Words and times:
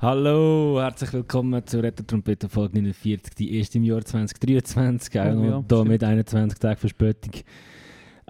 Hallo, 0.00 0.80
herzlich 0.80 1.12
willkommen 1.12 1.66
zur 1.66 1.82
Retro-Trompete 1.82 2.48
Folge 2.48 2.80
49, 2.80 3.34
die 3.34 3.58
erste 3.58 3.76
im 3.76 3.84
Jahr 3.84 4.02
2023, 4.02 5.20
auch 5.20 5.26
Oh 5.26 5.34
noch 5.34 5.44
ja, 5.44 5.62
da 5.68 5.84
mit 5.84 6.02
21 6.02 6.58
Tagen 6.58 6.78
Verspätung. 6.78 7.32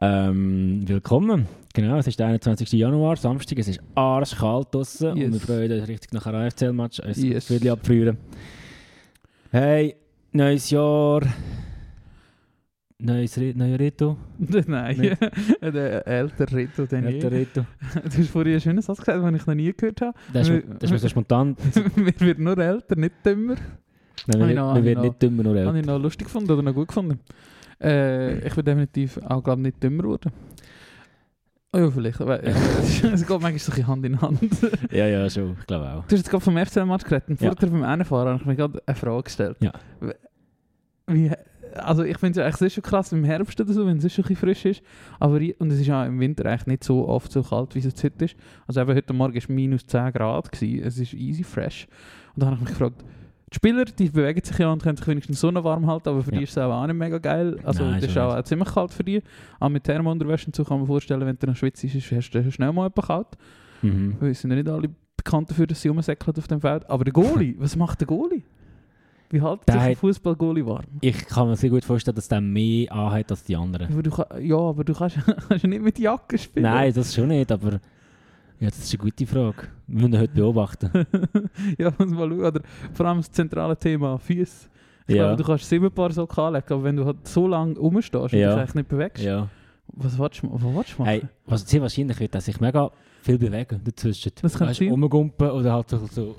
Ähm, 0.03 0.83
willkommen, 0.89 1.47
genau, 1.73 1.99
es 1.99 2.09
ist 2.09 2.19
der 2.19 2.27
21. 2.27 2.73
Januar, 2.73 3.15
Samstag, 3.15 3.57
es 3.61 3.69
ist 3.69 3.81
arschkalt 3.95 4.75
draußen 4.75 5.13
und 5.13 5.19
Yes. 5.19 5.33
wir 5.33 5.41
freuen 5.41 5.71
uns 5.81 5.89
richtig 5.89 6.13
nach 6.13 6.27
einem 6.27 6.47
AFCL-Match, 6.49 6.99
ein 6.99 7.15
Yes. 7.15 7.69
Abfrieren. 7.69 8.17
Hey, 9.53 9.95
neues 10.33 10.69
Jahr, 10.71 11.21
neues 13.01 13.37
Re 13.39 13.53
neuer 13.57 13.79
Reto, 13.79 14.17
Nein, 14.67 15.17
der 15.63 16.07
ältere 16.07 16.57
Rito, 16.57 16.87
den 16.87 17.07
alter 17.07 17.31
je. 17.33 17.39
Reto. 17.39 17.67
Du 18.05 18.19
hast 18.19 18.29
vorhin 18.31 18.53
einen 18.53 18.61
schönen 18.61 18.83
Satz 18.83 18.99
gesagt, 18.99 19.23
den 19.25 19.35
ich 19.35 19.47
noch 19.47 19.55
nie 19.55 19.73
gehört 19.73 20.01
habe. 20.01 20.19
Das 20.33 20.49
ist, 20.49 20.65
das 20.69 20.83
ist 20.85 20.91
mir 20.91 20.99
so 20.99 21.09
spontan, 21.09 21.57
Wir 21.97 22.21
werden 22.21 22.45
nur 22.45 22.59
älter, 22.59 22.97
nicht 22.97 23.15
dümmer. 23.25 23.57
Nein, 24.27 24.41
Habe 24.43 24.49
wir, 24.49 24.55
noch- 24.55 24.55
wir 24.55 24.75
habe 24.75 24.85
werden 24.85 25.03
nicht 25.03 25.23
dümmer 25.23 25.43
nur 25.43 25.53
Habe 25.57 25.61
älter. 25.67 25.75
ich 25.81 25.87
noch 25.87 25.99
lustig 25.99 26.27
gefunden 26.27 26.51
oder 26.51 26.63
noch 26.63 26.75
gut 26.75 26.89
gefunden. 26.89 27.21
Äh, 27.83 28.47
ich 28.47 28.55
bin 28.55 28.65
definitiv 28.65 29.19
auch, 29.25 29.43
glaube 29.43 29.63
nicht 29.63 29.83
dümmer 29.83 30.03
geworden. 30.03 30.33
Oh 31.73 31.79
ja, 31.79 31.89
vielleicht. 31.91 32.21
aber, 32.21 32.43
Es 32.43 33.01
geht 33.01 33.29
manchmal 33.29 33.59
so 33.59 33.87
Hand 33.87 34.05
in 34.05 34.21
Hand. 34.21 34.41
Du 34.43 34.69
Ja, 34.91 35.07
ja, 35.07 35.31
schon, 35.31 35.57
ich 35.61 35.67
glaube 35.67 35.89
auch. 35.89 36.03
hast 36.03 36.11
jetzt 36.13 36.29
gerade 36.29 36.43
vom 36.45 36.57
FCL-Match 36.59 37.05
geredet 37.05 37.29
und 37.29 37.41
Ja. 37.41 37.53
vorher 37.53 37.71
beim 37.71 37.85
Rennfahren 37.85 38.29
habe 38.29 38.41
ich 38.41 38.47
mir 38.47 38.57
gerade 38.57 38.83
eine 38.85 38.95
Frage 38.97 39.23
gestellt. 39.23 39.57
Ja. 39.61 39.73
Wie, 41.07 41.31
also 41.75 42.03
ich 42.05 42.19
finde 42.19 42.41
es 42.41 42.45
eigentlich 42.45 42.57
sehr 42.57 42.71
schon 42.71 42.83
krass 42.83 43.13
im 43.13 43.25
Herbst 43.25 43.61
oder 43.61 43.73
so, 43.73 43.87
wenn 43.87 43.99
es 43.99 44.13
schon 44.13 44.25
ein 44.25 44.29
bisschen 44.29 44.37
frisch 44.37 44.65
ist. 44.65 44.83
Aber 45.19 45.41
und 45.59 45.71
es 45.71 45.81
ist 45.81 45.87
ja 45.87 46.05
im 46.07 46.21
Winter 46.21 46.47
eigentlich 46.47 46.67
nicht 46.67 46.85
so 46.85 47.09
oft 47.09 47.31
so 47.33 47.43
kalt, 47.43 47.75
wie 47.75 47.79
es 47.81 48.05
heute 48.05 48.25
ist. 48.25 48.37
Also 48.67 48.81
eben 48.81 48.95
heute 48.95 49.13
Morgen 49.13 49.35
war 49.35 49.39
es 49.39 49.49
minus 49.49 49.87
10 49.87 50.13
Grad. 50.13 50.53
Gewesen. 50.53 50.83
Es 50.87 50.99
ist 50.99 51.15
easy 51.15 51.43
fresh. 51.45 51.87
Und 52.35 52.43
dann 52.43 52.49
habe 52.51 52.57
ich 52.57 52.61
mich 52.63 52.71
gefragt, 52.71 53.05
die 53.53 53.57
Spieler 53.57 53.85
die 53.85 54.09
bewegen 54.09 54.45
sich 54.45 54.57
ja 54.59 54.71
und 54.73 54.81
können 54.83 54.97
sich 54.97 55.07
wenigstens 55.09 55.41
so 55.41 55.53
warm 55.53 55.87
halten, 55.87 56.09
aber 56.09 56.23
für 56.23 56.33
Ja. 56.33 56.39
die 56.39 56.45
ist 56.45 56.51
es 56.51 56.59
auch, 56.59 56.71
auch 56.71 56.87
nicht 56.87 56.97
mega 56.97 57.19
geil. 57.19 57.59
Also 57.65 57.83
Nein, 57.83 58.01
das 58.01 58.11
ist 58.11 58.17
auch, 58.19 58.37
nicht. 58.37 58.47
ziemlich 58.47 58.69
kalt 58.73 58.93
für 58.93 59.03
die. 59.03 59.23
Auch 59.59 59.69
mit 59.69 59.83
Thermounterwäsche 59.85 60.47
und 60.47 60.55
so 60.57 60.65
kann 60.65 60.79
man 60.79 60.87
vorstellen, 60.87 61.27
wenn 61.27 61.37
du 61.37 61.47
noch 61.49 61.57
schwitzt, 61.57 61.83
ist, 61.83 62.13
hast 62.13 62.31
du 62.31 62.53
schnell 62.53 62.73
mal 62.73 62.87
etwas 62.87 63.07
kalt. 63.09 63.27
Mhm. 63.83 64.17
Wir 64.21 64.35
sind 64.35 64.51
ja 64.51 64.57
nicht 64.57 64.69
alle 64.69 64.91
bekannt 65.17 65.51
dafür, 65.51 65.67
dass 65.67 65.83
sie 65.83 65.89
rumsäckeln 65.89 66.37
auf 66.37 66.47
dem 66.47 66.61
Feld. 66.61 66.89
Aber 66.89 67.03
der 67.05 67.13
Goalie, 67.13 67.55
was 67.59 67.75
macht 67.77 68.01
der 68.01 68.07
Goalie? 68.07 68.43
Wie 69.33 69.41
hält 69.41 69.61
Der 69.69 69.75
sich 69.75 69.83
ein 69.83 69.91
hat- 69.93 69.99
Fußball-Goalie 69.99 70.67
warm? 70.67 70.85
Ich 71.01 71.27
kann 71.27 71.49
mir 71.49 71.57
sehr 71.57 71.71
gut 71.71 71.85
vorstellen, 71.85 72.17
dass 72.17 72.27
der 72.29 72.41
mehr 72.41 72.93
anhat 72.93 73.31
als 73.31 73.45
die 73.45 73.55
anderen. 73.57 73.87
Aber 73.93 74.03
du, 74.03 74.11
ja, 74.41 74.57
aber 74.57 74.83
du 74.85 74.93
kannst, 74.93 75.19
kannst 75.49 75.63
ja 75.63 75.69
nicht 75.69 75.83
mit 75.83 75.99
Jacke 75.99 76.37
spielen. 76.37 76.65
Nein, 76.65 76.93
das 76.93 77.15
schon 77.15 77.29
nicht, 77.29 77.51
aber 77.53 77.81
ja, 78.59 78.69
das 78.69 78.79
ist 78.79 78.93
eine 78.93 78.99
gute 79.05 79.27
Frage. 79.27 79.69
Wir 79.87 80.09
müssen 80.09 80.21
heute 80.21 80.35
beobachten. 80.35 80.91
ja, 81.79 81.93
muss 81.97 82.11
mal 82.11 82.29
schauen. 82.29 82.41
Oder 82.41 82.61
vor 82.93 83.07
allem 83.07 83.19
das 83.19 83.31
zentrale 83.31 83.77
Thema, 83.77 84.19
Füße. 84.19 84.69
Ich 85.07 85.15
Ja. 85.17 85.25
glaube, 85.29 85.43
du 85.43 85.45
kannst 85.49 85.69
sieben 85.69 85.91
Paar 85.91 86.13
so 86.13 86.29
anlegen, 86.29 86.67
aber 86.73 86.85
wenn 86.85 86.97
du 86.97 87.05
halt 87.05 87.27
so 87.27 87.47
lange 87.47 87.79
rumstehst 87.79 88.15
und 88.15 88.33
Ja. 88.33 88.51
dich 88.51 88.59
eigentlich 88.59 88.75
nicht 88.75 88.89
bewegst, 88.89 89.25
ja. 89.25 89.49
was 89.89 90.19
willst 90.19 90.43
du, 90.43 90.53
was 90.53 90.63
willst 90.63 90.93
du 90.99 91.03
machen? 91.03 91.05
Hey, 91.07 91.23
was 91.47 91.63
sehr 91.69 91.81
wahrscheinlich 91.83 92.19
wird, 92.21 92.35
dass 92.35 92.45
sich 92.47 92.61
mega 92.61 92.91
viel 93.23 93.39
bewegen 93.39 93.81
dazwischen. 93.85 94.33
Das 94.43 94.57
kann 94.59 94.69
Weißt 94.69 94.81
du, 94.81 94.85
sein. 94.85 94.91
rumgumpen 94.93 95.51
oder 95.51 95.73
halt 95.73 95.89
so... 95.89 95.99
so 96.07 96.37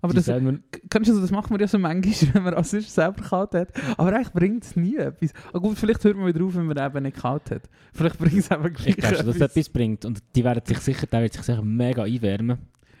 aber 0.00 0.14
das, 0.14 0.24
selber- 0.26 0.58
kannst 0.90 1.10
du, 1.10 1.20
das 1.20 1.30
macht 1.30 1.50
man 1.50 1.60
ja 1.60 1.66
so 1.68 1.78
manchmal, 1.78 2.14
wenn 2.34 2.42
man 2.42 2.54
als 2.54 2.70
sonst 2.70 2.94
selber 2.94 3.22
kalt 3.22 3.54
hat. 3.54 3.68
Aber 3.98 4.14
eigentlich 4.14 4.32
bringt 4.32 4.64
es 4.64 4.76
nie 4.76 4.96
etwas. 4.96 5.32
Ah, 5.52 5.58
gut, 5.58 5.78
vielleicht 5.78 6.02
hört 6.04 6.16
man 6.16 6.26
wieder 6.26 6.44
auf, 6.44 6.54
wenn 6.54 6.66
man 6.66 6.76
eben 6.78 7.02
nicht 7.02 7.16
kalt 7.16 7.50
hat. 7.50 7.62
Vielleicht 7.92 8.18
bringt 8.18 8.38
es 8.38 8.50
eben 8.50 8.72
gleich 8.72 8.88
ich 8.88 8.96
glaube 8.96 9.16
schon, 9.16 9.26
dass 9.26 9.36
es 9.36 9.40
etwas. 9.42 9.68
bringt. 9.68 10.04
Und 10.04 10.22
die 10.34 10.44
werden 10.44 10.62
sich 10.64 10.78
sicher, 10.78 11.06
der 11.06 11.22
wird 11.22 11.32
sich 11.32 11.42
sicher 11.42 11.62
mega 11.62 12.02
einwärmen. 12.04 12.58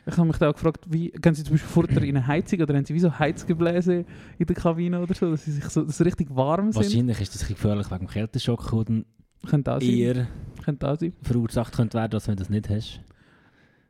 Ich 0.08 0.16
habe 0.16 0.28
mich 0.28 0.36
da 0.38 0.48
auch 0.50 0.54
gefragt, 0.54 0.84
wie, 0.88 1.10
gehen 1.10 1.34
Sie 1.34 1.42
zum 1.42 1.54
Beispiel 1.54 1.68
vorher 1.68 2.02
in 2.04 2.16
eine 2.16 2.26
Heizung 2.26 2.60
oder 2.60 2.74
haben 2.76 2.84
Sie 2.84 2.94
wie 2.94 3.00
so 3.00 3.18
Heizgebläse 3.18 4.04
in 4.38 4.46
der 4.46 4.54
Kabine 4.54 5.00
oder 5.00 5.12
so, 5.14 5.28
dass 5.30 5.44
sie 5.44 5.50
sich 5.50 5.64
so 5.64 5.82
dass 5.82 5.98
sie 5.98 6.04
richtig 6.04 6.28
warm 6.30 6.70
sind? 6.70 6.84
Wahrscheinlich 6.84 7.20
ist 7.20 7.34
das 7.34 7.42
ein 7.42 7.48
gefährlich 7.48 7.90
wegen 7.90 7.98
dem 8.06 8.08
Kälteschock, 8.08 8.70
dann 8.86 9.04
Könnte 9.48 9.72
auch 9.74 9.80
sein. 9.80 9.90
eher 9.90 10.26
Könnte 10.64 10.88
auch 10.88 10.96
sein. 10.96 11.12
verursacht 11.22 11.74
könnte 11.74 11.98
werden, 11.98 12.14
als 12.14 12.28
wenn 12.28 12.36
du 12.36 12.42
das 12.44 12.50
nicht 12.50 12.70
hast. 12.70 13.00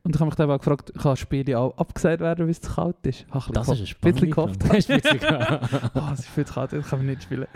Und 0.06 0.14
ich 0.14 0.20
habe 0.20 0.26
mich 0.26 0.36
dann 0.36 0.50
auch 0.50 0.58
gefragt, 0.58 0.92
kann 0.94 1.12
das 1.12 1.18
Spiel 1.18 1.52
auch 1.56 1.76
abgesagt 1.76 2.20
werden, 2.20 2.44
weil 2.44 2.50
es 2.50 2.60
zu 2.60 2.72
kalt 2.72 2.96
ist? 3.02 3.26
Habe 3.30 3.44
ich 3.48 3.52
Das 3.52 3.68
ein 3.68 3.82
ist 3.82 3.96
eine 4.02 4.12
bisschen 4.12 4.30
gehofft. 4.30 4.62
Das 4.62 4.88
ist 4.88 4.90
ein. 4.90 5.60
Oh, 5.94 6.00
es 6.12 6.20
ist 6.20 6.28
viel 6.28 6.44
zu 6.46 6.54
kalt, 6.54 6.72
das 6.72 6.88
kann 6.88 6.98
man 7.00 7.06
nicht 7.06 7.24
spielen. 7.24 7.46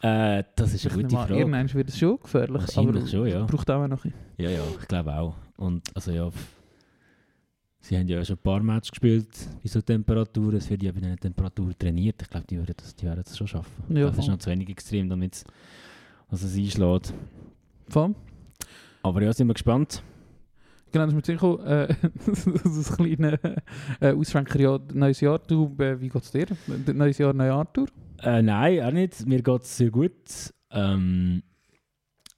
Äh, 0.00 0.44
das 0.54 0.74
ist 0.74 0.84
Ich 0.84 0.92
eine 0.92 0.96
nehme 0.98 1.08
gute 1.08 1.16
Frage. 1.22 1.38
Irgendwann 1.38 1.74
wird 1.74 1.88
es 1.88 1.98
schon 1.98 2.18
gefährlich, 2.22 2.60
Wahrscheinlich 2.62 2.96
aber 2.96 3.06
schon, 3.08 3.26
ja. 3.26 3.44
braucht 3.44 3.70
auch 3.70 3.86
noch 3.88 4.04
ein. 4.04 4.14
Ja, 4.36 4.50
ja, 4.50 4.60
ich 4.80 4.86
glaube 4.88 5.12
auch. 5.14 5.34
Und 5.56 5.82
also 5.94 6.12
ja, 6.12 6.30
sie 7.80 7.98
haben 7.98 8.06
ja 8.06 8.24
schon 8.24 8.36
ein 8.36 8.42
paar 8.42 8.62
Matches 8.62 8.90
gespielt 8.92 9.28
bei 9.62 9.68
so 9.68 9.80
Temperaturen. 9.80 10.56
Es 10.56 10.70
wird 10.70 10.82
ja 10.84 10.92
bei 10.92 11.00
diesen 11.00 11.18
Temperaturen 11.18 11.74
trainiert. 11.78 12.22
Ich 12.22 12.30
glaube, 12.30 12.46
die, 12.48 12.58
würden 12.58 12.74
das- 12.76 12.94
die 12.94 13.06
werden 13.06 13.22
das 13.24 13.36
schon 13.36 13.48
schaffen. 13.48 13.72
Ja, 13.96 14.06
das 14.06 14.18
ist 14.18 14.28
noch 14.28 14.38
zu 14.38 14.50
wenig 14.50 14.68
extrem, 14.68 15.08
damit 15.08 15.34
es 15.34 15.44
also 16.30 16.46
es 16.46 16.56
einschlägt. 16.56 17.12
Voll. 17.88 18.14
Aber 19.02 19.22
ja, 19.22 19.32
sind 19.32 19.46
wir 19.48 19.54
gespannt. 19.54 20.02
Genau, 20.90 21.04
das 21.04 21.12
ist 21.12 21.16
mir 21.16 21.22
zu 21.22 21.32
gekommen, 21.32 21.66
äh, 21.66 21.94
das 22.64 22.96
kleine 22.96 23.38
äh, 24.00 24.12
Ausschwenker, 24.12 24.58
ja, 24.60 24.78
neues 24.92 25.20
Jahr, 25.20 25.38
du, 25.38 25.74
äh, 25.78 26.00
wie 26.00 26.08
geht 26.08 26.22
es 26.22 26.30
dir? 26.30 26.46
Neues 26.94 27.18
Jahr, 27.18 27.32
neue 27.34 27.52
Art 27.52 27.74
Tour? 27.74 27.88
Äh, 28.22 28.42
nein, 28.42 28.82
auch 28.82 28.90
nicht. 28.90 29.26
Mir 29.26 29.42
geht 29.42 29.62
es 29.62 29.76
sehr 29.76 29.90
gut. 29.90 30.12
Ähm, 30.70 31.42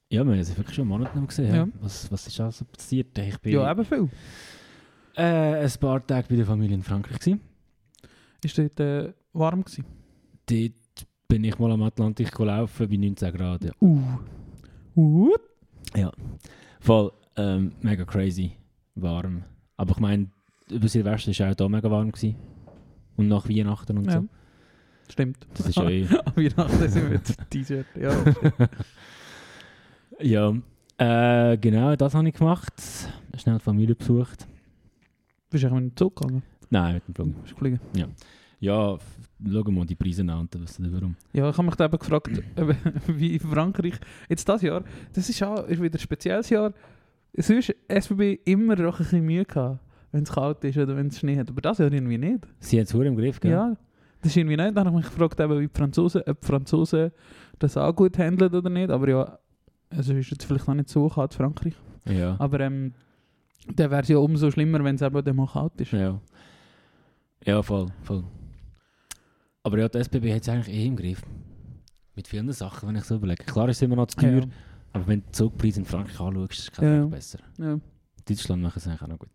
ja, 0.09 0.23
wir 0.25 0.31
haben 0.33 0.39
es 0.39 0.55
wirklich 0.57 0.75
schon 0.75 0.83
einen 0.83 0.89
Monat 0.89 1.15
nicht 1.15 1.27
gesehen. 1.29 1.47
Ja. 1.47 1.55
Ja. 1.55 1.67
Was, 1.81 2.11
was 2.11 2.27
ist 2.27 2.39
also 2.39 2.65
passiert? 2.65 3.17
Ich 3.17 3.39
bin 3.39 3.53
Ja, 3.53 3.71
eben 3.71 3.85
viel. 3.85 4.09
äh, 5.15 5.63
ein 5.65 5.71
paar 5.79 6.05
Tage 6.05 6.27
bei 6.29 6.35
der 6.35 6.45
Familie 6.45 6.75
in 6.75 6.83
Frankreich. 6.83 7.19
Gewesen. 7.19 7.39
Ist 8.43 8.57
dort 8.57 8.79
äh, 8.79 9.13
warm 9.33 9.63
gewesen? 9.63 9.85
Dort 10.45 11.07
bin 11.27 11.43
ich 11.45 11.57
mal 11.57 11.71
am 11.71 11.83
Atlantik 11.83 12.31
gelaufen 12.33 12.89
bei 12.89 12.97
19 12.97 13.33
Grad. 13.33 13.63
Ja. 13.63 13.71
Uh. 13.79 14.01
Uh. 14.95 15.31
Voll 16.81 17.11
ähm, 17.35 17.71
mega 17.81 18.05
crazy 18.05 18.53
warm. 18.95 19.43
Aber 19.77 19.91
ich 19.91 19.99
meine, 19.99 20.27
über 20.69 20.87
Silvester 20.87 21.31
war 21.43 21.51
auch 21.51 21.55
da 21.55 21.69
mega 21.69 21.89
warm. 21.89 22.11
Gewesen. 22.11 22.35
Und 23.17 23.27
nach 23.27 23.47
Weihnachten 23.49 23.97
und 23.97 24.05
Ja. 24.05 24.21
so. 24.21 24.27
Stimmt. 25.09 25.45
Das 25.55 25.67
ist 25.67 25.75
ja 25.75 25.89
eh. 25.89 26.07
Am 26.25 26.35
Weihnachten 26.37 26.89
sind 26.89 27.11
wir 27.11 27.21
T-Shirt. 27.49 27.85
Ja. 27.99 28.11
ja. 30.19 30.53
Äh, 30.97 31.57
genau, 31.57 31.95
das 31.95 32.13
habe 32.13 32.27
ich 32.29 32.35
gemacht. 32.35 32.73
Schnell 33.37 33.57
die 33.57 33.63
Familie 33.63 33.95
besucht. 33.95 34.47
Bist 35.49 35.63
du 35.63 35.67
eigentlich 35.67 35.83
mit 35.83 35.93
dem 35.93 35.97
Zug 35.97 36.15
gegangen? 36.15 36.43
Nein, 36.69 36.93
mit 36.95 37.07
dem 37.07 37.15
Flug. 37.15 37.41
Bist 37.41 37.51
du 37.51 37.55
geflogen? 37.55 37.79
Ja, 38.59 38.93
f- 38.93 39.01
schau 39.51 39.71
mal 39.71 39.85
die 39.85 39.95
Preise 39.95 40.21
an 40.21 40.29
und 40.41 40.53
du 40.53 40.59
warum. 40.93 41.15
Ja, 41.33 41.49
ich 41.49 41.57
habe 41.57 41.65
mich 41.65 41.75
da 41.75 41.85
eben 41.85 41.97
gefragt, 41.97 42.29
wie 43.07 43.33
in 43.33 43.39
Frankreich, 43.39 43.95
jetzt 44.29 44.47
das 44.47 44.61
Jahr, 44.61 44.83
das 45.13 45.27
ist, 45.27 45.41
auch, 45.41 45.65
ist 45.67 45.81
wieder 45.81 45.97
ein 45.97 45.99
spezielles 45.99 46.49
Jahr. 46.51 46.71
Sonst 47.37 47.73
SBB 47.87 48.39
immer 48.45 48.75
noch 48.75 48.99
ein 48.99 49.03
bisschen 49.03 49.25
Mühe 49.25 49.45
gehabt, 49.45 49.79
wenn 50.11 50.23
es 50.23 50.31
kalt 50.31 50.63
ist 50.63 50.77
oder 50.77 50.95
wenn 50.97 51.07
es 51.07 51.19
Schnee 51.19 51.37
hat. 51.37 51.49
Aber 51.49 51.61
das 51.61 51.77
Jahr 51.77 51.91
irgendwie 51.91 52.17
nicht. 52.17 52.45
Sie 52.59 52.77
haben 52.77 52.83
es 52.83 52.93
im 52.93 53.15
Griff, 53.15 53.39
gell? 53.39 53.51
Ja, 53.51 53.77
das 54.21 54.31
ist 54.31 54.37
irgendwie 54.37 54.57
nicht. 54.57 54.75
Dann 54.75 54.87
habe 54.87 54.99
ich 54.99 55.05
mich 55.05 55.13
gefragt, 55.13 55.39
eben, 55.39 55.59
wie 55.59 55.67
die 55.67 55.77
Franzosen, 55.77 56.21
ob 56.25 56.41
die 56.41 56.47
Franzosen 56.47 57.11
das 57.59 57.77
auch 57.77 57.95
gut 57.95 58.17
handeln 58.17 58.53
oder 58.53 58.69
nicht. 58.69 58.89
Aber 58.89 59.07
ja, 59.09 59.39
also 59.89 60.13
ist 60.13 60.31
jetzt 60.31 60.43
vielleicht 60.45 60.67
noch 60.67 60.75
nicht 60.75 60.89
so 60.89 61.07
kalt 61.07 61.33
Frankreich. 61.33 61.75
Ja. 62.05 62.35
Aber 62.39 62.59
ähm, 62.59 62.93
dann 63.75 63.91
wäre 63.91 64.01
es 64.01 64.07
ja 64.07 64.17
umso 64.17 64.51
schlimmer, 64.51 64.83
wenn 64.83 64.95
es 64.95 65.01
eben 65.01 65.23
dann 65.23 65.35
mal 65.35 65.47
kalt 65.47 65.79
ist. 65.79 65.91
Ja. 65.91 66.19
Ja, 67.45 67.61
voll, 67.63 67.87
voll. 68.03 68.23
Aber 69.63 69.77
ja, 69.79 69.87
die 69.87 69.99
SBB 69.99 70.33
hat 70.33 70.41
es 70.41 70.49
eigentlich 70.49 70.75
eh 70.75 70.85
im 70.85 70.95
Griff. 70.95 71.21
Mit 72.15 72.27
vielen 72.27 72.51
Sachen, 72.51 72.89
wenn 72.89 72.95
ich 72.95 73.03
so 73.03 73.15
überlege. 73.15 73.43
Klar 73.45 73.69
ist 73.69 73.77
es 73.77 73.81
immer 73.83 73.95
noch 73.95 74.07
zu 74.07 74.17
teuer, 74.17 74.41
Ja, 74.41 74.47
aber 74.93 75.07
wenn 75.07 75.21
du 75.21 75.31
Zugpreise 75.31 75.79
in 75.79 75.85
Frankreich 75.85 76.19
anschaust, 76.19 76.51
ist 76.59 76.71
es 76.73 76.77
Ja. 76.83 77.05
Besser. 77.05 77.39
ja. 77.57 77.79
Deutschland 78.27 78.61
machen 78.61 78.77
es 78.77 78.87
eigentlich 78.87 79.01
auch 79.01 79.07
noch 79.07 79.19
gut. 79.19 79.29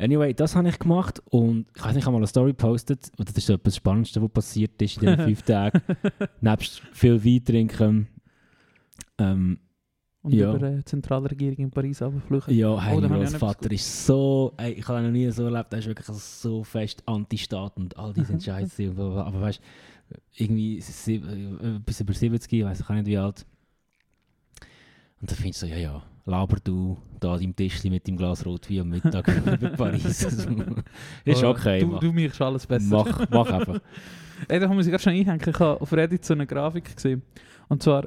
Anyway, 0.00 0.32
das 0.32 0.54
habe 0.54 0.68
ich 0.68 0.78
gemacht 0.78 1.20
und 1.30 1.66
ich 1.74 1.82
weiß 1.82 1.88
nicht, 1.94 1.98
ich 2.02 2.04
habe 2.04 2.12
mal 2.12 2.18
eine 2.18 2.26
Story 2.28 2.50
gepostet 2.52 3.10
und 3.18 3.28
das 3.28 3.36
ist 3.36 3.46
so 3.46 3.54
etwas 3.54 3.74
Spannendste, 3.76 4.22
was 4.22 4.30
passiert 4.30 4.80
ist 4.80 4.96
in 4.98 5.00
diesen 5.08 5.24
fünf 5.24 5.42
Tagen. 5.46 5.80
Nebst 6.40 6.80
viel 6.92 7.24
Wein 7.24 7.44
trinken. 7.44 8.08
Ähm, 9.18 9.58
Und 10.22 10.34
Ja. 10.34 10.54
über 10.54 10.70
die 10.70 10.84
Zentralregierung 10.84 11.56
in 11.58 11.70
Paris 11.70 12.02
abfluchen. 12.02 12.54
ja, 12.54 12.80
hey, 12.80 12.96
Oh, 12.96 13.00
mein 13.00 13.22
etwas 13.22 13.56
ist 13.70 14.06
so, 14.06 14.52
ey, 14.56 14.72
ich 14.72 14.86
habe 14.86 15.02
noch 15.02 15.10
nie 15.10 15.30
so 15.30 15.44
erlebt, 15.46 15.72
er 15.72 15.78
ist 15.78 15.86
wirklich 15.86 16.06
so 16.06 16.62
fest 16.64 17.02
Anti-Staat 17.06 17.76
und 17.78 17.96
all 17.96 18.12
diese 18.12 18.32
Entscheidungen. 18.34 18.98
aber 19.18 19.40
weißt 19.40 19.60
du, 20.10 20.16
irgendwie 20.44 20.78
äh, 20.78 21.78
bis 21.84 22.00
über 22.00 22.12
70, 22.12 22.52
ich 22.52 22.64
weiß 22.64 22.88
nicht 22.88 23.06
wie 23.06 23.18
alt. 23.18 23.46
Und 25.20 25.30
dann 25.30 25.36
findest 25.36 25.62
du 25.62 25.66
so, 25.66 25.72
ja, 25.72 25.78
ja, 25.78 26.02
laber 26.26 26.58
du 26.62 26.98
da 27.20 27.32
an 27.34 27.40
deinem 27.40 27.56
Tischchen 27.56 27.90
mit 27.90 28.06
dem 28.06 28.16
Glas 28.16 28.46
Rotwein 28.46 28.80
am 28.80 28.88
Mittag 28.90 29.26
über 29.46 29.68
Paris. 29.70 30.22
ist 31.24 31.42
Oh, 31.44 31.48
okay, 31.48 31.80
Du, 31.80 31.86
mach, 31.88 32.00
du 32.00 32.12
mischst 32.12 32.40
alles 32.40 32.66
besser. 32.66 33.04
mach, 33.04 33.28
mach 33.30 33.50
einfach. 33.50 33.80
Ey, 34.48 34.60
da 34.60 34.68
muss 34.68 34.86
ich 34.86 34.92
gerade 34.92 35.02
schon 35.02 35.14
einhängen. 35.14 35.40
Ich 35.44 35.58
habe 35.58 35.80
auf 35.80 35.92
Reddit 35.92 36.24
so 36.24 36.34
eine 36.34 36.46
Grafik 36.46 36.94
gesehen. 36.94 37.22
Und 37.68 37.82
zwar, 37.82 38.04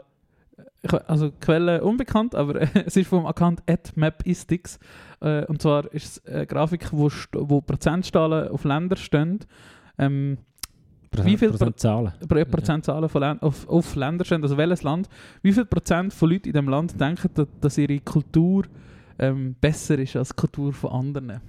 äh, 0.83 0.97
also 1.07 1.31
Quelle 1.41 1.83
unbekannt, 1.83 2.35
aber 2.35 2.61
es 2.85 2.95
ist 2.95 3.07
vom 3.07 3.25
Account 3.25 3.61
@mapistics. 3.95 4.79
Äh, 5.19 5.45
und 5.47 5.61
zwar 5.61 5.91
ist 5.93 6.05
es 6.05 6.25
eine 6.25 6.47
Grafik, 6.47 6.87
wo, 6.93 7.09
wo 7.33 7.59
Prozentzahlen 7.59 8.47
auf 8.47 8.63
Länder 8.63 8.95
stehen. 8.95 9.39
Ähm, 9.97 10.37
Wie 11.23 11.37
viel 11.37 11.49
Prozent 11.49 11.79
Zahlen? 11.79 12.13
Pro- 12.27 12.45
Prozentzahlen 12.45 13.09
von 13.09 13.21
Län- 13.21 13.39
auf, 13.41 13.67
auf 13.67 13.95
Länder 13.95 14.23
stehen, 14.23 14.41
also 14.43 14.55
welches 14.55 14.83
Land, 14.83 15.09
wie 15.41 15.51
viel 15.51 15.65
Prozent 15.65 16.13
von 16.13 16.29
Leuten 16.29 16.47
in 16.47 16.53
diesem 16.53 16.69
Land 16.69 16.99
denken, 16.99 17.29
dass, 17.33 17.47
dass 17.59 17.77
ihre 17.77 17.99
Kultur 17.99 18.63
ähm, 19.19 19.55
besser 19.59 19.99
ist 19.99 20.15
als 20.15 20.29
die 20.29 20.35
Kultur 20.35 20.71
von 20.73 20.91
anderen. 20.91 21.41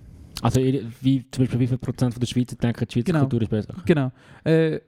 Also 0.42 0.60
wie, 0.60 1.24
zum 1.30 1.44
Beispiel 1.44 1.60
wie 1.60 1.66
viel 1.68 1.78
Prozent 1.78 2.12
von 2.14 2.20
der 2.20 2.26
Schweizer 2.26 2.56
denken, 2.56 2.84
die 2.88 2.92
Schweizer 2.92 3.04
Genau. 3.12 3.20
Kultur 3.20 3.42
ist 3.42 3.48
besser? 3.50 3.74
Genau. 3.86 4.10
Äh, 4.42 4.80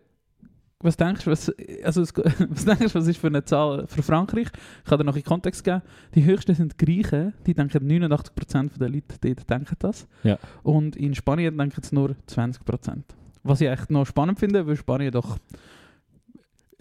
was 0.81 0.97
denkst 0.97 1.25
du, 1.25 1.31
was, 1.31 1.51
also, 1.85 2.03
was 2.49 2.65
denkst 2.65 2.93
du, 2.93 2.95
was 2.99 3.07
ist 3.07 3.19
für 3.19 3.29
eine 3.29 3.45
Zahl 3.45 3.87
für 3.87 4.03
Frankreich? 4.03 4.49
Ich 4.83 4.91
kann 4.91 4.99
dir 4.99 5.05
noch 5.05 5.17
in 5.17 5.23
Kontext 5.23 5.63
geben. 5.63 5.83
Die 6.17 6.25
höchsten 6.25 6.55
sind 6.57 6.73
die 6.79 6.85
Griechen, 6.85 7.33
die 7.47 7.55
denken 7.55 7.89
89% 7.89 8.77
der 8.79 8.89
Leute 8.89 9.15
dort 9.21 9.49
denken 9.49 9.77
das. 9.79 10.07
Ja. 10.25 10.37
Und 10.65 10.97
in 10.97 11.15
Spanien 11.15 11.57
denken 11.57 11.81
es 11.81 11.93
nur 11.93 12.17
20%. 12.29 13.03
Was 13.45 13.61
ich 13.61 13.69
echt 13.69 13.91
noch 13.91 14.07
spannend 14.07 14.39
finde, 14.39 14.67
weil 14.67 14.77
Spanien 14.77 15.13
doch 15.13 15.39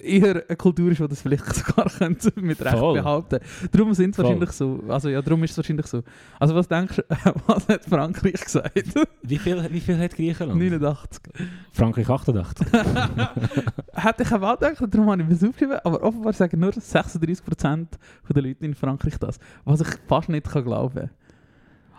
eher 0.04 0.44
eine 0.48 0.58
Kultur 0.58 0.92
ist, 0.92 1.00
die 1.00 1.08
das 1.08 1.22
vielleicht 1.22 1.46
sogar 1.56 1.90
könnte 1.90 2.32
mit 2.36 2.62
Recht 2.62 2.78
Voll. 2.78 2.96
behaupten. 2.96 3.40
Darum 3.72 3.94
sind 3.94 4.18
wahrscheinlich 4.18 4.52
so. 4.52 4.84
Also 4.88 5.10
ja, 5.10 5.22
darum 5.22 5.44
ist 5.44 5.52
es 5.52 5.58
wahrscheinlich 5.58 5.88
so. 5.88 6.04
Also 6.40 6.56
was 6.56 6.68
denkst 6.68 6.98
du, 6.98 7.04
was 7.48 7.68
hat 7.68 7.84
Frankreich 7.86 8.42
gesagt? 8.44 8.74
Wie 9.26 9.38
viel, 9.38 9.66
wie 9.72 9.80
viel 9.80 9.98
hat 9.98 10.16
Griechenland? 10.16 10.60
89. 10.60 11.22
Frankreich 11.72 12.10
88. 12.10 12.68
Hätte 13.94 14.24
ich 14.24 14.32
auch 14.34 14.60
gedacht, 14.60 14.84
darum 14.94 15.10
habe 15.10 15.22
ich 15.22 15.28
mir 15.28 15.34
es 15.34 15.44
aufgeschrieben, 15.44 15.80
aber 15.84 16.04
offenbar 16.04 16.34
sagen 16.34 16.60
nur 16.60 16.72
36% 16.72 17.88
der 18.30 18.44
Leute 18.44 18.66
in 18.66 18.76
Frankreich 18.76 19.18
das. 19.18 19.40
Was 19.64 19.80
ich 19.80 19.88
fast 20.08 20.28
nicht 20.28 20.50
kann 20.50 20.66
glauben 20.66 21.10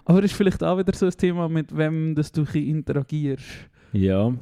Aber 0.05 0.19
es 0.19 0.26
ist 0.26 0.34
vielleicht 0.34 0.62
auch 0.62 0.76
wieder 0.76 0.93
so 0.94 1.06
ein 1.06 1.12
Thema, 1.12 1.49
mit 1.49 1.75
wem 1.75 2.14
dass 2.14 2.31
du 2.31 2.43
interagierst. 2.43 3.70
Ja. 3.94 4.32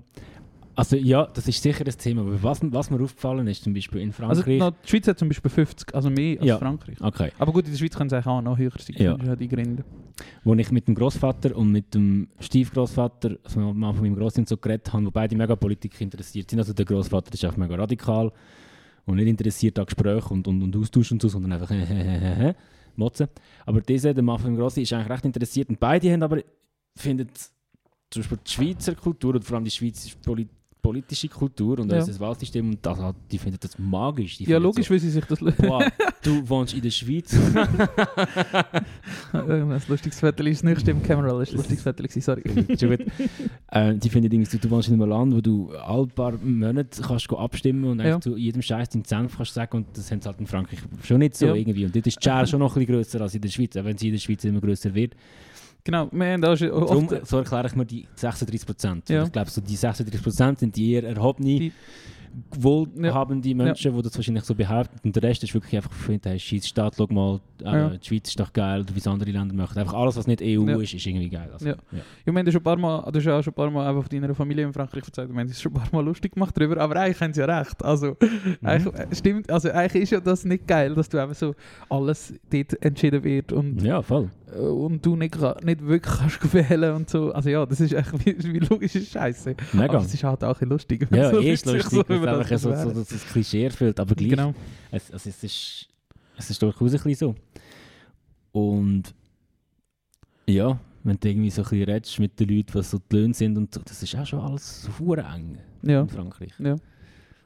Also 0.74 0.96
ja, 0.96 1.26
das 1.26 1.46
ist 1.48 1.62
sicher 1.62 1.84
das 1.84 1.98
Thema. 1.98 2.22
Aber 2.22 2.42
was, 2.42 2.60
was 2.62 2.90
mir 2.90 2.98
aufgefallen 3.02 3.46
ist, 3.46 3.62
zum 3.62 3.74
Beispiel 3.74 4.00
in 4.00 4.08
Also 4.08 4.22
Frankreich... 4.42 4.58
noch, 4.58 4.72
die 4.82 4.88
Schweiz 4.88 5.06
hat 5.06 5.18
zum 5.18 5.28
Beispiel 5.28 5.50
50, 5.50 5.94
also 5.94 6.08
mehr 6.08 6.38
als 6.40 6.48
Ja. 6.48 6.56
Frankreich. 6.58 6.98
okay. 7.02 7.30
Aber 7.38 7.52
gut, 7.52 7.66
in 7.66 7.72
der 7.72 7.78
Schweiz 7.78 7.94
können 7.94 8.06
es 8.06 8.14
eigentlich 8.14 8.26
auch 8.26 8.40
noch 8.40 8.56
höher 8.56 8.70
sein, 8.78 8.96
Ja. 8.98 9.16
ja 9.22 9.36
die 9.36 9.48
Gründe. 9.48 9.84
Wo 10.44 10.54
ich 10.54 10.70
mit 10.70 10.88
dem 10.88 10.94
Großvater 10.94 11.54
und 11.54 11.70
mit 11.72 11.92
dem 11.92 12.28
Stiefgroßvater, 12.40 13.36
also 13.44 13.60
mal 13.74 13.92
von 13.92 14.02
meinem 14.02 14.16
Großvater 14.16 14.48
so 14.48 14.56
geredet 14.56 14.90
habe, 14.94 15.04
wo 15.04 15.10
beide 15.10 15.36
mega 15.36 15.54
Politik 15.56 16.00
interessiert 16.00 16.48
sind. 16.48 16.58
Also 16.58 16.72
der 16.72 16.86
Großvater 16.86 17.34
ist 17.34 17.44
einfach 17.44 17.58
mega 17.58 17.74
radikal 17.74 18.32
und 19.04 19.16
nicht 19.16 19.28
interessiert 19.28 19.78
an 19.78 19.84
Gesprächen 19.84 20.32
und, 20.32 20.48
und, 20.48 20.62
und 20.62 20.74
Austausch 20.74 21.12
und 21.12 21.20
so, 21.20 21.28
sondern 21.28 21.52
einfach 21.52 21.70
motzen. 22.96 23.28
Aber 23.66 23.82
dieser, 23.82 24.14
der 24.14 24.22
Mann 24.22 24.38
von 24.38 24.52
meinem 24.52 24.58
Grossen, 24.58 24.80
ist 24.82 24.92
eigentlich 24.94 25.10
recht 25.10 25.24
interessiert 25.26 25.68
und 25.68 25.78
beide 25.78 26.10
haben 26.10 26.22
aber, 26.22 26.38
finden 26.96 27.28
zum 28.12 28.22
Beispiel 28.22 28.38
die 28.46 28.50
Schweizer 28.50 28.94
Kultur 28.94 29.34
und 29.34 29.44
vor 29.44 29.56
allem 29.56 29.64
die 29.64 29.70
schweizerische 29.70 30.16
Poli 30.24 30.46
politische 30.84 31.28
Kultur 31.28 31.78
und 31.78 31.92
Ja. 31.92 31.98
unser 32.00 32.18
Wahlsystem, 32.18 32.68
und 32.70 32.84
das, 32.84 32.98
die 33.30 33.38
finden 33.38 33.56
das 33.60 33.78
magisch. 33.78 34.38
Die 34.38 34.50
Ja, 34.50 34.58
logisch, 34.58 34.86
So, 34.88 34.94
weil 34.94 34.98
sie 34.98 35.10
sich 35.10 35.24
das... 35.26 35.38
Boah, 35.38 35.86
du 36.24 36.42
wohnst 36.48 36.74
in 36.74 36.82
der 36.82 36.90
Schweiz. 36.90 37.32
ein 39.32 39.80
lustiges 39.88 40.18
Foto 40.20 40.42
ist 40.44 40.64
nicht 40.64 40.80
stimmt, 40.80 41.04
Camera 41.04 41.40
ist 41.40 41.52
ein 41.52 41.56
lustiges 41.58 41.84
gewesen, 41.84 42.20
sorry. 42.20 42.42
Schon 42.78 42.90
gut. 42.96 43.00
äh, 43.70 43.94
die 43.94 44.08
finden 44.08 44.32
irgendwie, 44.32 44.50
so, 44.50 44.58
du 44.58 44.68
wohnst 44.70 44.88
in 44.88 44.94
einem 45.00 45.08
Land, 45.08 45.32
wo 45.34 45.40
du 45.40 45.70
alle 45.76 46.06
paar 46.08 46.32
Monate 46.42 47.00
kannst 47.00 47.28
go 47.28 47.36
abstimmen 47.36 47.84
und 47.84 48.00
Ja. 48.00 48.20
zu 48.20 48.36
jedem 48.36 48.60
Scheiß 48.62 48.88
deinen 48.90 49.04
Senf 49.04 49.36
kannst 49.36 49.54
sagen 49.54 49.76
und 49.78 49.96
das 49.96 50.10
haben 50.10 50.20
sie 50.20 50.28
halt 50.28 50.40
in 50.40 50.46
Frankreich 50.48 50.80
schon 51.04 51.18
nicht 51.18 51.36
so 51.36 51.46
Ja. 51.46 51.54
irgendwie. 51.54 51.84
Und 51.86 51.94
dort 51.94 52.06
ist 52.08 52.18
die 52.18 52.22
Schere 52.28 52.44
schon 52.46 52.58
noch 52.60 52.74
ein 52.76 52.80
bisschen 52.84 52.94
grösser 52.96 53.20
als 53.20 53.34
in 53.36 53.40
der 53.40 53.50
Schweiz, 53.50 53.76
auch 53.76 53.84
wenn 53.84 53.96
sie 53.96 54.08
in 54.08 54.14
der 54.14 54.20
Schweiz 54.20 54.42
immer 54.44 54.60
grösser 54.60 54.92
wird. 54.94 55.14
Genau, 55.84 56.08
wir 56.12 56.26
haben 56.32 56.40
da 56.40 56.56
schon 56.56 56.68
Darum, 56.68 57.08
so 57.24 57.38
erkläre 57.38 57.66
ich 57.66 57.74
mir 57.74 57.84
die 57.86 58.06
36 58.14 58.66
Prozent. 58.66 59.08
Ja. 59.08 59.24
Ich 59.24 59.32
glaube, 59.32 59.50
so 59.50 59.60
die 59.60 59.74
36 59.76 60.22
Prozent 60.22 60.58
sind 60.60 60.76
die 60.76 60.92
eher 60.92 61.04
erhobene, 61.04 61.58
Die- 61.58 61.72
wohlhabende 62.56 63.54
Menschen, 63.54 63.94
die 63.94 64.02
das 64.02 64.16
wahrscheinlich 64.16 64.44
so 64.44 64.54
behaupten. 64.54 64.98
Und 65.04 65.14
der 65.16 65.22
Rest 65.22 65.42
ist 65.42 65.52
wirklich 65.52 65.76
einfach, 65.76 65.90
ich 65.90 65.96
finde, 66.06 66.30
hey, 66.30 66.38
scheiß 66.38 66.66
Staat, 66.66 66.94
schau 66.96 67.06
mal, 67.10 67.40
äh, 67.60 67.64
Ja. 67.64 67.88
die 67.90 68.06
Schweiz 68.06 68.28
ist 68.28 68.40
doch 68.40 68.52
geil, 68.52 68.80
oder 68.82 68.94
wie 68.94 68.98
es 69.00 69.06
andere 69.06 69.30
Länder 69.30 69.54
machen. 69.54 69.78
Einfach 69.78 69.94
alles, 69.94 70.16
was 70.16 70.26
nicht 70.26 70.40
EU 70.40 70.66
Ja. 70.66 70.80
ist, 70.80 70.94
ist 70.94 71.04
irgendwie 71.06 71.28
geil. 71.28 71.50
Also, 71.52 71.68
Ja. 71.68 71.76
Ich 72.24 72.32
meine, 72.32 72.44
du 72.44 72.50
hast 72.50 72.56
ein 72.56 72.62
paar 72.62 72.76
Mal, 72.76 73.10
du 73.10 73.18
hast 73.18 73.24
ja 73.26 73.38
auch 73.38 73.42
schon 73.42 73.52
ein 73.52 73.56
paar 73.56 73.70
Mal 73.70 73.86
einfach 73.86 74.08
deiner 74.08 74.34
Familie 74.34 74.64
in 74.64 74.72
Frankreich 74.72 75.04
erzählt, 75.04 75.28
ich 75.28 75.34
meine, 75.34 75.48
du 75.48 75.52
hast 75.54 75.60
schon 75.60 75.72
ein 75.72 75.80
paar 75.82 75.88
Mal 75.92 76.04
lustig 76.06 76.32
gemacht 76.32 76.56
darüber, 76.56 76.78
aber 76.80 76.96
eigentlich 76.96 77.20
haben 77.20 77.34
sie 77.34 77.40
ja 77.40 77.58
recht. 77.58 77.84
Also, 77.84 78.16
Mhm. 78.20 78.56
eigentlich, 78.66 78.94
äh, 78.94 79.14
stimmt, 79.14 79.50
also 79.50 79.70
eigentlich 79.70 80.04
ist 80.04 80.10
ja 80.10 80.20
das 80.20 80.44
nicht 80.44 80.66
geil, 80.66 80.94
dass 80.94 81.08
du 81.08 81.18
einfach 81.20 81.34
so 81.36 81.54
alles 81.90 82.32
dort 82.50 82.82
entschieden 82.82 83.22
wird 83.24 83.52
und, 83.52 83.82
Ja, 83.82 84.00
voll. 84.00 84.30
Äh, 84.54 84.58
und 84.58 85.04
du 85.04 85.16
nicht, 85.16 85.36
nicht 85.64 85.86
wirklich 85.86 86.14
kannst 86.18 86.52
wählen 86.54 86.94
und 86.94 87.10
so. 87.10 87.32
Also 87.32 87.48
ja, 87.50 87.64
das 87.66 87.80
ist 87.80 87.92
echt 87.92 88.12
wie, 88.26 88.36
wie 88.54 88.58
logische 88.58 89.00
Scheiße. 89.00 89.54
Mega. 89.72 89.84
Aber 89.94 90.04
es 90.04 90.12
ist 90.14 90.22
halt 90.24 90.44
auch 90.44 90.60
ein 90.60 90.68
lustig. 90.68 91.06
Ja, 91.10 91.30
so 91.32 91.40
eh 91.40 91.52
ist 91.52 91.66
lustig, 91.66 91.90
so 91.90 92.00
über 92.14 92.40
es 92.50 92.62
so, 92.62 92.74
so, 92.74 92.90
so 92.94 93.00
das 93.04 93.26
Klischee 93.26 93.64
erfüllt, 93.64 93.98
aber 94.00 94.14
gleich, 94.14 94.30
Genau. 94.30 94.54
es, 94.90 95.10
also 95.10 95.28
es, 95.28 95.42
ist, 95.44 95.88
es 96.36 96.50
ist 96.50 96.62
durchaus 96.62 96.92
ein 96.94 97.02
bisschen 97.02 97.14
so. 97.14 97.34
Und 98.52 99.14
ja, 100.46 100.78
wenn 101.04 101.18
du 101.18 101.28
irgendwie 101.28 101.50
so 101.50 101.62
ein 101.62 101.68
bisschen 101.68 101.84
redest 101.90 102.18
mit 102.18 102.38
den 102.38 102.48
Leuten, 102.48 102.74
was 102.74 102.90
so 102.90 102.98
die 102.98 103.16
Löhne 103.16 103.34
sind 103.34 103.56
und 103.56 103.74
so, 103.74 103.80
das 103.84 104.02
ist 104.02 104.14
auch 104.16 104.26
schon 104.26 104.40
alles 104.40 104.82
so 104.82 105.14
eng 105.14 105.58
Ja. 105.82 106.02
in 106.02 106.08
Frankreich. 106.08 106.52
Ja. 106.58 106.76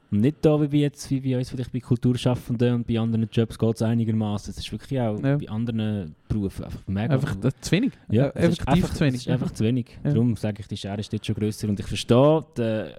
Und 0.09 0.21
nicht 0.21 0.37
da 0.41 0.71
wie 0.71 0.81
jetzt, 0.81 1.09
wie 1.11 1.19
bei 1.19 1.37
uns 1.37 1.49
vielleicht 1.49 1.73
bei 1.73 1.79
Kulturschaffenden 1.81 2.75
und 2.75 2.87
bei 2.87 2.97
anderen 2.97 3.27
Jobs 3.31 3.59
geht 3.59 3.75
es 3.75 3.81
einigermaßen. 3.81 4.51
Es 4.51 4.57
ist 4.57 4.71
wirklich 4.71 4.99
auch 5.01 5.21
Ja. 5.21 5.35
bei 5.37 5.49
anderen 5.49 6.15
Berufen 6.29 6.63
einfach 6.65 6.87
mega. 6.87 7.13
Einfach 7.13 7.35
zu 7.59 7.71
wenig. 7.71 7.91
ja, 8.09 8.27
Äh, 8.27 8.45
es 8.47 8.49
ist 8.59 8.67
einfach, 8.67 8.93
zu 8.93 8.99
wenig. 9.05 9.29
Einfach 9.29 9.51
zu 9.51 9.63
wenig. 9.65 9.97
Ja. 10.05 10.11
Darum 10.11 10.35
sage 10.37 10.61
ich, 10.61 10.67
die 10.67 10.77
Schere 10.77 10.99
ist 11.01 11.11
dort 11.11 11.25
schon 11.25 11.35
grösser. 11.35 11.67
Und 11.67 11.79
ich 11.79 11.85
verstehe 11.85 12.45
äh, 12.57 12.93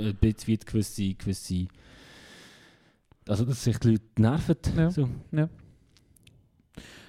ein 0.00 0.14
bisschen 0.20 0.52
weit 0.54 0.66
gewisse, 0.66 1.14
gewisse 1.14 1.66
also 3.28 3.44
dass 3.44 3.64
sich 3.64 3.76
die 3.78 3.88
Leute 3.92 4.02
nerven. 4.22 4.56
Ja. 4.76 4.90
So. 4.90 5.08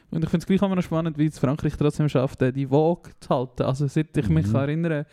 Und 0.10 0.24
ich 0.24 0.30
finde 0.30 0.38
es 0.44 0.46
gleich 0.48 0.62
auch 0.64 0.74
noch 0.74 0.82
spannend, 0.82 1.18
wie 1.18 1.26
es 1.28 1.38
Frankreich 1.38 1.74
trotzdem 1.78 2.08
schafft, 2.10 2.42
äh, 2.42 2.52
die 2.52 2.70
Waage 2.72 3.12
zu 3.20 3.30
halten. 3.30 3.64
Also 3.64 3.88
seit 3.88 4.16
ich 4.18 4.30
mich 4.30 4.48
Mhm. 4.48 4.52
kann 4.52 4.62
erinnere 4.62 5.06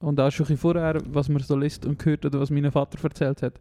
und 0.00 0.20
auch 0.20 0.30
schon 0.30 0.46
ein 0.48 0.56
vorher, 0.56 1.00
was 1.10 1.28
man 1.28 1.42
so 1.42 1.56
liest 1.56 1.86
und 1.86 1.98
gehört 1.98 2.24
oder 2.26 2.40
was 2.40 2.50
mein 2.50 2.70
Vater 2.70 3.02
erzählt 3.02 3.42
hat, 3.42 3.54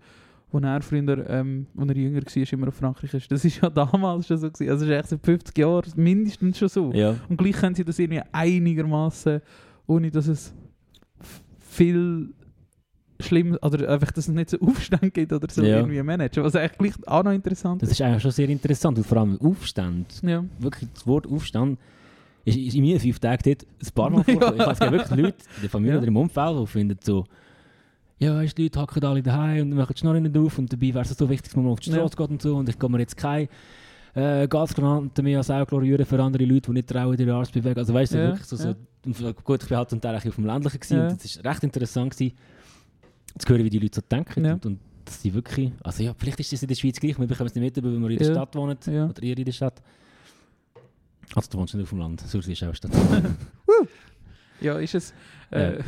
wo 0.52 0.60
er 0.60 0.82
früher, 0.82 1.30
ähm, 1.30 1.68
als 1.78 1.90
er 1.90 1.96
jünger 1.98 2.22
war, 2.22 2.54
immer 2.54 2.68
auf 2.68 2.76
Frankreich 2.76 3.14
ist. 3.14 3.32
Das 3.32 3.44
ist 3.46 3.62
ja 3.62 3.70
damals 3.72 4.28
schon 4.28 4.38
so 4.38 4.50
gewesen. 4.52 4.70
Also 4.70 4.86
es 4.86 4.92
ist 4.92 4.98
echt 4.98 5.10
seit 5.10 5.26
50 5.26 5.58
Jahren 5.58 5.92
mindestens 5.96 6.58
schon 6.58 6.70
so. 6.70 6.92
Ja. 6.94 7.16
Und 7.30 7.38
gleich 7.38 7.56
können 7.56 7.76
sie 7.76 7.84
das 7.86 8.00
irgendwie 8.00 8.22
einigermaßen, 8.32 9.42
ohne 9.88 10.12
dass 10.12 10.28
es 10.28 10.54
viel 11.60 12.30
schlimm, 13.20 13.58
oder 13.62 13.90
einfach, 13.90 14.12
dass 14.12 14.28
es 14.28 14.34
nicht 14.34 14.50
so 14.50 14.60
Aufstand 14.60 15.14
gibt 15.14 15.32
oder 15.32 15.48
so 15.50 15.64
Ja. 15.64 15.78
irgendwie 15.78 16.02
managen. 16.04 16.44
Was 16.44 16.56
eigentlich 16.56 16.94
gleich 16.94 17.08
auch 17.08 17.24
noch 17.24 17.32
interessant 17.32 17.82
Das 17.82 17.90
ist 17.90 18.02
eigentlich 18.02 18.22
schon 18.22 18.32
sehr 18.32 18.50
interessant. 18.50 18.98
Und 18.98 19.06
vor 19.06 19.18
allem 19.20 19.40
Aufstand. 19.40 20.22
Ja. 20.22 20.44
Wirklich, 20.60 20.90
das 20.94 21.08
Wort 21.08 21.26
Aufstand 21.26 21.80
ist, 22.46 22.58
ist 22.58 22.76
in 22.76 22.84
meinen 22.84 23.00
fünf 23.00 23.20
Tagen 23.20 23.42
dort 23.44 23.64
ein 23.64 23.94
paar 23.94 24.10
Mal 24.10 24.24
vorgekommen. 24.24 24.58
Ja. 24.58 24.72
Ich 24.72 24.80
weiß 24.80 24.92
wirklich 24.92 25.10
Leute 25.10 25.38
in 25.56 25.62
der 25.62 25.70
Familie 25.70 25.98
oder 25.98 26.08
im 26.08 26.18
Umfeld, 26.18 26.60
die 26.60 26.68
finden 26.68 26.98
so, 27.02 27.26
ja, 28.18 28.36
weißt, 28.36 28.58
die 28.58 28.64
Leute 28.64 28.80
hocken 28.80 29.04
alle 29.04 29.22
daheim 29.22 29.72
und 29.72 29.76
machen 29.76 29.94
die 29.94 30.00
Schnorren 30.00 30.24
nicht 30.24 30.38
auf 30.38 30.58
und 30.58 30.72
dabei 30.72 30.94
wäre 30.94 31.02
es 31.02 31.10
so 31.10 31.30
wichtig, 31.30 31.52
dass 31.52 31.56
man 31.56 31.68
auf 31.68 31.80
die. 31.80 31.92
Straße 31.92 32.16
geht 32.16 32.30
und 32.30 32.42
so 32.42 32.56
und 32.56 32.70
ich 32.70 32.80
kann 32.80 32.92
mir 32.92 33.00
jetzt 33.00 33.18
keine 33.18 33.50
äh, 34.14 34.48
Gasgranaten 34.48 35.24
mehr 35.24 35.40
als 35.40 35.52
auch 35.52 35.68
glorieren 35.68 36.06
für 36.06 36.22
andere 36.24 36.46
Leute, 36.46 36.68
die 36.68 36.72
nicht 36.72 36.88
trauen, 36.88 37.18
ihre 37.18 37.34
Arme 37.34 37.46
zu 37.46 37.52
bewegen. 37.52 37.78
Also 37.78 37.94
weißt 37.94 38.14
du, 38.14 38.18
wirklich 38.18 38.46
so, 38.46 38.56
so 38.56 38.74
gut, 39.44 39.64
ich 39.64 39.68
bin 39.70 39.78
halt 39.78 39.90
zum 39.90 40.00
Teil 40.00 40.16
auf 40.16 40.24
dem 40.24 40.46
Ländlichen 40.46 40.80
gewesen 40.80 41.02
und 41.02 41.26
es 41.26 41.44
war 41.44 41.52
recht 41.52 41.64
interessant 41.64 42.12
gewesen, 42.12 42.36
zu 43.38 43.50
hören, 43.50 43.66
wie 43.66 43.70
die 43.70 43.80
Leute 43.80 43.96
so 43.96 44.02
denken 44.10 44.46
und, 44.46 44.66
und 44.66 44.80
dass 45.04 45.22
sie 45.22 45.34
wirklich, 45.34 45.72
also 45.84 46.04
ja, 46.04 46.14
vielleicht 46.18 46.40
ist 46.40 46.54
das 46.54 46.62
in 46.64 46.68
der 46.68 46.76
Schweiz 46.76 47.00
gleich, 47.00 47.20
wir 47.20 47.28
bekommen 47.28 47.48
es 47.48 47.56
nicht 47.56 47.76
mit, 47.76 47.84
weil 47.84 48.00
wir 48.00 48.10
in 48.10 48.18
der. 48.18 48.26
Stadt 48.26 48.56
wohnen 48.56 48.78
oder 48.88 49.24
ihr 49.24 49.38
in 49.38 49.46
der 49.46 49.52
Stadt. 49.52 49.82
Also 51.34 51.50
du 51.52 51.58
wohnst 51.58 51.74
nicht 51.74 51.84
auf 51.84 51.90
dem 51.90 52.00
Land, 52.00 52.22
Sursee 52.22 52.54
ist 52.54 52.64
auch 52.64 52.74
Stadt. 52.76 52.92
Ja, 54.62 54.80
ist 54.80 54.96
es. 54.96 55.14
Äh, 55.52 55.80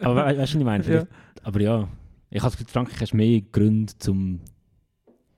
Aber 0.00 0.14
we 0.14 0.38
weißt 0.38 0.38
du, 0.38 0.40
was 0.40 0.54
ich 0.54 0.64
meine? 0.64 0.84
ja. 0.94 1.04
Aber 1.42 1.60
ja, 1.60 1.88
ich 2.30 2.40
habe 2.40 2.50
das 2.50 2.56
Gefühl, 2.56 2.72
Frankreich 2.72 3.00
hast 3.00 3.12
mehr 3.14 3.40
Gründe, 3.40 3.92
zum 3.98 4.40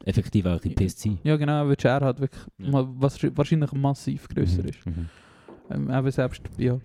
effektiv 0.04 0.44
auch 0.46 0.52
bisschen 0.60 0.74
pisst 0.74 1.00
zu 1.00 1.08
sein. 1.08 1.18
ja, 1.24 1.36
genau, 1.36 1.66
weil 1.66 1.74
die 1.74 1.82
Share 1.82 2.04
halt 2.04 2.20
wirklich 2.20 2.42
Ja. 2.58 2.86
was 3.00 3.18
wahrscheinlich 3.36 3.72
massiv 3.72 4.28
grösser 4.28 4.62
Mhm, 4.62 4.68
ist. 4.68 4.86
mhm. 4.86 5.08
Ähm, 5.70 5.90
eben 5.90 6.10
selbst, 6.10 6.42
ja. 6.58 6.78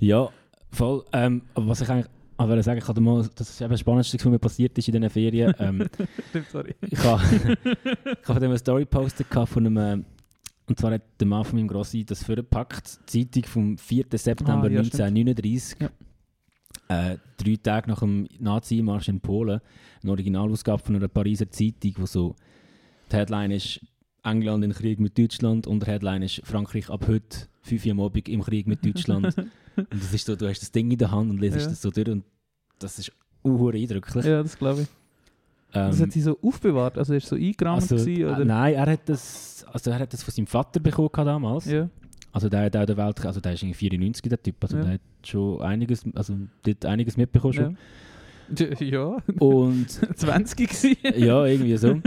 Ja, 0.00 0.28
voll. 0.72 1.04
Ähm, 1.12 1.42
aber 1.54 1.68
was 1.68 1.80
ich 1.82 1.88
eigentlich 1.90 2.08
auch 2.38 2.48
wollte 2.48 2.62
sagen, 2.62 2.78
ich 2.78 2.88
hatte 2.88 3.00
mal, 3.00 3.28
das 3.36 3.50
ist 3.50 3.60
eben 3.60 3.70
das 3.70 3.80
Spannendste, 3.80 4.18
was 4.18 4.24
mir 4.24 4.38
passiert 4.38 4.76
ist 4.78 4.88
in 4.88 4.92
diesen 4.94 5.10
Ferien. 5.10 5.54
Ähm, 5.58 5.86
Stimmt, 6.30 6.48
sorry. 6.50 6.74
ich 6.80 6.98
habe 7.04 7.22
ich 8.20 8.28
habe 8.28 8.44
eine 8.44 8.58
Story 8.58 8.82
gepostet 8.82 9.26
von 9.46 9.66
einem, 9.66 10.04
und 10.72 10.78
zwar 10.78 10.92
hat 10.92 11.02
der 11.20 11.26
Mann 11.26 11.44
von 11.44 11.58
meinem 11.58 11.68
Grossi 11.68 12.02
das 12.04 12.24
vorgepackt, 12.24 12.98
die 13.12 13.30
Zeitung 13.30 13.44
vom 13.50 13.78
4. 13.78 14.06
September 14.14 14.64
Ah, 14.68 14.70
ja, 14.70 14.82
stimmt. 14.84 15.02
1939. 15.02 15.76
Ja. 15.80 15.90
Äh, 17.12 17.18
drei 17.36 17.56
Tage 17.62 17.90
nach 17.90 18.00
dem 18.00 18.26
Nazi-Marsch 18.38 19.08
in 19.08 19.20
Polen, 19.20 19.60
eine 20.02 20.10
Originalausgabe 20.10 20.82
von 20.82 20.96
einer 20.96 21.08
Pariser 21.08 21.50
Zeitung, 21.50 21.92
wo 21.98 22.06
so 22.06 22.34
die 23.10 23.16
Headline 23.16 23.50
ist 23.50 23.80
England 24.24 24.64
in 24.64 24.72
Krieg 24.72 24.98
mit 24.98 25.18
Deutschland 25.18 25.66
und 25.66 25.80
der 25.80 25.94
Headline 25.94 26.22
ist 26.22 26.40
Frankreich 26.44 26.88
ab 26.88 27.06
heute 27.06 27.48
5 27.62 27.84
Uhr 27.86 27.92
am 27.92 28.00
Abend 28.00 28.28
im 28.28 28.42
Krieg 28.42 28.66
mit 28.66 28.84
Deutschland. 28.84 29.26
und 29.76 29.86
das 29.90 30.14
ist 30.14 30.24
so, 30.26 30.36
du 30.36 30.48
hast 30.48 30.60
das 30.62 30.72
Ding 30.72 30.90
in 30.90 30.96
der 30.96 31.10
Hand 31.10 31.30
und 31.30 31.38
lesest 31.38 31.66
Ja. 31.66 31.70
das 31.70 31.82
so 31.82 31.90
durch 31.90 32.08
und 32.08 32.24
das 32.78 32.98
ist 32.98 33.12
uhr 33.44 33.74
eindrücklich. 33.74 34.24
Ja, 34.24 34.42
das 34.42 34.56
glaube 34.56 34.82
ich. 34.82 34.88
Ähm, 35.74 35.90
Das 35.90 36.00
hat 36.00 36.12
sie 36.12 36.20
so 36.20 36.38
aufbewahrt, 36.42 36.98
also 36.98 37.14
ist 37.14 37.26
so 37.26 37.36
eingerahmt 37.36 37.82
also, 37.82 37.96
gewesen, 37.96 38.22
äh, 38.22 38.24
oder? 38.26 38.44
nein, 38.44 38.74
er 38.74 38.86
hat, 38.92 39.08
das, 39.08 39.61
also 39.72 39.90
er 39.90 39.98
hat 39.98 40.12
das 40.12 40.22
von 40.22 40.32
seinem 40.32 40.46
Vater 40.46 40.80
bekommen 40.80 41.10
damals. 41.14 41.66
Ja. 41.66 41.88
Also 42.32 42.48
der 42.48 42.62
hat 42.62 42.76
auch 42.76 42.86
der 42.86 42.96
Welt, 42.96 43.24
also 43.26 43.40
der 43.40 43.52
ist 43.52 43.62
irgendwie 43.62 43.78
94 43.78 44.22
der 44.28 44.42
Typ, 44.42 44.56
also 44.62 44.76
Ja. 44.78 44.84
der 44.84 44.92
hat 44.94 45.00
schon 45.24 45.60
einiges, 45.60 46.04
also 46.14 46.34
der 46.64 46.74
hat 46.74 46.86
einiges 46.86 47.16
mitbekommen 47.16 47.52
schon. 47.52 47.76
Ja. 48.80 49.04
Und 49.38 49.90
20 50.16 50.56
gewesen. 50.68 50.96
ja, 51.16 51.44
irgendwie 51.44 51.76
so. 51.76 52.00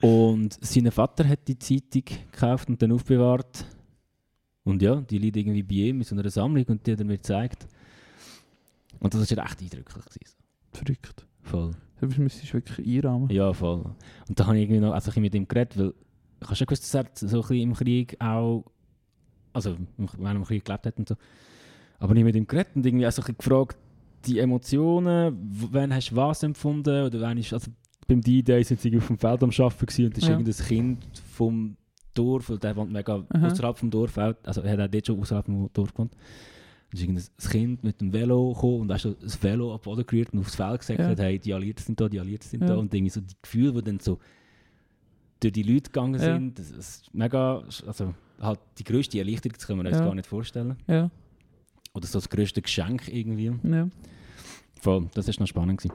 Und 0.00 0.58
sein 0.64 0.90
Vater 0.90 1.26
hat 1.28 1.46
die 1.48 1.58
Zeitung 1.58 2.02
gekauft 2.32 2.68
und 2.68 2.80
dann 2.82 2.92
aufbewahrt. 2.92 3.64
Und 4.64 4.82
ja, 4.82 4.96
die 5.00 5.18
liegt 5.18 5.36
irgendwie 5.36 5.62
bei 5.62 5.74
ihm 5.88 5.98
in 5.98 6.04
so 6.04 6.14
einer 6.14 6.28
Sammlung 6.28 6.64
und 6.64 6.86
die 6.86 6.92
hat 6.92 6.98
er 6.98 7.04
mir 7.06 7.16
gezeigt. 7.16 7.66
Und 9.00 9.14
das 9.14 9.20
war 9.36 9.44
echt 9.44 9.60
eindrücklich. 9.62 10.04
Gewesen. 10.04 10.36
Verrückt. 10.72 11.26
Voll. 11.42 11.70
Du 12.00 12.20
müsstest 12.22 12.52
wirklich 12.52 12.86
einrahmen. 12.86 13.30
Ja, 13.30 13.52
voll. 13.52 13.84
Und 14.28 14.38
da 14.40 14.46
habe 14.46 14.56
ich 14.56 14.64
irgendwie 14.64 14.80
noch 14.80 14.92
also 14.92 15.10
ich 15.10 15.16
mit 15.18 15.34
ihm 15.34 15.46
geredet, 15.48 15.78
weil 15.78 15.94
ich 16.44 16.48
habe 16.48 16.56
schon 16.56 16.66
gewusst, 16.66 16.94
dass 16.94 16.94
er 17.22 17.28
so 17.28 17.36
ein 17.38 17.40
bisschen 17.42 17.56
im 17.60 17.74
Krieg 17.74 18.16
auch, 18.20 18.64
also 19.52 19.76
wenn 19.96 20.26
er 20.26 20.32
im 20.36 20.44
Krieg 20.44 20.64
gelebt 20.64 20.86
hat 20.86 20.98
und 20.98 21.08
so. 21.08 21.16
Aber 21.98 22.12
ich 22.14 22.18
habe 22.18 22.24
mit 22.24 22.36
ihm 22.36 22.46
geredet 22.46 22.74
und 22.76 22.84
irgendwie 22.86 23.06
auch 23.06 23.12
so 23.12 23.22
ein 23.22 23.26
bisschen 23.26 23.38
gefragt, 23.38 23.76
die 24.26 24.38
Emotionen, 24.38 25.36
wann 25.70 25.92
hast 25.94 26.10
du 26.10 26.16
was 26.16 26.42
empfunden 26.42 27.04
oder 27.04 27.20
wann 27.20 27.38
ist, 27.38 27.52
also 27.52 27.70
beim 28.06 28.20
D-Day 28.20 28.62
sind 28.64 28.80
sie 28.80 28.96
auf 28.96 29.06
dem 29.06 29.18
Feld 29.18 29.42
am 29.42 29.50
Arbeiten 29.50 29.86
gewesen 29.86 30.04
und 30.06 30.14
da 30.14 30.18
ist 30.18 30.24
Ja. 30.28 30.30
irgendein 30.32 30.66
Kind 30.66 31.06
vom 31.32 31.76
Dorf, 32.14 32.48
weil 32.50 32.58
der 32.58 32.76
wohnt 32.76 32.92
mega 32.92 33.24
Aha. 33.28 33.46
außerhalb 33.46 33.78
vom 33.78 33.90
Dorf, 33.90 34.16
also 34.18 34.60
er 34.62 34.72
hat 34.72 34.80
auch 34.80 34.90
dort 34.90 35.06
schon 35.06 35.20
außerhalb 35.20 35.46
vom 35.46 35.70
Dorf 35.72 35.92
gewohnt. 35.92 36.12
Da 36.12 36.96
ist 36.96 37.02
irgendein 37.02 37.24
Kind 37.50 37.82
mit 37.84 38.00
dem 38.00 38.12
Velo 38.12 38.52
gekommen 38.52 38.80
und 38.82 38.92
hast 38.92 39.04
du 39.04 39.14
das 39.14 39.42
Velo 39.42 39.74
ab 39.74 39.82
Boden 39.82 40.06
gerührt 40.06 40.32
und 40.32 40.40
aufs 40.40 40.54
Feld 40.54 40.80
gesagt, 40.80 41.00
Ja. 41.00 41.14
hey, 41.16 41.38
die 41.38 41.52
Alliierten 41.52 41.84
sind 41.84 42.00
da, 42.00 42.08
die 42.08 42.20
Alliierten 42.20 42.48
sind 42.48 42.60
Ja. 42.62 42.68
da. 42.68 42.76
Und 42.76 42.94
irgendwie 42.94 43.10
so 43.10 43.20
die 43.20 43.34
Gefühle, 43.42 43.72
die 43.72 43.82
dann 43.82 43.98
so 44.00 44.18
durch 45.44 45.52
die 45.52 45.62
Leute 45.62 45.90
gegangen 45.90 46.14
Ja. 46.14 46.34
sind, 46.34 46.58
das 46.58 46.70
ist 46.70 47.14
mega, 47.14 47.62
also 47.86 48.14
halt 48.40 48.60
die 48.78 48.84
grösste 48.84 49.18
Erleichterung, 49.18 49.54
das 49.56 49.66
können 49.66 49.82
wir 49.82 49.88
uns 49.90 49.98
Ja. 49.98 50.04
gar 50.04 50.14
nicht 50.14 50.26
vorstellen. 50.26 50.76
Ja, 50.86 51.10
Oder 51.92 52.06
so 52.06 52.18
das 52.18 52.28
grösste 52.28 52.60
Geschenk 52.62 53.08
irgendwie. 53.08 53.52
ja. 53.62 53.88
Voll, 54.80 55.08
das 55.14 55.28
war 55.28 55.34
noch 55.38 55.46
spannend. 55.46 55.80
Gewesen. 55.80 55.94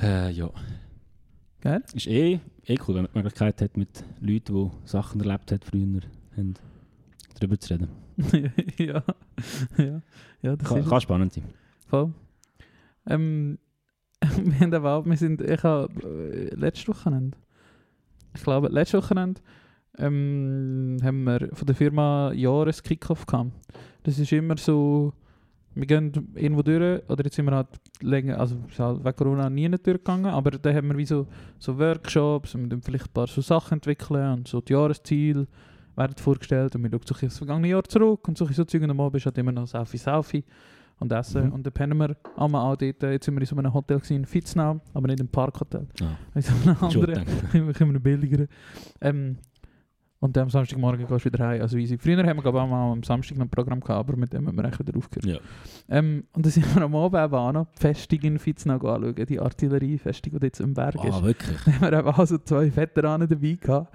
Äh, 0.00 0.30
ja. 0.30 0.50
Geil. 1.60 1.82
Ist 1.94 2.06
eh, 2.06 2.40
eh 2.64 2.78
cool, 2.86 2.94
wenn 2.94 3.02
man 3.02 3.10
die 3.12 3.18
Möglichkeit 3.18 3.60
hat, 3.60 3.76
mit 3.76 4.04
Leuten, 4.20 4.54
die 4.54 4.88
Sachen 4.88 5.20
erlebt 5.20 5.50
haben 5.52 5.60
früher, 5.62 6.00
haben, 6.36 6.54
darüber 7.38 7.58
zu 7.58 7.74
reden. 7.74 7.88
ja. 8.78 9.02
ja. 9.78 10.00
Ja, 10.42 10.56
das 10.56 10.68
Kann, 10.68 10.78
ist 10.78 10.88
kann 10.88 11.00
spannend 11.00 11.32
sein. 11.32 11.44
voll. 11.88 12.12
Ähm, 13.08 13.58
wir 14.20 14.60
haben 14.60 14.74
aber 14.74 14.92
auch, 14.94 15.04
wir 15.06 15.16
sind, 15.16 15.40
ich 15.42 15.62
habe 15.62 15.92
äh, 16.02 16.54
letztes 16.54 16.88
Wochenende, 16.88 17.36
ich 18.36 18.44
glaube, 18.44 18.68
letztes 18.68 19.02
Wochenende 19.02 19.40
ähm, 19.98 20.98
haben 21.02 21.24
wir 21.24 21.48
von 21.52 21.66
der 21.66 21.74
Firma 21.74 22.32
Jahres 22.32 22.82
Kickoff 22.82 23.26
gehabt. 23.26 23.50
Das 24.02 24.18
ist 24.18 24.32
immer 24.32 24.56
so, 24.56 25.12
wir 25.74 25.86
gehen 25.86 26.12
irgendwo 26.34 26.62
durch, 26.62 27.02
oder 27.08 27.24
jetzt 27.24 27.36
sind 27.36 27.46
wir 27.46 27.54
halt 27.54 27.68
länger, 28.00 28.38
also 28.38 28.56
halt 28.78 29.04
wegen 29.04 29.16
Corona 29.16 29.50
nie 29.50 29.68
durchgegangen, 29.68 30.26
aber 30.26 30.52
da 30.52 30.72
haben 30.72 30.88
wir 30.88 30.96
wie 30.96 31.04
so, 31.06 31.26
so 31.58 31.78
Workshops 31.78 32.54
und 32.54 32.70
dann 32.70 32.82
vielleicht 32.82 33.06
ein 33.06 33.12
paar 33.12 33.26
so 33.26 33.40
Sachen 33.40 33.74
entwickeln 33.74 34.32
und 34.32 34.48
so 34.48 34.60
die 34.60 34.72
Jahresziele 34.72 35.46
werden 35.96 36.16
vorgestellt 36.16 36.74
und 36.76 36.82
wir 36.82 36.90
schauen 36.90 37.00
so 37.04 37.14
das 37.26 37.38
vergangene 37.38 37.68
Jahr 37.68 37.84
zurück 37.84 38.26
und 38.28 38.38
so 38.38 38.46
so 38.46 38.64
Zeug 38.64 38.82
und 38.82 38.90
am 38.90 39.00
Abend 39.00 39.16
ist 39.16 39.26
halt 39.26 39.38
immer 39.38 39.52
noch 39.52 39.66
Selfie 39.66 39.98
Selfie 39.98 40.44
und 40.98 41.12
Essen 41.12 41.46
Mhm. 41.46 41.52
und 41.52 41.66
dann 41.66 41.72
pennen 41.72 41.98
wir 41.98 42.16
einmal 42.36 42.62
auch 42.72 42.76
dort, 42.76 43.02
jetzt 43.02 43.24
sind 43.26 43.34
wir 43.34 43.40
in 43.40 43.46
so 43.46 43.56
einem 43.56 43.72
Hotel 43.74 43.98
gewesen, 43.98 44.16
in 44.16 44.24
Fitznau, 44.26 44.80
aber 44.94 45.08
nicht 45.08 45.20
im 45.20 45.28
Parkhotel, 45.28 45.86
Ah, 46.02 46.16
in 46.34 46.42
so 46.42 46.52
einem 46.64 46.76
anderen, 46.80 47.24
immer 47.52 47.80
immer 47.80 47.98
billigeren. 48.00 48.48
Ähm, 49.00 49.36
und 50.18 50.34
dann 50.34 50.44
am 50.44 50.50
Samstagmorgen 50.50 51.06
gehst 51.06 51.26
du 51.26 51.30
wieder 51.32 51.46
heim. 51.46 51.60
Also 51.60 51.76
easy. 51.76 51.98
Früher 51.98 52.16
haben 52.26 52.36
wir 52.38 52.42
glaube 52.42 52.56
ich 52.58 52.64
auch 52.64 52.68
mal 52.68 52.90
am 52.90 53.02
Samstag 53.02 53.36
noch 53.36 53.44
ein 53.44 53.50
Programm 53.50 53.80
gehabt, 53.80 54.08
aber 54.08 54.16
mit 54.16 54.32
dem 54.32 54.46
haben 54.48 54.56
wir 54.56 54.64
echt 54.64 54.78
wieder 54.78 54.96
aufgehört. 54.96 55.26
Ja. 55.26 55.38
Ähm, 55.90 56.24
und 56.32 56.44
dann 56.46 56.50
sind 56.50 56.74
wir 56.74 56.82
am 56.82 56.96
Abend 56.96 57.22
eben 57.22 57.34
auch 57.34 57.52
noch 57.52 57.66
die 57.76 57.80
Festung 57.80 58.20
in 58.20 58.38
Fitznau 58.38 58.76
anschauen, 58.76 59.26
die 59.28 59.38
Artilleriefestung, 59.38 60.38
die 60.40 60.46
jetzt 60.46 60.60
im 60.60 60.72
Berg 60.72 60.94
ist. 61.04 61.12
Ah, 61.12 61.22
wirklich? 61.22 61.58
Da 61.66 61.72
haben 61.72 61.80
wir 61.82 61.98
eben 61.98 62.08
auch 62.08 62.26
so 62.26 62.38
zwei 62.38 62.74
Veteranen 62.74 63.28
dabei 63.28 63.58
gehabt. 63.60 63.94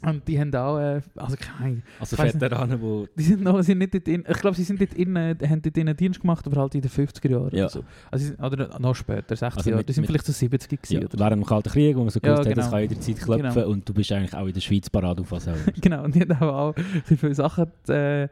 Und 0.00 0.28
die 0.28 0.38
haben 0.38 0.54
auch, 0.54 0.78
äh, 0.78 1.00
also 1.16 1.36
keine 1.36 1.82
Also 1.98 2.14
Ich. 2.22 2.34
Veteranen, 2.40 2.80
die... 2.80 3.06
die 3.16 3.22
sind 3.24 3.42
noch, 3.42 3.60
sind 3.62 3.78
nicht 3.78 3.92
dort 3.94 4.06
in, 4.06 4.24
ich 4.28 4.38
glaube, 4.38 4.56
sie 4.56 4.62
sind 4.62 4.80
dort 4.80 4.94
in, 4.94 5.16
äh, 5.16 5.34
haben 5.48 5.60
dort 5.60 5.76
in 5.76 5.96
Dienst 5.96 6.20
gemacht, 6.20 6.46
aber 6.46 6.60
halt 6.60 6.74
in 6.76 6.82
den 6.82 6.90
50er 6.90 7.28
Jahren 7.28 7.50
Ja. 7.52 7.64
oder 7.64 7.68
so. 7.68 7.84
Also, 8.12 8.32
oder 8.40 8.78
noch 8.78 8.94
später, 8.94 9.34
60er 9.34 9.56
Also 9.56 9.70
Jahre. 9.70 9.82
Die 9.82 9.92
sind 9.92 10.06
vielleicht 10.06 10.26
so 10.26 10.32
70 10.32 10.68
gewesen. 10.82 10.92
Ja, 10.94 11.00
oder 11.00 11.08
so. 11.10 11.18
während 11.18 11.42
dem 11.42 11.44
Kalten 11.46 11.70
Krieg, 11.70 11.96
wo 11.96 12.00
man 12.02 12.10
so 12.10 12.20
Ja, 12.22 12.34
gewusst 12.34 12.48
hat, 12.48 12.56
das 12.56 12.66
genau. 12.66 12.70
kann 12.76 12.80
jederzeit 12.82 13.16
klopfen 13.20 13.52
Genau. 13.54 13.68
und 13.70 13.88
du 13.88 13.92
bist 13.94 14.12
eigentlich 14.12 14.34
auch 14.34 14.46
in 14.46 14.52
der 14.52 14.60
Schweiz 14.60 14.88
parat 14.88 15.18
auf 15.20 15.32
was 15.32 15.48
auch. 15.48 15.54
Genau, 15.80 16.04
und 16.04 16.14
die 16.14 16.20
haben 16.20 16.42
auch 16.48 16.74
viele 17.04 17.34
Sachen 17.34 17.64
äh, 17.88 18.28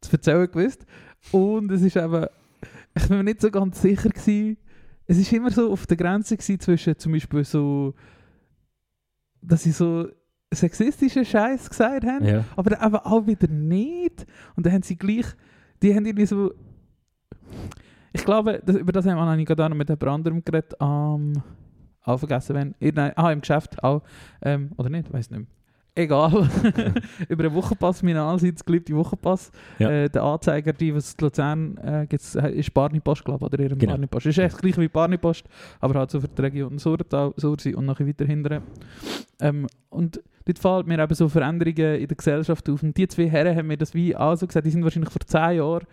zu 0.00 0.12
erzählen 0.12 0.50
gewusst. 0.50 0.86
Und 1.30 1.70
es 1.72 1.82
ist 1.82 1.96
eben, 1.96 2.24
ich 2.94 3.06
bin 3.08 3.18
mir 3.18 3.24
nicht 3.24 3.42
so 3.42 3.50
ganz 3.50 3.82
sicher 3.82 4.08
gewesen, 4.08 4.56
es 5.06 5.18
ist 5.18 5.30
immer 5.30 5.50
so 5.50 5.70
auf 5.70 5.86
der 5.86 5.98
Grenze 5.98 6.38
gewesen 6.38 6.58
zwischen 6.58 6.96
zum 6.98 7.12
Beispiel 7.12 7.44
so, 7.44 7.92
dass 9.42 9.62
sie 9.64 9.72
so 9.72 10.08
sexistischen 10.52 11.24
Scheiß 11.24 11.68
gesagt 11.68 12.04
haben, 12.04 12.24
ja. 12.24 12.44
aber 12.56 12.70
dann 12.70 12.86
eben 12.86 12.96
auch 12.96 13.26
wieder 13.26 13.48
nicht. 13.48 14.26
Und 14.56 14.66
dann 14.66 14.72
haben 14.72 14.82
sie 14.82 14.96
gleich, 14.96 15.26
die 15.82 15.94
haben 15.94 16.06
irgendwie 16.06 16.26
so, 16.26 16.52
ich 18.12 18.24
glaube, 18.24 18.62
das, 18.64 18.76
über 18.76 18.92
das 18.92 19.06
haben 19.06 19.38
wir 19.38 19.44
gerade 19.44 19.64
auch 19.64 19.68
noch 19.68 19.76
mit 19.76 19.88
jemand 19.88 20.08
anderem 20.08 20.44
geredet, 20.44 20.80
am, 20.80 21.42
auch 22.04 22.18
vergessen, 22.18 22.54
wenn, 22.54 22.74
nein, 22.94 23.12
ah, 23.16 23.32
im 23.32 23.40
Geschäft 23.40 23.82
auch, 23.82 24.02
ähm, 24.42 24.72
oder 24.76 24.90
nicht, 24.90 25.12
weiß 25.12 25.30
nicht 25.30 25.40
mehr. 25.40 25.48
Egal. 25.94 26.48
über 27.28 27.42
den 27.42 27.54
Wochenpass, 27.54 28.02
mein 28.02 28.16
allseits 28.16 28.64
geliebte 28.64 28.96
Wochenpass. 28.96 29.50
Ja. 29.78 29.90
Äh, 29.90 30.08
der 30.08 30.22
Anzeiger, 30.22 30.72
die, 30.72 30.94
was 30.94 31.12
in 31.12 31.16
Luzern 31.20 31.76
äh, 31.76 32.06
gibt's, 32.08 32.34
äh, 32.34 32.50
ist 32.50 32.72
Barnipost, 32.72 33.24
glaube 33.24 33.44
ich, 33.44 33.52
oder 33.52 33.62
ihrem 33.62 33.78
Genau. 33.78 33.92
Barnipost. 33.92 34.24
Ist 34.24 34.38
echt 34.38 34.56
gleich 34.58 34.78
wie 34.78 34.88
Barnipost, 34.88 35.44
aber 35.80 35.98
halt 35.98 36.10
so 36.10 36.20
für 36.20 36.28
die 36.28 36.40
Region 36.40 36.78
Surtal, 36.78 37.34
Sursi 37.36 37.74
und 37.74 37.84
nachher 37.84 38.06
weiter 38.06 38.24
hinten. 38.24 38.62
Ähm, 39.40 39.66
und 39.90 40.22
dort 40.46 40.58
fallen 40.58 40.86
mir 40.86 40.98
eben 40.98 41.14
so 41.14 41.28
Veränderungen 41.28 42.00
in 42.00 42.08
der 42.08 42.16
Gesellschaft 42.16 42.70
auf. 42.70 42.82
Und 42.82 42.96
die 42.96 43.06
zwei 43.08 43.28
Herren 43.28 43.54
haben 43.54 43.66
mir 43.66 43.76
das 43.76 43.92
wie 43.92 44.16
auch 44.16 44.34
so 44.36 44.46
gesagt, 44.46 44.64
die 44.64 44.70
sind 44.70 44.84
wahrscheinlich 44.84 45.12
vor 45.12 45.20
zehn 45.26 45.58
Jahren 45.58 45.84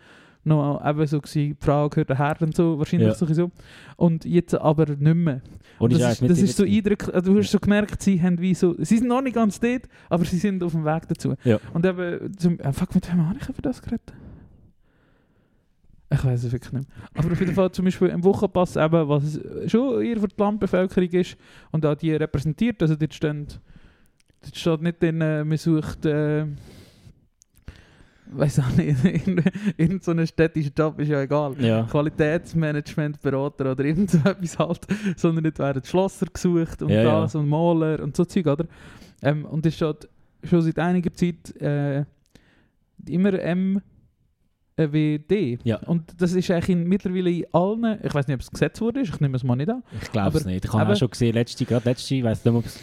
noch 0.44 0.82
eben 0.86 1.06
so 1.06 1.20
gewesen, 1.20 1.58
die 1.60 1.66
Frau 1.66 1.90
gehört 1.90 2.10
der 2.10 2.18
Herr 2.18 2.42
und 2.42 2.56
so, 2.56 2.80
wahrscheinlich 2.80 3.10
Ja. 3.10 3.14
so. 3.14 3.26
so. 3.34 3.52
Und 3.98 4.26
jetzt 4.26 4.56
aber 4.56 4.86
nicht 4.88 5.02
mehr. 5.16 5.42
Und 5.80 5.94
das 5.94 6.14
ist 6.22 6.30
das 6.30 6.40
ist 6.42 6.58
so 6.58 6.64
eindrücklich, 6.64 7.14
also 7.14 7.34
du 7.34 7.40
hast 7.40 7.52
so 7.52 7.60
gemerkt, 7.60 8.02
sie 8.02 8.22
haben 8.22 8.40
wie 8.40 8.54
so, 8.54 8.76
sie 8.78 8.98
sind 8.98 9.08
noch 9.08 9.22
nicht 9.22 9.36
ganz 9.36 9.60
dort, 9.60 9.84
aber 10.10 10.26
sie 10.26 10.38
sind 10.38 10.62
auf 10.64 10.72
dem 10.74 10.86
Weg 10.86 11.08
dazu. 11.08 11.36
Ja. 11.44 11.60
Und 11.74 11.86
eben, 11.86 12.36
zum, 12.38 12.60
äh, 12.60 12.74
fuck, 12.74 12.96
mit 12.96 13.10
wem 13.12 13.28
habe 13.28 13.38
ich 13.42 13.48
über 13.50 13.62
das 13.62 13.82
geredet? 13.82 14.14
Ich 16.12 16.24
weiß 16.26 16.44
es 16.44 16.52
wirklich 16.52 16.74
nicht. 16.74 16.88
mehr. 16.90 16.98
Aber 17.14 17.32
auf 17.32 17.40
jeden 17.40 17.54
Fall 17.54 17.72
zum 17.72 17.86
Beispiel 17.86 18.08
im 18.08 18.24
Wochenpass 18.24 18.76
eben, 18.78 19.08
was 19.08 19.40
schon 19.68 20.02
eher 20.04 20.20
für 20.20 20.28
die 20.28 20.36
Landbevölkerung 20.40 21.10
ist 21.12 21.38
und 21.72 21.86
auch 21.86 21.96
die 21.96 22.12
repräsentiert, 22.14 22.82
also 22.82 22.96
dort 22.96 23.14
steht, 23.14 23.60
dort 24.42 24.56
steht 24.56 24.82
nicht 24.82 25.02
drin, 25.04 25.22
äh, 25.22 25.44
man 25.44 25.58
sucht, 25.58 26.06
äh, 26.08 26.46
weiß 28.32 28.60
auch 28.60 28.72
nicht, 28.72 29.04
irgendein 29.04 29.52
irgend 29.78 30.04
so 30.04 30.12
ein 30.12 30.26
städtischer 30.26 30.72
Job 30.78 31.00
ist 31.00 31.10
ja 31.10 31.22
egal. 31.22 31.56
Ja. 31.60 31.84
Qualitätsmanagementberater 31.84 33.72
oder 33.72 33.84
irgend 33.84 34.12
so 34.12 34.18
etwas 34.26 34.60
halt, 34.60 34.88
sondern 35.16 35.44
nicht 35.44 35.60
werden 35.60 35.84
Schlosser 35.84 36.28
gesucht 36.28 36.82
und 36.82 36.90
Ja, 36.90 37.04
ja. 37.04 37.22
das 37.22 37.36
und 37.36 37.48
Maler 37.48 38.02
und 38.02 38.16
so 38.16 38.26
Zeug, 38.26 38.48
oder? 38.48 38.66
Ähm, 39.22 39.46
und 39.46 39.66
es 39.66 39.76
steht 39.76 40.08
schon 40.44 40.62
seit 40.62 40.80
einiger 40.80 41.14
Zeit 41.14 41.56
äh, 41.62 42.06
immer 43.08 43.34
M 43.34 43.82
äh, 44.80 44.88
wie 44.92 45.20
die. 45.20 45.60
Ja. 45.64 45.78
Und 45.86 46.22
das 46.22 46.34
ist 46.34 46.50
eigentlich 46.52 46.70
in, 46.70 46.88
mittlerweile 46.88 47.30
in 47.30 47.46
allen, 47.52 48.00
ich 48.04 48.14
weiß 48.14 48.28
nicht, 48.28 48.36
ob 48.36 48.42
es 48.42 48.52
gesetzt 48.52 48.80
wurde, 48.82 49.02
ich 49.02 49.20
nehme 49.20 49.36
es 49.36 49.44
mal 49.44 49.56
nicht 49.56 49.70
an. 49.70 49.84
Ich 50.02 50.12
glaube 50.12 50.38
es 50.38 50.46
nicht. 50.46 50.66
Ich 50.66 50.74
habe 50.74 50.94
auch 50.94 50.96
schon 50.96 51.10
gesehen, 51.10 51.34
letzte, 51.34 51.66
gerade 51.66 51.90
letzte, 51.90 52.16
ich 52.16 52.24
weiß 52.24 52.46
nicht, 52.46 52.56
ob 52.56 52.66
es 52.66 52.80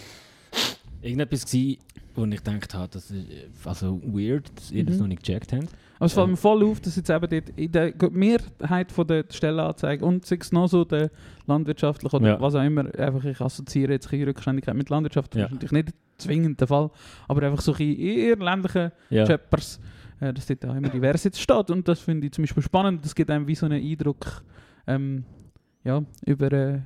irgendetwas 1.01 1.53
war, 1.55 1.77
wo 2.17 2.25
ich 2.25 2.43
gedacht 2.43 2.75
habe, 2.75 2.89
das 2.93 3.11
ist 3.11 3.27
also 3.65 4.01
weird, 4.05 4.51
dass 4.57 4.71
ihr 4.71 4.85
das 4.85 4.97
Mhm. 4.97 5.01
noch 5.03 5.09
nicht 5.09 5.23
gecheckt 5.25 5.53
habt. 5.53 5.69
Aber 5.99 6.07
es 6.07 6.13
fällt 6.13 6.29
mir 6.29 6.37
voll 6.37 6.63
auf, 6.65 6.81
dass 6.81 6.97
jetzt 6.97 7.09
eben 7.11 7.29
dort 7.29 7.49
in 7.57 7.73
der 7.73 7.93
Mehrheit 8.11 8.93
von 8.93 9.07
der 9.07 9.25
Stellenanzeigen 9.31 10.07
und 10.07 10.27
sei 10.27 10.37
es 10.41 10.53
noch 10.53 10.67
so 10.69 10.85
der 10.85 11.11
landwirtschaftlich 11.47 12.13
oder 12.13 12.27
Ja. 12.29 12.41
was 12.41 12.55
auch 12.55 12.63
immer, 12.65 12.85
einfach 12.99 13.25
ich 13.25 13.41
assoziiere 13.41 13.93
jetzt 13.93 14.13
ein 14.13 14.23
Rückständigkeit 14.25 14.75
mit 14.75 14.91
Landwirtschaft, 14.91 15.35
das 15.35 15.41
Ja. 15.41 15.47
ist 15.47 15.53
natürlich 15.53 15.73
nicht 15.73 15.95
zwingend 16.19 16.61
der 16.61 16.69
Fall, 16.69 16.91
aber 17.29 17.43
einfach 17.43 17.61
so 17.63 17.73
ein 17.75 17.81
eher 17.99 18.37
ländliche 18.37 18.93
Ja. 19.11 19.25
Chappers, 19.27 19.81
äh, 20.21 20.33
dass 20.35 20.47
dort 20.47 20.65
auch 20.67 20.75
immer 20.75 20.89
Diversität 20.91 21.39
steht 21.39 21.71
und 21.71 21.87
das 21.89 22.01
finde 22.01 22.27
ich 22.27 22.33
zum 22.33 22.43
Beispiel 22.43 22.63
spannend, 22.63 23.05
das 23.05 23.15
gibt 23.15 23.31
einem 23.31 23.47
wie 23.47 23.55
so 23.55 23.67
einen 23.67 23.83
Eindruck 23.83 24.43
ähm, 24.87 25.25
ja, 25.85 26.03
über, 26.27 26.53
äh, 26.53 26.81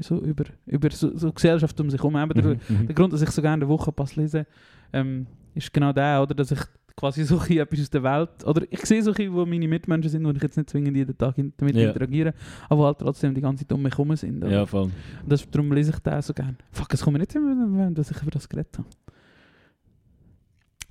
so, 0.00 0.18
über, 0.20 0.44
über 0.66 0.90
so, 0.90 1.16
so 1.16 1.32
Gesellschaft 1.32 1.78
um 1.80 1.90
sich 1.90 2.00
herum. 2.00 2.16
Eben 2.16 2.34
der, 2.34 2.44
Mhm, 2.44 2.60
mhm. 2.68 2.86
der 2.86 2.94
Grund, 2.94 3.12
dass 3.12 3.22
ich 3.22 3.30
so 3.30 3.42
gerne 3.42 3.64
den 3.64 3.68
Wochenpass 3.68 4.16
lese, 4.16 4.46
ähm, 4.92 5.26
ist 5.54 5.72
genau 5.72 5.92
der, 5.92 6.22
oder, 6.22 6.34
dass 6.34 6.50
ich 6.50 6.60
quasi 6.96 7.22
so 7.24 7.40
etwas 7.44 7.80
aus 7.80 7.90
der 7.90 8.02
Welt, 8.02 8.44
oder 8.44 8.66
ich 8.70 8.84
sehe 8.84 9.00
so 9.02 9.12
wo 9.16 9.46
meine 9.46 9.68
Mitmenschen 9.68 10.10
sind, 10.10 10.24
wo 10.26 10.30
ich 10.30 10.42
jetzt 10.42 10.56
nicht 10.56 10.68
zwingend 10.68 10.96
jeden 10.96 11.16
Tag 11.16 11.36
damit 11.56 11.76
Ja. 11.76 11.88
interagiere, 11.90 12.34
aber 12.68 12.86
halt 12.86 12.98
trotzdem 12.98 13.34
die 13.34 13.40
ganze 13.40 13.64
Zeit 13.64 13.72
um 13.72 13.82
mich 13.82 13.92
herum 13.92 14.16
sind. 14.16 14.42
oder? 14.42 14.50
Ja, 14.52 14.66
voll. 14.66 14.84
Und 14.84 14.92
das, 15.24 15.48
darum 15.48 15.70
lese 15.72 15.92
ich 15.92 15.98
den 16.00 16.20
so 16.22 16.34
gerne. 16.34 16.56
Fuck, 16.72 16.92
es 16.94 17.02
kommt 17.02 17.12
mir 17.12 17.20
nicht 17.20 17.34
immer, 17.36 17.90
dass 17.92 18.10
ich 18.10 18.20
über 18.20 18.32
das 18.32 18.48
geredet 18.48 18.78
habe. 18.78 18.88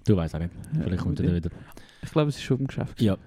Du 0.06 0.16
weißt 0.16 0.36
auch 0.36 0.40
nicht. 0.40 0.52
Vielleicht 0.82 1.02
kommt 1.02 1.20
er 1.20 1.36
wieder. 1.36 1.50
Ich 2.02 2.12
glaube, 2.12 2.30
es 2.30 2.38
ist 2.38 2.44
schon 2.44 2.60
im 2.60 2.68
Geschäft. 2.68 3.02
Ja. 3.02 3.18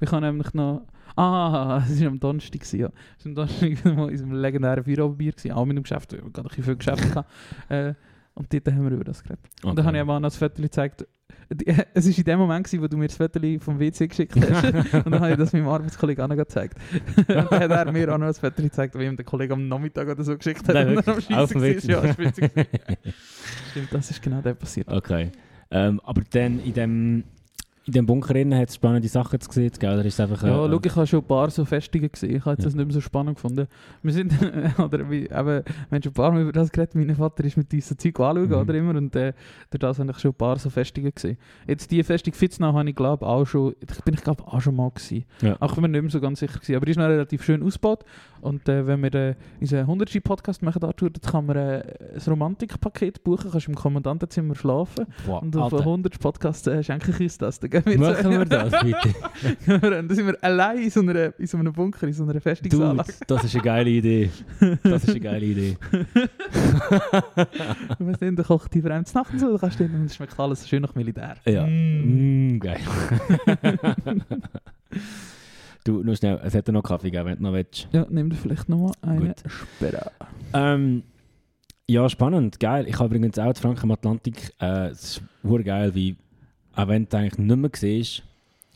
Ich 0.00 0.10
habe 0.12 0.20
nämlich 0.26 0.52
noch... 0.52 0.82
Ah, 1.20 1.84
es 1.90 2.00
war 2.00 2.08
am 2.08 2.18
Donnerstag. 2.18 2.60
gewesen, 2.60 2.80
Ja. 2.80 2.90
Es 3.18 3.24
war 3.24 3.30
am 3.30 3.34
Donnerstag 3.34 3.84
in 3.84 3.98
unserem 3.98 4.32
legendären 4.32 4.84
Feierabendbier. 4.84 5.34
Auch 5.54 5.64
mit 5.66 5.76
dem 5.76 5.82
Geschäft. 5.82 6.12
Haben 6.12 6.32
gerade 6.32 6.40
ein 6.40 6.48
bisschen 6.48 6.64
viel 6.64 6.76
Geschäft 6.76 7.02
gehabt. 7.02 7.30
Äh, 7.68 7.94
und 8.34 8.52
dort 8.52 8.66
haben 8.68 8.84
wir 8.84 8.92
über 8.92 9.04
das 9.04 9.22
geredet. 9.22 9.44
Und 9.62 9.76
dann 9.78 9.84
habe 9.84 9.96
ich 9.96 10.00
aber 10.00 10.18
noch 10.18 10.28
das 10.28 10.36
Foto 10.38 10.62
gezeigt. 10.62 11.06
Es 11.94 12.06
war 12.08 12.18
in 12.18 12.24
dem 12.24 12.38
Moment, 12.38 12.64
gewesen, 12.64 12.82
wo 12.82 12.88
du 12.88 12.96
mir 12.96 13.08
das 13.08 13.16
Foto 13.16 13.40
vom 13.58 13.78
WC 13.78 14.08
geschickt 14.08 14.34
hast. 14.36 14.64
und 15.04 15.12
dann 15.12 15.20
habe 15.20 15.32
ich 15.32 15.36
das 15.36 15.52
meinem 15.52 15.68
Arbeitskollegen 15.68 16.24
auch 16.24 16.28
noch 16.28 16.36
gezeigt. 16.36 16.78
und 17.16 17.28
dann 17.28 17.48
hat 17.50 17.86
er 17.86 17.92
mir 17.92 18.12
auch 18.14 18.18
noch 18.18 18.28
das 18.28 18.38
Foto 18.38 18.62
gezeigt, 18.62 18.98
wie 18.98 19.04
ihm 19.04 19.16
der 19.16 19.26
Kollege 19.26 19.52
am 19.52 19.68
Nachmittag 19.68 20.08
oder 20.08 20.24
so 20.24 20.36
geschickt 20.36 20.66
hat. 20.66 20.74
Nein, 20.74 20.96
und 20.96 21.06
er 21.06 21.16
am? 21.16 21.38
Auf 21.38 21.52
dem 21.52 21.62
WC? 21.62 21.92
Ja, 21.92 22.00
das. 22.00 22.16
Stimmt, 23.70 23.92
das 23.92 24.10
ist 24.10 24.22
genau 24.22 24.40
der 24.40 24.54
passiert. 24.54 24.88
Okay. 24.88 25.30
Ähm, 25.70 26.00
aber 26.02 26.22
dann 26.30 26.60
in 26.60 26.72
dem, 26.72 27.24
in 27.90 27.94
dem 27.94 28.06
Bunker 28.06 28.36
innen 28.36 28.56
hat 28.56 28.68
es 28.68 28.76
spannende 28.76 29.08
Sachen 29.08 29.36
gesehen, 29.40 29.72
gell? 29.80 29.92
Oder 29.94 30.04
ist 30.04 30.20
einfach... 30.20 30.42
Ja, 30.44 30.64
äh, 30.64 30.70
schau, 30.70 30.80
ich 30.84 30.96
habe 30.96 31.06
schon 31.08 31.20
ein 31.20 31.26
paar 31.26 31.50
so 31.50 31.64
Festungen 31.64 32.10
gesehen. 32.12 32.36
Ich 32.36 32.44
habe 32.44 32.52
jetzt 32.52 32.60
Ja. 32.60 32.64
das 32.66 32.74
nicht 32.76 32.86
mehr 32.86 32.94
so 32.94 33.00
spannend 33.00 33.34
gefunden. 33.34 33.66
Wir 34.02 34.12
sind, 34.12 34.32
oder 34.78 35.10
wie, 35.10 35.24
eben, 35.24 35.30
wir 35.30 35.64
haben 35.90 36.02
schon 36.02 36.10
ein 36.10 36.14
paar 36.14 36.30
Mal 36.30 36.42
über 36.42 36.52
das 36.52 36.70
geredet. 36.70 36.94
Mein 36.94 37.12
Vater 37.16 37.42
ist 37.44 37.56
mit 37.56 37.72
diesem 37.72 37.98
Zeug 37.98 38.20
anschauen, 38.20 38.46
Mhm. 38.48 38.54
oder 38.54 38.74
immer. 38.74 38.94
Und 38.96 39.16
äh, 39.16 39.32
durch 39.70 39.80
das 39.80 39.98
habe 39.98 40.10
ich 40.12 40.18
schon 40.20 40.30
ein 40.30 40.34
paar 40.34 40.58
so 40.60 40.70
Festungen 40.70 41.12
gesehen. 41.12 41.36
Jetzt 41.66 41.90
die 41.90 42.02
Festung 42.04 42.32
Fitznau 42.32 42.72
habe 42.72 42.88
ich, 42.88 42.94
glaube 42.94 43.26
auch 43.26 43.44
schon, 43.44 43.74
ich 43.80 44.04
bin 44.04 44.14
ich 44.14 44.22
glaube 44.22 44.44
auch 44.46 44.60
schon 44.60 44.76
mal 44.76 44.90
gewesen. 44.90 45.24
Ja. 45.42 45.56
Auch 45.58 45.76
wenn 45.76 45.82
wir 45.84 45.88
nicht 45.88 46.02
mehr 46.02 46.10
so 46.10 46.20
ganz 46.20 46.38
sicher 46.38 46.54
gewesen. 46.60 46.76
Aber 46.76 46.86
die 46.86 46.92
ist 46.92 46.96
noch 46.98 47.06
relativ 47.08 47.42
schön 47.42 47.62
ausgebaut. 47.64 48.04
Und 48.40 48.68
äh, 48.68 48.86
wenn 48.86 49.02
wir 49.02 49.14
äh, 49.14 49.34
unseren 49.60 49.80
100. 49.80 50.22
Podcast 50.22 50.62
machen, 50.62 50.82
Arthur, 50.84 51.10
dann 51.10 51.30
kann 51.32 51.46
man 51.46 51.56
äh, 51.56 51.82
ein 52.14 52.20
Romantikpaket 52.26 53.24
buchen. 53.24 53.50
Kannst 53.50 53.68
im 53.68 53.74
Kommandantenzimmer 53.74 54.54
schlafen. 54.54 55.06
Boah, 55.26 55.42
Und 55.42 55.56
auf 55.56 55.72
Alter. 55.72 55.84
100 55.84 56.18
Podcast 56.20 56.66
äh, 56.68 56.82
schenke 56.82 57.10
ich 57.10 57.20
uns 57.20 57.38
das. 57.38 57.58
Dann 57.60 57.70
wir 57.84 57.98
Machen 57.98 58.30
wir 58.30 58.44
das 58.44 58.72
bitte? 58.82 59.80
dann 59.90 60.08
sind 60.10 60.26
wir 60.26 60.36
allein 60.40 60.78
in 60.78 60.90
so, 60.90 61.00
einer, 61.00 61.38
in 61.38 61.46
so 61.46 61.58
einem 61.58 61.72
Bunker, 61.72 62.06
in 62.06 62.12
so 62.12 62.24
einer 62.24 62.32
Dude, 62.34 62.42
Festungsanlage. 62.42 63.12
das 63.26 63.44
ist 63.44 63.54
eine 63.54 63.64
geile 63.64 63.90
Idee. 63.90 64.30
Das 64.82 65.04
ist 65.04 65.10
eine 65.10 65.20
geile 65.20 65.46
Idee. 65.46 65.76
Du 67.98 68.04
nicht, 68.04 68.22
dann 68.22 68.36
kocht 68.36 68.74
die 68.74 68.82
fremde 68.82 69.10
Nacht 69.12 69.38
so, 69.38 69.50
dann 69.50 69.58
kannst 69.58 69.80
du 69.80 69.84
hin 69.84 69.94
und 69.94 70.06
es 70.06 70.16
schmeckt 70.16 70.38
alles 70.38 70.68
schön 70.68 70.82
nach 70.82 70.94
Militär. 70.94 71.36
Ja. 71.44 71.66
Mm. 71.66 72.54
Mm, 72.54 72.60
geil. 72.60 72.80
du, 75.84 76.02
nur 76.02 76.16
schnell, 76.16 76.40
es 76.42 76.54
hätte 76.54 76.72
noch 76.72 76.82
Kaffee 76.82 77.10
gegeben, 77.10 77.30
wenn 77.30 77.36
du 77.36 77.42
noch 77.42 77.52
willst. 77.52 77.88
Ja, 77.92 78.06
nimm 78.08 78.30
dir 78.30 78.36
vielleicht 78.36 78.68
nochmal 78.68 78.92
eine 79.02 79.28
Gut. 79.28 79.42
Sperre. 79.46 80.10
Ähm, 80.52 81.02
ja, 81.88 82.08
spannend, 82.08 82.60
geil. 82.60 82.86
Ich 82.88 82.98
habe 82.98 83.14
übrigens 83.14 83.38
auch 83.38 83.52
die 83.52 83.60
Franken 83.60 83.84
im 83.84 83.90
Atlantik. 83.90 84.52
Äh, 84.60 84.88
es 84.88 85.18
ist 85.18 85.64
geil, 85.64 85.94
wie, 85.94 86.16
auch 86.74 86.88
wenn 86.88 87.08
du 87.08 87.16
eigentlich 87.16 87.38
nicht 87.38 87.56
mehr 87.56 87.70
siehst, 87.74 88.22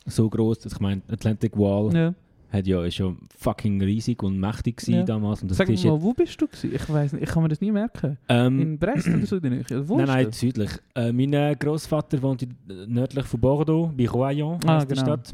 so 0.05 0.29
groß, 0.29 0.65
ich 0.65 0.79
meine, 0.79 1.01
Atlantic 1.09 1.57
Wall 1.57 1.93
Ja. 1.95 2.13
hat 2.51 2.67
ja, 2.67 2.83
ist 2.85 2.97
ja 2.99 3.11
fucking 3.37 3.81
riesig 3.81 4.21
und 4.23 4.39
mächtig 4.39 4.81
Ja. 4.87 5.03
damals. 5.03 5.41
Und 5.41 5.49
das 5.49 5.57
Sag 5.57 5.67
mal, 5.67 5.73
jetzt, 5.73 5.83
wo 5.85 6.13
bist 6.13 6.39
du 6.39 6.47
gewesen? 6.47 6.71
Ich 6.73 6.89
weiß 6.89 7.13
nicht, 7.13 7.23
ich 7.23 7.29
kann 7.29 7.41
mir 7.43 7.49
das 7.49 7.59
nie 7.61 7.71
merken. 7.71 8.17
ähm, 8.29 8.59
In 8.59 8.77
Brest 8.77 9.07
oder 9.07 9.25
so 9.25 9.37
in 9.37 9.41
der 9.43 9.51
Nähe? 9.51 9.87
Wo 9.89 9.97
nein, 9.97 10.07
nein, 10.07 10.31
südlich. 10.31 10.69
Äh, 10.93 11.11
mein 11.11 11.33
äh, 11.33 11.55
Großvater 11.59 12.21
wohnt 12.21 12.43
äh, 12.43 12.47
nördlich 12.87 13.25
von 13.25 13.39
Bordeaux, 13.39 13.91
bei 13.97 14.07
Royan, 14.07 14.59
Ah, 14.65 14.83
genau. 14.83 15.01
Stadt. 15.01 15.33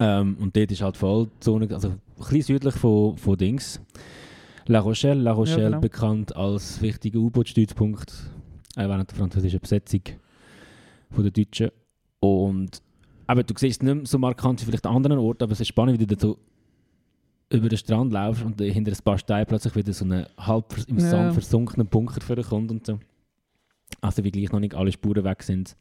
Ähm, 0.00 0.36
und 0.40 0.56
dort 0.56 0.70
ist 0.70 0.80
halt 0.80 0.96
voll 0.96 1.26
die 1.26 1.40
Zone, 1.40 1.68
also 1.72 1.88
ein 1.88 2.00
bisschen 2.16 2.42
südlich 2.42 2.74
von, 2.74 3.16
von 3.16 3.36
Dings. 3.36 3.80
La 4.66 4.80
Rochelle, 4.80 5.20
La 5.22 5.32
Rochelle 5.32 5.64
genau. 5.64 5.80
bekannt 5.80 6.36
als 6.36 6.80
wichtiger 6.82 7.18
U-Boot-Stützpunkt 7.18 8.12
äh, 8.76 8.86
während 8.88 9.10
der 9.10 9.16
französischen 9.18 9.60
Besetzung 9.60 10.02
von 11.10 11.24
den 11.24 11.32
Deutschen. 11.32 11.70
Und 12.20 12.82
aber 13.26 13.42
du 13.42 13.54
siehst 13.56 13.82
es 13.82 13.86
nicht 13.86 13.94
mehr 13.94 14.06
so 14.06 14.18
markant 14.18 14.60
wie 14.60 14.64
vielleicht 14.64 14.86
an 14.86 14.96
anderen 14.96 15.18
Orten, 15.18 15.44
aber 15.44 15.52
es 15.52 15.60
ist 15.60 15.68
spannend, 15.68 16.00
wie 16.00 16.06
du 16.06 16.16
da 16.16 16.20
so 16.20 16.38
über 17.50 17.68
den 17.68 17.78
Strand 17.78 18.12
laufst 18.12 18.42
und 18.42 18.60
hinter 18.60 18.92
ein 18.92 18.98
paar 19.04 19.18
Steinen 19.18 19.46
plötzlich 19.46 19.74
wieder 19.74 19.92
so 19.92 20.04
ein 20.04 20.26
halb 20.38 20.74
im 20.86 20.98
Ja. 20.98 21.10
Sand 21.10 21.32
versunkener 21.34 21.84
Bunker 21.84 22.20
vorkommt 22.20 22.70
und 22.70 22.86
so. 22.86 22.98
Also 24.00 24.24
wie 24.24 24.30
gleich 24.30 24.52
noch 24.52 24.60
nicht 24.60 24.74
alle 24.74 24.92
Spuren 24.92 25.24
weg 25.24 25.42
sind. 25.42 25.76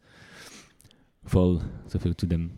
Voll, 1.24 1.62
so 1.88 2.00
viel 2.00 2.16
zu 2.16 2.26
dem. 2.26 2.52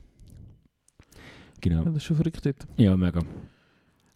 Genau. 1.61 1.79
Ja, 1.79 1.85
das 1.85 1.97
ist 1.97 2.03
schon 2.03 2.15
verrückt 2.15 2.45
dort. 2.45 2.67
Ja, 2.77 2.95
mega. 2.95 3.21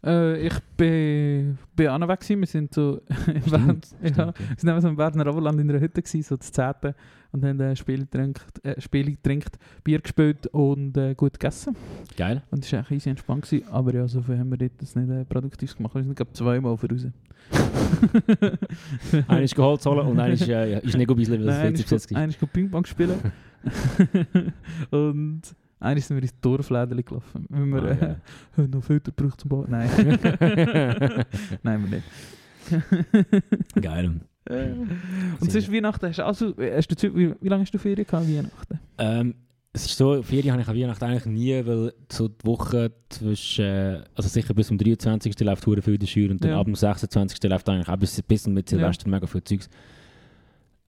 Äh, 0.04 0.48
ich 0.48 0.60
bin, 0.78 1.58
bin 1.76 1.88
auch 1.88 1.98
noch 1.98 2.08
weg 2.08 2.20
gewesen. 2.20 2.40
Wir 2.40 2.48
sind 2.48 2.74
so 2.74 3.02
im 3.28 3.42
Bernd, 3.42 3.88
ja, 4.02 4.10
ja. 4.10 4.34
wir 4.36 4.58
sind 4.58 4.82
so 4.82 4.88
im 4.88 4.96
Berner 4.96 5.28
Oberland 5.28 5.60
in 5.60 5.70
einer 5.70 5.80
Hütte 5.80 6.02
gewesen, 6.02 6.24
so 6.24 6.36
das 6.36 6.52
Zehnte. 6.52 6.96
Und 7.34 7.44
haben 7.44 7.60
äh, 7.60 7.76
Spiele 7.76 8.06
getrinkt, 8.06 8.64
äh, 8.64 8.80
Spiele 8.80 9.12
getrinkt, 9.12 9.58
Bier 9.84 10.00
gespielt 10.00 10.46
und 10.48 10.96
äh, 10.98 11.16
gut 11.16 11.34
gegessen. 11.34 11.76
Geil. 12.16 12.44
Und 12.52 12.64
es 12.64 12.72
war 12.72 12.80
eigentlich 12.80 12.92
easy 12.98 13.10
entspannt. 13.10 13.42
Gewesen. 13.44 13.68
Aber 13.72 13.92
ja, 13.92 14.08
so 14.08 14.22
viel 14.22 14.38
haben 14.38 14.52
wir 14.52 14.58
dort 14.58 14.80
das 14.80 14.96
nicht 14.96 15.10
äh, 15.10 15.26
produktiv 15.26 15.76
gemacht. 15.76 15.96
Wir 15.96 16.04
sind 16.04 16.16
glaube 16.16 16.32
zweimal 16.34 16.78
voraus. 16.78 17.08
Einer 19.28 19.42
ist 19.42 19.56
geholt 19.56 19.84
holen 19.86 20.08
und 20.08 20.20
einer 20.20 20.34
ist, 20.34 20.48
äh, 20.48 20.74
ja, 20.74 20.78
ist 20.78 20.96
nicht 20.96 21.10
das 21.10 21.18
Nein, 21.28 21.74
WC 21.74 21.82
besetzt 21.82 22.16
einer 22.16 22.30
ist. 22.30 22.54
Ping-Pong 22.54 22.86
spielen. 22.86 23.20
und 24.92 25.42
einer 25.80 26.02
sind 26.02 26.16
wir 26.16 26.22
ins 26.22 26.40
Dorflädeli 26.40 27.04
gelaufen. 27.04 27.46
Weil 27.50 27.66
wir 27.66 28.20
Ah, 28.58 28.62
äh, 28.62 28.68
noch 28.68 28.84
Filter 28.84 29.12
braucht 29.12 29.42
zum 29.42 29.50
Bauen. 29.50 29.70
Nein. 29.70 29.90
Nein, 31.64 31.84
wir 31.84 32.00
nicht. 32.00 33.82
geil. 33.82 34.22
Äh, 34.50 34.72
Und 35.40 35.52
sonst 35.52 35.72
Weihnachten 35.72 36.08
hast 36.08 36.20
du 36.20 36.26
also, 36.26 36.54
hast 36.58 37.04
du, 37.04 37.16
wie, 37.16 37.34
wie 37.40 37.48
lange 37.50 37.64
hast 37.64 37.74
du 37.74 37.78
Ferien 37.78 38.06
gehabt 38.06 38.28
Weihnachten? 38.28 38.80
Ähm, 38.98 39.36
es 39.76 39.86
ist 39.86 39.98
so, 39.98 40.22
Ferien 40.22 40.52
habe 40.52 40.62
ich 40.62 40.68
an 40.68 40.76
Weihnachten 40.78 41.04
eigentlich 41.06 41.26
nie, 41.26 41.66
weil 41.66 41.94
so 42.12 42.28
die 42.28 42.46
Woche 42.46 42.92
zwischen, 43.10 43.66
äh, 43.66 44.04
also 44.16 44.30
sicher 44.30 44.54
bis 44.54 44.68
zum 44.68 44.78
23. 44.78 45.40
läuft 45.40 45.66
hure 45.66 45.82
viel 45.82 45.96
in 45.96 46.00
der 46.06 46.32
und 46.32 46.44
dann 46.44 46.52
Ja. 46.52 46.60
ab 46.60 46.66
dem 46.66 46.76
26. 46.76 47.42
läuft 47.50 47.68
eigentlich 47.70 47.88
auch 47.90 47.98
bis, 47.98 48.22
bis 48.22 48.46
mit 48.48 48.70
Silvester 48.70 49.10
mega 49.10 49.26
viel 49.26 49.44
Zeugs. 49.44 49.70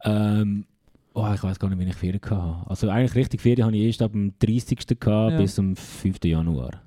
Ähm, 0.03 0.65
oh, 1.13 1.27
ich 1.33 1.41
weiß 1.43 1.57
gar 1.59 1.69
nicht, 1.69 1.79
wie 1.79 1.85
ich 1.89 1.95
Ferien 1.95 2.21
hatte. 2.23 2.69
Also 2.69 2.89
eigentlich 2.89 3.15
richtig 3.15 3.41
Ferien 3.41 3.65
habe 3.65 3.75
ich 3.75 3.83
erst 3.85 4.01
ab 4.01 4.11
dem 4.11 4.33
30. 4.39 4.99
Gehabt, 4.99 5.31
Ja. 5.33 5.37
bis 5.39 5.55
zum 5.55 5.75
5. 5.75 6.23
Januar. 6.25 6.81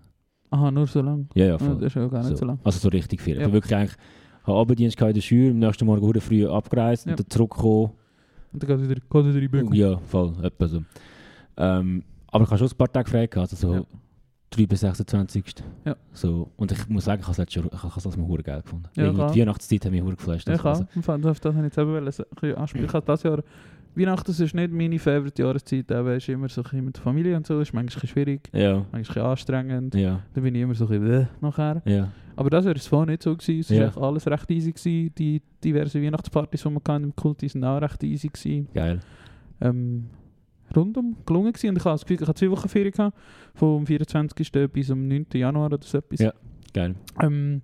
Aha, 0.51 0.71
nur 0.71 0.87
so 0.87 1.03
lang. 1.03 1.29
Ja, 1.35 1.45
ja, 1.45 1.51
Ja, 1.53 1.59
voll. 1.59 1.75
das 1.77 1.87
ist 1.87 1.95
ja 1.97 2.07
gar 2.07 2.25
nicht 2.25 2.39
so, 2.39 2.45
lang. 2.47 2.59
Also 2.65 2.79
so 2.79 2.89
richtig 2.89 3.21
Ferien. 3.21 3.43
Ja. 3.43 3.53
Wirklich 3.53 3.75
eigentlich 3.75 3.97
habe 4.49 4.59
Abenddienst 4.59 4.97
gehabt 4.97 5.11
in 5.11 5.15
der 5.15 5.21
Schür, 5.23 5.51
am 5.51 5.59
nächsten 5.59 5.85
Morgen 5.87 6.03
hure 6.03 6.21
früh 6.21 6.47
abgereist 6.49 7.07
Ja. 7.07 7.13
und 7.13 7.21
dann 7.21 7.31
zurückgekommen. 7.31 7.93
Und 8.53 8.63
dann 8.63 8.69
geht 8.69 8.83
wieder, 8.83 8.95
geht 9.01 9.13
wieder 9.13 9.35
in 9.35 9.41
die 9.41 9.49
Bügel. 9.49 9.77
Ja, 9.77 9.99
voll, 9.99 10.33
etwa 10.43 10.67
so. 10.69 10.83
Ähm, 11.57 12.03
aber 12.29 12.45
ich 12.45 12.51
habe 12.51 12.59
schon 12.59 12.69
ein 12.69 12.77
paar 12.77 12.93
Tage 12.93 13.11
frei 13.11 13.27
gehabt, 13.27 13.53
also 13.53 13.57
so 13.57 13.75
Ja. 13.75 13.83
3 14.51 14.67
bis 14.67 14.81
26. 14.81 15.45
Ja. 15.85 15.97
So, 16.13 16.51
und 16.57 16.73
ich 16.73 16.89
muss 16.89 17.05
sagen, 17.05 17.21
ich 17.21 17.29
habe 17.29 17.43
es 17.43 17.53
schon, 17.53 17.67
ich 17.67 17.83
habe 17.83 18.09
es 18.09 18.17
mir 18.17 18.27
hure 18.27 18.43
geil 18.43 18.63
gefunden. 18.63 18.89
Ja, 18.97 19.13
die 19.13 19.41
Weihnachtszeit 19.41 19.85
hat 19.85 19.93
mich 19.93 20.03
hure 20.03 20.17
geflasht. 20.17 20.49
Ja, 20.49 20.55
ich 20.55 20.65
also, 20.65 20.87
Fall, 21.03 21.27
auf 21.27 21.41
das 21.41 21.55
habe 21.55 21.67
ich 21.67 21.77
jetzt 21.77 21.79
eben 21.79 22.55
anspielen. 22.57 22.87
Ich 22.87 22.93
habe 22.93 23.07
das 23.07 23.23
Jahr, 23.23 23.43
Weihnachten 23.95 24.31
ist 24.31 24.55
nicht 24.55 24.73
meine 24.73 24.99
favorite 24.99 25.43
Jahreszeit, 25.43 25.91
aber 25.91 26.13
es 26.17 26.23
ist 26.25 26.29
immer 26.29 26.49
so 26.49 26.63
mit 26.73 26.97
der 26.97 27.03
Familie 27.03 27.37
und 27.37 27.47
so, 27.47 27.59
ist 27.61 27.73
manchmal 27.75 28.07
schwierig, 28.07 28.49
ja, 28.53 28.87
manchmal 28.93 29.25
anstrengend. 29.27 29.95
ja, 29.95 30.23
Dann 30.35 30.45
bin 30.45 30.55
ich 30.55 30.63
immer 30.63 30.75
so 30.75 30.87
ein 30.87 31.01
bisschen 31.01 31.23
äh, 31.23 31.27
nachher. 31.41 31.83
ja. 31.85 32.13
Aber 32.37 32.51
das 32.51 32.65
war 32.67 32.77
es 32.77 32.87
vorher 32.87 33.07
nicht 33.11 33.25
so. 33.25 33.37
Gewesen. 33.37 33.59
Es 33.61 33.71
war 33.71 33.77
Ja. 34.03 34.09
alles 34.09 34.25
recht 34.29 34.49
easy. 34.53 34.71
Gewesen. 34.71 35.13
Die 35.19 35.43
diversen 35.65 36.01
Weihnachtspartys, 36.01 36.63
die 36.63 36.69
wir 36.71 36.77
hatten 36.87 37.03
im 37.03 37.17
Kult, 37.17 37.41
sind 37.41 37.65
auch 37.65 37.81
recht 37.83 38.01
easy. 38.05 38.29
Gewesen. 38.29 38.69
Geil. 38.73 39.01
Ähm, 39.61 40.07
rundum 40.77 41.17
gelungen 41.27 41.53
gewesen. 41.53 41.71
Und 41.71 41.79
ich 41.79 41.85
habe 41.85 41.95
das 41.95 42.03
Gefühl, 42.03 42.23
ich 42.23 42.29
hatte 42.29 42.39
zwei 42.39 42.53
Wochen 42.53 42.69
Ferien 42.69 42.93
gehabt, 42.93 43.19
vom 43.55 43.85
24. 43.85 44.53
bis 44.73 44.87
zum 44.87 45.09
9. 45.09 45.27
Januar 45.35 45.67
oder 45.73 45.79
so 45.83 45.99
etwas. 45.99 46.21
Ja. 46.21 46.33
Geil. 46.73 46.95
Ähm, 47.21 47.63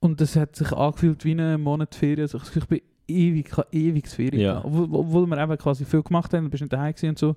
und 0.00 0.20
das 0.20 0.36
hat 0.36 0.54
sich 0.56 0.70
angefühlt 0.72 1.24
wie 1.24 1.32
ein 1.32 1.60
Monat 1.62 1.94
Ferien. 1.94 2.28
Also 2.30 2.38
ich 2.54 2.66
bin 2.66 2.80
ewig, 3.08 3.50
ewig 3.72 4.08
Ferien 4.08 4.40
Ja. 4.40 4.64
Obwohl, 4.64 4.88
obwohl 4.92 5.26
wir 5.26 5.42
eben 5.42 5.58
quasi 5.58 5.84
viel 5.84 6.02
gemacht 6.02 6.32
haben, 6.32 6.44
du 6.44 6.50
bist 6.50 6.62
nicht 6.62 6.72
daheim 6.72 6.94
und 7.02 7.18
so. 7.18 7.36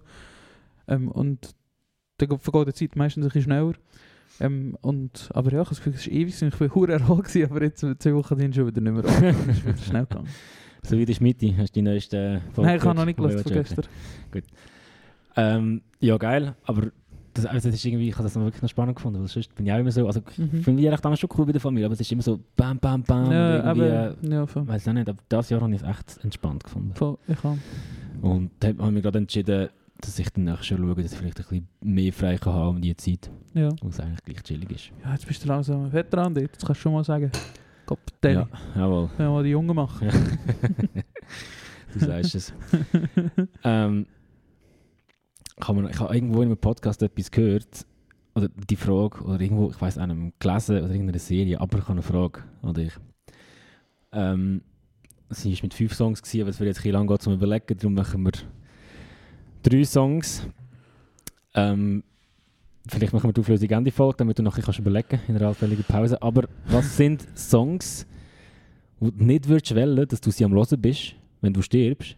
Ähm, 0.87 1.09
und 1.09 1.55
dann 2.17 2.39
vergeht 2.39 2.67
die 2.67 2.73
Zeit 2.73 2.95
meistens 2.95 3.25
ein 3.25 3.27
bisschen 3.27 3.43
schneller. 3.43 3.73
Ähm, 4.41 4.77
und, 4.81 5.29
aber 5.33 5.51
ja, 5.51 5.61
ich 5.61 5.67
habe 5.67 5.69
das 5.69 5.77
Gefühl, 5.79 5.93
es 5.93 6.07
ist 6.07 6.13
ewig. 6.13 6.41
Ich 6.41 6.59
war 6.59 6.75
hure 6.75 6.93
erholt 6.93 7.35
aber 7.35 7.63
jetzt 7.63 7.85
zwei 7.99 8.13
Wochen 8.13 8.37
sind 8.37 8.55
schon 8.55 8.67
wieder 8.67 8.81
nicht 8.81 8.93
mehr. 8.93 9.05
Es 9.05 9.57
ist 9.57 9.65
wieder 9.65 9.77
schnell 9.77 10.05
gegangen. 10.05 10.29
So 10.81 10.97
wie 10.97 11.03
der 11.03 11.13
Schmitti, 11.13 11.53
hast 11.57 11.71
du 11.71 11.73
die 11.73 11.81
neueste 11.81 12.41
Folge 12.53 12.69
Nein, 12.69 12.77
ich 12.77 12.85
habe 12.85 12.95
noch 12.95 13.03
nicht 13.03 13.17
gelesen 13.17 13.43
von 13.43 13.51
gestern. 13.51 13.85
Ähm, 15.35 15.81
ja, 15.99 16.17
geil, 16.17 16.55
aber 16.63 16.91
das, 17.33 17.45
also 17.45 17.69
das 17.69 17.75
ist 17.75 17.85
irgendwie, 17.85 18.09
ich 18.09 18.13
habe 18.15 18.23
das 18.23 18.35
wirklich 18.35 18.61
noch 18.61 18.69
spannend 18.69 18.95
gefunden, 18.95 19.19
weil 19.19 19.27
sonst 19.27 19.53
bin 19.55 19.65
ich 19.65 19.71
auch 19.73 19.77
immer 19.79 19.91
so, 19.91 20.05
also 20.07 20.21
Mhm. 20.37 20.49
ich 20.53 20.63
finde 20.63 20.83
Weihnachten 20.83 21.17
schon 21.17 21.29
cool 21.37 21.45
bei 21.45 21.51
der 21.51 21.61
Familie, 21.61 21.85
aber 21.85 21.93
es 21.93 22.01
ist 22.01 22.11
immer 22.11 22.21
so 22.21 22.39
bam, 22.55 22.77
bam, 22.79 23.03
bam, 23.03 23.31
Ja, 23.31 23.63
aber, 23.63 24.15
ja, 24.21 24.45
voll. 24.47 24.63
äh, 24.63 24.67
weiß 24.67 24.87
auch 24.87 24.93
nicht, 24.93 25.09
aber 25.09 25.19
das 25.29 25.49
Jahr 25.49 25.61
habe 25.61 25.73
ich 25.73 25.81
es 25.81 25.87
echt 25.87 26.23
entspannt 26.23 26.63
gefunden. 26.63 26.93
voll. 26.95 27.17
Ich 27.27 27.43
habe. 27.43 27.57
Und 28.21 28.51
da 28.59 28.67
habe 28.69 28.83
ich 28.85 28.91
mir 28.91 29.01
gerade 29.01 29.17
entschieden, 29.19 29.69
dass 30.01 30.17
ich 30.19 30.29
dann 30.29 30.45
nachher 30.45 30.63
schon 30.63 30.77
schaue, 30.77 30.95
dass 31.03 31.11
ich 31.11 31.17
vielleicht 31.17 31.39
ein 31.39 31.43
bisschen 31.45 31.67
mehr 31.81 32.13
frei 32.13 32.37
kann 32.37 32.53
haben 32.53 32.69
um 32.77 32.81
die 32.81 32.95
Zeit, 32.95 33.29
Ja. 33.53 33.69
wo 33.81 33.89
es 33.89 33.99
eigentlich 33.99 34.23
gleich 34.23 34.43
chillig 34.43 34.71
ist. 34.71 34.91
ja, 35.03 35.11
jetzt 35.13 35.27
bist 35.27 35.43
du 35.43 35.47
langsam 35.49 35.85
ein 35.85 35.93
Veteran 35.93 36.33
dort. 36.33 36.55
Das 36.55 36.65
kannst 36.65 36.79
du 36.79 36.83
schon 36.83 36.93
mal 36.93 37.03
sagen. 37.03 37.31
Kapitän. 37.85 38.33
Ja, 38.35 38.47
jawohl. 38.75 39.09
Wir 39.17 39.29
mal 39.29 39.43
die 39.43 39.49
Jungen 39.49 39.75
machen. 39.75 40.07
du 41.93 41.99
sagst 42.05 42.35
es. 42.35 42.53
ähm, 43.63 44.05
ich 45.59 45.67
habe 45.67 45.89
ich 45.89 45.99
habe 45.99 46.15
irgendwo 46.15 46.41
in 46.41 46.49
einem 46.49 46.57
Podcast 46.57 47.01
etwas 47.03 47.31
gehört, 47.31 47.85
oder 48.35 48.49
die 48.49 48.75
Frage, 48.75 49.21
oder 49.23 49.39
irgendwo, 49.39 49.69
ich 49.69 49.81
weiß 49.81 49.97
nicht, 49.97 50.39
gelesen 50.39 50.77
oder 50.77 50.85
in 50.87 50.91
irgendeiner 50.91 51.19
Serie, 51.19 51.59
aber 51.59 51.77
ich 51.79 51.83
habe 51.83 51.93
eine 51.93 52.01
Frage 52.01 52.43
an 52.61 52.73
dich. 52.73 52.93
Ähm, 54.11 54.61
sie 55.29 55.53
war 55.53 55.59
mit 55.63 55.73
fünf 55.73 55.93
Songs, 55.93 56.21
gewesen, 56.21 56.41
aber 56.41 56.49
es 56.49 56.59
wird 56.59 56.67
jetzt 56.67 56.77
ein 56.77 56.83
bisschen 56.83 56.93
lang 56.93 57.07
gehen 57.07 57.19
zum 57.19 57.33
Überlegen, 57.33 57.77
darum 57.77 57.93
machen 57.93 58.23
wir 58.23 58.31
drei 59.63 59.83
Songs. 59.83 60.47
Ähm, 61.53 62.03
vielleicht 62.87 63.13
machen 63.13 63.27
wir 63.29 63.33
die 63.33 63.41
Auflösung 63.41 63.69
Ende 63.69 63.91
Folge, 63.91 64.17
damit 64.17 64.39
du 64.39 64.43
noch 64.43 64.55
ein 64.57 64.63
bisschen 64.63 64.83
überlegen 64.83 65.07
kannst 65.09 65.29
in 65.29 65.35
einer 65.35 65.47
allfälligen 65.47 65.83
Pause. 65.83 66.21
Aber 66.21 66.43
was 66.67 66.95
sind 66.97 67.27
Songs, 67.37 68.05
wo 68.99 69.09
du 69.11 69.23
nicht 69.23 69.47
würdest 69.47 69.75
wollen, 69.75 70.07
dass 70.07 70.21
du 70.21 70.31
sie 70.31 70.45
am 70.45 70.53
Hören 70.53 70.79
bist, 70.79 71.15
wenn 71.41 71.53
du 71.53 71.61
stirbst, 71.61 72.15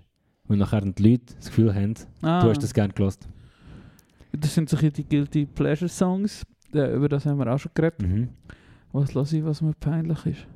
und 0.47 0.57
nachher 0.57 0.81
die 0.81 1.11
Leute 1.11 1.33
das 1.37 1.47
Gefühl 1.47 1.73
haben, 1.73 1.93
Ah, 2.21 2.41
du 2.43 2.49
hast 2.49 2.61
das 2.61 2.73
gerne 2.73 2.93
gelost. 2.93 3.27
Das 4.31 4.53
sind 4.55 4.69
so 4.69 4.77
die 4.77 5.03
Guilty 5.03 5.45
Pleasure 5.45 5.89
Songs. 5.89 6.45
Ja, 6.73 6.89
über 6.93 7.09
das 7.09 7.25
haben 7.25 7.37
wir 7.37 7.47
auch 7.53 7.57
schon 7.59 7.71
geredet. 7.73 8.01
Mhm. 8.01 8.29
Was 8.93 9.13
lasse 9.13 9.37
ich, 9.37 9.43
was 9.45 9.61
mir 9.61 9.73
peinlich 9.73 10.25
ist? 10.25 10.47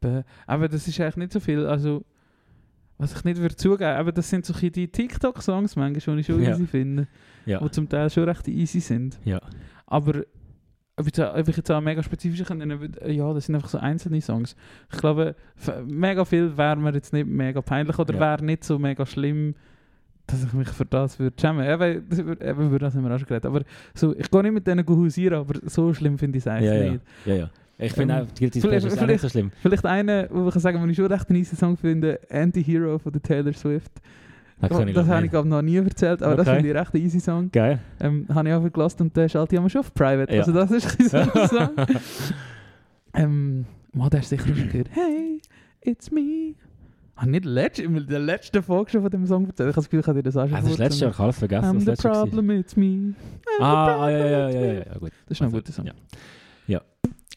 Be- 0.00 0.24
Aber 0.46 0.68
das 0.68 0.86
ist 0.86 1.00
eigentlich 1.00 1.16
nicht 1.16 1.32
so 1.32 1.40
viel. 1.40 1.66
Also, 1.66 2.04
was 2.98 3.14
ich 3.14 3.24
nicht 3.24 3.40
würde 3.40 3.56
zugeben, 3.56 3.84
aber 3.96 4.12
das 4.12 4.28
sind 4.30 4.44
so 4.46 4.52
die 4.54 4.88
TikTok-Songs 4.88 5.76
manchmal, 5.76 6.16
die 6.16 6.20
ich 6.20 6.26
schon 6.26 6.42
Ja. 6.42 6.50
easy 6.50 6.66
finde. 6.66 7.06
Ja. 7.46 7.60
Die 7.60 7.70
zum 7.70 7.88
Teil 7.88 8.10
schon 8.10 8.24
recht 8.24 8.46
easy 8.48 8.80
sind. 8.80 9.18
Ja. 9.24 9.40
Aber 9.86 10.22
ob 10.96 11.06
ich, 11.06 11.16
jetzt, 11.16 11.20
ob 11.20 11.48
ich 11.48 11.56
jetzt 11.56 11.70
auch 11.70 11.80
mega 11.80 12.02
spezifisch 12.02 12.42
kann, 12.44 12.60
ja, 13.06 13.32
das 13.32 13.46
sind 13.46 13.54
einfach 13.54 13.68
so 13.68 13.78
einzelne 13.78 14.20
Songs. 14.20 14.56
Ich 14.92 14.98
glaube, 14.98 15.36
mega 15.86 16.24
viel 16.24 16.56
wäre 16.56 16.76
mir 16.76 16.92
jetzt 16.92 17.12
nicht 17.12 17.26
mega 17.26 17.60
peinlich 17.62 17.96
oder 17.98 18.14
Ja. 18.14 18.20
wäre 18.20 18.44
nicht 18.44 18.64
so 18.64 18.78
mega 18.80 19.06
schlimm, 19.06 19.54
dass 20.28 20.44
ich 20.44 20.52
mich 20.52 20.68
für 20.68 20.84
das 20.84 21.18
würde 21.18 21.34
schämen. 21.40 21.64
Eben, 21.66 22.04
das, 22.08 22.18
eben 22.20 22.66
über 22.68 22.78
das 22.78 22.94
haben 22.94 23.02
wir 23.04 23.14
auch 23.14 23.18
schon 23.18 23.26
geredet. 23.26 23.46
Aber 23.46 23.62
so, 23.94 24.14
ich 24.16 24.30
gehe 24.30 24.42
nicht 24.42 24.52
mit 24.52 24.66
denen 24.66 24.86
hausieren, 24.86 25.38
aber 25.40 25.58
so 25.66 25.92
schlimm 25.92 26.16
finde 26.18 26.38
ich 26.38 26.44
es 26.44 26.48
eigentlich 26.48 26.70
Ja, 26.70 26.90
nicht. 26.92 27.02
ja, 27.26 27.34
ja. 27.34 27.50
Ich 27.80 27.92
finde 27.92 28.14
Ähm, 28.14 28.20
auch, 28.22 28.34
Guilty 28.38 28.60
Pleasure 28.60 28.92
ist 28.92 29.00
auch 29.02 29.06
nicht 29.06 29.20
so 29.20 29.28
schlimm. 29.28 29.50
Vielleicht 29.62 29.86
einer, 29.86 30.26
wo 30.30 30.46
ich 30.48 30.52
kann 30.52 30.60
sagen, 30.60 30.82
wo 30.82 30.86
ich 30.86 30.96
schon 30.96 31.06
recht 31.06 31.28
einen 31.30 31.38
easy 31.38 31.54
Song 31.56 31.76
finde, 31.76 32.18
Anti-Hero 32.30 32.98
von 32.98 33.12
der 33.12 33.22
Taylor 33.22 33.52
Swift. 33.52 33.92
Das, 34.60 34.70
ich 34.72 34.76
das 34.86 34.92
glaub 34.92 35.06
habe 35.06 35.24
ich 35.24 35.30
glaube 35.30 35.48
noch 35.48 35.62
nie 35.62 35.76
erzählt, 35.76 36.20
aber 36.20 36.34
das 36.34 36.48
Okay. 36.48 36.56
finde 36.56 36.70
ich 36.70 36.76
recht 36.76 36.94
ein 36.94 37.00
easy 37.00 37.20
Song. 37.20 37.50
Geil. 37.52 37.78
Ähm, 38.00 38.26
habe 38.34 38.48
ich 38.48 38.54
auch 38.54 38.72
gelassen 38.72 39.02
und 39.02 39.16
der 39.16 39.28
schaltet 39.28 39.52
ja 39.60 39.68
schon 39.68 39.80
auf 39.80 39.94
Private. 39.94 40.32
Ja. 40.34 40.40
Also 40.40 40.52
das 40.52 40.70
ist 40.72 40.98
ein 41.00 41.08
so 41.08 41.16
ein 41.18 41.48
Song. 41.48 41.70
ähm, 43.14 43.64
man, 43.92 44.10
der 44.10 44.20
ist 44.20 44.28
sicher 44.30 44.46
schon 44.54 44.68
gehört. 44.68 44.88
Hey, 44.90 45.40
it's 45.82 46.10
me. 46.10 46.54
Ah, 47.20 47.26
nicht 47.26 47.44
letzt, 47.44 47.80
in 47.80 48.06
der 48.06 48.20
letzten 48.20 48.62
Folge 48.62 48.92
schon 48.92 49.02
von 49.02 49.10
dem 49.10 49.26
Song 49.26 49.44
erzählt. 49.46 49.70
Ich 49.70 49.72
habe 49.72 49.82
das 49.82 49.84
Gefühl, 49.86 50.00
ich 50.00 50.06
habe 50.06 50.18
dir 50.18 50.22
das 50.22 50.36
auch 50.36 50.46
schon 50.46 50.56
Ah, 50.56 50.60
das 50.60 50.70
ist 50.70 50.78
letztes 50.78 51.00
Jahr, 51.00 51.10
ich 51.10 51.16
habe 51.16 51.24
alles 51.24 51.38
vergessen, 51.38 51.64
I'm 51.66 51.86
was 51.86 51.98
the 51.98 52.04
Jahr 52.08 52.14
war. 52.14 52.26
problem, 52.26 52.50
it's 52.60 52.76
me. 52.76 52.84
I'm 52.86 53.14
Ah, 53.60 53.64
ah, 53.86 53.96
problem, 53.98 54.18
ja, 54.20 54.28
ja, 54.28 54.48
ja, 54.50 54.60
ja, 54.60 54.72
ja, 54.86 54.98
gut. 54.98 55.10
Das 55.26 55.36
ist 55.36 55.40
noch 55.40 55.48
ein 55.48 55.54
Also, 55.54 55.56
guter 55.56 55.72
Song. 55.72 55.86
Ja. 55.86 55.92
ja. 56.68 56.80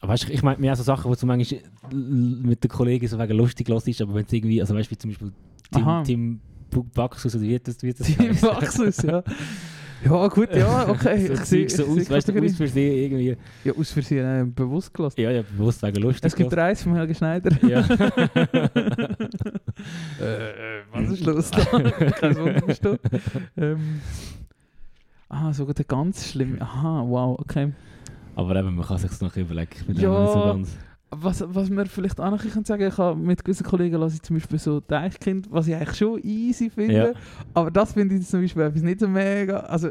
Aber 0.00 0.12
weißt 0.12 0.28
du, 0.28 0.32
ich 0.32 0.42
meine, 0.44 0.60
mir 0.60 0.72
auch 0.72 0.76
so 0.76 0.84
Sachen, 0.84 1.10
wo 1.10 1.14
du 1.16 1.26
manchmal 1.26 1.60
mit 1.92 2.62
den 2.62 2.70
Kollegen 2.70 3.08
so 3.08 3.18
wegen 3.18 3.36
lustig 3.36 3.66
los 3.68 3.86
ist, 3.88 4.00
aber 4.00 4.14
wenn 4.14 4.24
es 4.24 4.32
irgendwie, 4.32 4.60
also 4.60 4.74
weißt 4.76 4.88
du, 4.88 4.94
wie 4.94 4.98
zum 4.98 5.10
Beispiel. 5.10 5.32
Tim, 5.72 6.04
Tim 6.04 6.40
Baxus 6.94 7.34
oder 7.34 7.42
wie 7.44 7.58
das, 7.58 7.82
wie 7.82 7.92
das 7.92 8.06
heisst. 8.18 8.42
Maxus, 8.42 9.02
ja. 9.02 9.22
Ja, 10.04 10.28
gut, 10.28 10.54
ja, 10.54 10.88
okay. 10.90 11.26
so 11.26 11.32
ich 11.34 11.40
sehe 11.44 11.68
so 11.68 11.84
aus, 11.84 12.10
weißt 12.10 12.28
du, 12.28 12.44
aus 12.44 12.72
sie 12.72 13.04
irgendwie. 13.04 13.36
Ja, 13.64 13.72
aus 13.74 13.90
Versehen 13.92 14.42
äh, 14.42 14.44
bewusst 14.44 14.92
gelassen. 14.92 15.20
Ja, 15.20 15.30
ja, 15.30 15.42
bewusst 15.42 15.82
wegen 15.82 16.02
lustig. 16.02 16.24
Es 16.24 16.34
gibt. 16.34 16.56
Reis 16.56 16.82
von 16.82 16.94
Helge 16.94 17.14
Schneider. 17.14 17.50
Ja. 17.66 17.80
äh, 20.20 20.82
was 20.92 21.10
ist 21.10 21.24
los 21.24 21.50
da? 21.50 21.64
Kein 21.90 22.36
Wunder. 22.36 22.98
Ähm, 23.56 24.00
ah, 25.28 25.52
sogar 25.52 25.74
der 25.74 25.84
ganz 25.84 26.28
schlimm. 26.30 26.56
Aha, 26.60 27.04
wow, 27.06 27.38
okay. 27.38 27.72
Aber 28.34 28.56
eben, 28.56 28.74
man 28.74 28.86
kann 28.86 28.98
sich 28.98 29.20
noch 29.20 29.36
überlegen. 29.36 29.70
Ich 29.74 29.86
bin 29.86 29.96
Ja. 29.96 30.20
nicht 30.22 30.32
so 30.32 30.40
ganz. 30.40 30.76
Was, 31.14 31.44
was 31.46 31.70
wir 31.70 31.84
vielleicht 31.86 32.18
auch 32.20 32.30
noch 32.30 32.42
bisschen 32.42 32.64
sagen 32.64 32.86
ich 32.88 32.96
habe 32.96 33.20
mit 33.20 33.44
gewissen 33.44 33.64
Kollegen 33.64 33.96
lasse 33.96 34.16
ich 34.16 34.22
zum 34.22 34.36
Beispiel 34.36 34.58
so 34.58 34.80
Deichkind, 34.80 35.46
was 35.50 35.68
ich 35.68 35.74
eigentlich 35.74 35.96
schon 35.96 36.18
easy 36.22 36.70
finde. 36.70 36.94
Ja. 36.94 37.12
Aber 37.52 37.70
das 37.70 37.92
finde 37.92 38.14
ich 38.16 38.26
zum 38.26 38.40
Beispiel 38.40 38.62
etwas 38.62 38.82
nicht 38.82 39.00
so 39.00 39.08
mega. 39.08 39.60
Also, 39.60 39.90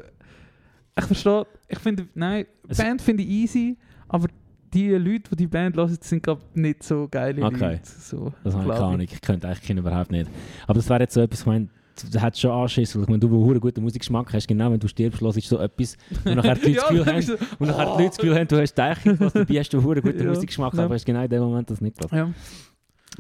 ich 0.98 1.06
verstehe, 1.06 1.46
ich 1.68 1.80
finde, 1.80 2.08
nein, 2.16 2.46
Es- 2.68 2.78
Band 2.80 3.02
finde 3.04 3.22
ich 3.24 3.30
easy, 3.30 3.78
aber 4.08 4.28
die 4.74 4.90
Leute, 4.92 5.30
die 5.32 5.36
die 5.36 5.48
Band 5.48 5.76
hören, 5.78 5.96
sind 6.02 6.24
glaub, 6.24 6.40
nicht 6.56 6.82
so 6.84 7.08
geile 7.12 7.44
Okay. 7.46 7.74
Leute. 7.74 7.82
So, 7.86 8.34
Das 8.44 8.56
habe 8.56 8.64
ich 8.66 8.72
keine 8.72 8.86
Ahnung. 8.86 9.02
Ich 9.02 9.22
könnte 9.22 9.48
eigentlich 9.48 9.78
überhaupt 9.78 10.12
nicht. 10.12 10.30
Aber 10.64 10.74
das 10.74 10.90
wäre 10.90 11.02
jetzt 11.02 11.14
so 11.14 11.22
etwas, 11.22 11.42
ich 11.42 11.46
meine, 11.46 11.68
du 12.12 12.22
hättest 12.22 12.42
schon 12.42 12.52
Anschiss, 12.52 12.96
weil 12.96 13.04
ich 13.04 13.08
meine, 13.10 13.20
du, 13.20 13.30
wo 13.30 13.50
einen 13.50 13.60
guten 13.60 13.82
Musikgeschmack 13.82 14.34
hast, 14.34 14.48
genau, 14.48 14.72
wenn 14.72 14.80
du 14.80 14.88
stirbst, 14.88 15.22
hörst 15.22 15.38
du 15.38 15.42
so 15.42 15.60
etwas 15.60 15.98
und 16.26 16.36
nachher 16.36 16.56
die 16.56 16.74
Leute 16.74 16.76
das 16.76 16.88
Gefühl 16.90 17.06
haben, 17.06 17.16
bist 17.16 17.30
du- 17.30 17.38
und 17.60 17.68
nachher 17.68 17.86
die 17.86 17.92
Leute 17.92 18.06
das 18.08 18.18
Gefühl 18.18 18.36
haben, 18.36 18.48
du 18.48 18.62
hast 18.62 18.74
Deichung, 18.76 19.20
was 19.20 19.34
dabei 19.34 19.60
hast, 19.60 19.74
du 19.74 19.78
einen 19.92 20.02
guten 20.02 20.28
Musikgeschmack, 20.28 20.74
aber 20.78 20.96
hast 20.96 21.06
genau 21.06 21.24
in 21.24 21.30
dem 21.30 21.42
Moment 21.42 21.70
das 21.70 21.82
nicht 21.82 21.98
gelassen. 21.98 22.36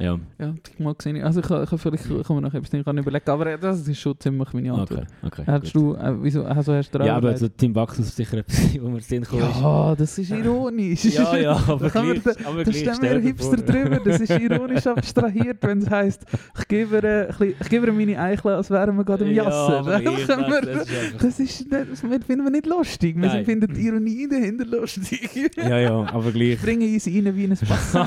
Ja, 0.01 0.19
Ja, 0.39 0.45
ja, 0.47 0.53
mal 0.79 0.93
gesehen. 0.95 1.21
Also 1.23 1.39
ich, 1.41 1.45
kann- 1.47 1.63
ich 1.63 1.69
kann 1.69 1.79
vielleicht 1.79 2.03
kann 2.07 2.35
man 2.35 2.43
noch 2.43 2.53
etwas 2.53 2.71
nicht 2.71 2.87
überlegen, 2.87 3.29
aber 3.29 3.57
das 3.57 3.87
ist 3.87 3.99
schon 3.99 4.19
ziemlich 4.19 4.51
meine 4.53 4.73
Antwort. 4.73 5.07
okay, 5.23 5.41
okay. 5.41 5.43
Hast 5.47 5.73
gut. 5.73 5.75
du, 5.75 5.93
äh, 5.95 6.13
wieso, 6.23 6.43
also 6.43 6.73
hast 6.73 6.91
du 6.93 6.99
ja, 6.99 7.15
aber 7.17 7.29
also 7.29 7.47
Tim 7.47 7.73
Baxus 7.73 8.07
ist 8.07 8.15
sicher 8.15 8.37
etwas, 8.39 8.57
wo 8.81 8.99
Sinn 8.99 9.21
gekommen 9.21 9.49
ist. 9.49 9.59
Ja, 9.61 9.95
das 9.95 10.17
ist 10.17 10.31
ironisch. 10.31 11.03
Ja, 11.05 11.35
ja, 11.37 11.51
aber 11.67 11.89
Da 11.89 12.01
gleich, 12.01 12.45
aber 12.47 12.63
Da 12.63 12.73
stehen 12.73 13.01
wir 13.01 13.19
Hipster 13.19 13.57
drüber, 13.57 13.99
das 14.03 14.21
ist 14.21 14.29
ironisch 14.31 14.87
abstrahiert, 14.87 15.57
wenn 15.61 15.79
es 15.79 15.89
heisst, 15.89 16.25
ich 16.59 16.67
gebe 16.67 16.95
ihr, 16.97 17.03
äh, 17.39 17.53
ich 17.59 17.69
gebe 17.69 17.91
meine 17.91 18.19
Eicheln, 18.19 18.55
als 18.55 18.69
wären 18.69 18.95
wir 18.97 19.03
gerade 19.03 19.25
im 19.25 19.31
Ja, 19.33 19.43
Jassen. 19.45 19.85
können 20.03 20.15
das- 20.27 20.47
wir- 20.47 20.61
das 20.61 20.89
ist 20.89 21.21
das 21.23 21.39
ist 21.39 21.71
nicht, 21.71 21.91
das 21.91 21.99
finden 22.01 22.43
wir 22.43 22.51
nicht 22.51 22.65
lustig. 22.65 23.15
Wir 23.15 23.27
Nein. 23.27 23.45
finden 23.45 23.73
die 23.73 23.81
Ironie 23.87 24.27
dahinter 24.29 24.65
lustig. 24.65 25.51
Ja, 25.57 25.77
ja, 25.77 25.91
aber 26.11 26.31
gleich. 26.31 26.61
Bringen 26.61 26.93
uns 26.93 27.05
rein 27.07 27.35
wie 27.35 27.43
ein 27.45 27.49
Bassin. 27.67 28.01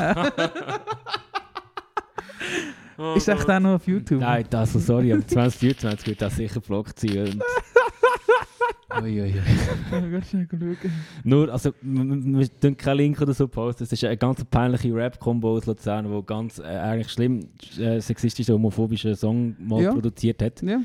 Ist 3.17 3.29
echt 3.29 3.49
auch 3.51 3.61
noch 3.61 3.75
auf 3.77 3.87
YouTube? 3.87 4.21
Nein, 4.21 4.45
also 4.53 4.79
sorry, 4.79 5.13
aber 5.13 5.27
2024 5.27 6.07
wird 6.09 6.23
das 6.23 6.37
sicher 6.37 6.55
geblockt 6.61 6.99
sein. 7.01 7.19
Und 7.19 7.43
Ui, 9.03 9.21
ui, 9.21 9.23
ui. 9.23 9.35
Ja, 9.91 10.01
ganz 10.09 10.29
schnell 10.31 10.47
schauen. 10.49 10.77
Nur, 11.25 11.53
also, 11.53 11.73
wir- 11.83 12.61
tun 12.61 12.77
keinen 12.77 12.97
Link 12.99 13.21
oder 13.21 13.35
so 13.35 13.49
posten. 13.49 13.83
Es 13.83 13.91
ist 13.93 14.05
eine 14.05 14.17
ganz 14.17 14.45
peinliche 14.45 14.95
Rap-Kombo 14.95 15.57
aus 15.57 15.67
Luzern, 15.67 16.05
die 16.09 16.27
ganz 16.27 16.61
äh, 16.61 16.63
eigentlich 16.63 17.11
schlimm 17.11 17.41
äh, 17.79 17.99
sexistische, 18.01 18.53
homophobische 18.53 19.17
Song 19.17 19.57
mal 19.59 19.83
Ja. 19.83 19.93
produziert 19.93 20.41
hat. 20.43 20.63
Ja. 20.63 20.81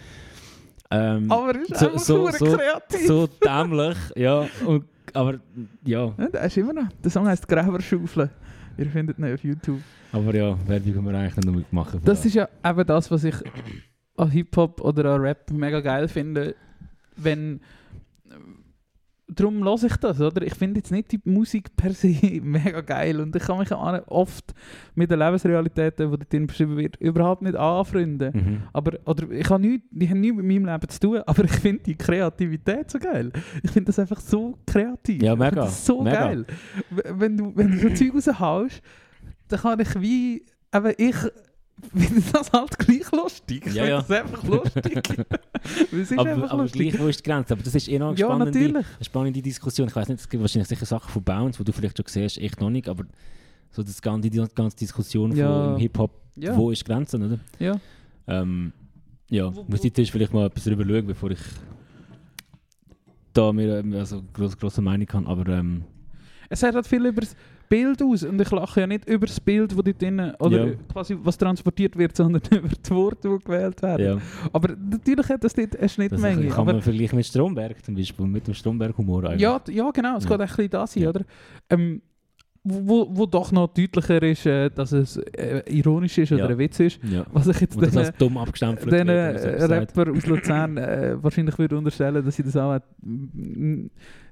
Ähm, 0.89 1.31
Aber 1.31 1.55
ist 1.59 1.77
So- 1.77 1.85
einfach 1.85 1.99
so- 1.99 2.31
so, 2.31 2.45
kreativ. 2.45 3.05
so 3.07 3.27
dämlich, 3.45 3.97
ja. 4.15 4.47
Und, 4.65 4.85
aber 5.13 5.39
ja, 5.85 6.11
Ja, 6.17 6.27
der 6.29 6.41
ist 6.45 6.57
immer 6.57 6.73
noch. 6.73 6.87
Der 7.03 7.11
Song 7.11 7.27
heisst 7.27 7.47
Gräberschaufeln. 7.47 8.31
Ihr 8.79 8.85
findet 8.87 9.19
ihn 9.19 9.33
auf 9.33 9.43
YouTube. 9.43 9.81
aber 10.11 10.33
ja, 10.33 10.57
Werbung 10.67 10.93
können 10.93 11.05
wir 11.05 11.19
eigentlich 11.19 11.45
nur 11.45 11.63
machen. 11.71 12.01
Das 12.05 12.25
ist 12.25 12.33
ja 12.33 12.47
eben 12.65 12.85
das, 12.87 13.11
was 13.11 13.23
ich 13.23 13.35
an 14.15 14.31
Hip-Hop 14.31 14.81
oder 14.81 15.15
an 15.15 15.21
Rap 15.21 15.51
mega 15.51 15.81
geil 15.81 16.07
finde. 16.07 16.55
Wenn 17.15 17.59
darum 19.29 19.63
höre 19.63 19.83
ich 19.83 19.95
das, 19.97 20.19
oder? 20.19 20.41
Ich 20.41 20.55
finde 20.55 20.79
jetzt 20.79 20.91
nicht 20.91 21.11
die 21.11 21.19
Musik 21.23 21.75
per 21.75 21.93
se 21.93 22.07
mega 22.41 22.81
geil 22.81 23.19
und 23.19 23.35
ich 23.35 23.43
kann 23.43 23.59
mich 23.59 23.71
auch 23.71 24.07
oft 24.07 24.53
mit 24.95 25.11
den 25.11 25.19
Lebensrealitäten, 25.19 26.11
die 26.11 26.17
dort 26.17 26.47
beschrieben 26.47 26.77
wird, 26.77 26.95
überhaupt 26.97 27.41
nicht 27.41 27.55
anfreunden. 27.55 28.31
Mhm. 28.33 28.61
Aber, 28.73 28.97
oder 29.05 29.29
ich 29.31 29.49
habe 29.49 29.61
nichts, 29.61 29.87
die 29.91 30.09
haben 30.09 30.21
nichts 30.21 30.37
mit 30.37 30.45
meinem 30.45 30.65
Leben 30.65 30.89
zu 30.89 30.99
tun, 30.99 31.21
aber 31.25 31.43
ich 31.43 31.51
finde 31.51 31.83
die 31.83 31.95
Kreativität 31.95 32.89
so 32.89 32.99
geil. 32.99 33.31
Ich 33.63 33.71
finde 33.71 33.87
das 33.87 33.99
einfach 33.99 34.19
so 34.19 34.57
kreativ. 34.65 35.21
Ja, 35.21 35.35
mega, 35.35 35.67
so 35.67 36.01
mega. 36.01 36.27
geil. 36.27 36.45
Wenn 36.89 37.37
du, 37.37 37.51
wenn 37.55 37.71
du 37.71 37.77
so 37.79 37.89
Zeug 37.89 38.15
raushaust, 38.15 38.81
dann 39.47 39.59
kann 39.59 39.79
ich 39.79 40.01
wie, 40.01 40.45
aber 40.71 40.97
ich 40.99 41.15
finde 41.95 42.21
das 42.31 42.51
halt 42.51 42.77
gleich 42.79 43.11
lustig. 43.11 43.65
Ich 43.67 43.73
Ja, 43.73 43.83
finde 43.83 43.89
ja. 43.89 44.01
das 44.01 44.11
einfach 44.11 44.43
lustig. 44.43 45.25
Es 45.91 45.93
ist 46.11 46.17
Aber, 46.17 46.29
einfach 46.31 46.51
aber 46.51 46.63
lustig. 46.63 46.89
gleich, 46.91 46.99
wo 47.01 47.07
ist 47.07 47.19
die 47.19 47.29
Grenze? 47.29 47.53
Aber 47.53 47.63
das 47.63 47.75
ist 47.75 47.87
eh 47.89 47.99
noch 47.99 48.09
eine 48.09 48.17
Ja, 48.17 48.27
spannende, 48.27 48.59
natürlich. 48.59 48.85
spannende 49.01 49.41
Diskussion. 49.41 49.87
Ich 49.87 49.95
weiß 49.95 50.07
nicht, 50.07 50.19
es 50.21 50.29
gibt 50.29 50.41
wahrscheinlich 50.41 50.67
sicher 50.69 50.85
Sachen 50.85 51.09
von 51.11 51.23
Bounce, 51.23 51.59
wo 51.59 51.63
du 51.63 51.71
vielleicht 51.71 51.97
schon 51.97 52.05
siehst, 52.07 52.37
ich 52.37 52.57
noch 52.59 52.69
nicht, 52.69 52.87
aber 52.87 53.03
so 53.71 53.83
das 53.83 54.01
ganze, 54.01 54.29
die 54.29 54.43
ganze 54.55 54.77
Diskussion 54.77 55.35
Ja. 55.35 55.47
von 55.65 55.73
im 55.73 55.79
Hip-Hop, 55.79 56.11
Ja. 56.37 56.55
wo 56.55 56.71
ist 56.71 56.81
die 56.81 56.85
Grenze, 56.85 57.17
oder? 57.17 57.39
Ja. 57.59 57.79
Ähm, 58.27 58.71
ja, 59.29 59.45
Wo- 59.53 59.63
muss 59.63 59.81
wo- 59.83 59.87
ich 59.87 59.97
jetzt 59.97 60.11
vielleicht 60.11 60.33
mal 60.33 60.47
etwas 60.47 60.63
darüber 60.63 60.83
schauen, 60.85 61.05
bevor 61.07 61.31
ich 61.31 61.39
da 63.33 63.51
mir 63.53 63.79
ähm, 63.79 63.93
also 63.93 64.23
groß, 64.33 64.57
grosse 64.57 64.81
Meinung 64.81 65.05
kann, 65.07 65.27
aber 65.27 65.47
ähm, 65.51 65.83
Es 66.49 66.61
sagt 66.61 66.75
halt 66.75 66.87
viel 66.87 67.05
über 67.05 67.21
das 67.21 67.35
Bild 67.69 68.01
aus 68.01 68.23
und 68.23 68.41
ich 68.41 68.49
lache 68.51 68.81
ja 68.81 68.87
nicht 68.87 69.07
über 69.07 69.27
das 69.27 69.39
Bild, 69.39 69.71
das 69.71 69.77
dort 69.83 70.01
drin, 70.01 70.33
oder 70.39 70.67
Ja. 70.67 70.73
quasi 70.91 71.15
was 71.21 71.37
transportiert 71.37 71.95
wird, 71.97 72.15
sondern 72.17 72.41
über 72.51 72.67
die 72.69 72.89
Worte, 72.91 73.29
die 73.29 73.43
gewählt 73.45 73.81
werden. 73.81 74.05
ja. 74.05 74.17
Aber 74.51 74.75
natürlich 74.75 75.29
hat 75.29 75.43
das 75.43 75.53
dort 75.53 75.73
eine 75.75 75.81
Das 75.83 75.93
Schnittmenge. 75.93 76.47
kann 76.47 76.59
aber 76.61 76.73
man 76.73 76.81
vergleichen 76.81 77.15
mit 77.17 77.25
Stromberg 77.27 77.85
zum 77.85 77.95
Beispiel, 77.95 78.25
mit 78.25 78.47
dem 78.47 78.53
Stromberg-Humor 78.55 79.25
eigentlich. 79.25 79.41
ja, 79.41 79.61
ja, 79.69 79.91
genau, 79.91 80.17
es 80.17 80.23
Ja. 80.23 80.29
geht 80.31 80.41
ein 80.41 80.47
bisschen 80.47 80.69
da 80.71 80.87
sein, 80.87 81.07
oder? 81.07 81.21
Ähm, 81.69 82.01
wo, 82.61 83.07
wo 83.09 83.25
doch 83.25 83.51
noch 83.53 83.67
deutlicher 83.73 84.21
ist, 84.21 84.45
äh, 84.45 84.69
dass 84.69 84.91
es 84.91 85.15
äh, 85.17 85.63
ironisch 85.69 86.17
ist 86.17 86.31
oder 86.33 86.41
Ja. 86.43 86.49
ein 86.49 86.57
Witz 86.57 86.79
ist. 86.81 86.99
ja. 87.03 87.25
Was 87.31 87.47
ich 87.47 87.61
jetzt 87.61 87.81
das 87.81 87.89
den, 87.91 87.97
als 87.99 88.17
dumm 88.17 88.37
abgestempelt 88.37 88.91
den 88.91 89.07
wird, 89.07 89.41
äh. 89.45 89.63
Rapper 89.63 90.11
aus 90.11 90.25
Luzern 90.25 90.75
wahrscheinlich 91.23 91.57
würde 91.57 91.77
unterstellen, 91.77 92.23
dass 92.25 92.35
sie 92.35 92.43
das 92.43 92.57
auch... 92.57 92.79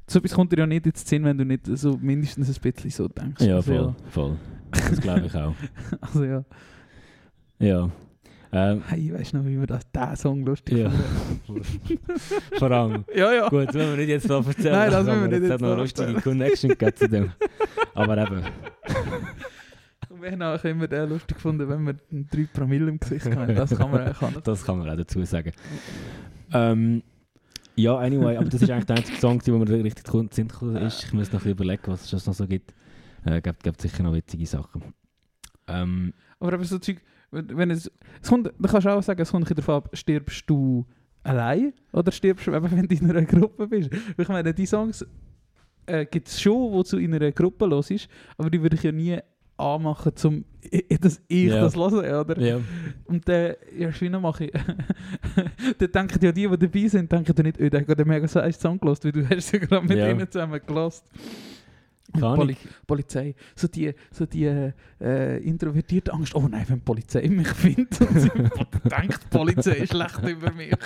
So 0.10 0.20
etwas 0.20 0.34
kommt 0.34 0.52
dir 0.54 0.60
ja 0.60 0.66
nicht 0.68 0.86
ins 0.86 1.08
Sinn, 1.08 1.24
wenn 1.26 1.38
du 1.38 1.44
nicht 1.46 1.66
so 1.68 1.98
mindestens 2.02 2.48
ein 2.50 2.62
bisschen 2.72 2.90
so 2.92 3.08
denkst. 3.10 3.44
Ja, 3.44 3.58
Also, 3.58 3.74
voll, 3.74 3.96
voll. 4.10 4.38
Das 4.72 5.02
glaube 5.02 5.26
ich 5.26 5.36
auch. 5.36 5.54
Also 6.02 6.24
ja. 6.24 6.44
Ja. 7.60 7.90
Ähm, 8.54 8.82
Hey, 8.88 9.14
weißt 9.14 9.34
du 9.34 9.38
noch, 9.40 9.46
wie 9.46 9.60
wir 9.60 9.68
das, 9.68 9.82
diesen 9.92 10.16
Song 10.16 10.46
lustig 10.46 10.78
ja. 10.78 10.92
Vor 12.58 12.72
allem. 12.72 13.04
Ja, 13.16 13.34
ja. 13.34 13.50
Gut, 13.50 13.74
wollen 13.74 13.90
wir 13.92 13.98
nicht 13.98 14.10
jetzt 14.10 14.30
noch 14.30 14.48
erzählen. 14.48 14.72
Nein, 14.74 14.92
das 14.92 15.06
müssen 15.06 15.22
wir 15.22 15.28
nicht 15.28 15.42
jetzt 15.42 15.52
hat 15.52 15.62
noch 15.62 15.72
eine 15.72 15.82
lustige. 15.82 16.14
Connection 16.22 16.76
zu 16.96 17.10
dem. 17.10 17.32
Aber 17.94 18.18
eben. 18.18 18.44
Und 20.10 20.22
wir 20.22 20.32
haben 20.32 20.42
auch 20.42 20.64
immer 20.64 20.88
den 20.88 21.10
lustig 21.10 21.36
gefunden, 21.36 21.68
wenn 21.68 21.84
wir 21.86 21.96
einen 22.12 22.28
3 22.32 22.48
Promille 22.54 22.88
im 22.90 23.00
Gesicht 23.00 23.26
haben. 23.36 23.54
Das 23.54 23.78
kann 23.78 23.92
man 23.92 24.08
auch 24.16 24.22
nicht. 24.22 24.48
Das 24.48 24.64
kann 24.66 24.80
man 24.80 24.90
auch 24.90 24.96
dazu 24.96 25.22
sagen. 25.26 25.52
Ähm, 26.54 27.04
ja, 27.78 27.98
anyway, 27.98 28.38
aber 28.38 28.50
das 28.50 28.62
ist 28.62 28.70
eigentlich 28.70 28.86
der 28.86 28.98
einzige 28.98 29.18
Song, 29.20 29.42
wo 29.46 29.58
mir 29.58 29.84
richtig 29.84 30.06
gut 30.06 30.32
gekommen 30.36 30.78
ist. 30.78 31.04
Ich 31.04 31.14
muss 31.14 31.32
noch 31.32 31.46
überlegen, 31.46 31.84
was 31.86 32.12
es 32.12 32.26
noch 32.26 32.34
so 32.34 32.48
gibt. 32.48 32.74
Äh, 33.24 33.42
gibt, 33.42 33.82
sicher 33.82 34.04
noch 34.04 34.14
witzige 34.14 34.46
Sachen. 34.46 34.82
Ähm, 35.68 36.14
Aber 36.40 36.54
eben 36.54 36.64
so 36.64 36.80
Zeug, 36.80 37.02
wenn 37.32 37.70
es, 37.72 37.92
es 38.22 38.30
kommt, 38.30 38.48
dann 38.48 38.72
kannst 38.72 38.88
auch 38.88 39.04
sagen, 39.04 39.22
es 39.22 39.32
kommt 39.32 39.50
darauf 39.50 39.70
ab, 39.70 39.90
stirbst 39.94 40.50
du 40.50 40.86
allein 41.24 41.74
oder 41.92 42.12
stirbst 42.12 42.48
du, 42.48 42.56
eben, 42.56 42.72
wenn 42.72 42.88
du 42.88 42.96
in 42.96 43.10
einer 43.10 43.26
Gruppe 43.26 43.68
bist. 43.68 43.90
Ich 44.18 44.28
meine, 44.28 44.54
die 44.54 44.66
Songs 44.66 45.06
äh, 45.86 46.06
gibt 46.06 46.30
es 46.30 46.42
schon, 46.42 46.72
wo 46.72 46.84
du 46.84 46.98
in 46.98 47.14
einer 47.14 47.32
Gruppe 47.32 47.66
los 47.66 47.92
ist, 47.92 48.08
aber 48.38 48.50
die 48.50 48.62
würde 48.62 48.76
ich 48.76 48.84
ja 48.84 48.92
nie 48.92 49.20
anmachen, 49.58 50.12
um 50.24 50.46
dass 51.02 51.22
ich 51.28 51.46
Ja. 51.48 51.62
das 51.62 51.76
höre, 51.76 52.22
oder? 52.22 52.40
ja. 52.40 52.60
Und 53.06 53.28
dann, 53.30 53.54
ja, 53.78 53.92
Schwine 53.92 54.20
mache 54.20 54.46
ich. 54.46 54.52
dann 55.78 55.92
denken 55.92 56.26
ja 56.26 56.32
die, 56.32 56.48
die 56.48 56.58
dabei 56.58 56.88
sind, 56.88 57.12
denken 57.12 57.34
ja 57.38 57.44
nicht, 57.44 57.60
oh, 57.60 57.70
der 57.70 57.88
hat 57.88 58.06
mega 58.06 58.28
so 58.28 58.40
einen 58.40 58.54
Song 58.54 58.80
gelost, 58.80 59.04
weil 59.06 59.12
du 59.14 59.28
hast 59.30 59.52
ja 59.52 59.60
gerade 59.60 59.86
mit 59.88 59.98
Ja. 59.98 60.10
ihnen 60.12 60.30
zusammen 60.30 60.60
Keine 62.14 62.36
Poli 62.36 62.56
Polizei, 62.88 63.36
so 63.56 63.68
die, 63.68 63.94
so 64.12 64.26
die 64.26 64.46
äh, 65.02 65.38
introvertierte 65.44 66.14
Angst, 66.14 66.34
oh 66.36 66.48
nein, 66.48 66.64
wenn 66.70 66.78
die 66.78 66.84
Polizei 66.86 67.28
mich 67.28 67.50
findet 67.50 68.00
und 68.00 68.18
sie 68.20 68.30
denkt, 68.90 69.20
die 69.26 69.38
Polizei 69.38 69.74
ist 69.80 69.92
schlecht 69.92 70.24
über 70.24 70.52
mich. 70.54 70.74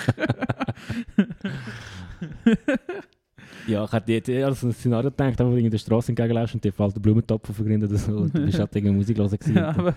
Ja, 3.67 3.85
ich 3.85 3.91
hätte 3.91 4.11
jetzt 4.11 4.29
eher 4.29 4.47
an 4.47 4.53
so 4.53 4.67
ein 4.67 4.73
Szenario 4.73 5.09
gedacht, 5.11 5.39
wo 5.39 5.43
du 5.51 5.57
in 5.57 5.69
der 5.69 5.77
Straße 5.77 6.09
entgegenläufst 6.11 6.55
und 6.55 6.63
dir 6.63 6.71
fällt 6.73 6.95
der 6.95 6.99
Blumentopf 7.01 7.49
auf 7.49 7.57
den 7.57 7.83
oder 7.83 7.95
so 7.97 8.11
und 8.13 8.35
du 8.35 8.45
bist 8.45 8.59
halt 8.59 8.75
irgendwie 8.75 8.95
Musik 8.95 9.17
hören 9.17 9.29
gewesen. 9.29 9.55
ja, 9.55 9.69
aber 9.69 9.93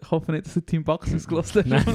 ich 0.00 0.10
hoffe 0.10 0.32
nicht, 0.32 0.46
dass 0.46 0.54
du 0.54 0.60
Team 0.60 0.84
Bucks 0.84 1.14
ausgelost 1.14 1.56
hast. 1.56 1.88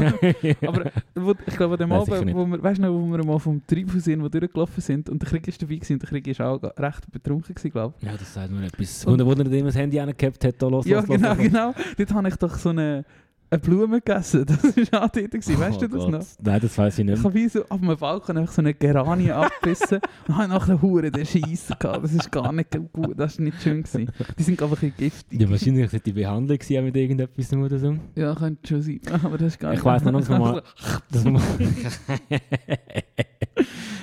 Aber 0.68 0.92
wo, 1.16 1.34
ich 1.46 1.56
glaube, 1.56 1.78
dem 1.78 1.92
Abend, 1.92 2.34
wo 2.36 2.46
wir, 2.46 2.64
weißt 2.64 2.78
du 2.80 2.82
noch, 2.84 2.94
wo 2.94 3.06
wir 3.18 3.26
mal 3.26 3.40
vom 3.40 3.62
Treibhaus 3.66 4.04
sind, 4.04 4.24
wo 4.24 4.30
durchgelaufen 4.30 4.82
sind 4.82 5.10
und 5.10 5.22
der 5.22 5.30
Krieg 5.30 5.48
ist 5.48 5.62
dabei 5.62 5.76
gewesen, 5.76 5.94
und 5.94 6.02
der 6.02 6.10
Krieg 6.10 6.28
ist 6.28 6.42
auch 6.42 6.62
recht 6.78 7.12
betrunken 7.12 7.54
gewesen, 7.56 7.72
glaube 7.72 7.94
Ja, 8.02 8.14
das 8.18 8.34
sagt 8.34 8.52
mir 8.52 8.66
etwas. 8.66 9.06
Und- 9.06 9.26
Wo, 9.26 9.32
er 9.32 9.38
nicht 9.38 9.52
immer 9.54 9.66
das 9.68 9.76
Handy 9.76 10.00
angehabt 10.00 10.44
hat, 10.44 10.56
da 10.62 10.68
los, 10.68 10.86
ich. 10.86 10.92
Ja, 10.92 11.00
los, 11.00 11.08
genau, 11.08 11.30
los. 11.30 11.38
genau. 11.38 11.74
Dort 11.98 12.14
habe 12.14 12.28
ich 12.30 12.36
doch 12.36 12.56
so 12.58 12.70
eine, 12.70 13.06
eine 13.50 13.60
Blume 13.60 14.02
gegessen. 14.02 14.46
Das 14.46 14.64
war 14.92 15.10
dort. 15.10 15.14
Gewesen. 15.32 15.60
Weißt 15.60 15.82
du 15.82 15.86
Oh 15.86 15.90
das 15.90 16.00
Gott. 16.04 16.12
noch? 16.12 16.26
Nein, 16.42 16.60
das 16.62 16.78
weiß 16.78 17.00
ich 17.00 17.06
nicht 17.06 17.18
Ich 17.20 17.24
habe 17.24 17.34
wie 17.34 17.48
so 17.48 17.64
auf 17.70 17.82
einem 17.82 17.98
Balkon 17.98 18.38
einfach 18.38 18.54
so 18.54 18.62
eine 18.62 18.74
Geranie 18.74 19.32
abgebissen 19.34 20.00
und 20.28 20.38
habe 20.38 20.48
nachher 20.50 20.82
Huren 20.82 21.12
den 21.12 21.26
Scheiß 21.26 21.72
gehabt. 21.80 22.04
Das 22.04 22.14
ist 22.14 22.32
gar 22.32 22.52
nicht 22.52 22.70
gut, 22.94 23.14
das 23.18 23.34
ist 23.34 23.40
nicht 23.40 23.62
schön 23.62 23.84
gewesen. 23.84 24.12
Die 24.38 24.44
sind 24.44 24.62
einfach 24.62 24.82
ein 24.82 24.92
bisschen 24.92 24.98
giftig. 24.98 25.42
Ja, 25.42 25.50
wahrscheinlich 25.50 25.94
war 25.94 26.00
die 26.00 26.12
Behandlung 26.12 26.60
mit 26.84 26.96
irgendetwas 26.98 27.54
oder 27.54 27.80
so. 27.80 27.96
Ja, 28.16 28.36
könnte 28.36 28.68
schon 28.68 28.82
sein. 28.82 29.00
Aber 29.24 29.38
das 29.38 29.48
ist 29.54 29.60
gar 29.60 29.72
Ich 29.74 29.78
nicht. 29.80 29.86
weiss 29.86 30.04
noch, 30.04 30.12
dass 30.12 30.30
wir 30.30 30.40
mal- 30.40 30.64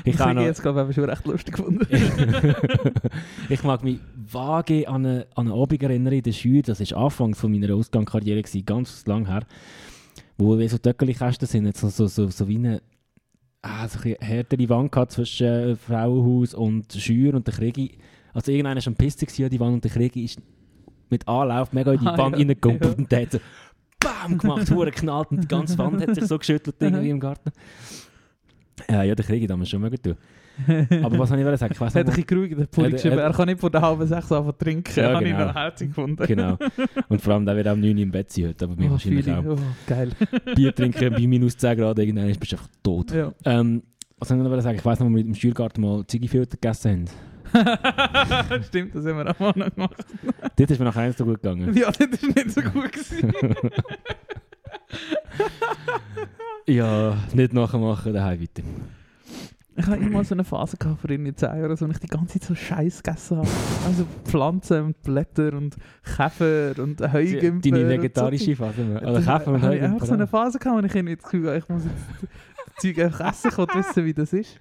ich 0.04 0.14
Ich 0.14 0.18
habe 0.18 0.40
jetzt, 0.42 0.62
glaube 0.62 0.86
ich, 0.88 0.94
schon 0.94 1.04
recht 1.04 1.26
lustig 1.26 1.54
gefunden. 1.56 1.86
ich 3.48 3.62
mag 3.62 3.82
mich 3.84 3.98
vage 4.14 4.88
an 4.88 5.06
eine, 5.06 5.26
an 5.34 5.46
eine 5.50 5.54
Abend 5.60 5.82
erinnern 5.82 6.12
in 6.12 6.22
der 6.22 6.32
Schule, 6.32 6.62
das 6.62 6.80
war 6.80 7.04
Anfang 7.04 7.34
von 7.34 7.50
meiner 7.52 7.74
Ausgangskarriere, 7.74 8.42
ganz 8.66 9.04
lang 9.06 9.26
her, 9.26 9.33
wo 10.38 10.58
wie 10.58 10.68
so 10.68 10.78
Töckeli-Kästen 10.78 11.46
sind, 11.46 11.66
jetzt 11.66 11.80
so, 11.80 11.88
so, 11.88 12.06
so, 12.06 12.28
so 12.28 12.48
wie 12.48 12.56
eine 12.56 12.82
ah, 13.62 13.88
so 13.88 13.98
ein 13.98 14.02
bisschen 14.02 14.18
härtere 14.20 14.68
Wand 14.68 15.12
zwischen 15.12 15.46
äh, 15.46 15.76
Frauenhaus 15.76 16.54
und 16.54 16.92
Schür 16.92 17.34
und 17.34 17.46
der 17.46 17.54
Krieg. 17.54 17.98
Also 18.32 18.50
irgendeiner 18.50 18.76
war 18.76 18.82
schon 18.82 18.96
an 18.96 19.50
die 19.50 19.60
Wand 19.60 19.74
und 19.74 19.84
der 19.84 19.90
Krieg 19.90 20.16
ist 20.16 20.40
mit 21.10 21.26
Anlauf 21.28 21.72
mega 21.72 21.92
in 21.92 22.00
die 22.00 22.06
Ah, 22.06 22.18
Wand 22.18 22.34
ja, 22.34 22.38
reingekumpelt 22.38 22.92
ja. 22.92 22.98
und 22.98 23.12
der 23.12 23.22
hat 23.22 23.32
so 23.32 23.38
BAM 24.00 24.38
gemacht, 24.38 24.70
Hure 24.70 24.90
geknallt 24.90 25.30
und 25.30 25.42
die 25.42 25.48
ganze 25.48 25.78
Wand 25.78 26.00
hat 26.00 26.14
sich 26.14 26.26
so 26.26 26.38
geschüttelt 26.38 26.76
irgendwie 26.80 27.10
im 27.10 27.20
Garten. 27.20 27.50
Äh, 28.90 29.08
ja, 29.08 29.14
der 29.14 29.24
Krieg 29.24 29.42
hat 29.48 29.56
man 29.56 29.66
schon 29.66 29.80
mögen 29.80 30.00
tun. 30.02 30.16
Aber 31.02 31.18
was 31.18 31.30
soll 31.30 31.38
ich 31.40 31.58
sagen? 31.58 31.72
Ich 31.74 31.80
weiß 31.80 31.94
Er 31.96 32.00
hat 32.00 32.08
ein 32.10 32.14
nicht, 32.16 32.28
geruhigt, 32.28 32.56
der 32.58 32.66
Pulli 32.66 32.92
geschrieben, 32.92 33.18
er 33.18 33.32
kann 33.32 33.46
nicht 33.48 33.60
von 33.60 33.72
der 33.72 33.80
halben 33.82 34.06
sechs 34.06 34.30
anfangen 34.30 34.58
trinken. 34.58 34.92
Ja, 35.00 35.12
habe 35.14 35.24
ich 35.24 35.32
genau. 35.32 35.46
noch 35.46 35.54
herzig 35.54 35.88
gefunden. 35.88 36.26
genau. 36.26 36.56
Und 37.08 37.20
vor 37.20 37.34
allem, 37.34 37.44
der 37.44 37.56
wird 37.56 37.66
um 37.66 37.80
9 37.80 37.90
Uhr 37.96 38.02
im 38.02 38.10
Bett 38.12 38.30
sein 38.30 38.48
heute, 38.48 38.64
aber 38.64 38.76
mir 38.76 38.86
Oh, 38.86 38.90
wahrscheinlich 38.92 39.24
Fühle 39.24 39.38
auch. 39.38 39.42
ich. 39.42 39.50
oh, 39.50 39.58
geil. 39.86 40.10
Bier 40.54 40.74
trinken 40.74 41.12
bei 41.12 41.26
minus 41.26 41.56
10 41.56 41.76
Grad, 41.76 41.98
irgendwann 41.98 42.26
bist 42.26 42.52
du 42.52 42.56
einfach 42.56 42.68
tot. 42.82 43.10
Ja. 43.12 43.32
Ähm, 43.44 43.82
was 44.18 44.28
soll 44.28 44.38
ich 44.38 44.44
noch 44.44 44.60
sagen? 44.60 44.78
Ich 44.78 44.84
weiss 44.84 45.00
noch, 45.00 45.06
wo 45.06 45.10
wir 45.10 45.16
mit 45.16 45.26
dem 45.26 45.34
Schulgarten 45.34 45.82
mal 45.82 46.06
Zigifilter 46.06 46.56
gegessen 46.56 47.06
haben. 47.08 47.08
Stimmt, 48.64 48.94
das 48.94 49.04
haben 49.06 49.18
wir 49.18 49.30
auch 49.30 49.38
mal 49.40 49.52
noch 49.56 49.74
gemacht. 49.74 50.04
Dort 50.56 50.70
ist 50.70 50.78
mir 50.78 50.84
nach 50.84 50.96
eins 50.96 51.16
so 51.18 51.24
gut 51.24 51.42
gegangen. 51.42 51.74
Ja, 51.76 51.90
das 51.90 52.00
war 52.00 52.06
nicht 52.08 52.50
so 52.52 52.60
gut. 52.62 52.92
Gewesen. 52.92 53.32
Ja, 56.66 57.16
nicht 57.32 57.52
nachmachen, 57.52 58.12
daheim 58.12 58.40
weiter. 58.40 58.62
Ich 59.76 59.86
hatte 59.86 60.04
immer 60.04 60.22
so 60.22 60.36
eine 60.36 60.44
Phase 60.44 60.76
gehabt, 60.76 61.00
vor 61.00 61.10
irgendwie 61.10 61.34
10 61.34 61.48
Jahren, 61.48 61.76
so, 61.76 61.86
wo 61.88 61.90
ich 61.90 61.98
die 61.98 62.06
ganze 62.06 62.38
Zeit 62.38 62.44
so 62.44 62.54
Scheiß 62.54 63.02
gegessen 63.02 63.38
habe. 63.38 63.48
Also 63.86 64.06
Pflanzen 64.24 64.82
und 64.82 65.02
Blätter 65.02 65.52
und 65.52 65.76
Käfer 66.04 66.80
und 66.80 67.00
Heugümper. 67.00 67.70
Deine 67.70 67.88
vegetarische 67.88 68.54
Phase. 68.54 68.82
Oder 69.02 69.20
Käfer 69.20 69.48
und 69.48 69.62
habe 69.62 69.76
ich 69.76 69.82
einfach 69.82 70.06
so 70.06 70.14
eine. 70.14 70.28
Phase 70.28 70.58
gehabt, 70.60 70.80
wo 70.80 70.86
ich 70.86 70.94
irgendwie 70.94 71.16
das 71.16 71.24
Gefühl 71.24 71.56
ich 71.56 71.68
muss 71.68 71.82
jetzt 71.84 72.32
Zeug 72.76 72.98
einfach 72.98 73.30
essen, 73.30 73.48
ich 73.50 73.58
wollte 73.58 73.78
wissen, 73.78 74.04
wie 74.04 74.14
das 74.14 74.32
ist. 74.32 74.60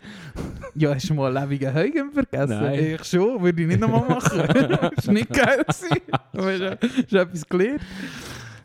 Ja, 0.76 0.94
hast 0.94 1.10
du 1.10 1.14
mal 1.14 1.32
lebendigen 1.34 1.74
Heugümper 1.74 2.24
gegessen? 2.24 2.60
Nein. 2.60 2.80
Ich 2.80 3.04
schon, 3.06 3.42
würde 3.42 3.62
ich 3.62 3.68
nicht 3.68 3.80
nochmal 3.80 4.08
machen. 4.08 4.42
das 4.96 5.08
war 5.08 5.14
nicht 5.14 5.30
geil. 5.30 5.64
Gewesen. 6.34 6.78
Du 7.10 7.18
hast 7.20 7.28
etwas 7.28 7.48
gelernt? 7.48 7.82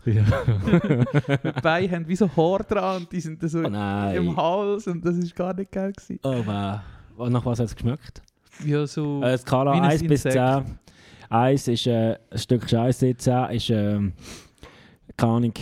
Ja. 0.05 0.25
Die 0.25 1.61
Beine 1.61 1.93
haben 1.93 2.09
wie 2.09 2.17
so 2.17 2.31
Haar 2.37 2.61
dran 2.65 3.03
und 3.03 3.13
die 3.13 3.21
sind 3.21 3.43
so 3.49 3.61
Oh 3.61 3.67
im. 3.67 4.37
Hals 4.37 4.87
und 4.87 5.05
das 5.05 5.17
ist 5.17 5.35
gar 5.35 5.55
nicht 5.55 5.71
geil. 5.71 5.93
Gewesen. 5.93 6.19
Oh 6.23 6.43
wow. 6.45 6.81
Und 7.17 7.33
Nach 7.33 7.45
was 7.45 7.59
hat 7.59 7.67
es 7.67 7.75
geschmeckt? 7.75 8.23
Ja, 8.65 8.87
so... 8.87 9.23
Äh, 9.23 9.37
Skala 9.39 9.75
Wie 9.75 9.79
ein 9.79 9.85
1 9.85 10.03
bis 10.03 10.25
Insekt. 10.25 10.35
10. 10.35 10.79
1 11.31 11.69
ist 11.69 11.87
äh, 11.87 12.17
ein 12.31 12.39
Stück 12.39 12.69
Scheiße, 12.69 13.17
10 13.17 13.51
ist 13.51 13.71
ähm, 13.71 14.13
keine 15.17 15.33
Ahnung. 15.33 15.53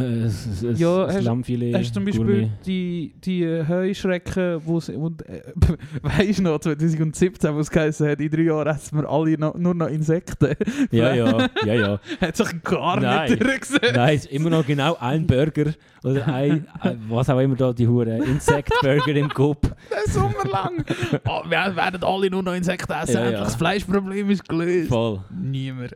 Äh, 0.00 0.24
s- 0.24 0.62
s- 0.62 0.78
Ja, 0.80 1.06
hast- 1.08 1.22
Lammfilet, 1.22 1.74
Hast 1.74 1.90
du 1.90 1.94
zum 1.94 2.04
Beispiel 2.04 2.24
Gourmet. 2.26 2.50
die, 2.66 3.12
die 3.24 3.42
äh, 3.44 3.66
Heuschrecken, 3.68 4.60
wo 4.64 4.80
sie, 4.80 4.94
und, 4.94 5.26
äh, 5.28 5.42
weißt 6.02 6.38
du 6.38 6.42
noch, 6.42 6.58
2017, 6.60 7.54
wo 7.54 7.60
es 7.60 7.70
geheißen 7.70 8.08
hat, 8.08 8.20
in 8.20 8.30
drei 8.30 8.42
Jahren 8.42 8.66
essen 8.74 8.98
wir 9.00 9.08
alle 9.08 9.38
noch, 9.38 9.54
nur 9.56 9.74
noch 9.74 9.88
Insekten. 9.88 10.54
Ja, 10.90 11.14
ja, 11.14 11.48
ja, 11.64 11.74
ja. 11.74 12.00
hat 12.20 12.36
sich 12.36 12.62
gar 12.62 13.00
Nein. 13.00 13.30
nicht 13.30 13.42
durchgesetzt. 13.42 13.92
Nein, 13.94 14.16
es 14.16 14.24
ist 14.24 14.32
immer 14.32 14.50
noch 14.50 14.66
genau 14.66 14.96
ein 15.00 15.26
Burger 15.26 15.72
oder 16.02 16.26
ein, 16.28 16.66
ein 16.80 17.00
was 17.08 17.28
auch 17.30 17.38
immer 17.38 17.54
da 17.56 17.72
die 17.72 17.86
hure 17.86 18.16
Insect-Burger 18.18 19.14
im 19.16 19.28
Coop. 19.28 19.62
Den 19.62 20.12
Sommer 20.12 20.44
lang. 20.50 20.84
oh, 21.28 21.42
wir 21.48 21.76
werden 21.76 22.02
alle 22.02 22.30
nur 22.30 22.42
noch 22.42 22.54
Insekten 22.54 22.92
essen. 22.92 23.14
Ja, 23.14 23.20
ja. 23.20 23.26
Endlich 23.26 23.44
Das 23.44 23.54
Fleischproblem 23.56 24.30
ist 24.30 24.48
gelöst. 24.48 24.88
Voll. 24.88 25.20
Niemand. 25.30 25.94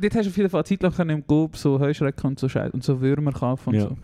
Dort 0.00 0.14
hast 0.14 0.24
du 0.26 0.30
auf 0.30 0.36
jeden 0.36 0.48
Fall 0.50 0.60
eine 0.60 0.64
Zeit 0.78 0.82
lang 0.82 1.10
im 1.10 1.26
Coop 1.26 1.56
so 1.56 1.78
Heuschrecken 1.78 2.26
und 2.28 2.38
so 2.38 2.48
Scheiß 2.48 2.72
und 2.72 2.82
so 2.82 3.00
Würmer 3.00 3.32
kaufen 3.32 3.70
und 3.70 3.74
Ja. 3.74 3.82
so. 3.88 3.96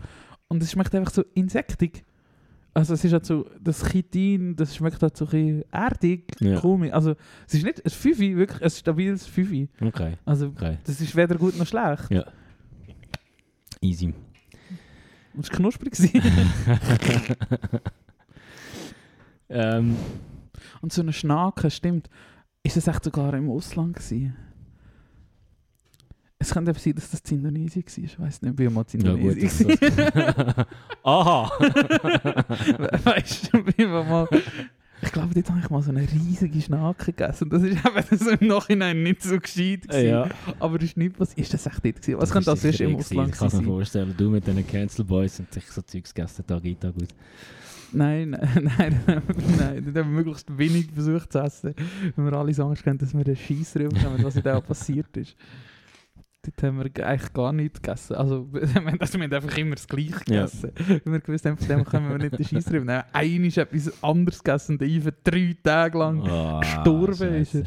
Und 0.47 0.61
es 0.63 0.71
schmeckt 0.71 0.93
einfach 0.95 1.11
so 1.11 1.23
insektig. 1.33 2.03
Also 2.73 2.93
es 2.93 3.03
ist 3.03 3.11
halt 3.13 3.25
so, 3.25 3.49
das 3.59 3.83
Chitin, 3.83 4.55
das 4.55 4.75
schmeckt 4.75 5.01
halt 5.01 5.17
so 5.17 5.25
ein 5.25 5.31
bisschen 5.31 5.63
erdig, 5.71 6.25
Ja. 6.39 6.59
komisch. 6.59 6.93
Also 6.93 7.15
es 7.47 7.55
ist 7.55 7.63
nicht 7.63 7.83
ein 7.83 7.89
Fünfi, 7.89 8.37
wirklich 8.37 8.61
ein 8.63 8.69
stabiles 8.69 9.25
Fünfi. 9.25 9.67
Okay, 9.81 10.13
Also 10.25 10.47
okay. 10.47 10.77
das 10.83 11.01
ist 11.01 11.15
weder 11.15 11.35
gut 11.35 11.57
noch 11.57 11.65
schlecht. 11.65 12.11
Ja. 12.11 12.25
Easy. 13.81 14.13
Es 15.39 15.49
war 15.49 15.57
knusprig. 15.57 15.93
ähm, 19.49 19.95
und 20.81 20.93
so 20.93 21.01
eine 21.01 21.13
Schnake, 21.13 21.69
stimmt. 21.71 22.09
Ist 22.63 22.77
es 22.77 22.87
echt 22.87 23.03
sogar 23.03 23.33
im 23.33 23.49
Ausland 23.49 23.95
gewesen? 23.95 24.35
Es 26.39 26.51
könnte 26.53 26.69
eben 26.71 26.79
sein, 26.79 26.93
dass 26.93 27.09
das 27.09 27.21
in 27.31 27.37
Indonesien 27.39 27.83
war. 27.83 28.03
Ich 28.03 28.19
weiß 28.19 28.41
nicht, 28.43 28.59
wie 28.59 28.69
mal 28.69 28.85
in 28.93 29.01
ja 29.01 29.11
gut. 29.13 29.21
Indonesien 29.37 29.67
das- 29.69 29.81
war. 29.81 30.43
das- 30.53 30.65
Aha! 31.03 31.51
weißt 33.05 33.53
du, 33.53 33.65
wie 33.75 33.85
mal. 33.87 34.27
Ich 35.01 35.11
glaube, 35.11 35.33
dort 35.33 35.49
habe 35.49 35.59
ich 35.59 35.69
mal 35.69 35.81
so 35.81 35.91
eine 35.91 36.01
riesige 36.11 36.59
Schnake 36.61 37.05
gegessen. 37.13 37.49
Das 37.49 37.61
ist 37.61 37.77
eben 37.85 38.17
so 38.17 38.29
im 38.31 38.47
Nachhinein 38.47 39.03
nicht 39.03 39.21
so 39.21 39.39
gescheit. 39.39 39.87
Gewesen. 39.87 40.07
ja. 40.09 40.29
Aber 40.59 40.81
ist 40.81 40.97
nicht 40.97 41.19
was. 41.19 41.33
Ist 41.35 41.53
das 41.53 41.65
echt 41.67 41.85
dort 41.85 42.01
gewesen? 42.01 42.19
Was 42.19 42.31
könnte 42.31 42.49
das 42.51 42.61
sonst 42.61 42.79
im 42.81 42.95
Ausland 42.95 43.29
Ich 43.33 43.37
kann 43.37 43.45
mir 43.47 43.51
sein? 43.51 43.65
vorstellen, 43.65 44.13
du 44.17 44.29
mit 44.29 44.45
diesen 44.47 44.65
Cancel 44.67 45.05
Boys 45.05 45.39
und 45.39 45.53
sich 45.53 45.65
so 45.67 45.81
Zeugs 45.83 46.13
gegessen, 46.13 46.45
Tag 46.47 46.63
ein, 46.63 46.79
Tag 46.79 46.93
aus. 46.95 47.07
Nein, 47.93 48.31
nein, 48.31 48.69
nein, 48.77 48.99
nein. 49.07 49.85
Haben 49.85 49.93
wir 49.95 50.03
möglichst 50.03 50.55
wenig 50.57 50.89
versucht 50.93 51.31
zu 51.31 51.39
essen. 51.39 51.73
Wenn 52.17 52.25
wir 52.25 52.33
alle 52.33 52.51
Angst 52.61 52.85
haben, 52.85 52.97
dass 52.97 53.13
wir 53.13 53.25
einen 53.25 53.35
Scheiss 53.37 53.75
rüberkommen, 53.77 54.21
was 54.25 54.33
da 54.35 54.59
passiert 54.59 55.15
ist. 55.15 55.37
Dort 56.47 56.63
haben 56.63 56.77
wir 56.79 57.05
eigentlich 57.05 57.33
gar 57.33 57.51
nichts 57.53 57.81
gegessen. 57.81 58.15
Also, 58.15 58.47
wir 58.51 58.73
haben 58.73 58.99
also 58.99 59.19
wir 59.19 59.25
haben 59.25 59.33
einfach 59.33 59.57
immer 59.57 59.75
das 59.75 59.87
Gleiche 59.87 60.11
Ja. 60.29 60.45
gegessen. 60.45 60.71
Wenn 61.03 61.13
wir 61.13 61.19
gewusst 61.19 61.45
haben, 61.45 61.57
von 61.57 61.67
dem 61.67 61.83
können 61.85 62.09
wir 62.09 62.17
nicht 62.17 62.39
den 62.39 62.45
Scheiss 62.45 62.71
rüber. 62.71 62.85
Dann 62.85 63.03
haben 63.13 63.43
wir 63.43 63.57
etwas 63.57 64.03
anderes 64.03 64.43
gegessen 64.43 64.71
und 64.77 64.81
Ivan 64.81 65.13
drei 65.23 65.57
Tage 65.61 65.97
lang 65.97 66.21
Ah, 66.27 66.59
gestorben 66.61 67.33
ist 67.35 67.55
er. 67.55 67.63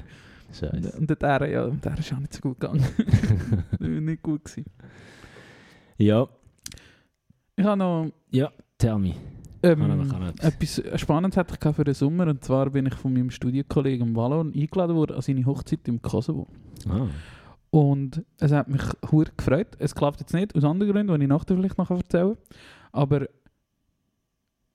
Scheiße. 0.53 0.93
Und 0.99 1.11
der, 1.23 1.49
ja, 1.51 1.67
der 1.69 1.99
ist 1.99 2.13
auch 2.13 2.19
nicht 2.19 2.33
so 2.35 2.41
gut 2.41 2.59
gegangen. 2.61 2.85
nicht 3.79 4.23
gut 4.23 4.45
gewesen. 4.45 4.65
Ja, 5.99 6.27
Ich 7.57 7.65
habe 7.65 7.79
noch 7.79 8.11
tell 8.79 8.99
me. 8.99 9.15
ähm, 9.63 10.11
etwas 10.41 10.83
Spannendes 10.97 11.37
hatte 11.37 11.55
ich 11.63 11.77
für 11.77 11.85
den 11.85 11.95
Sommer. 11.95 12.27
Und 12.29 12.43
zwar 12.43 12.71
bin 12.71 12.87
ich 12.87 12.95
von 12.95 13.13
meinem 13.13 13.31
Studienkollegen 13.31 14.17
Wallon 14.17 14.53
eingeladen 14.55 14.97
worden 14.97 15.17
an 15.17 15.23
seine 15.23 15.45
Hochzeit 15.45 15.87
im 15.87 16.01
Kosovo. 16.01 16.49
Ah. 16.89 17.07
Und 17.71 18.25
es 18.39 18.51
hat 18.53 18.69
mich 18.69 18.83
hure 19.11 19.31
gefreut. 19.37 19.77
Es 19.79 19.95
klappt 19.95 20.21
jetzt 20.21 20.35
nicht, 20.35 20.55
aus 20.57 20.65
anderen 20.65 20.93
Gründen, 20.93 21.17
die 21.17 21.23
ich 21.25 21.29
nachher 21.29 21.55
vielleicht 21.57 21.79
noch 21.79 21.91
erzählen 21.91 22.35
kann. 22.35 22.59
Aber 22.93 23.27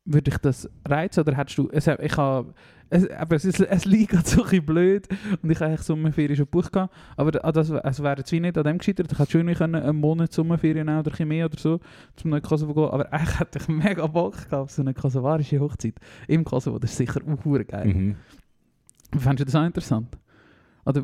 würde 0.05 0.29
ich 0.31 0.37
das 0.37 0.69
reizen 0.87 1.21
oder 1.21 1.35
hättest 1.35 1.57
du... 1.57 1.67
Es, 1.71 1.87
ich 1.87 2.15
habe, 2.17 2.53
es, 2.89 3.09
aber 3.09 3.35
es, 3.35 3.43
ist, 3.43 3.59
es 3.59 3.85
liegt 3.85 4.11
gerade 4.11 4.27
so 4.29 4.43
ein 4.45 4.63
blöd 4.65 5.07
und 5.41 5.49
ich 5.49 5.59
habe 5.59 5.75
Sommerferien 5.77 6.35
schon 6.37 6.45
gebucht. 6.45 6.71
gehabt. 6.71 6.93
Aber 7.17 7.31
da- 7.31 7.51
das, 7.51 7.69
es 7.71 8.03
wäre 8.03 8.17
jetzt 8.19 8.31
wie 8.31 8.39
nicht 8.39 8.57
an 8.57 8.63
dem 8.63 8.77
gescheitert. 8.77 9.11
Ich 9.11 9.17
hätte 9.19 9.31
schon 9.31 9.53
können 9.55 9.75
einen 9.75 9.99
Monat 9.99 10.31
Sommerferien 10.31 10.87
oder 10.87 11.11
ein 11.19 11.27
mehr 11.27 11.45
oder 11.47 11.57
so, 11.57 11.79
zum 12.15 12.29
nach 12.31 12.41
Kosovo 12.43 12.73
gehen. 12.75 12.91
Aber 12.91 13.11
eigentlich 13.11 13.39
hätte 13.39 13.57
ich 13.59 13.67
mega 13.67 14.05
Bock 14.07 14.33
gehabt 14.35 14.53
auf 14.53 14.71
so 14.71 14.83
eine 14.83 14.93
kosovarische 14.93 15.59
Hochzeit 15.59 15.95
im 16.27 16.43
Kosovo. 16.45 16.77
Das 16.79 16.91
ist 16.91 16.97
sicher 16.97 17.19
auch 17.27 17.65
geil. 17.65 17.87
Mhm. 17.87 18.15
Findest 19.17 19.39
du 19.39 19.45
das 19.45 19.55
auch 19.55 19.65
interessant? 19.65 20.15
Oder, 20.85 21.03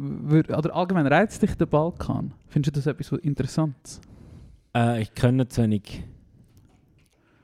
oder 0.58 0.76
allgemein 0.76 1.08
reizt 1.08 1.42
dich 1.42 1.56
der 1.56 1.66
Balkan? 1.66 2.34
Findest 2.48 2.76
du 2.76 2.80
das 2.80 2.88
etwas 2.88 3.08
so 3.08 3.18
Interessantes? 3.18 4.00
Äh, 4.76 5.02
ich 5.02 5.14
kenne 5.14 5.48
zu 5.48 5.64
wenig. 5.64 6.04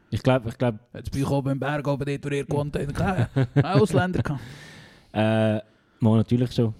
Ich 0.09 0.23
glaube, 0.23 0.49
ich 0.49 0.57
glaube, 0.57 0.79
Jetzt 0.93 1.11
bin 1.11 1.21
ich 1.21 1.29
oben 1.29 1.49
im 1.51 1.59
Berg, 1.59 1.85
oben 1.87 2.05
dort, 2.05 2.25
wo 2.25 2.29
ihr 2.29 2.45
gewohnt 2.45 2.77
habt, 2.77 3.29
Ausländer 3.65 4.21
gehabt. 4.23 4.41
äh, 5.13 5.59
mal 5.99 6.17
natürlich 6.17 6.53
schon. 6.53 6.73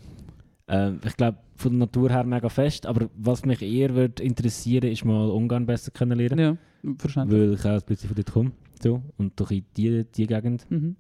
Äh, 0.68 0.92
ich 1.06 1.18
glaube, 1.18 1.40
von 1.56 1.72
der 1.72 1.80
Natur 1.80 2.10
her 2.10 2.24
mega 2.24 2.50
fest, 2.50 2.86
aber 2.86 3.10
was 3.16 3.44
mich 3.44 3.62
eher 3.62 3.96
würde 3.96 4.22
interessieren, 4.24 4.90
ist 4.90 5.04
mal 5.04 5.30
Ungarn 5.30 5.66
besser 5.66 5.92
kennenlernen. 5.92 6.40
Ja, 6.84 6.92
verständlich. 6.98 7.42
Weil 7.42 7.54
ich 7.56 7.66
auch 7.66 7.70
ein 7.72 7.82
bisschen 7.86 8.08
von 8.10 8.16
dort 8.16 8.32
komme. 8.32 8.52
So, 8.82 9.02
und 9.18 9.40
durch 9.40 9.64
die, 9.76 10.06
die 10.06 10.28
Gegend. 10.28 10.70
Mhm. 10.70 10.96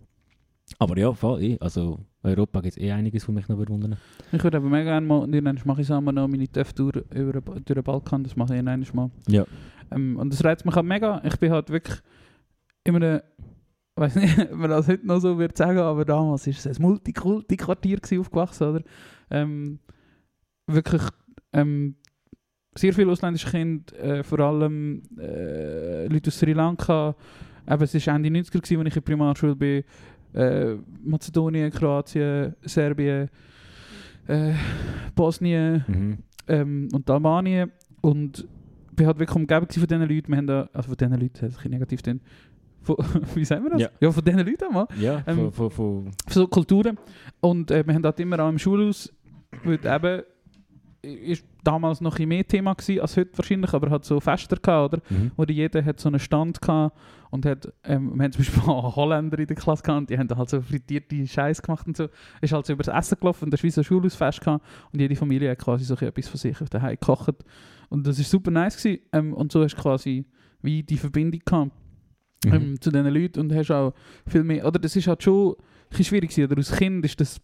Aber 0.80 0.98
ja, 0.98 1.12
voll, 1.14 1.42
eh. 1.42 1.58
Also, 1.60 2.00
Europa 2.24 2.62
gibt 2.62 2.78
es 2.78 2.82
eh 2.82 2.92
einiges, 2.92 3.28
was 3.28 3.34
mich 3.34 3.48
noch 3.48 3.58
bewundern. 3.58 3.98
Ich 4.32 4.44
würde 4.44 4.58
aber 4.58 4.70
mega 4.70 4.84
gerne 4.84 5.08
mal, 5.08 5.20
und 5.20 5.34
irgendwann 5.34 5.60
mache 5.66 5.82
ich 5.82 5.88
zusammen 5.88 6.14
noch 6.14 6.28
meine 6.28 6.48
TÜV-Tour 6.48 7.04
über, 7.14 7.42
durch 7.42 7.64
den 7.64 7.84
Balkan, 7.84 8.24
das 8.24 8.36
mache 8.36 8.54
ich 8.54 8.60
irgendwann 8.60 8.86
mal. 8.94 9.12
Ja. 9.28 9.46
Ähm, 9.92 10.18
und 10.18 10.34
das 10.34 10.44
reizt 10.44 10.66
mich 10.66 10.76
halt 10.76 10.86
mega. 10.86 11.22
Ich 11.24 11.38
bin 11.38 11.52
halt 11.52 11.70
wirklich 11.70 11.98
immer 12.84 12.98
eine, 12.98 13.24
ich 13.96 14.02
weiß 14.02 14.16
nicht, 14.16 14.40
ob 14.52 14.58
man 14.58 14.70
das 14.70 14.88
heute 14.88 15.08
noch 15.08 15.20
so 15.20 15.40
wird 15.40 15.58
sagen, 15.58 15.80
aber 15.80 16.06
damals 16.06 16.46
war 16.46 16.54
es 16.54 16.68
ein 16.68 16.82
Multikulti-Quartier 16.82 18.00
aufgewachsen, 18.20 18.68
oder? 18.68 18.84
Ähm, 19.30 19.80
wirklich 20.68 21.02
ähm, 21.54 21.96
sehr 22.76 22.94
viele 22.94 23.12
ausländische 23.12 23.50
Kinder, 23.50 23.94
äh, 24.00 24.24
vor 24.24 24.40
allem 24.40 25.02
äh, 25.18 26.08
Leute 26.08 26.28
aus 26.30 26.40
Sri 26.40 26.54
Lanka. 26.54 27.16
Eben, 27.70 27.84
es 27.84 28.08
war 28.08 28.16
Ende 28.16 28.30
90er, 28.30 28.52
gewesen, 28.52 28.58
als 28.58 28.72
ich 28.72 28.78
in 28.78 28.84
der 28.84 29.02
Primarschule 29.02 29.56
bin. 29.56 29.84
Äh, 30.34 30.76
Mazedonien, 31.04 31.72
Kroatien, 31.72 32.56
Serbien, 32.64 33.30
äh, 34.28 34.54
Bosnien 35.16 35.84
Mhm. 35.88 36.18
ähm, 36.48 36.90
und 36.94 37.10
Albanien. 37.10 37.72
Und 38.02 38.48
ich 38.94 39.00
war 39.00 39.08
halt 39.08 39.20
wirklich 39.20 39.36
umgeben 39.36 39.68
von 39.70 39.88
diesen 39.88 40.02
Leuten. 40.02 40.28
Wir 40.30 40.38
haben 40.38 40.48
da, 40.48 40.70
also 40.74 40.90
von 40.90 40.98
diesen 40.98 41.14
Leuten, 41.14 41.38
das 41.40 41.54
ist 41.56 41.66
ein 41.66 41.72
negativ 41.72 42.02
denn, 42.02 42.22
wie 43.36 43.46
sagen 43.46 43.64
wir 43.66 43.72
das? 43.72 43.90
Ja. 44.00 44.12
von 44.12 44.24
diesen 44.24 44.40
Leuten 44.46 44.64
einmal. 44.66 44.88
Ja, 45.00 45.24
Ähm, 45.28 45.36
von, 45.36 45.52
von, 45.52 45.72
von, 45.72 46.04
Von 46.04 46.12
so 46.28 46.48
Kulturen. 46.48 46.98
Und 47.42 47.72
äh, 47.72 47.86
wir 47.86 47.94
haben 47.94 48.02
dort 48.04 48.20
immer 48.20 48.40
auch 48.40 48.50
im 48.50 48.58
Schulhaus, 48.60 49.14
weil 49.64 49.80
eben, 49.84 50.24
ist 51.02 51.46
damals 51.64 52.02
noch 52.02 52.18
ein 52.20 52.28
mehr 52.28 52.48
Thema 52.48 52.74
gewesen 52.74 53.02
als 53.02 53.18
heute 53.18 53.38
wahrscheinlich, 53.38 53.74
aber 53.74 53.90
hat 53.90 54.06
so 54.06 54.20
Fester 54.20 54.58
gehabt, 54.58 54.94
oder? 54.94 55.04
mhm. 55.10 55.32
Wo 55.36 55.44
jeder 55.44 55.84
hat 55.84 56.00
so 56.00 56.10
einen 56.10 56.20
Stand 56.20 56.62
gehabt 56.62 56.98
und 57.30 57.46
hat, 57.46 57.72
ähm, 57.84 58.16
wir 58.16 58.24
haben 58.24 58.32
zum 58.32 58.40
Beispiel 58.44 58.64
auch 58.64 58.96
Holländer 58.96 59.40
in 59.40 59.48
der 59.48 59.56
Klasse 59.56 59.84
gehabt 59.84 60.00
und 60.02 60.10
die 60.10 60.18
haben 60.18 60.30
halt 60.36 60.50
so 60.50 60.62
frittierte 60.62 61.28
Scheiß 61.28 61.62
gemacht 61.62 61.88
und 61.88 61.98
so. 61.98 62.08
Ist 62.42 62.54
halt 62.54 62.66
so 62.66 62.74
über 62.74 62.84
das 62.84 62.96
Essen 62.96 63.20
gelaufen 63.20 63.46
und 63.46 63.52
das 63.52 63.64
war 63.64 63.70
so 63.70 63.82
ein 63.82 63.84
Schulhausfest 63.84 64.42
gehabt 64.42 64.66
und 64.92 65.00
jede 65.00 65.16
Familie 65.16 65.52
hat 65.52 65.60
quasi 65.60 65.84
so 65.86 65.96
etwas 65.96 66.28
von 66.28 66.38
sich 66.38 66.62
auf 66.62 66.70
daheim 66.70 66.98
gekocht. 67.00 67.36
Und 67.90 68.06
das 68.06 68.18
war 68.18 68.26
super 68.26 68.52
nice 68.52 68.78
gewesen. 68.78 69.02
Ähm, 69.14 69.34
und 69.34 69.52
so 69.52 69.64
hast 69.64 69.76
du 69.76 69.82
quasi 69.82 70.26
wie 70.62 70.84
die 70.84 70.98
Verbindung 70.98 71.42
gehabt 71.46 71.72
Mhm. 72.46 72.54
ähm, 72.54 72.82
zu 72.82 72.92
diesen 72.92 73.08
Leuten 73.08 73.40
und 73.40 73.54
hast 73.54 73.72
auch 73.72 73.94
viel 74.28 74.44
mehr, 74.44 74.66
oder 74.66 74.78
das 74.78 74.96
ist 74.96 75.08
halt 75.08 75.24
schon 75.24 75.54
ein 75.54 75.56
bisschen 75.90 76.06
schwierig 76.06 76.30
gewesen, 76.30 76.46
oder 76.52 76.58
als 76.58 76.72
Kind 76.72 77.04
ist 77.04 77.20
das, 77.20 77.42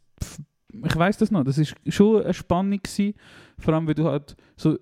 ich 0.85 0.95
weiß 0.95 1.17
das 1.17 1.31
noch, 1.31 1.43
das 1.43 1.57
ist 1.57 1.75
schon 1.87 2.23
eine 2.23 2.33
Spannung 2.33 2.79
gewesen, 2.81 3.13
vor 3.57 3.73
allem 3.73 3.87
weil 3.87 3.95
du 3.95 4.05
halt 4.05 4.35
so, 4.55 4.77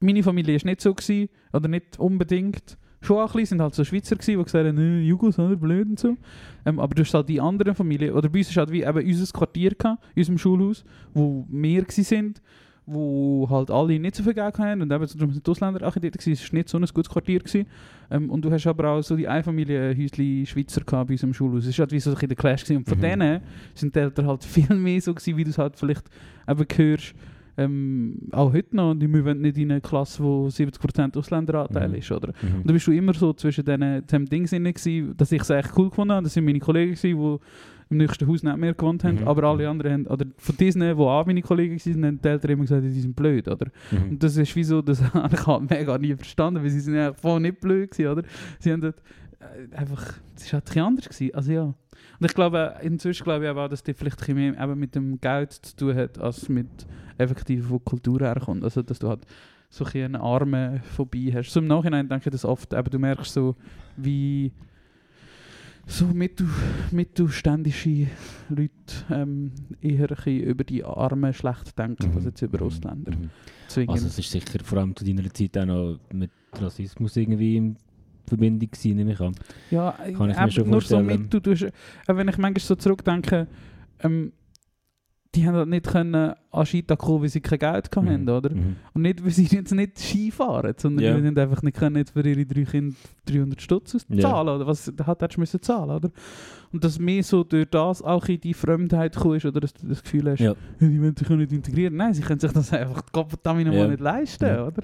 meine 0.00 0.22
Familie 0.22 0.56
ist 0.56 0.64
nicht 0.64 0.80
so 0.80 0.94
gewesen, 0.94 1.28
oder 1.52 1.68
nicht 1.68 1.98
unbedingt, 1.98 2.78
schon 3.00 3.18
auch 3.18 3.34
ein 3.34 3.40
bisschen, 3.40 3.58
sind 3.58 3.62
halt 3.62 3.74
so 3.74 3.84
Schweizer 3.84 4.16
gewesen, 4.16 4.38
die 4.38 4.44
gesagt 4.44 4.66
haben, 4.66 4.78
äh, 4.78 5.00
Jugos, 5.00 5.38
oder, 5.38 5.56
blöd 5.56 5.88
und 5.88 5.98
so, 5.98 6.16
ähm, 6.64 6.80
aber 6.80 6.94
du 6.94 7.02
hast 7.02 7.14
halt 7.14 7.28
die 7.28 7.40
anderen 7.40 7.74
Familien, 7.74 8.14
oder 8.14 8.28
bei 8.28 8.38
uns 8.38 8.50
ist 8.50 8.56
halt 8.56 8.70
wie 8.70 8.82
eben 8.82 9.06
unser 9.06 9.32
Quartier 9.32 9.74
gehabt, 9.74 10.04
in 10.14 10.20
unserem 10.20 10.38
Schulhaus, 10.38 10.84
wo 11.12 11.46
wir 11.48 11.84
sind, 11.88 12.42
wo 12.86 13.48
halt 13.50 13.70
alle 13.70 13.98
nicht 13.98 14.14
so 14.14 14.22
viel 14.22 14.34
Geld 14.34 14.58
haben 14.58 14.80
und 14.82 14.92
eben 14.92 15.06
darum 15.18 15.32
sind 15.32 15.44
die 15.46 15.50
Ausländer 15.50 15.80
dort 15.80 15.94
gewesen, 16.00 16.32
es 16.32 16.52
war 16.52 16.56
nicht 16.56 16.68
so 16.68 16.78
ein 16.78 16.84
gutes 16.94 17.10
Quartier 17.10 17.40
gewesen. 17.40 17.66
Ähm, 18.10 18.30
und 18.30 18.44
du 18.44 18.50
hast 18.52 18.66
aber 18.66 18.88
auch 18.90 19.02
so 19.02 19.16
die 19.16 19.26
Einfamilienhäusli 19.26 20.46
Schweizer 20.46 20.82
gehabt 20.82 21.08
bei 21.08 21.14
uns 21.14 21.22
im 21.24 21.34
Schulhaus. 21.34 21.66
Es 21.66 21.76
war 21.78 21.82
halt 21.84 21.92
wie 21.92 22.00
so 22.00 22.14
ein 22.14 22.28
der 22.28 22.36
Clash 22.36 22.62
gewesen. 22.62 22.78
und 22.78 22.88
von 22.88 22.98
Mhm. 22.98 23.02
denen 23.02 23.40
sind 23.74 23.94
die 23.94 23.98
Eltern 23.98 24.26
halt 24.28 24.44
viel 24.44 24.74
mehr 24.76 25.00
so 25.00 25.12
gewesen, 25.14 25.36
wie 25.36 25.44
du 25.44 25.50
es 25.50 25.58
halt 25.58 25.76
vielleicht 25.76 26.04
eben 26.48 26.64
hörst, 26.76 27.14
ähm, 27.58 28.18
auch 28.32 28.52
heute 28.52 28.76
noch, 28.76 28.90
und 28.90 29.00
wir 29.00 29.24
wollen 29.24 29.40
nicht 29.40 29.56
in 29.56 29.70
eine 29.70 29.80
Klasse, 29.80 30.22
wo 30.22 30.46
70% 30.48 31.16
Ausländeranteil 31.16 31.88
Mhm. 31.88 31.94
ist, 31.94 32.12
oder? 32.12 32.28
Mhm. 32.42 32.56
Und 32.58 32.68
da 32.68 32.72
bist 32.74 32.86
du 32.86 32.92
immer 32.92 33.14
so 33.14 33.32
zwischen 33.32 33.64
diesen 33.64 34.06
diesem 34.06 34.26
Ding 34.26 34.44
drin 34.46 34.64
gewesen, 34.64 35.14
dass 35.16 35.32
ich 35.32 35.40
es 35.40 35.48
echt 35.50 35.70
cool 35.76 35.88
gefunden 35.88 36.12
habe. 36.12 36.24
Das 36.24 36.34
sind 36.34 36.44
meine 36.44 36.58
Kollegen 36.60 36.94
gewesen, 36.94 37.18
die 37.18 37.38
im 37.88 37.98
nächsten 37.98 38.26
Haus 38.26 38.42
nicht 38.42 38.56
mehr 38.56 38.74
gewohnt 38.74 39.04
haben, 39.04 39.20
Mhm. 39.20 39.28
aber 39.28 39.44
alle 39.44 39.68
anderen 39.68 39.92
haben, 39.92 40.06
oder 40.08 40.26
von 40.38 40.56
diesen, 40.56 40.80
die 40.80 40.92
auch 40.92 41.24
meine 41.26 41.42
Kollegen 41.42 41.76
waren, 41.78 42.04
haben 42.04 42.20
die 42.20 42.28
Eltern 42.28 42.50
immer 42.50 42.62
gesagt, 42.62 42.82
die 42.84 42.90
sind 43.00 43.14
blöd, 43.14 43.46
oder? 43.48 43.66
Mhm. 43.90 44.10
Und 44.10 44.22
das 44.22 44.36
ist 44.36 44.54
wie 44.56 44.64
so, 44.64 44.82
das 44.82 45.00
habe 45.14 45.34
ich 45.34 45.46
halt 45.46 45.70
mega 45.70 45.96
nie 45.98 46.14
verstanden, 46.14 46.62
weil 46.62 46.70
sie 46.70 46.80
sind 46.80 46.94
ja 46.94 47.12
voll 47.14 47.40
nicht 47.40 47.60
blöd 47.60 47.90
gewesen, 47.90 48.10
oder? 48.10 48.22
Sie 48.58 48.72
haben 48.72 48.80
dort, 48.80 49.00
äh, 49.38 49.76
einfach, 49.76 50.14
es 50.34 50.52
war 50.52 50.60
halt 50.60 50.76
ein 50.76 50.82
anders 50.82 51.08
gewesen, 51.08 51.34
also 51.34 51.52
ja. 51.52 51.62
Und 51.62 52.26
ich 52.26 52.34
glaube, 52.34 52.74
inzwischen 52.82 53.24
glaube 53.24 53.44
ich 53.44 53.50
auch, 53.50 53.68
dass 53.68 53.82
das 53.82 53.96
vielleicht 53.96 54.28
ein 54.28 54.34
mehr 54.34 54.60
eben 54.60 54.78
mit 54.78 54.94
dem 54.94 55.20
Geld 55.20 55.52
zu 55.52 55.76
tun 55.76 55.94
hat, 55.94 56.18
als 56.18 56.48
mit 56.48 56.66
effektiv, 57.18 57.68
wo 57.70 57.78
Kultur 57.78 58.20
herkommt. 58.20 58.64
Also, 58.64 58.82
dass 58.82 58.98
du 58.98 59.08
halt 59.08 59.20
so 59.70 59.84
ein 59.84 60.02
eine 60.04 60.20
Arme 60.20 60.80
vorbei 60.94 61.30
hast. 61.34 61.50
So 61.52 61.60
im 61.60 61.66
Nachhinein 61.66 62.08
denke 62.08 62.28
ich 62.28 62.32
das 62.32 62.44
oft, 62.44 62.72
aber 62.74 62.88
du 62.90 62.98
merkst 62.98 63.32
so, 63.32 63.54
wie 63.96 64.52
so 65.86 66.06
mittel, 66.06 66.48
mittelständische 66.90 68.08
Leute 68.48 68.70
ähm, 69.10 69.52
eher 69.80 70.08
über 70.26 70.64
die 70.64 70.84
Armen 70.84 71.32
schlecht 71.32 71.78
denken, 71.78 72.10
als 72.14 72.24
jetzt 72.24 72.42
über 72.42 72.58
Mhm. 72.60 72.66
Ausländer. 72.66 73.12
Mhm. 73.12 73.88
Also 73.88 74.06
es 74.06 74.18
ist 74.18 74.30
sicher 74.30 74.58
vor 74.64 74.78
allem 74.78 74.94
zu 74.96 75.04
deiner 75.04 75.32
Zeit 75.32 75.56
auch 75.58 75.64
noch 75.66 75.98
mit 76.12 76.30
Rassismus 76.52 77.16
irgendwie 77.16 77.56
in 77.56 77.76
Verbindung 78.26 78.68
gewesen, 78.70 78.96
nehme 78.96 79.12
ich 79.12 79.20
an. 79.20 79.34
Ja, 79.70 79.92
Kann 80.16 80.30
ich 80.30 80.36
mir 80.38 80.50
schon 80.50 80.68
nur 80.70 80.80
so 80.80 80.96
vorstellen. 80.96 81.22
mit, 81.22 81.32
du, 81.34 81.40
tust, 81.40 81.62
äh, 81.62 81.70
wenn 82.08 82.28
ich 82.28 82.38
manchmal 82.38 82.60
so 82.60 82.74
zurückdenke, 82.74 83.46
ähm, 84.00 84.32
die 85.36 85.46
haben 85.46 85.54
halt 85.54 85.68
nicht 85.68 85.86
können 85.86 86.32
an 86.50 86.66
Skitag 86.66 86.98
kommen, 86.98 87.22
weil 87.22 87.28
sie 87.28 87.40
kein 87.40 87.58
Geld 87.58 87.90
Mhm. 87.94 88.28
oder? 88.28 88.50
Mhm. 88.54 88.76
Und 88.94 89.02
nicht, 89.02 89.22
weil 89.22 89.30
sie 89.30 89.44
jetzt 89.56 89.72
nicht 89.72 89.98
Ski 90.00 90.30
fahren, 90.30 90.74
sondern 90.76 91.04
Ja. 91.04 91.14
weil 91.14 91.22
sie 91.34 91.40
einfach 91.40 91.62
nicht 91.62 91.76
können 91.76 91.96
jetzt 91.96 92.10
für 92.12 92.26
ihre 92.26 92.44
drei 92.46 92.64
Kinder 92.64 92.96
300 93.26 93.60
Stutz 93.60 94.04
Ja. 94.08 94.20
zahlen, 94.20 94.48
oder 94.48 94.66
was 94.66 94.92
hat 95.04 95.20
hättest 95.22 95.36
du 95.36 95.40
müssen 95.40 95.62
zahlen, 95.62 95.90
oder? 95.90 96.10
Und 96.72 96.82
dass 96.82 96.98
mehr 96.98 97.22
so 97.22 97.44
durch 97.44 97.68
das 97.70 98.02
auch 98.02 98.26
in 98.26 98.40
die 98.40 98.54
Fremdheit 98.54 99.14
gekommen 99.14 99.36
ist, 99.36 99.46
oder 99.46 99.60
dass 99.60 99.74
du 99.74 99.86
das 99.86 100.02
Gefühl 100.02 100.30
hast, 100.30 100.40
Ja. 100.40 100.54
«Ja, 100.80 100.88
die 100.88 101.00
wollen 101.00 101.16
sich 101.16 101.28
ja 101.28 101.36
nicht 101.36 101.52
integrieren. 101.52 101.96
Nein, 101.96 102.14
sie 102.14 102.22
können 102.22 102.40
sich 102.40 102.52
das 102.52 102.72
einfach 102.72 103.02
Ja. 103.72 103.80
mal 103.82 103.88
nicht 103.90 104.00
leisten, 104.00 104.46
Ja. 104.46 104.66
oder? 104.66 104.82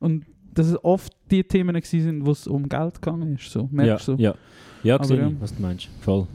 Und 0.00 0.26
dass 0.54 0.66
es 0.66 0.84
oft 0.84 1.12
die 1.30 1.44
Themen 1.44 1.74
sind, 2.02 2.26
wo 2.26 2.32
es 2.32 2.46
um 2.46 2.68
Geld 2.68 3.00
gegangen 3.00 3.34
ist, 3.36 3.50
so, 3.50 3.60
Ja, 3.60 3.68
merkst 3.70 4.08
du? 4.08 4.14
ja. 4.14 4.34
Ja, 4.82 4.94
Aber 4.96 5.04
sehe 5.04 5.18
ja. 5.20 5.30
was 5.40 5.54
du 5.54 5.62
meinst. 5.62 5.88
Voll. 6.00 6.26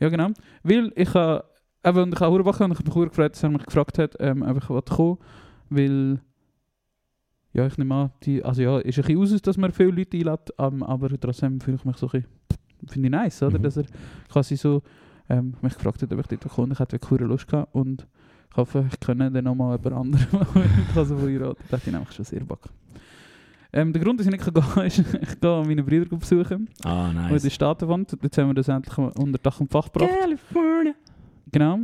Ja, 0.00 0.08
genau. 0.08 0.30
Weil 0.64 0.92
ich 0.96 1.14
habe, 1.14 1.44
eben, 1.84 1.98
und 1.98 2.14
ich 2.14 2.20
habe 2.20 2.34
Urbacher 2.34 2.64
und 2.64 2.72
ich 2.72 2.78
habe 2.78 2.88
mich 3.00 3.08
gefreut, 3.10 3.32
dass 3.32 3.42
er 3.42 3.50
mich 3.50 3.64
gefragt 3.64 3.98
hat, 3.98 4.16
ähm, 4.18 4.42
ob 4.42 4.56
ich 4.56 4.68
wollte 4.68 4.92
kommen 4.94 5.18
weil, 5.70 6.20
ja, 7.52 7.66
ich 7.66 7.78
nehme 7.78 7.94
an, 7.94 8.10
die, 8.24 8.42
also 8.44 8.62
ja, 8.62 8.78
ist 8.78 8.98
ein 8.98 9.04
bisschen 9.04 9.34
aus, 9.34 9.42
dass 9.42 9.56
man 9.56 9.72
viele 9.72 9.90
Leute 9.90 10.16
einlädt, 10.16 10.52
ähm, 10.58 10.82
aber 10.82 11.08
trotzdem 11.20 11.60
fühle 11.60 11.76
ich 11.76 11.84
mich 11.84 11.96
so 11.96 12.06
ein 12.08 12.22
bisschen, 12.22 12.26
finde 12.88 13.08
ich 13.08 13.12
nice, 13.12 13.42
oder, 13.42 13.58
Mhm. 13.58 13.62
dass 13.62 13.76
er 13.76 13.84
quasi 14.30 14.56
so 14.56 14.82
ähm, 15.28 15.54
mich 15.62 15.74
gefragt 15.74 16.02
hat, 16.02 16.12
ob 16.12 16.20
ich 16.20 16.26
dort 16.26 16.48
komme. 16.54 16.72
Ich 16.74 16.78
hatte 16.78 17.00
wirklich 17.00 17.20
Lust 17.20 17.48
gehabt 17.48 17.74
und 17.74 18.06
ich 18.50 18.56
hoffe, 18.56 18.86
ich 18.92 19.00
kann 19.00 19.18
dann 19.18 19.32
nochmal 19.44 19.78
jemand 19.82 19.96
anderen 19.96 20.26
also 20.94 21.16
von 21.16 21.28
heiraten. 21.28 21.62
Das 21.70 21.80
hätte 21.80 21.90
ich 21.90 21.92
nämlich 21.94 22.12
schon 22.12 22.24
sehr 22.24 22.40
Bock. 22.44 22.68
Ähm, 23.76 23.92
der 23.92 24.00
Grund, 24.02 24.20
dass 24.20 24.26
ich 24.26 24.32
nicht 24.32 24.44
gehen 24.44 24.54
kann, 24.54 24.86
ist, 24.86 24.98
ich 25.00 25.40
gehe 25.40 25.62
meine 25.66 25.82
Brüder 25.82 26.16
besuchen, 26.16 26.68
Ah, 26.84 27.10
die 27.10 27.16
in 27.16 27.22
nice. 27.28 27.42
den 27.42 27.50
Staaten 27.50 27.88
wohnt. 27.88 28.16
Jetzt 28.22 28.38
haben 28.38 28.46
wir 28.48 28.54
das 28.54 28.68
endlich 28.68 28.96
unter 28.96 29.38
Dach 29.38 29.58
und 29.60 29.68
Fach 29.70 29.90
gebracht. 29.92 30.10
California. 30.20 30.94
Genau. 31.50 31.80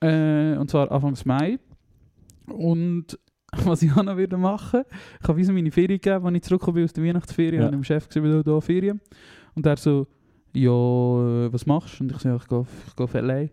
Äh, 0.00 0.56
und 0.56 0.70
zwar 0.70 0.90
Anfang 0.90 1.14
Mai. 1.26 1.58
Und 2.46 3.18
was 3.64 3.82
ich 3.82 3.92
auch 3.92 4.02
noch 4.02 4.16
wieder 4.16 4.38
machen, 4.38 4.84
ich 5.20 5.28
habe 5.28 5.36
wie 5.38 5.44
so 5.44 5.52
meine 5.52 5.70
Ferien 5.70 6.00
gegeben, 6.00 6.26
als 6.26 6.34
ich 6.36 6.42
zurückgekommen 6.42 6.76
bin 6.76 6.84
aus 6.84 6.92
der 6.94 7.04
Weihnachtsferien. 7.04 7.60
Ja. 7.60 7.66
Und 7.66 7.72
dem 7.72 7.84
Chef 7.84 8.08
gesagt, 8.08 8.24
wir 8.24 8.42
da 8.42 8.60
Ferien. 8.62 9.00
Und 9.54 9.66
er 9.66 9.76
so, 9.76 10.06
ja, 10.54 10.70
äh, 10.70 11.52
was 11.52 11.66
machst 11.66 12.00
du? 12.00 12.04
Und 12.04 12.12
ich 12.12 12.18
so, 12.18 12.28
ja, 12.30 12.36
ich 12.36 12.48
gehe, 12.48 12.64
ich 12.88 12.96
gehe 12.96 13.04
auf 13.04 13.14
L.A. 13.14 13.48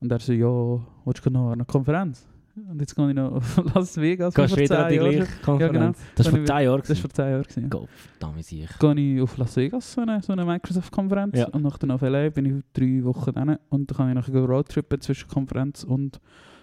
Und 0.00 0.10
er 0.10 0.18
so, 0.18 0.32
ja, 0.32 0.80
willst 1.04 1.24
du 1.24 1.30
noch 1.30 1.46
an 1.48 1.52
eine 1.52 1.64
Konferenz? 1.64 2.26
Und 2.56 2.80
jetzt 2.80 2.94
gehe 2.94 3.08
ich 3.08 3.14
noch 3.14 3.32
auf 3.32 3.74
Las 3.74 3.96
Vegas. 3.96 4.34
Gehst 4.34 4.56
du 4.56 4.60
wieder 4.60 4.84
an 4.84 4.92
die 4.92 4.98
10 4.98 5.04
Jahren 5.04 5.14
gleiche 5.14 5.32
schon. 5.32 5.42
Konferenz? 5.42 5.60
Ja, 5.60 5.68
genau. 5.68 5.92
Das 6.14 6.26
ist 6.26 6.32
Kann 6.32 6.32
vor 6.32 6.40
ich 6.40 6.46
10 6.46 6.64
Jahren. 6.64 6.80
Das 6.80 6.88
war 6.90 6.96
vor 6.96 7.10
10 7.10 7.24
Jahren. 7.24 7.44
Ja. 7.56 7.68
Gott, 7.68 7.88
verdammt 7.90 8.44
sich. 8.44 8.78
gehe 8.78 8.94
ich 8.94 9.22
auf 9.22 9.36
Las 9.36 9.56
Vegas, 9.56 9.92
so 9.92 10.00
eine, 10.00 10.22
so 10.22 10.32
eine 10.32 10.44
Microsoft-Konferenz. 10.44 11.38
Ja. 11.38 11.48
Und 11.48 11.62
nachher 11.62 11.94
auf 11.94 12.02
LA 12.02 12.30
bin 12.30 12.44
ich 12.46 12.64
drei 12.72 13.04
Wochen 13.04 13.32
dann. 13.32 13.58
Und 13.68 13.90
dann 13.90 13.96
kann 13.96 14.08
ich 14.08 14.14
nachher 14.14 14.44
Roadtrippen 14.44 15.00
zwischen 15.00 15.28
Konferenz 15.28 15.84
und 15.84 16.20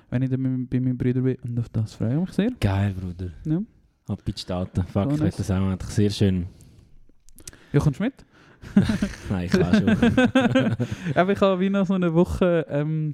wenn 0.09 0.21
ich 0.21 0.29
dann 0.29 0.41
mit, 0.41 0.69
bei 0.69 0.79
meinen 0.79 0.97
Brüdern 0.97 1.23
bin. 1.23 1.37
Und 1.43 1.59
auf 1.59 1.69
das 1.69 1.93
freue 1.93 2.13
ich 2.13 2.19
mich 2.19 2.31
sehr. 2.31 2.51
Geil, 2.59 2.93
Bruder. 2.93 3.31
Ja. 3.45 3.61
Ab 4.07 4.21
in 4.25 4.33
die 4.33 4.39
Staaten. 4.39 4.83
Fuck, 4.83 5.13
ich 5.13 5.35
das 5.35 5.51
auch 5.51 5.55
eigentlich 5.55 5.89
sehr 5.89 6.09
schön. 6.09 6.47
Ja, 7.73 7.81
kommst 7.81 7.99
du 7.99 8.03
mit? 8.05 8.13
Nein, 9.29 9.45
ich 9.45 9.51
kann 9.51 9.73
schon. 9.73 10.75
Aber 11.15 11.33
ich 11.33 11.41
habe 11.41 11.59
wie 11.59 11.69
noch 11.69 11.85
so 11.85 11.93
eine 11.93 12.13
Woche 12.13 12.65
ähm, 12.69 13.13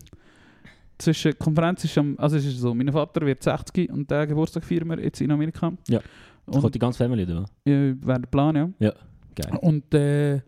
zwischen 0.97 1.37
Konferenz 1.37 1.83
ist 1.83 1.97
am, 1.97 2.15
also 2.17 2.37
es 2.37 2.45
ist 2.45 2.59
so, 2.59 2.73
mein 2.73 2.91
Vater 2.91 3.25
wird 3.25 3.41
60 3.43 3.91
und 3.91 4.09
den 4.09 4.27
Geburtstag 4.27 4.63
feiern 4.63 4.87
wir 4.89 4.99
jetzt 4.99 5.21
in 5.21 5.31
Amerika. 5.31 5.71
Ja. 5.87 5.99
Kommt 6.45 6.63
Und 6.65 6.75
die 6.75 6.79
ganze 6.79 6.97
Family, 6.97 7.23
oder? 7.23 7.45
ja, 7.65 7.73
wäre 7.73 8.19
der 8.21 8.27
Plan, 8.29 8.55
ja. 8.79 8.93
Geil. 9.35 9.57
Und 9.61 9.93
äh, 9.93 10.41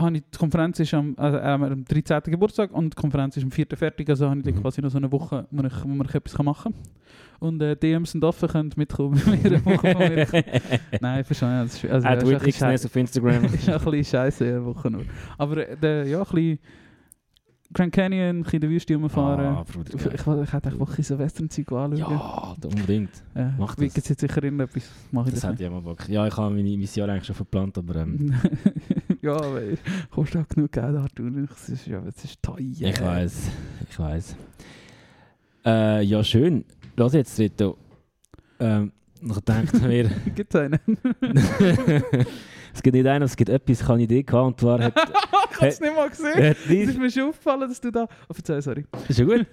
habe 0.00 0.16
ich, 0.16 0.22
die 0.32 0.38
Konferenz 0.38 0.78
ist 0.80 0.94
am, 0.94 1.14
also, 1.16 1.36
äh, 1.38 1.42
am 1.42 1.84
13. 1.84 2.20
Geburtstag 2.24 2.72
und 2.72 2.94
die 2.94 3.00
Konferenz 3.00 3.36
ist 3.36 3.42
am 3.44 3.50
4. 3.50 3.66
fertig, 3.74 4.08
also 4.08 4.28
habe 4.30 4.40
ich 4.40 4.54
Mhm. 4.54 4.60
quasi 4.62 4.80
noch 4.80 4.90
so 4.90 4.98
eine 4.98 5.10
Woche, 5.12 5.46
wo, 5.50 5.62
ich, 5.62 5.84
wo 5.84 5.88
man 5.88 6.08
etwas 6.08 6.38
machen 6.42 6.72
kann. 6.72 6.82
Und 7.40 7.60
äh, 7.62 7.74
DMs 7.76 8.12
sind 8.12 8.22
offen, 8.24 8.48
könnt 8.48 8.76
mitkommen 8.76 9.20
bei 9.24 9.30
mir 9.36 9.44
eine 9.44 9.64
Woche 9.64 9.92
von 9.92 9.98
mir. 10.08 10.26
Nein, 11.00 11.24
verstehe 11.24 11.64
ich. 11.64 11.90
Also, 11.90 12.06
Add 12.06 12.22
ist 12.22 12.30
with 12.30 12.62
ein 12.62 12.74
bisschen 12.74 12.86
auf 12.90 12.96
Instagram. 12.96 13.44
ist 13.54 13.68
ein 13.68 13.78
bisschen 13.78 14.04
scheiße, 14.04 14.44
eine 14.46 14.64
Woche 14.64 14.90
nur. 14.90 15.04
Aber 15.38 15.68
äh, 15.68 15.76
der, 15.76 16.06
ja, 16.06 16.18
ein 16.18 16.24
bisschen 16.24 16.58
Grand 17.72 17.92
Canyon, 17.92 18.38
ein 18.38 18.42
bisschen 18.42 18.56
in 18.56 18.60
der 18.62 18.70
Wüste 18.70 18.94
rumfahren. 18.96 19.46
Ah, 19.46 19.64
Bruder, 19.64 19.94
ich, 19.94 20.02
geil. 20.04 20.12
ich, 20.14 20.42
ich 20.48 20.52
hätte 20.52 20.68
echt 20.68 20.80
Woche 20.80 21.02
Silvesternzeug 21.02 21.72
anschauen. 21.72 21.98
Ja, 21.98 22.56
unbedingt. 22.64 23.10
äh, 23.34 23.46
mach 23.58 23.76
das. 23.76 23.94
Jetzt 23.94 24.20
sicher 24.20 24.42
irgendetwas? 24.42 24.90
Mach 25.12 25.26
ich 25.26 25.34
Das 25.34 25.42
das, 25.42 25.50
hätte 25.52 25.62
ich 25.62 25.68
auch 25.68 25.72
mal 25.74 25.80
Bock. 25.82 26.08
Ja, 26.08 26.26
ich 26.26 26.36
habe 26.36 26.52
meine 26.54 26.76
Mission 26.76 27.08
eigentlich 27.08 27.26
schon 27.26 27.36
verplant, 27.36 27.78
aber 27.78 27.96
ähm, 27.96 28.34
ja, 29.22 29.32
aber 29.34 29.60
kostet 30.10 30.42
auch 30.42 30.48
genug 30.48 30.72
Geld, 30.72 30.96
Arthur. 30.96 31.30
Es 31.54 31.68
ist, 31.68 31.86
ja, 31.86 32.02
es 32.06 32.24
ist 32.24 32.42
teuer. 32.42 32.58
ich 32.58 33.00
weiß, 33.00 33.50
ich 33.88 33.98
weiß. 33.98 34.36
Äh, 35.64 36.02
ja, 36.02 36.24
schön. 36.24 36.64
Lass 36.96 37.12
jetzt, 37.12 37.38
Rito. 37.38 37.76
Ähm, 38.58 38.90
ich 39.22 39.40
dachte 39.40 39.78
mir, 39.86 40.10
Gibt 40.34 40.54
es 40.54 40.60
einen? 40.60 40.80
es 42.74 42.82
gibt 42.82 42.94
nicht 42.94 43.06
einen, 43.06 43.24
es 43.24 43.36
gibt 43.36 43.50
etwas, 43.50 43.78
ich 43.80 43.84
habe 43.84 43.94
eine 43.94 44.02
Idee 44.04 44.22
gehabt, 44.22 44.46
und 44.46 44.60
zwar 44.60 44.82
hat, 44.82 44.92
ich 45.50 45.56
habe 45.56 45.66
es 45.68 45.80
nicht 45.80 45.94
mal 45.94 46.08
gesehen. 46.08 46.48
hat 46.50 46.56
Es 46.68 46.70
ist 46.70 46.98
mir 46.98 47.10
schon 47.10 47.22
aufgefallen, 47.30 47.68
dass 47.68 47.80
du 47.80 47.90
da... 47.90 48.06
Oh, 48.28 48.32
verzeih, 48.34 48.60
sorry. 48.60 48.84
ist 49.08 49.18
ja 49.18 49.24
gut. 49.24 49.46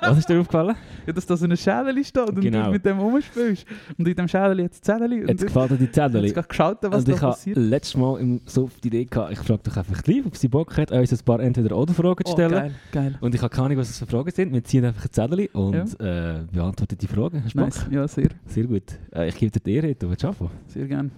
Was 0.00 0.18
ist 0.18 0.28
dir 0.28 0.40
aufgefallen? 0.40 0.76
Ja, 1.06 1.12
dass 1.12 1.26
da 1.26 1.36
so 1.36 1.44
eine 1.44 1.56
Schädel 1.56 2.04
steht 2.04 2.28
und 2.28 2.40
Genau. 2.40 2.66
du 2.66 2.70
mit 2.72 2.84
dem 2.84 2.98
rumspielst. 2.98 3.64
Und 3.98 4.06
in 4.08 4.14
dem 4.14 4.28
Schädel 4.28 4.60
jetzt 4.60 4.84
Zettel. 4.84 5.12
Und 5.12 5.28
Jetzt 5.28 5.42
ich 5.42 5.46
gefällt 5.46 5.70
dir 5.70 5.76
die 5.76 5.84
habe 5.86 5.92
Zettel. 5.92 6.24
jetzt 6.24 6.34
gerade 6.34 6.48
geschaut, 6.48 6.78
was 6.82 6.98
Und 6.98 7.08
da 7.08 7.12
ich 7.14 7.20
habe 7.22 7.32
passiert. 7.32 7.56
letztes 7.56 7.96
Mal 7.96 8.20
im, 8.20 8.40
so 8.46 8.64
auf 8.64 8.80
die 8.80 8.88
Idee 8.88 9.04
gehabt, 9.04 9.32
ich 9.32 9.38
frage 9.38 9.60
doch 9.62 9.76
einfach 9.76 10.02
live, 10.06 10.26
ob 10.26 10.36
sie 10.36 10.48
Bock 10.48 10.76
hat, 10.76 10.90
uns 10.92 11.12
ein 11.12 11.18
paar 11.24 11.40
Entweder-Oder-Fragen 11.40 12.24
zu 12.24 12.32
Oh, 12.32 12.36
stellen. 12.36 12.50
geil, 12.52 12.74
geil. 12.92 13.18
Und 13.20 13.34
ich 13.34 13.40
habe 13.42 13.50
keine 13.54 13.66
Ahnung, 13.66 13.78
was 13.78 13.88
das 13.88 13.98
für 13.98 14.06
Fragen 14.06 14.30
sind. 14.30 14.52
Wir 14.52 14.64
ziehen 14.64 14.84
einfach 14.84 15.04
ein 15.04 15.12
Zettel 15.12 15.48
und 15.52 16.00
äh, 16.00 16.40
beantworten 16.52 16.98
die 16.98 17.06
Fragen. 17.06 17.42
Hast 17.44 17.54
du 17.54 17.58
Bock? 17.58 17.66
Nice. 17.68 17.86
Ja, 17.90 18.06
sehr. 18.08 18.28
Sehr 18.46 18.64
gut. 18.64 18.82
Äh, 19.14 19.28
ich 19.28 19.36
gebe 19.36 19.50
dir 19.52 19.60
die 19.60 19.74
Ehre, 19.74 19.94
du 19.94 20.08
willst 20.10 20.24
anfangen. 20.24 20.50
Sehr 20.66 20.86
gern. 20.86 21.10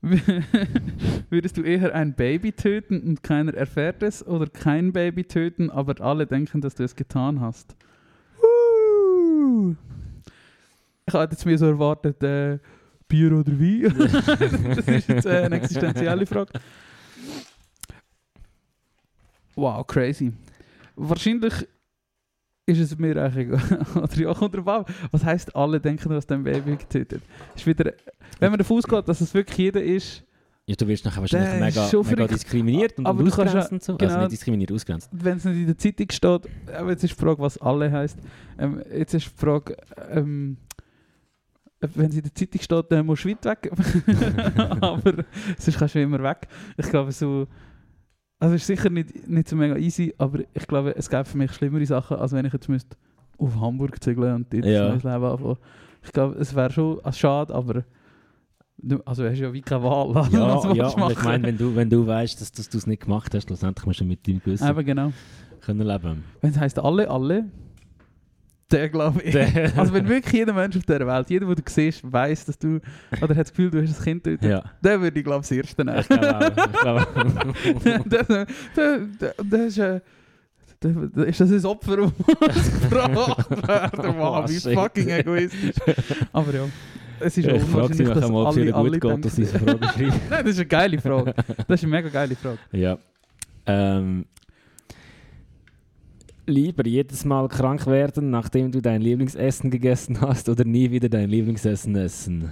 Würdest 1.30 1.56
du 1.56 1.62
eher 1.62 1.94
ein 1.94 2.14
Baby 2.14 2.52
töten 2.52 3.00
und 3.00 3.22
keiner 3.22 3.54
erfährt 3.54 4.02
es 4.02 4.24
oder 4.24 4.46
kein 4.46 4.92
Baby 4.92 5.24
töten, 5.24 5.70
aber 5.70 6.00
alle 6.00 6.26
denken, 6.26 6.60
dass 6.60 6.76
du 6.76 6.84
es 6.84 6.94
getan 6.94 7.40
hast? 7.40 7.74
Uh. 8.40 9.74
Ich 11.06 11.14
hatte 11.14 11.32
jetzt 11.32 11.46
mir 11.46 11.58
so 11.58 11.66
erwartet, 11.66 12.22
äh, 12.22 12.58
Bier 13.08 13.32
oder 13.32 13.52
Wein. 13.52 13.94
das 14.76 14.86
ist 14.86 15.08
jetzt 15.08 15.26
äh, 15.26 15.42
eine 15.44 15.56
existenzielle 15.56 16.26
Frage. 16.26 16.52
Wow, 19.56 19.84
crazy. 19.86 20.32
Wahrscheinlich 20.94 21.66
ist 22.68 22.78
es 22.80 22.98
mir 22.98 23.16
eigentlich 23.16 23.48
egal. 23.48 23.86
Oder 24.02 24.16
ja, 24.16 24.34
kommt 24.34 24.54
drauf 24.56 24.68
an. 24.68 24.84
Was 25.10 25.24
heisst, 25.24 25.54
alle 25.56 25.80
denken, 25.80 26.08
dass 26.10 26.26
dein 26.26 26.44
Baby 26.44 26.76
getötet 26.76 27.22
ist 27.54 27.66
wieder, 27.66 27.92
Wenn 28.38 28.50
man 28.50 28.58
davon 28.58 28.78
ausgeht, 28.78 29.08
dass 29.08 29.20
es 29.20 29.32
wirklich 29.34 29.58
jeder 29.58 29.82
ist, 29.82 30.22
Ja, 30.66 30.76
du 30.76 30.86
wirst 30.86 31.04
nachher 31.04 31.20
wahrscheinlich 31.22 31.50
Der 31.50 31.60
mega, 31.60 31.82
mega 31.86 32.02
verrückt. 32.04 32.34
diskriminiert 32.34 32.98
und, 32.98 33.06
Aber 33.06 33.20
und 33.20 33.26
ausgrenzt 33.28 33.72
und 33.72 33.82
so. 33.82 33.96
genau. 33.96 34.10
Also 34.10 34.20
nicht 34.22 34.32
diskriminiert, 34.32 34.70
ausgrenzt. 34.72 35.08
wenn 35.12 35.38
es 35.38 35.44
nicht 35.44 35.56
in 35.56 35.66
der 35.66 35.78
Zeitung 35.78 36.06
steht, 36.10 36.42
aber 36.76 36.90
jetzt 36.90 37.04
ist 37.04 37.14
die 37.18 37.24
Frage, 37.24 37.40
was 37.40 37.58
alle 37.58 37.90
heisst. 37.90 38.18
Ähm, 38.58 38.82
jetzt 38.94 39.14
ist 39.14 39.26
die 39.26 39.40
Frage, 39.40 39.76
ähm, 40.10 40.58
wenn 41.80 42.06
es 42.10 42.16
in 42.16 42.22
der 42.22 42.34
Zeitung 42.34 42.60
steht, 42.60 42.84
dann 42.92 43.06
musst 43.06 43.24
du 43.24 43.28
weit 43.30 43.44
weg. 43.44 43.70
aber 44.80 45.24
sonst 45.58 45.78
kannst 45.78 45.94
du 45.94 46.02
immer 46.02 46.22
weg. 46.22 46.48
Ich 46.76 46.90
glaube 46.90 47.12
so, 47.12 47.46
Also 48.40 48.54
es 48.54 48.62
ist 48.62 48.66
sicher 48.68 48.90
nicht, 48.90 49.28
nicht 49.28 49.48
so 49.48 49.56
mega 49.56 49.76
easy, 49.76 50.14
aber 50.16 50.40
ich 50.54 50.66
glaube, 50.66 50.94
es 50.96 51.10
gäbe 51.10 51.24
für 51.24 51.36
mich 51.36 51.52
schlimmere 51.52 51.84
Sachen, 51.86 52.16
als 52.18 52.32
wenn 52.32 52.44
ich 52.44 52.52
jetzt 52.52 52.68
müsste 52.68 52.96
auf 53.36 53.60
Hamburg 53.60 54.02
zügeln 54.02 54.34
und 54.34 54.52
dort 54.52 54.64
Ja. 54.64 54.88
neues 54.90 55.02
Leben 55.02 55.24
anfangen. 55.24 55.56
Ich 56.04 56.12
glaube, 56.12 56.36
es 56.38 56.54
wäre 56.54 56.70
schon 56.70 57.00
also 57.04 57.18
schade, 57.18 57.54
aber 57.54 57.84
du, 58.78 59.00
also 59.04 59.24
du 59.24 59.30
hast 59.30 59.38
ja 59.38 59.52
wie 59.52 59.60
keine 59.60 59.82
Wahl. 59.82 60.12
Ja, 60.32 60.62
ja 60.74 60.88
und 60.88 61.12
ich 61.12 61.22
meine, 61.22 61.44
wenn 61.44 61.58
du, 61.58 61.74
wenn 61.74 61.90
du 61.90 62.06
weißt, 62.06 62.40
dass, 62.40 62.52
dass 62.52 62.68
du 62.68 62.78
es 62.78 62.86
nicht 62.86 63.02
gemacht 63.02 63.34
hast, 63.34 63.44
schlussendlich 63.46 63.86
musst 63.86 64.00
du 64.00 64.04
mit 64.04 64.26
deinem 64.26 64.40
Gewissen 64.40 64.68
Eben 64.68 64.84
genau. 64.84 65.12
können 65.60 65.86
leben. 65.86 66.24
Wenn 66.40 66.50
es 66.50 66.58
heisst 66.58 66.78
alle, 66.78 67.10
alle, 67.10 67.46
der 68.70 68.88
glaube 68.88 69.22
ich. 69.22 69.32
Der- 69.32 69.72
Also 69.76 69.92
wenn 69.94 70.08
wirklich 70.08 70.32
jeder 70.34 70.52
Mensch 70.52 70.76
auf 70.76 70.84
dieser 70.84 71.06
Welt, 71.06 71.30
jeder, 71.30 71.46
den 71.46 71.54
du 71.54 71.62
siehst, 71.66 72.00
weiss, 72.12 72.44
dass 72.44 72.58
du, 72.58 72.80
oder 73.22 73.34
hat 73.34 73.38
das 73.46 73.50
Gefühl, 73.50 73.70
du 73.70 73.82
hast 73.82 73.98
ein 73.98 74.04
Kind 74.04 74.24
tötet, 74.24 74.48
ja, 74.50 74.62
der 74.82 75.00
würde 75.00 75.18
ich 75.18 75.24
glaube 75.24 75.42
ich 75.42 75.48
das 75.48 75.56
erste 75.56 75.84
nehmen. 75.84 75.98
ich 76.00 76.08
glaube 76.08 77.06
auch. 77.06 77.54
Ich 77.74 78.08
ist, 81.28 81.40
das, 81.40 81.50
ein 81.50 81.64
Opfer, 81.66 81.96
das 82.40 82.80
gefragt 82.80 83.68
werden? 83.68 84.14
Oh, 84.20 84.44
wie 84.46 84.74
fucking 84.74 85.08
egoistisch. 85.08 85.74
Aber 86.32 86.54
ja, 86.54 86.64
es 87.20 87.36
ist 87.36 87.46
Ich 87.48 87.62
frage 87.62 87.94
sie 87.94 88.04
nachher 88.04 88.20
dass 88.20 88.30
mal, 88.30 88.46
ob 88.46 88.56
ihr 88.56 88.72
gut 88.72 88.92
geht, 88.92 89.02
denken. 89.02 89.22
dass 89.22 89.34
diese 89.34 89.58
Frage 89.58 89.78
schreibt. 89.86 89.98
Nein, 90.30 90.44
das 90.44 90.46
ist 90.50 90.58
eine 90.58 90.66
geile 90.66 91.00
Frage. 91.00 91.34
Das 91.66 91.80
ist 91.80 91.84
eine 91.84 91.90
mega 91.96 92.08
geile 92.10 92.36
Frage. 92.36 92.58
Ja. 92.72 92.96
Ähm, 93.66 94.24
lieber 96.48 96.86
jedes 96.86 97.24
Mal 97.24 97.48
krank 97.48 97.86
werden, 97.86 98.30
nachdem 98.30 98.72
du 98.72 98.80
dein 98.80 99.02
Lieblingsessen 99.02 99.70
gegessen 99.70 100.20
hast, 100.20 100.48
oder 100.48 100.64
nie 100.64 100.90
wieder 100.90 101.08
dein 101.08 101.28
Lieblingsessen 101.28 101.94
essen? 101.96 102.50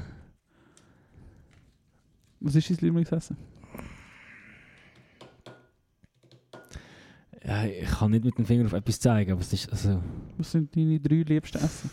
Was 2.40 2.54
ist 2.54 2.70
dein 2.70 2.76
Lieblingsessen? 2.80 3.36
Ja, 7.44 7.64
ich 7.64 7.88
kann 7.88 8.10
nicht 8.10 8.24
mit 8.24 8.36
dem 8.38 8.44
Finger 8.44 8.66
auf 8.66 8.72
etwas 8.72 8.98
zeigen, 8.98 9.32
aber 9.32 9.40
es 9.40 9.52
ist 9.52 9.70
also 9.70 10.02
Was 10.36 10.50
sind 10.50 10.74
deine 10.74 10.98
drei 10.98 11.22
liebsten 11.22 11.58
Essen? 11.58 11.90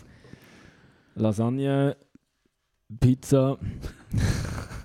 Lasagne, 1.14 1.96
Pizza. 3.00 3.58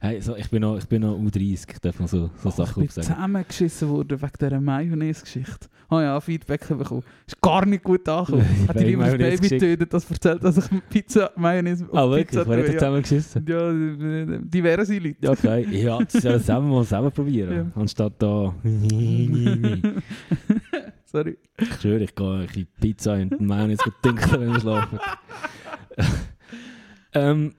hey, 0.00 0.20
so, 0.20 0.34
ich 0.36 0.50
bin 0.50 0.62
noch, 0.62 0.76
ich 0.78 0.86
bin 0.86 1.02
noch 1.02 1.16
U30, 1.18 1.68
ich 1.72 1.78
darf 1.80 1.98
noch 2.00 2.08
so, 2.08 2.30
so 2.42 2.48
Oh, 2.48 2.50
Sachen 2.50 2.82
ich 2.84 2.92
bin 2.94 3.02
zusammengeschissen 3.04 3.88
worden 3.88 4.20
wegen 4.20 4.32
dieser 4.40 4.60
Mayonnaise-Geschichte. 4.60 5.68
Oh 5.92 5.98
ja, 6.00 6.20
Feedback 6.20 6.68
bekommen. 6.68 7.02
Ist 7.26 7.40
gar 7.40 7.66
nicht 7.66 7.82
gut 7.82 8.08
angekommen. 8.08 8.46
Hat 8.68 8.76
die 8.76 8.80
Wegen 8.86 8.88
lieber 9.02 9.18
das 9.18 9.40
Baby 9.40 9.48
getötet, 9.48 9.92
das 9.92 10.08
erzählt, 10.10 10.44
dass 10.44 10.56
ich 10.58 10.64
Pizza, 10.88 11.32
Mayonnaise 11.36 11.84
auf 11.90 11.94
Ah, 11.96 12.08
wirklich? 12.10 12.28
Pizza 12.28 12.44
tue. 12.44 12.58
Ja, 12.66 12.72
zusammengeschissen? 12.72 13.44
ja 13.48 13.72
die- 13.72 14.38
diverse 14.48 14.98
Leute. 14.98 15.30
Okay. 15.30 15.66
Ja, 15.82 15.98
das 15.98 16.12
soll 16.22 16.32
es 16.34 16.46
selber 16.46 16.62
mal 16.62 16.84
selber 16.84 17.10
probieren. 17.10 17.52
Ja. 17.54 17.66
Anstatt 17.80 18.12
da. 18.22 18.54
Sorry. 21.06 21.36
Ich 21.58 21.74
schwöre, 21.80 22.04
ich 22.04 22.14
gehe 22.14 22.38
bisschen 22.46 22.66
Pizza 22.80 23.14
und 23.14 23.40
Mayonnaise 23.40 23.82
dünkeln, 24.04 24.40
wenn 24.40 24.54
ich 24.54 24.60
schlafe. 24.62 25.00
ähm, 27.14 27.54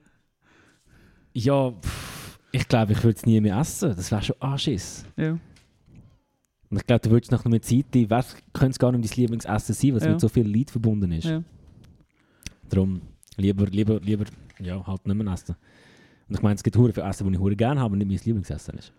ja, 1.34 1.70
pff, 1.70 2.11
ich 2.52 2.68
glaube, 2.68 2.92
ich 2.92 3.02
würde 3.02 3.16
es 3.16 3.26
nie 3.26 3.40
mehr 3.40 3.58
essen. 3.58 3.94
Das 3.96 4.10
wäre 4.10 4.22
schon 4.22 4.36
Anschiss. 4.40 5.04
Ja. 5.16 5.32
Und 6.70 6.78
ich 6.78 6.86
glaube, 6.86 7.00
du 7.00 7.10
würdest 7.10 7.32
nach 7.32 7.44
einer 7.44 7.60
Zeit, 7.60 7.86
die 7.92 8.06
könnte 8.06 8.70
es 8.70 8.78
gar 8.78 8.92
nicht 8.92 9.10
dein 9.10 9.16
Lieblingsessen 9.16 9.74
sein, 9.74 9.96
es 9.96 10.04
Ja. 10.04 10.10
mit 10.10 10.20
so 10.20 10.28
viel 10.28 10.46
Leid 10.48 10.70
verbunden 10.70 11.12
ist. 11.12 11.24
ja. 11.24 11.42
Darum 12.68 13.02
lieber, 13.36 13.66
lieber, 13.66 14.00
lieber, 14.00 14.24
ja, 14.58 14.86
halt 14.86 15.06
nicht 15.06 15.14
mehr 15.16 15.32
essen. 15.34 15.54
Und 16.28 16.36
ich 16.36 16.42
meine, 16.42 16.54
es 16.54 16.62
gibt 16.62 16.76
hure 16.76 16.92
viel 16.92 17.02
Essen, 17.02 17.24
das 17.26 17.34
ich 17.34 17.38
hure 17.40 17.56
gerne 17.56 17.80
habe, 17.80 17.88
aber 17.94 17.96
nicht 17.96 18.08
mein 18.08 18.16
Lieblingsessen 18.24 18.78
ist. 18.78 18.92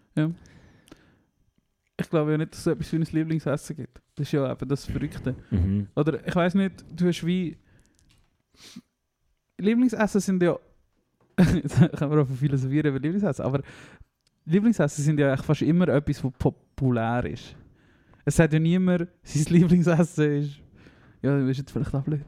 Ich 1.99 2.09
glaube 2.09 2.31
ja 2.31 2.37
nicht, 2.37 2.51
dass 2.51 2.59
es 2.59 2.67
etwas 2.67 2.91
wie 2.91 2.97
ein 2.97 3.07
Lieblingsessen 3.11 3.75
gibt. 3.75 4.01
Das 4.15 4.27
ist 4.27 4.31
ja 4.33 4.51
eben 4.51 4.67
das 4.69 4.85
Verrückte. 4.85 5.35
Mhm. 5.49 5.87
Oder 5.95 6.27
ich 6.27 6.35
weiß 6.35 6.53
nicht, 6.55 6.83
du 6.95 7.07
hast 7.07 7.25
wie. 7.25 7.57
Lieblingsessen 9.57 10.21
sind 10.21 10.43
ja. 10.43 10.57
Jetzt 11.55 11.75
können 11.97 12.11
wir 12.11 12.21
auch 12.21 12.27
von 12.27 12.35
philosophieren 12.37 12.87
über 12.89 12.99
Lieblingsessen, 12.99 13.43
aber 13.45 13.61
Lieblingsessen 14.45 15.03
sind 15.03 15.19
ja 15.19 15.35
fast 15.37 15.61
immer 15.61 15.87
etwas, 15.87 16.23
was 16.23 16.31
populär 16.37 17.25
ist. 17.25 17.55
Es 18.25 18.35
sagt 18.35 18.53
ja 18.53 18.59
niemand, 18.59 19.07
sein 19.23 19.45
Lieblingsessen 19.53 20.31
ist. 20.39 20.59
Ja, 21.21 21.37
das 21.39 21.49
ist 21.49 21.57
jetzt 21.57 21.71
vielleicht 21.71 21.93
auch 21.93 22.03
blöd. 22.03 22.25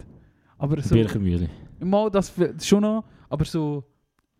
Aber 0.57 0.81
so. 0.81 0.95
Birchermühle. 0.95 1.49
Mal 1.79 2.09
das 2.09 2.33
das 2.35 2.65
schon 2.67 2.81
noch, 2.81 3.03
aber 3.29 3.45
so. 3.45 3.83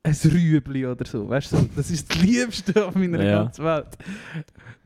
Ein 0.03 0.13
Rüebli 0.24 0.86
oder 0.86 1.03
so, 1.03 1.28
weißt 1.28 1.51
du, 1.51 1.57
so, 1.57 1.70
das 1.76 1.89
ist 1.89 2.07
das 2.11 2.22
Liebste 2.22 2.86
auf 2.86 2.93
meiner 2.93 3.24
Ja. 3.24 3.43
ganzen 3.45 3.66
Welt. 3.66 3.88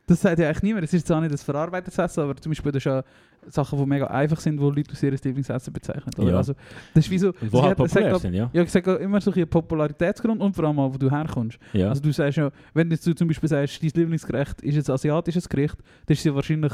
Das 0.10 0.22
sagt 0.22 0.39
ja 0.39 0.47
eigentlich 0.47 0.64
niemand. 0.64 0.84
Es 0.86 0.93
ist 0.93 1.05
zwar 1.07 1.22
nicht 1.22 1.32
das 1.34 1.43
verarbeitetes 1.43 1.97
Essen, 1.97 2.22
aber 2.22 2.36
zum 2.36 2.49
Beispiel 2.49 2.72
das 2.72 2.82
ist 2.82 2.86
ja 2.86 3.03
Sachen, 3.47 3.78
die 3.80 3.86
mega 3.86 4.07
einfach 4.07 4.39
sind, 4.39 4.60
wo 4.60 4.70
Leute 4.70 4.91
aus 4.91 5.01
ihrem 5.03 5.18
Lieblingsessen 5.24 5.72
bezeichnen. 5.72 6.12
Oder? 6.18 6.32
Ja. 6.32 6.38
Also, 6.38 6.53
das 6.93 7.05
ist 7.05 7.12
wie 7.12 7.20
so. 7.20 7.32
Wo 7.51 7.62
halt 7.62 7.78
sagt 7.78 7.89
populär 7.91 8.16
auch- 8.16 8.20
sind, 8.20 8.34
ja. 8.34 8.49
Ja, 8.51 8.64
ich 8.64 8.70
sage 8.72 8.95
immer 8.95 9.22
so 9.22 9.32
ein 9.32 9.47
Popularitätsgrund 9.47 10.41
und 10.41 10.55
vor 10.55 10.66
allem 10.66 10.80
auch, 10.80 10.93
wo 10.93 10.97
du 10.97 11.10
herkommst. 11.12 11.60
ja. 11.74 11.89
Also 11.89 12.01
du 12.01 12.12
sagst 12.12 12.38
ja, 12.38 12.49
wenn 12.74 12.89
jetzt 12.91 13.05
du 13.05 13.14
zum 13.14 13.28
Beispiel 13.28 13.47
sagst, 13.47 13.82
dein 13.84 13.91
Lieblingsgericht 13.93 14.62
ist 14.62 14.89
ein 14.89 14.93
asiatisches 14.93 15.47
Gericht, 15.47 15.78
dann 16.07 16.14
ist 16.14 16.24
ja 16.26 16.34
wahrscheinlich 16.34 16.74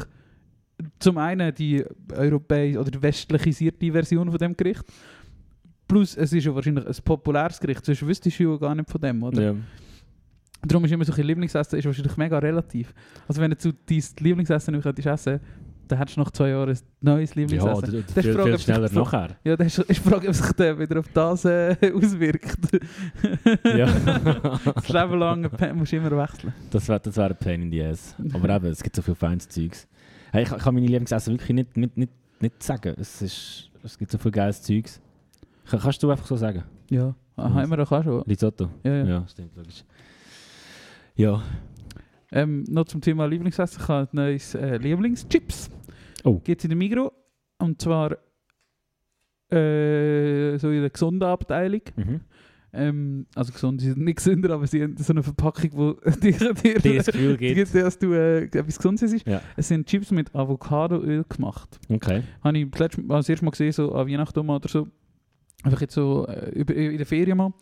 zum 0.99 1.17
einen 1.17 1.53
die 1.53 1.83
europäische 2.13 2.79
oder 2.79 2.91
die 2.91 3.01
westlichisierte 3.01 3.91
Version 3.91 4.29
von 4.29 4.37
dem 4.39 4.55
Gericht. 4.57 4.83
Plus 5.87 6.17
es 6.17 6.33
ist 6.33 6.45
ja 6.45 6.55
wahrscheinlich 6.55 6.85
ein 6.85 6.95
populäres 7.03 7.59
Gericht, 7.59 7.85
sonst 7.85 8.05
wüsstest 8.05 8.39
du 8.39 8.51
ja 8.51 8.57
gar 8.57 8.73
nicht 8.75 8.89
von 8.89 8.99
dem, 9.01 9.21
oder? 9.23 9.41
ja. 9.41 9.55
Darum 10.67 10.85
ist 10.85 10.91
immer 10.91 11.05
so 11.05 11.13
ein 11.13 11.21
Lieblingsessen 11.23 11.79
ist 11.79 11.85
wahrscheinlich 11.85 12.17
mega 12.17 12.37
relativ. 12.39 12.93
Also 13.27 13.41
wenn 13.41 13.51
du 13.51 13.57
dein 13.73 14.03
Lieblingsessen 14.19 14.73
nicht 14.73 14.83
könntest 14.83 15.07
essen 15.07 15.39
dann 15.87 15.99
hättest 15.99 16.17
du 16.17 16.21
nach 16.21 16.31
zwei 16.31 16.49
Jahren 16.49 16.69
ein 16.71 16.79
neues 17.01 17.35
Ja, 17.35 17.41
Lieblingsessen. 17.41 17.77
oder 17.77 17.87
Das 17.91 18.17
ist 18.17 18.25
viel, 18.25 18.41
viel 18.43 18.57
schneller 18.59 18.91
noch- 18.91 19.11
nachher. 19.11 19.35
Ja, 19.43 19.55
das 19.55 19.77
ist, 19.77 19.87
die 19.87 19.93
Frage, 19.93 20.27
ob 20.29 20.33
sich 20.33 20.51
der 20.53 20.79
wieder 20.79 20.99
auf 20.99 21.05
das 21.13 21.45
äh, 21.45 21.75
auswirkt. 21.93 22.57
Ja. 23.63 23.85
das 24.75 24.89
Leben 24.89 25.19
lang 25.19 25.41
musst 25.75 25.91
du 25.91 25.97
immer 25.97 26.11
wechseln. 26.17 26.53
Das 26.71 26.87
wäre 26.87 26.99
das 26.99 27.15
wär 27.17 27.25
ein 27.25 27.35
Pain 27.37 27.61
in 27.61 27.69
the 27.71 27.83
ass. 27.83 28.15
Aber 28.33 28.49
eben, 28.49 28.65
es 28.65 28.81
gibt 28.81 28.95
so 28.95 29.03
viel 29.03 29.13
feines 29.13 29.47
Zeugs. 29.47 29.87
Hey, 30.31 30.41
ich, 30.43 30.51
ich 30.51 30.57
kann 30.57 30.73
meine 30.73 30.87
Lieblingsessen 30.87 31.33
wirklich 31.33 31.53
nicht, 31.53 31.77
nicht, 31.77 31.95
nicht, 31.95 32.11
nicht 32.41 32.63
sagen. 32.63 32.95
Es, 32.99 33.21
ist, 33.21 33.69
es 33.83 33.95
gibt 33.97 34.09
so 34.09 34.17
viel 34.17 34.31
geiles 34.31 34.63
Zeugs. 34.63 34.99
Ka- 35.69 35.77
Kannst 35.77 36.01
du 36.01 36.09
einfach 36.09 36.25
so 36.25 36.35
sagen? 36.35 36.63
Ja, 36.89 37.13
aha, 37.35 37.63
immer 37.63 37.77
auch 37.79 38.03
schon. 38.03 38.21
Risotto? 38.23 38.69
Ja, 38.83 38.91
ja. 38.95 39.05
Ja, 39.05 39.27
stimmt, 39.27 39.55
logisch. 39.55 39.83
Ja. 41.15 41.43
Ähm, 42.31 42.63
noch 42.67 42.85
zum 42.85 43.01
Thema 43.01 43.25
Lieblingsessen. 43.25 43.81
Ich 43.81 43.87
habe 43.87 44.09
ein 44.11 44.15
neues 44.15 44.55
äh, 44.55 44.77
Lieblingschips. 44.77 45.69
Oh. 46.23 46.39
Gibt 46.43 46.59
es 46.61 46.65
in 46.65 46.69
der 46.69 46.77
Migro. 46.77 47.11
Und 47.59 47.81
zwar 47.81 48.17
äh, 49.49 50.57
so 50.57 50.69
in 50.69 50.81
der 50.81 50.89
gesunden 50.89 51.27
Abteilung. 51.27 51.81
Mhm. 51.95 52.21
Ähm, 52.73 53.25
also 53.35 53.53
gesund, 53.53 53.79
sind 53.79 53.99
nicht 53.99 54.17
gesünder, 54.17 54.53
aber 54.53 54.67
sie 54.67 54.83
haben 54.83 54.97
so 54.97 55.13
eine 55.13 55.23
Verpackung, 55.23 55.69
wo 55.73 55.93
dir, 56.21 56.53
dir, 56.53 56.79
Dir 56.79 56.97
das 56.97 57.05
Gefühl 57.05 57.37
gibt. 57.37 57.73
dass 57.73 57.97
du 57.97 58.11
äh, 58.11 58.43
etwas 58.43 58.77
Gesundes 58.77 59.13
ist. 59.13 59.25
Ja. 59.25 59.41
Es 59.55 59.69
sind 59.69 59.87
Chips 59.87 60.11
mit 60.11 60.35
Avocadoöl 60.35 61.23
gemacht. 61.23 61.79
Okay. 61.87 62.23
Habe 62.43 62.57
ich 62.57 62.69
das 62.71 63.29
erste 63.29 63.45
Mal 63.45 63.51
gesehen, 63.51 63.71
so 63.71 63.93
an 63.93 64.09
Weihnachten 64.09 64.49
oder 64.49 64.67
so. 64.67 64.89
Einfach 65.63 65.79
jetzt 65.81 65.93
so 65.93 66.27
äh, 66.27 66.49
in 66.51 66.97
der 66.97 67.05
Ferien 67.05 67.37
mal. 67.37 67.53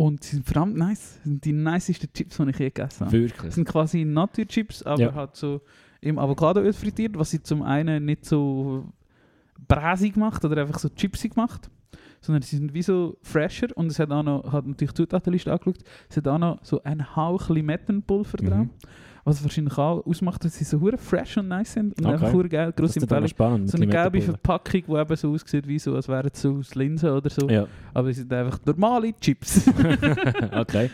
Und 0.00 0.22
sie 0.22 0.36
sind 0.36 0.44
verdammt 0.44 0.76
nice. 0.76 1.14
Das 1.16 1.24
sind 1.24 1.44
die 1.44 1.52
nicesten 1.52 2.12
Chips, 2.12 2.36
die 2.36 2.42
ich 2.50 2.58
je 2.58 2.66
gegessen 2.70 3.06
habe. 3.06 3.12
Wirklich. 3.12 3.42
Das 3.46 3.54
sind 3.56 3.66
quasi 3.68 4.04
Naturchips, 4.04 4.84
aber 4.84 5.02
Ja. 5.02 5.14
halt 5.14 5.34
so 5.34 5.60
im 6.00 6.20
Avocadoöl 6.20 6.72
frittiert, 6.72 7.18
was 7.18 7.30
sie 7.32 7.42
zum 7.42 7.62
einen 7.62 8.04
nicht 8.04 8.24
so 8.24 8.84
bräsig 9.66 10.16
macht 10.16 10.44
oder 10.44 10.62
einfach 10.62 10.78
so 10.78 10.88
chipsig 10.88 11.34
macht, 11.36 11.68
sondern 12.20 12.42
sie 12.42 12.56
sind 12.56 12.74
wie 12.74 12.82
so 12.82 13.16
fresher 13.22 13.66
und 13.74 13.88
es 13.90 13.98
hat 13.98 14.12
auch 14.12 14.22
noch, 14.22 14.52
hat 14.52 14.66
natürlich 14.68 14.92
die 14.92 14.98
Zutatenliste 14.98 15.50
angeschaut, 15.52 15.78
es 16.08 16.16
hat 16.16 16.28
auch 16.28 16.38
noch 16.38 16.64
so 16.64 16.80
ein 16.84 17.16
Hauch 17.16 17.48
Limettenpulver 17.50 18.36
dran, 18.38 18.58
Mhm. 18.60 18.70
Was 19.28 19.42
wahrscheinlich 19.42 19.76
auch 19.78 20.04
ausmacht, 20.06 20.44
dass 20.44 20.56
sie 20.58 20.64
so 20.64 20.80
hure 20.80 20.98
fresh 20.98 21.36
und 21.36 21.48
nice 21.48 21.72
sind 21.74 21.98
und 21.98 22.04
Okay. 22.06 22.14
einfach 22.14 22.32
hure 22.32 22.48
geil, 22.48 22.72
Das 22.74 22.76
grosse 22.76 23.00
Empfehlung. 23.00 23.28
spannend. 23.28 23.70
So 23.70 23.76
eine 23.76 23.86
gelbe. 23.86 24.20
Verpackung, 24.22 24.82
die 24.88 24.92
eben 24.92 25.16
so 25.16 25.32
aussieht, 25.32 25.66
wie 25.68 25.78
so, 25.78 25.94
als 25.94 26.08
wären 26.08 26.30
es 26.32 26.40
so 26.42 26.56
aus 26.56 26.74
Linsen 26.74 27.10
oder 27.10 27.30
so. 27.30 27.48
Ja. 27.48 27.66
Aber 27.94 28.08
sie 28.12 28.20
sind 28.20 28.32
einfach 28.32 28.58
normale 28.64 29.12
Chips. 29.20 29.62
okay. 30.52 30.90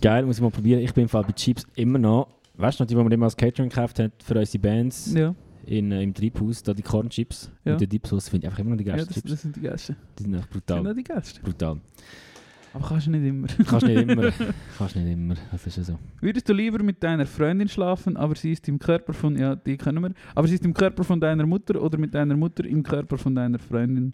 Geil, 0.00 0.24
muss 0.26 0.36
ich 0.36 0.42
mal 0.42 0.50
probieren. 0.50 0.80
Ich 0.80 0.92
bin 0.94 1.02
im 1.02 1.08
Fall 1.08 1.24
bei 1.24 1.32
Chips 1.32 1.66
immer 1.74 1.98
noch. 1.98 2.28
Weißt 2.56 2.78
du 2.78 2.84
noch, 2.84 2.88
die, 2.88 2.94
die 2.94 3.00
wir 3.02 3.10
immer 3.12 3.24
als 3.26 3.36
Catering 3.36 3.68
gekauft 3.68 3.98
haben 3.98 4.12
für 4.24 4.38
unsere 4.38 4.58
Bands 4.62 5.12
ja, 5.12 5.34
in, 5.66 5.90
äh, 5.90 6.02
im 6.02 6.14
Treibhaus, 6.14 6.62
da 6.62 6.72
die 6.72 6.82
Cornchips 6.82 7.50
Ja. 7.64 7.72
mit 7.72 7.80
der 7.80 7.88
Dipsauce, 7.88 8.28
finde 8.28 8.46
ich 8.46 8.48
einfach 8.50 8.60
immer 8.60 8.70
noch 8.70 8.76
die 8.76 8.84
ja 8.84 8.94
geilsten 8.94 9.14
das, 9.14 9.22
Chips. 9.22 9.30
das 9.32 9.42
sind 9.42 9.56
die 9.56 9.60
geilsten. 9.62 9.96
Die 10.18 10.22
sind 10.22 10.32
Das 10.34 10.42
sind 10.42 10.50
brutal. 10.52 10.86
auch 10.86 10.94
die 10.94 11.02
geilsten. 11.04 11.42
brutal. 11.42 11.80
Aber 12.74 12.88
kannst 12.88 13.06
du 13.06 13.12
nicht 13.12 13.24
immer. 13.24 13.46
Kannst 13.68 13.86
nicht 13.86 14.02
immer. 14.10 14.32
Kannst 14.78 14.96
nicht 14.96 15.12
immer. 15.12 15.36
Das 15.52 15.64
ist 15.66 15.76
ja 15.76 15.84
so. 15.84 15.98
Würdest 16.20 16.48
du 16.48 16.52
lieber 16.52 16.82
mit 16.82 17.00
deiner 17.02 17.24
Freundin 17.24 17.68
schlafen, 17.68 18.16
aber 18.16 18.34
sie 18.34 18.50
ist 18.50 18.68
im 18.68 18.80
Körper 18.80 19.12
von, 19.12 19.36
ja, 19.38 19.54
die 19.54 19.76
können 19.76 20.02
wir, 20.02 20.12
aber 20.34 20.48
sie 20.48 20.54
ist 20.56 20.64
im 20.64 20.74
Körper 20.74 21.04
von 21.04 21.20
deiner 21.20 21.46
Mutter 21.46 21.80
oder 21.80 21.96
mit 21.98 22.12
deiner 22.12 22.36
Mutter 22.36 22.64
im 22.64 22.82
Körper 22.82 23.16
von 23.16 23.32
deiner 23.34 23.60
Freundin? 23.60 24.12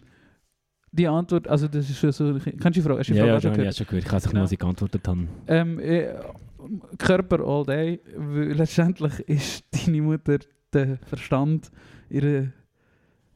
Die 0.91 1.07
Antwort, 1.07 1.47
also 1.47 1.67
das 1.67 1.89
ist 1.89 1.97
schon 1.97 2.11
so, 2.11 2.33
kannst 2.33 2.63
du 2.65 2.69
die 2.69 2.81
Frage, 2.81 2.99
hast 2.99 3.09
du 3.09 3.13
die 3.13 3.19
Ja, 3.19 3.25
Frage 3.25 3.33
ja, 3.35 3.41
schon 3.41 3.41
schon, 3.41 3.51
ja, 3.51 3.57
gehört? 3.57 3.75
schon 3.77 3.87
gehört. 3.87 4.05
Ich 4.05 4.11
weiß 4.13 4.25
nicht 4.25 4.33
mehr, 4.33 4.43
was 4.43 4.51
ich 4.51 4.59
geantwortet 4.59 5.07
habe. 5.07 5.27
Ähm, 5.47 5.79
äh, 5.79 6.13
Körper 6.99 7.39
all 7.43 7.65
day, 7.65 7.99
letztendlich 8.53 9.19
ist 9.21 9.63
deine 9.71 10.01
Mutter 10.03 10.37
der 10.73 10.97
Verstand, 11.07 11.71
ihre, 12.09 12.51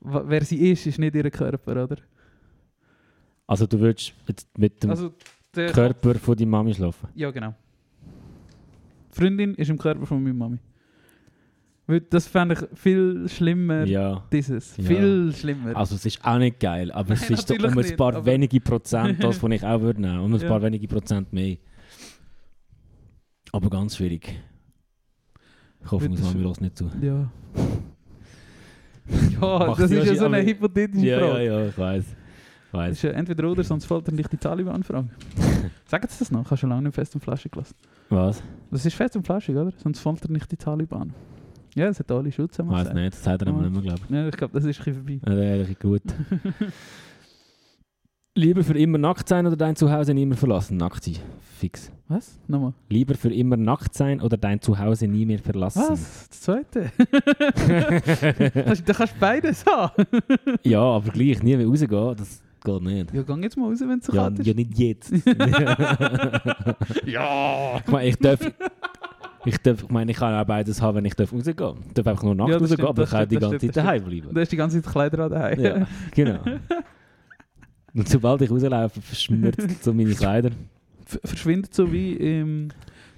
wer 0.02 0.44
sie 0.44 0.70
ist, 0.70 0.86
ist 0.86 1.00
nicht 1.00 1.16
ihr 1.16 1.32
Körper, 1.32 1.84
oder? 1.84 1.98
Also 3.48 3.68
du 3.68 3.80
würdest 3.80 4.14
jetzt 4.28 4.58
mit 4.58 4.82
dem 4.84 4.90
Also 4.90 5.14
der 5.56 5.72
Körper 5.72 6.16
von 6.16 6.36
deiner 6.36 6.50
Mami 6.52 6.74
schlafen? 6.74 7.08
Ja, 7.16 7.32
genau. 7.32 7.54
Die 9.14 9.20
Freundin 9.20 9.54
ist 9.56 9.70
im 9.70 9.78
Körper 9.78 10.06
von 10.06 10.22
meiner 10.22 10.36
Mami. 10.36 10.58
Weil 11.88 12.02
Das 12.02 12.26
fände 12.28 12.56
ich 12.56 12.80
viel 12.80 13.30
schlimmer, 13.30 13.86
Ja. 13.86 14.24
dieses. 14.34 14.76
Ja. 14.78 14.84
Viel 14.86 15.34
schlimmer. 15.38 15.76
Also 15.76 15.96
es 15.96 16.06
ist 16.06 16.26
auch 16.26 16.40
nicht 16.40 16.60
geil, 16.60 16.92
aber 16.92 17.14
es 17.14 17.22
Nein, 17.30 17.34
ist 17.40 17.48
so 17.48 17.54
um 17.56 17.64
ein 17.66 17.74
nicht, 17.76 17.96
paar 17.96 18.26
wenige 18.26 18.60
Prozent, 18.60 19.24
das 19.24 19.38
von 19.38 19.52
ich 19.52 19.64
auch 19.64 19.80
würde 19.82 20.02
nehmen, 20.02 20.20
um 20.20 20.34
ein 20.34 20.40
Ja. 20.42 20.48
paar 20.48 20.62
wenige 20.64 20.88
Prozent 20.88 21.32
mehr. 21.32 21.58
Aber 23.52 23.70
ganz 23.70 23.96
schwierig. 23.96 24.36
Ich 25.84 25.92
hoffe, 25.92 26.10
meine 26.10 26.20
Mami 26.22 26.42
lässt 26.44 26.62
nicht 26.62 26.76
zu. 26.78 26.90
Ja. 27.00 27.30
ja, 29.40 29.76
das 29.76 29.92
ist 29.92 30.06
ja 30.08 30.16
so 30.16 30.26
eine 30.26 30.42
hypothetische 30.44 31.06
Ja, 31.06 31.20
ja, 31.20 31.28
Frage. 31.28 31.46
ja, 31.46 31.66
ich 31.68 31.78
weiß. 31.78 32.06
Ich 32.66 32.72
Das 32.72 32.80
weiß. 32.80 32.92
ist 32.94 33.02
ja 33.04 33.12
entweder 33.12 33.50
oder, 33.50 33.64
sonst 33.64 33.86
fällt 33.86 34.08
dann 34.08 34.16
nicht 34.16 34.32
die 34.32 34.38
Taliban-Frage. 34.38 35.08
Sagen 35.86 36.08
Sie 36.10 36.20
das 36.20 36.32
noch? 36.32 36.42
Ich 36.42 36.48
habe 36.48 36.58
schon 36.58 36.70
lange 36.70 36.84
nicht 36.84 36.96
fest 36.96 37.16
und 37.16 37.22
flashig 37.22 37.52
gelassen. 37.52 37.76
Was? 38.10 38.42
Das 38.72 38.86
ist 38.86 38.96
fest 38.96 39.16
und 39.16 39.26
flashig, 39.26 39.56
oder? 39.56 39.72
Sonst 39.78 40.00
fällt 40.00 40.24
er 40.26 40.32
nicht 40.32 40.52
die 40.52 40.58
Taliban. 40.58 41.14
Ja, 41.76 41.88
das 41.88 42.00
hat 42.00 42.12
alle 42.12 42.32
Schutz. 42.32 42.58
wir 42.58 42.68
Weiß 42.70 42.94
nicht, 42.94 43.14
das 43.14 43.24
sagt 43.24 43.42
er 43.44 43.48
Ja. 43.50 43.54
nicht 43.54 43.72
mehr, 43.72 43.82
glaube 43.82 44.02
ich. 44.04 44.10
Ja, 44.16 44.28
ich 44.28 44.36
glaube, 44.38 44.54
das 44.54 44.66
ist 44.66 44.80
ein 44.80 44.94
bisschen 44.94 45.22
vorbei. 45.24 45.42
Ja, 45.44 45.58
das 45.58 45.68
bisschen 45.68 45.90
gut. 45.92 46.02
Lieber 48.38 48.64
für 48.66 48.78
immer 48.78 48.98
nackt 48.98 49.30
sein 49.30 49.48
oder 49.48 49.56
dein 49.56 49.78
Zuhause 49.78 50.14
nie 50.14 50.26
mehr 50.26 50.38
verlassen? 50.38 50.76
Nackt 50.76 51.04
sein. 51.06 51.16
Fix. 51.58 51.90
Was? 52.10 52.38
Nochmal. 52.48 52.74
Lieber 52.90 53.16
für 53.16 53.34
immer 53.34 53.56
nackt 53.56 53.94
sein 53.94 54.20
oder 54.20 54.36
dein 54.36 54.60
Zuhause 54.60 55.08
nie 55.08 55.26
mehr 55.26 55.40
verlassen? 55.40 55.84
Was? 55.88 56.28
Das 56.28 56.42
zweite? 56.42 56.92
da 58.86 58.94
kannst 58.94 59.16
du 59.16 59.20
beides 59.22 59.66
haben. 59.66 60.06
Ja, 60.64 60.82
aber 60.82 61.12
gleich 61.12 61.42
nie 61.44 61.56
mehr 61.56 61.66
rausgehen, 61.66 62.16
das 62.18 62.42
geht 62.66 62.82
nicht. 62.82 63.14
Ja, 63.14 63.22
geh 63.22 63.42
jetzt 63.42 63.56
mal 63.58 63.70
raus, 63.70 63.80
wenn 63.82 64.00
es 64.00 64.06
so 64.06 64.14
Ja, 64.14 64.24
kalt 64.24 64.40
ist. 64.40 64.48
ja 64.48 64.54
nicht 64.54 64.78
jetzt. 64.78 65.12
ja. 67.06 67.78
ich 67.78 67.92
meine, 67.92 68.10
ich 68.10 68.18
darf, 68.18 68.40
ich 69.46 69.58
darf, 69.60 69.84
ich 69.84 69.90
meine, 69.90 70.12
ich 70.12 70.18
kann 70.18 70.34
auch 70.34 70.46
beides 70.46 70.82
haben, 70.82 70.98
wenn 70.98 71.06
ich 71.06 71.14
darf 71.14 71.32
rausgehen 71.32 71.56
darf. 71.58 71.78
Ich 71.88 71.94
darf 71.94 72.08
einfach 72.08 72.24
nur 72.24 72.36
nackt 72.36 72.50
Ja, 72.50 72.58
rausgehen, 72.58 72.78
stimmt, 72.78 72.90
aber 72.90 73.04
ich 73.04 73.10
kann 73.10 73.30
die 73.30 73.36
ganze 73.38 73.58
stimmt, 73.58 73.74
Zeit 73.74 73.86
daheim 73.86 74.04
bleiben. 74.04 74.34
Da 74.34 74.42
ist 74.42 74.52
die 74.52 74.58
ganze 74.58 74.82
Zeit 74.82 74.92
Kleider 74.92 75.20
an 75.26 75.32
daheim. 75.32 75.60
Ja, 75.60 75.88
genau. 76.12 76.40
Und 77.94 78.10
sobald 78.10 78.42
ich 78.42 78.52
rauslaufe, 78.52 79.02
verschmürzt 79.02 79.84
so 79.84 79.94
meine 79.94 80.14
Kleider. 80.14 80.52
Verschwindet 81.06 81.74
so 81.74 81.92
wie 81.94 82.14
im 82.14 82.70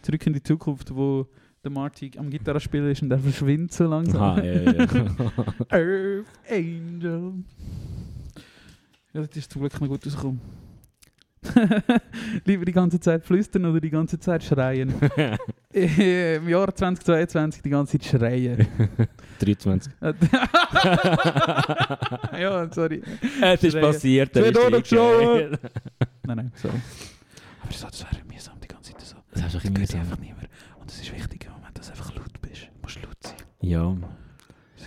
Zurück 0.04 0.28
in 0.28 0.34
die 0.34 0.44
Zukunft, 0.44 0.94
wo 0.96 1.26
der 1.64 1.72
Marty 1.72 2.12
am 2.18 2.30
Gitarre 2.30 2.60
spielen 2.60 2.92
ist 2.92 3.02
und 3.02 3.12
er 3.12 3.18
verschwindet 3.20 3.74
so 3.74 3.86
langsam. 3.88 4.22
Aha, 4.22 4.44
ja, 4.44 4.62
ja. 4.62 4.72
Earth 5.70 6.26
Angel. 6.50 7.34
Ja, 9.18 9.26
das 9.26 9.36
ist 9.36 9.52
zum 9.52 9.62
Glück 9.62 9.82
noch 9.82 9.88
gut 9.88 10.06
rausgekommen. 10.06 10.40
Lieber 12.46 12.66
die 12.66 12.72
ganze 12.72 13.00
Zeit 13.00 13.26
flüstern 13.26 13.66
oder 13.66 13.82
die 13.82 13.90
ganze 13.90 14.20
Zeit 14.20 14.44
schreien? 14.44 14.94
Im 15.74 16.48
Jahr 16.48 16.76
2022 16.76 17.64
die 17.64 17.70
ganze 17.72 17.98
Zeit 17.98 18.22
schreien. 18.22 18.68
23. 19.40 19.92
ja, 22.40 22.72
sorry. 22.72 23.02
Es 23.42 23.64
ist 23.64 23.72
Schreien. 23.72 23.86
passiert. 23.86 24.36
Es 24.36 24.44
wird 24.44 24.58
auch 24.60 24.70
noch 24.70 24.78
eingegangen. 24.78 25.58
Nein, 26.24 26.38
nein, 26.38 26.52
sorry. 26.54 26.80
Aber 27.64 27.74
so, 27.74 27.88
das 27.88 28.04
wäre 28.04 28.24
mühsam 28.32 28.60
die 28.62 28.68
ganze 28.68 28.92
Zeit 28.92 29.02
so. 29.02 29.16
Das 29.32 29.42
hast 29.42 29.56
du 29.56 29.58
einfach 29.58 30.20
nicht 30.20 30.38
mehr. 30.38 30.48
Und 30.80 30.92
es 30.92 31.02
ist 31.02 31.12
wichtig 31.12 31.44
im 31.46 31.54
Moment, 31.54 31.76
dass 31.76 31.88
du 31.88 31.94
einfach 31.94 32.14
laut 32.14 32.40
bist. 32.40 32.66
Du 32.66 32.82
musst 32.84 33.02
laut 33.02 33.18
sein. 33.24 33.34
Ja. 33.62 33.98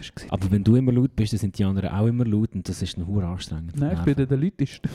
Ist 0.01 0.16
gewesen. 0.16 0.32
Aber 0.32 0.51
wenn 0.51 0.64
du 0.64 0.76
immer 0.76 0.92
laut 0.92 1.14
bist, 1.14 1.32
dann 1.32 1.40
sind 1.40 1.59
die 1.59 1.64
anderen 1.64 1.90
auch 1.90 2.07
immer 2.07 2.24
laut 2.24 2.55
und 2.55 2.68
das 2.68 2.80
ist 2.82 2.96
ein 2.96 3.07
hure 3.07 3.26
anstrengend. 3.26 3.76
Nein, 3.76 3.96
ich 3.98 4.14
bin 4.14 4.26
der, 4.26 4.36
lauteste. 4.36 4.88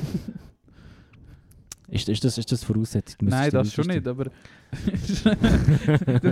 Ist, 1.88 2.10
ist, 2.10 2.24
das, 2.24 2.38
ist 2.40 2.52
das 2.52 2.64
Voraussetzung? 2.64 3.30
Nein, 3.30 3.52
das 3.52 3.72
schon 3.72 3.86
nicht, 3.86 4.08
aber 4.08 4.26
du 4.26 4.32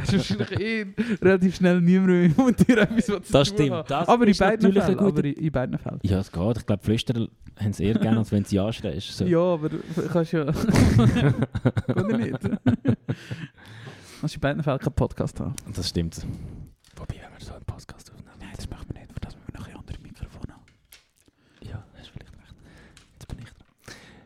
hast 0.02 0.14
wahrscheinlich 0.14 0.60
eh 0.60 0.86
relativ 1.22 1.56
schnell 1.56 1.80
niemand 1.80 2.08
mehr 2.08 2.24
im 2.24 2.36
Mund 2.36 2.68
dir 2.68 2.80
etwas 2.80 3.10
was 3.10 3.22
zu 3.24 3.32
Das 3.34 3.50
tun 3.50 3.58
stimmt. 3.58 3.92
Das 3.92 4.08
aber 4.08 4.28
in 4.28 4.36
beiden 4.36 4.74
Fällen. 4.74 5.00
Aber 5.00 5.24
in, 5.24 5.34
in 5.34 5.52
beiden 5.52 5.78
Fällen. 5.78 6.00
Ja, 6.02 6.20
es 6.20 6.32
geht. 6.32 6.58
Ich 6.58 6.66
glaube, 6.66 6.84
Flüsterer 6.84 7.28
haben 7.60 7.70
es 7.70 7.80
eher 7.80 8.00
gerne, 8.00 8.18
als 8.18 8.32
wenn 8.32 8.44
sie 8.44 8.60
anschreist. 8.60 9.16
So. 9.16 9.26
Ja, 9.26 9.40
aber 9.40 9.70
du 9.70 9.78
kannst 10.12 10.32
ja... 10.32 10.42
Oder 11.88 12.18
nicht? 12.18 12.40
Kannst 14.20 14.36
in 14.36 14.42
beiden 14.42 14.64
Fällen 14.64 14.80
keinen 14.80 14.94
Podcast 14.94 15.40
haben. 15.40 15.54
Das 15.76 15.88
stimmt. 15.90 16.26
Wobei, 16.96 17.16
wenn 17.16 17.38
wir 17.38 17.46
so 17.46 17.54
einen 17.54 17.66
Podcast 17.66 18.12
aufnehmen. 18.12 18.38
Nein, 18.40 18.50
das 18.56 18.70
machen 18.70 18.86
wir 18.92 19.00
nicht, 19.00 19.14
für 19.14 19.20
das 19.20 19.36
müssen 19.36 19.54
wir 19.54 19.60
noch 19.60 19.68
ein 19.68 19.76
anderes 19.76 20.02
Mikrofon 20.02 20.52
haben. 20.52 20.64
Ja, 21.62 21.84
hast 21.98 22.10
vielleicht 22.10 22.32
recht. 22.34 22.56
Jetzt 23.14 23.28
bin 23.28 23.38
ich 23.40 23.46
dran. 23.46 23.68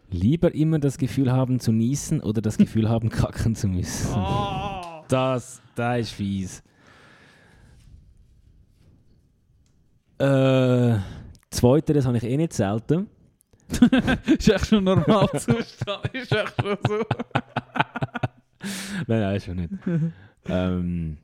Lieber 0.09 0.53
immer 0.55 0.79
das 0.79 0.97
Gefühl 0.97 1.31
haben 1.31 1.59
zu 1.59 1.71
niesen 1.71 2.21
oder 2.21 2.41
das 2.41 2.57
Gefühl 2.57 2.89
haben 2.89 3.09
kacken 3.09 3.55
zu 3.55 3.67
müssen. 3.67 4.13
Oh. 4.15 5.03
Das, 5.07 5.61
das 5.75 5.99
ist 6.01 6.11
fies. 6.11 6.63
Äh, 10.19 10.97
zweiteres 11.51 12.05
habe 12.05 12.17
ich 12.17 12.23
eh 12.23 12.37
nicht 12.37 12.53
selten. 12.53 13.07
ist 14.37 14.49
echt 14.49 14.67
schon 14.67 14.83
normal 14.83 15.29
Zustand. 15.33 16.13
Ist 16.13 16.31
echt 16.31 16.53
schon 16.61 16.77
so. 16.87 17.03
Nein, 19.07 19.21
nein, 19.21 19.39
schon 19.41 19.55
nicht. 19.57 19.73
ähm, 20.45 21.17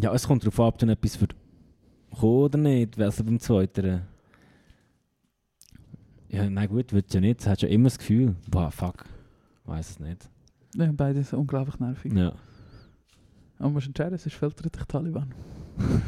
ja, 0.00 0.12
es 0.12 0.26
kommt 0.26 0.42
darauf 0.42 0.60
ab, 0.60 0.74
ob 0.74 0.78
du 0.78 0.86
etwas 0.86 1.16
für 1.16 1.28
oder 2.24 2.58
nicht. 2.58 3.00
Also 3.00 3.24
beim 3.24 3.38
zweiten. 3.38 4.02
Ja, 6.30 6.48
nein, 6.48 6.68
gut, 6.68 6.92
wird 6.92 7.12
ja 7.14 7.20
nicht. 7.20 7.44
Du 7.44 7.50
hast 7.50 7.62
ja 7.62 7.68
immer 7.68 7.84
das 7.84 7.98
Gefühl, 7.98 8.34
boah, 8.48 8.70
fuck, 8.70 9.04
weiß 9.64 9.90
es 9.90 10.00
nicht. 10.00 10.28
Ja, 10.76 10.92
beides 10.92 11.32
unglaublich 11.32 11.78
nervig. 11.80 12.12
Ja. 12.12 12.32
Aber 13.58 13.70
musst 13.70 13.86
entscheiden, 13.86 14.18
sonst 14.18 14.34
filtert 14.34 14.76
dich 14.76 14.84
Taliban. 14.84 15.32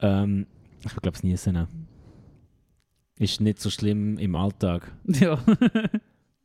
Ähm, 0.00 0.46
ich 0.84 0.94
glaube, 0.96 1.16
es 1.16 1.22
auch. 1.56 1.68
Ist 3.18 3.40
nicht 3.40 3.60
so 3.60 3.70
schlimm 3.70 4.18
im 4.18 4.36
Alltag. 4.36 4.92
Ja. 5.06 5.38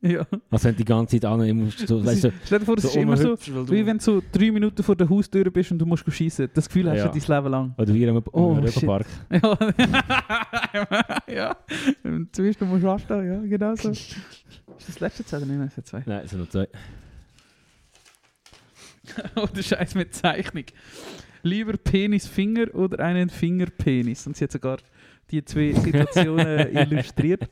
Ja. 0.02 0.26
Also 0.50 0.64
wenn 0.64 0.72
du 0.74 0.78
die 0.78 0.84
ganze 0.84 1.20
Zeit 1.20 1.24
an 1.30 1.42
immer 1.42 1.70
so, 1.70 1.98
Das 1.98 2.06
weißt 2.06 2.24
du, 2.24 2.32
stell 2.44 2.58
dir 2.60 2.64
vor, 2.64 2.76
es 2.76 2.82
so 2.84 2.88
ist 2.88 2.96
immer 2.96 3.16
so, 3.16 3.36
du- 3.36 3.70
wie 3.70 3.84
wenn 3.84 3.98
du 3.98 4.02
so 4.04 4.22
drei 4.32 4.50
Minuten 4.50 4.82
vor 4.82 4.96
der 4.96 5.08
Haustür 5.08 5.50
bist 5.50 5.70
und 5.72 5.78
du 5.78 5.86
musst 5.86 6.04
schießen. 6.10 6.48
Das 6.54 6.66
Gefühl 6.68 6.88
hast 6.90 6.98
Ja. 6.98 7.08
du 7.08 7.18
dein 7.18 7.36
Leben 7.36 7.50
lang. 7.50 7.74
Oder 7.76 7.92
hier 7.92 8.10
am 8.10 8.22
Oh. 8.32 8.54
Röberpark. 8.54 9.06
Ja. 10.72 10.86
ja. 11.28 11.56
Zuerst 12.32 12.60
du 12.60 12.64
musst 12.66 12.84
anstehen, 12.84 13.26
ja, 13.26 13.38
genau 13.48 13.74
so. 13.74 13.90
Ist 13.90 14.16
das 14.76 14.86
das 14.86 15.00
letzte 15.00 15.24
Zeit 15.24 15.42
oder 15.42 15.50
nicht? 15.50 15.58
Nein, 15.58 15.68
es 15.68 15.74
sind 15.74 15.86
zwei. 15.86 16.02
Nein, 16.06 16.22
es 16.24 16.30
sind 16.30 16.40
noch 16.40 16.48
zwei. 16.48 16.68
Oh, 19.36 19.46
der 19.46 19.62
Scheiß 19.62 19.94
mit 19.96 20.14
Zeichnung. 20.14 20.64
Lieber 21.42 21.72
Penisfinger 21.76 22.72
oder 22.74 23.00
einen 23.04 23.28
Fingerpenis? 23.30 24.26
Und 24.26 24.36
sie 24.36 24.44
hat 24.44 24.52
sogar 24.52 24.78
die 25.30 25.44
zwei 25.44 25.72
Situationen 25.72 26.74
illustriert. 26.76 27.48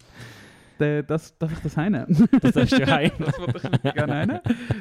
Äh, 0.81 1.03
Das, 1.03 1.37
darf 1.39 1.53
ich 1.53 1.59
das 1.61 1.77
heimnehmen? 1.77 2.29
Das 2.41 2.53
darfst 2.53 2.73
du 2.79 2.87
heim. 2.91 3.11
das 3.19 3.39
wollte 3.39 3.71
ich 3.85 3.93
gerne 3.95 4.15
heimnehmen. 4.15 4.41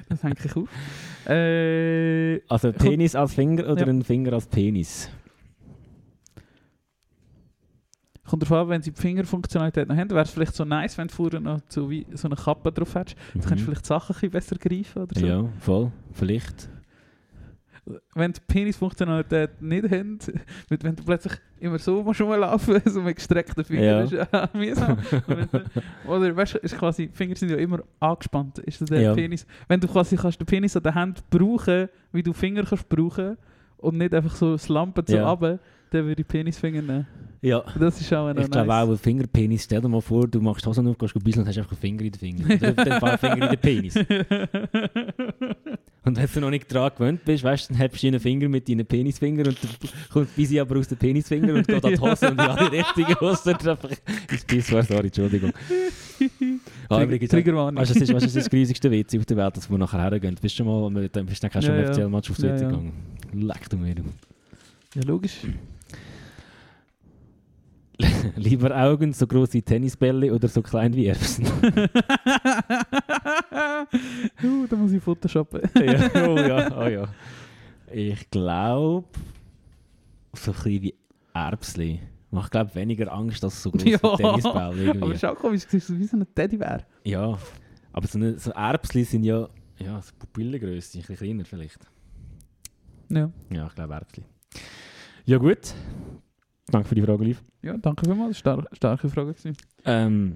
Das 0.09 0.23
hänge 0.23 0.35
ich 0.43 0.55
auf. 0.55 0.69
Äh, 1.29 2.41
Also 2.49 2.71
Penis 2.73 3.15
als 3.15 3.33
Finger 3.33 3.67
oder 3.69 3.81
Ja. 3.85 3.87
ein 3.87 4.03
Finger 4.03 4.33
als 4.33 4.47
Penis? 4.47 5.09
kommt 8.29 8.43
darauf 8.43 8.63
an, 8.63 8.69
wenn 8.69 8.81
sie 8.81 8.91
die 8.91 8.99
Fingerfunktionalität 9.01 9.87
noch 9.87 9.95
haben, 9.95 10.09
wäre 10.09 10.23
es 10.23 10.31
vielleicht 10.31 10.53
so 10.53 10.65
nice, 10.65 10.97
wenn 10.97 11.07
du 11.07 11.13
vorher 11.13 11.39
noch 11.39 11.61
so, 11.69 11.89
wie 11.89 12.05
so 12.13 12.27
eine 12.27 12.35
Kappe 12.35 12.73
drauf 12.73 12.93
hättest. 12.93 13.15
Dann 13.33 13.41
kannst 13.41 13.51
du 13.51 13.55
Mhm. 13.61 13.65
vielleicht 13.71 13.85
Sachen 13.85 14.13
ein 14.17 14.29
bisschen 14.31 14.31
besser 14.31 14.55
greifen 14.57 15.01
oder 15.03 15.17
so. 15.19 15.25
Ja, 15.25 15.45
voll. 15.59 15.91
Vielleicht. 16.11 16.67
Wenn 18.15 18.33
die 18.33 18.41
Penisfunktionalität 18.47 19.61
nicht 19.61 19.85
haben, 19.89 20.19
wenn 20.69 20.95
du 20.95 21.03
plötzlich 21.03 21.33
immer 21.59 21.79
so 21.79 22.03
musst 22.03 22.19
rumlaufen, 22.21 22.81
so 22.85 23.01
mit 23.01 23.15
gestreckten 23.15 23.63
Fingern, 23.63 24.07
Ja. 24.09 24.21
ist 24.23 24.29
ja 24.33 24.49
mühsam. 24.53 24.97
Oder 26.07 26.35
weißt 26.35 26.55
du, 26.55 26.57
ist 26.59 26.77
quasi, 26.77 27.09
Finger 27.13 27.35
sind 27.35 27.49
ja 27.49 27.57
immer 27.57 27.79
angespannt. 27.99 28.59
Ist 28.59 28.81
das 28.81 28.89
der 28.89 29.01
Ja. 29.01 29.13
Penis. 29.13 29.45
Wenn 29.67 29.79
du 29.79 29.87
quasi 29.87 30.15
kannst 30.15 30.39
den 30.39 30.45
Penis 30.45 30.75
an 30.75 30.83
der 30.83 30.95
Hand 30.95 31.23
brauchen, 31.29 31.89
wie 32.11 32.23
du 32.23 32.33
Finger 32.33 32.63
kannst 32.63 32.89
brauchen 32.89 33.37
und 33.77 33.97
nicht 33.97 34.13
einfach 34.13 34.35
so 34.35 34.51
das 34.53 34.67
Lampen 34.69 35.05
so 35.07 35.15
Ja. 35.15 35.29
runter, 35.31 35.59
dann 35.91 36.05
würde 36.05 36.21
ich 36.21 36.27
Penisfinger 36.27 36.81
nehmen. 36.81 37.07
Ja. 37.41 37.63
Das 37.79 38.01
ist 38.01 38.11
auch 38.13 38.33
noch 38.33 38.41
Ich 38.43 38.49
glaube 38.49 38.67
nice. 38.67 38.87
auch, 38.87 38.91
ein 38.91 38.97
Fingerpenis, 38.97 39.63
stell 39.65 39.79
dir 39.81 39.87
mal 39.87 40.01
vor, 40.01 40.27
du 40.27 40.41
machst 40.41 40.65
Hosen 40.65 40.87
auf, 40.87 40.97
gehst 40.97 41.15
ein 41.15 41.21
bisschen 41.23 41.43
und 41.43 41.47
hast 41.47 41.57
einfach 41.57 41.71
einen 41.71 41.79
Finger 41.79 42.01
in 42.01 42.11
den 42.11 42.19
Finger. 42.19 42.45
Oder 42.55 42.83
den 42.83 42.99
Fall 42.99 43.17
Finger 43.19 43.43
in 43.43 43.49
den 43.51 43.59
Penis. 43.59 43.95
Und 46.03 46.15
wenn 46.17 46.27
du 46.33 46.39
noch 46.39 46.49
nicht 46.51 46.73
dran 46.73 46.89
gewöhnt 46.97 47.25
bist, 47.25 47.43
weißt 47.43 47.69
du, 47.69 47.73
dann 47.73 47.81
hebst 47.81 48.01
du 48.01 48.07
einen 48.07 48.19
Finger 48.21 48.47
mit 48.47 48.69
deinen 48.69 48.85
Penisfinger 48.85 49.45
und 49.45 49.57
dann 49.61 49.89
kommt 50.09 50.33
Bisi 50.37 50.57
aber 50.57 50.77
aus 50.79 50.87
den 50.87 50.97
Penisfinger 50.97 51.53
und 51.55 51.67
geht 51.67 51.83
an 51.83 51.91
die 51.93 51.99
Hose 51.99 52.27
und 52.27 52.33
in 52.35 52.39
alle 52.39 52.71
Richtungen 52.71 53.13
Hose 53.19 53.49
und 53.51 53.67
einfach 53.67 53.89
ins 54.31 54.45
Pissoir, 54.45 54.83
sorry, 54.83 55.07
Entschuldigung. 55.07 55.51
Ah, 56.89 57.03
übrigens, 57.03 57.29
Triggerwarnung. 57.29 57.81
Weißt 57.81 57.89
du, 57.93 57.99
das 57.99 58.03
ist, 58.03 58.13
weißt, 58.15 58.25
das 58.25 58.35
ist 58.35 58.45
das 58.45 58.49
grusigste 58.49 58.89
Witz 58.89 59.13
auf 59.15 59.25
der 59.25 59.35
Welt, 59.35 59.57
dass 59.57 59.69
wir 59.69 59.77
nachher 59.77 59.99
hergehen. 60.09 60.35
Bist 60.41 60.57
du 60.57 60.63
mal 60.63 60.89
mit 60.89 61.13
dem 61.13 61.25
bist 61.25 61.43
du 61.43 61.49
dann 61.49 61.61
schon 61.61 61.75
Ja, 61.75 61.81
ja, 61.81 61.87
ja. 61.87 61.93
FCL 61.93 62.07
Match 62.09 62.31
aufs 62.31 62.41
Ja, 62.41 62.53
WC 62.55 62.61
ja. 62.63 62.69
gegangen? 62.69 62.93
Leck 63.33 63.69
du 63.69 63.75
mir. 63.77 63.95
Ja, 64.95 65.01
logisch. 65.05 65.41
Lieber 68.35 68.75
Augen 68.75 69.13
so 69.13 69.25
groß 69.25 69.53
wie 69.53 69.61
Tennisbälle 69.61 70.33
oder 70.33 70.47
so 70.47 70.61
klein 70.61 70.93
wie 70.93 71.07
Erbsen? 71.07 71.45
uh, 74.43 74.67
da 74.69 74.75
muss 74.75 74.91
ich 74.91 75.01
Photoshoppen. 75.01 75.61
ja, 75.75 76.09
oh 76.27 76.37
ja, 76.37 76.77
oh 76.77 76.87
ja. 76.87 77.07
Ich 77.91 78.29
glaube, 78.29 79.07
so 80.33 80.51
klein 80.53 80.81
wie 80.81 80.95
Erbsli. 81.33 81.99
Macht 82.29 82.51
glaube 82.51 82.75
weniger 82.75 83.11
Angst 83.11 83.43
als 83.43 83.63
so 83.63 83.71
große 83.71 83.89
Ja, 83.89 83.97
Tennisbälle 83.97 84.55
Aber 84.55 84.75
irgendwie. 84.77 85.17
schau 85.17 85.33
komisch, 85.33 85.63
du 85.63 85.71
siehst 85.71 85.87
so 85.87 85.97
wie 85.97 86.05
so 86.05 86.17
ein 86.17 86.27
Teddybär. 86.35 86.85
Ja, 87.03 87.37
aber 87.93 88.07
so, 88.07 88.19
eine, 88.19 88.37
so 88.37 88.51
Erbsli 88.51 89.05
sind 89.05 89.23
ja, 89.23 89.47
ja 89.79 90.01
so 90.01 90.11
Pupillengröße, 90.19 90.99
ein 90.99 91.01
bisschen 91.01 91.15
kleiner 91.15 91.45
vielleicht. 91.45 91.79
Ja. 93.09 93.31
Ja, 93.49 93.67
ich 93.67 93.75
glaube 93.75 93.93
Erbsli. 93.93 94.23
Ja 95.25 95.37
gut. 95.37 95.73
Danke 96.69 96.87
für 96.89 96.95
die 96.95 97.01
Frage, 97.01 97.23
Liv. 97.23 97.41
ja, 97.61 97.77
danke 97.77 98.05
vielmals. 98.05 98.37
Star 98.37 98.63
starke 98.73 99.07
Frage 99.09 99.33
gewesen. 99.33 99.55
Ähm, 99.85 100.33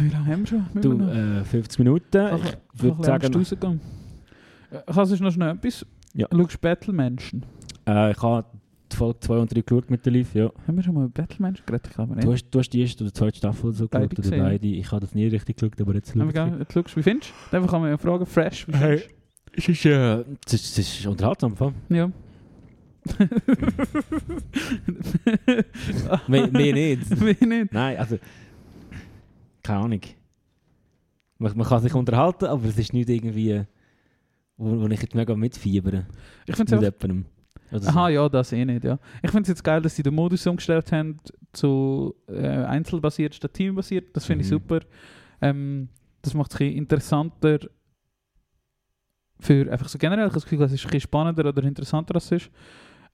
Wie 0.00 0.08
lange 0.08 0.26
haben 0.26 0.40
wir 0.40 0.46
schon? 0.46 0.66
Müssen 0.72 0.98
du, 0.98 1.06
wir 1.06 1.40
äh, 1.40 1.44
50 1.44 1.78
Minuten. 1.80 2.10
Kann 2.10 2.40
Ich 2.42 2.56
ich 2.74 2.82
würde 2.82 3.04
sagen, 3.04 3.34
rausgehen. 3.34 3.80
Kannst 4.86 5.12
du 5.20 5.22
noch 5.24 5.32
schnell 5.32 5.50
etwas? 5.54 5.86
Ja. 6.14 6.26
Schaust 6.32 6.54
du 6.54 6.58
Battlemenschen? 6.58 7.44
äh, 7.86 8.12
ich 8.12 8.22
habe 8.22 8.46
die 8.90 8.96
Folge 8.96 9.20
2 9.20 9.36
und 9.38 9.54
3 9.54 9.60
geschaut 9.60 9.90
mit 9.90 10.04
der 10.06 10.12
Liv. 10.12 10.34
Ja. 10.34 10.50
Haben 10.66 10.76
wir 10.76 10.82
schon 10.82 10.94
mal 10.94 11.08
Battlemenschen 11.08 11.64
geredet? 11.66 11.88
Ich 11.88 11.94
glaube 11.94 12.14
nicht. 12.14 12.24
Du, 12.26 12.32
hast, 12.32 12.48
du 12.50 12.58
hast 12.58 12.70
die 12.70 12.80
erste 12.80 13.04
oder 13.04 13.12
zweite 13.12 13.36
Staffel 13.36 13.72
so 13.72 13.86
Beide 13.88 14.08
geschaut 14.08 14.32
oder 14.32 14.42
beide. 14.44 14.66
Ich 14.66 14.90
habe 14.90 15.00
das 15.00 15.14
nie 15.14 15.26
richtig 15.26 15.56
geschaut, 15.58 15.80
aber 15.80 15.94
jetzt 15.94 16.12
schaue 16.12 16.32
gerne- 16.32 16.58
Jetzt 16.58 16.74
du, 16.74 16.82
wie 16.96 17.02
findest 17.02 17.30
du? 17.30 17.34
Dann 17.50 17.66
kann 17.66 17.80
man 17.82 17.90
ja 17.90 17.98
fragen, 17.98 18.24
fresh, 18.26 18.66
wie 18.68 18.72
Hey. 18.76 18.96
findest 18.98 19.14
Es 19.56 19.68
ist, 19.68 19.84
äh, 19.86 20.24
es 20.46 20.52
ist, 20.54 20.78
es 20.78 20.98
ist 21.00 21.06
unterhaltsam. 21.06 21.54
Du? 21.54 21.72
Ja. 21.90 22.10
Mehr, 26.28 26.48
mehr 26.50 26.72
nicht. 26.72 27.10
Mehr 27.20 27.36
nicht. 27.46 27.72
Nein, 27.72 27.96
also... 27.98 28.18
Keine 29.62 29.84
Ahnung. 29.84 30.00
Man, 31.38 31.56
man 31.56 31.66
kann 31.66 31.82
sich 31.82 31.94
unterhalten, 31.94 32.46
aber 32.46 32.64
es 32.66 32.78
ist 32.78 32.92
nicht 32.92 33.08
irgendwie... 33.08 33.64
Wo, 34.56 34.80
wo 34.80 34.86
ich 34.86 35.02
jetzt 35.02 35.14
mega 35.14 35.34
mitfiebere. 35.34 36.06
Ich 36.46 36.56
finde 36.56 36.76
es 36.76 36.80
Mit 36.80 37.02
jemandem. 37.02 37.26
So. 37.72 37.88
Aha, 37.88 38.08
ja, 38.08 38.28
das 38.28 38.52
eh 38.52 38.64
nicht, 38.64 38.84
ja. 38.84 38.98
Ich 39.22 39.30
finde 39.30 39.42
es 39.42 39.48
jetzt 39.48 39.64
geil, 39.64 39.82
dass 39.82 39.96
sie 39.96 40.02
den 40.04 40.14
Modus 40.14 40.46
umgestellt 40.46 40.92
haben 40.92 41.18
zu 41.52 42.14
äh, 42.28 42.46
einzelbasiert 42.46 43.34
statt 43.34 43.54
teambasiert. 43.54 44.16
Das 44.16 44.26
finde 44.26 44.44
ich 44.44 44.50
Mhm. 44.50 44.54
super. 44.54 44.80
Ähm, 45.40 45.88
das 46.22 46.34
macht 46.34 46.54
es 46.54 46.60
ein 46.60 46.72
interessanter 46.72 47.58
für 49.40 49.70
einfach 49.72 49.88
so 49.88 49.98
generell. 49.98 50.26
Ich 50.26 50.30
habe 50.30 50.34
das 50.34 50.44
Gefühl, 50.44 50.62
es 50.62 50.72
ist 50.72 50.86
ein 50.92 51.00
spannender 51.00 51.48
oder 51.48 51.64
interessanter 51.64 52.14
als 52.14 52.26
es 52.26 52.32
ist. 52.44 52.50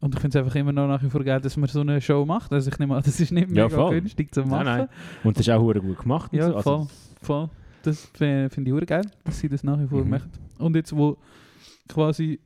Und 0.01 0.14
ich 0.14 0.20
finde 0.20 0.38
es 0.38 0.42
einfach 0.44 0.57
immer 0.57 0.72
noch 0.72 0.88
nach 0.88 1.03
wie 1.03 1.11
vor 1.11 1.22
geil, 1.22 1.40
dass 1.40 1.57
man 1.59 1.68
so 1.68 1.80
eine 1.80 2.01
Show 2.01 2.24
macht. 2.24 2.53
Also 2.53 2.70
ich 2.70 2.78
nehme 2.78 2.96
an, 2.96 3.03
das 3.05 3.20
ist 3.20 3.32
nicht 3.32 3.48
Ja, 3.51 3.64
mega 3.64 3.76
voll. 3.76 4.01
günstig 4.01 4.32
zu 4.34 4.40
Nein, 4.40 4.48
machen. 4.51 4.64
nein. 4.64 4.88
Und 5.24 5.36
das 5.38 5.46
ist 5.46 5.53
auch 5.53 5.62
gut 5.80 5.98
gemacht. 5.98 6.32
Ja, 6.32 6.46
so. 6.48 6.57
Also, 6.57 6.62
voll, 6.62 6.86
voll. 7.22 7.51
Das 7.82 8.07
fi- 8.14 8.48
finde 8.51 8.70
ich 8.70 8.82
auch 8.82 8.86
geil, 8.86 9.05
dass 9.24 9.38
sie 9.40 9.48
das 9.48 9.62
nach 9.62 9.78
wie 9.78 9.86
vor 9.86 10.03
Mhm. 10.05 10.11
machen. 10.11 10.30
Und 10.59 10.74
jetzt, 10.76 10.96
wo 10.96 11.16
quasi, 11.88 12.38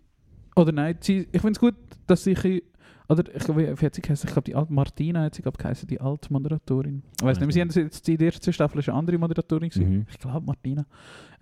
oder 0.57 0.73
nein, 0.73 0.97
ich 1.01 1.07
finde 1.31 1.51
es 1.51 1.59
gut, 1.61 1.75
dass 2.07 2.25
bisschen- 2.25 2.61
oder 3.07 3.23
ich 3.35 3.45
glaube, 3.45 3.79
wie 3.79 3.85
hat 3.87 3.95
sie 3.95 4.01
geheißen? 4.01 4.27
Ich 4.29 4.33
glaube, 4.33 4.47
die 4.47 4.55
alte 4.55 4.73
Martina 4.73 5.23
hat 5.23 5.35
sie 5.35 5.43
glaub, 5.43 5.59
geheißen, 5.59 5.87
die 5.87 6.01
alte 6.01 6.33
Moderatorin. 6.33 7.03
Ich 7.19 7.23
weiß 7.25 7.39
nicht, 7.39 7.47
mehr, 7.47 7.53
sie 7.53 7.61
haben 7.61 7.85
jetzt 7.85 8.07
die 8.07 8.17
erste 8.25 8.51
Staffel 8.51 8.79
ist 8.79 8.89
eine 8.89 8.97
andere 8.97 9.19
Moderatorin 9.19 9.69
gewesen. 9.69 9.91
Mhm. 9.91 10.07
Ich 10.11 10.19
glaube, 10.19 10.41
Martina. 10.41 10.87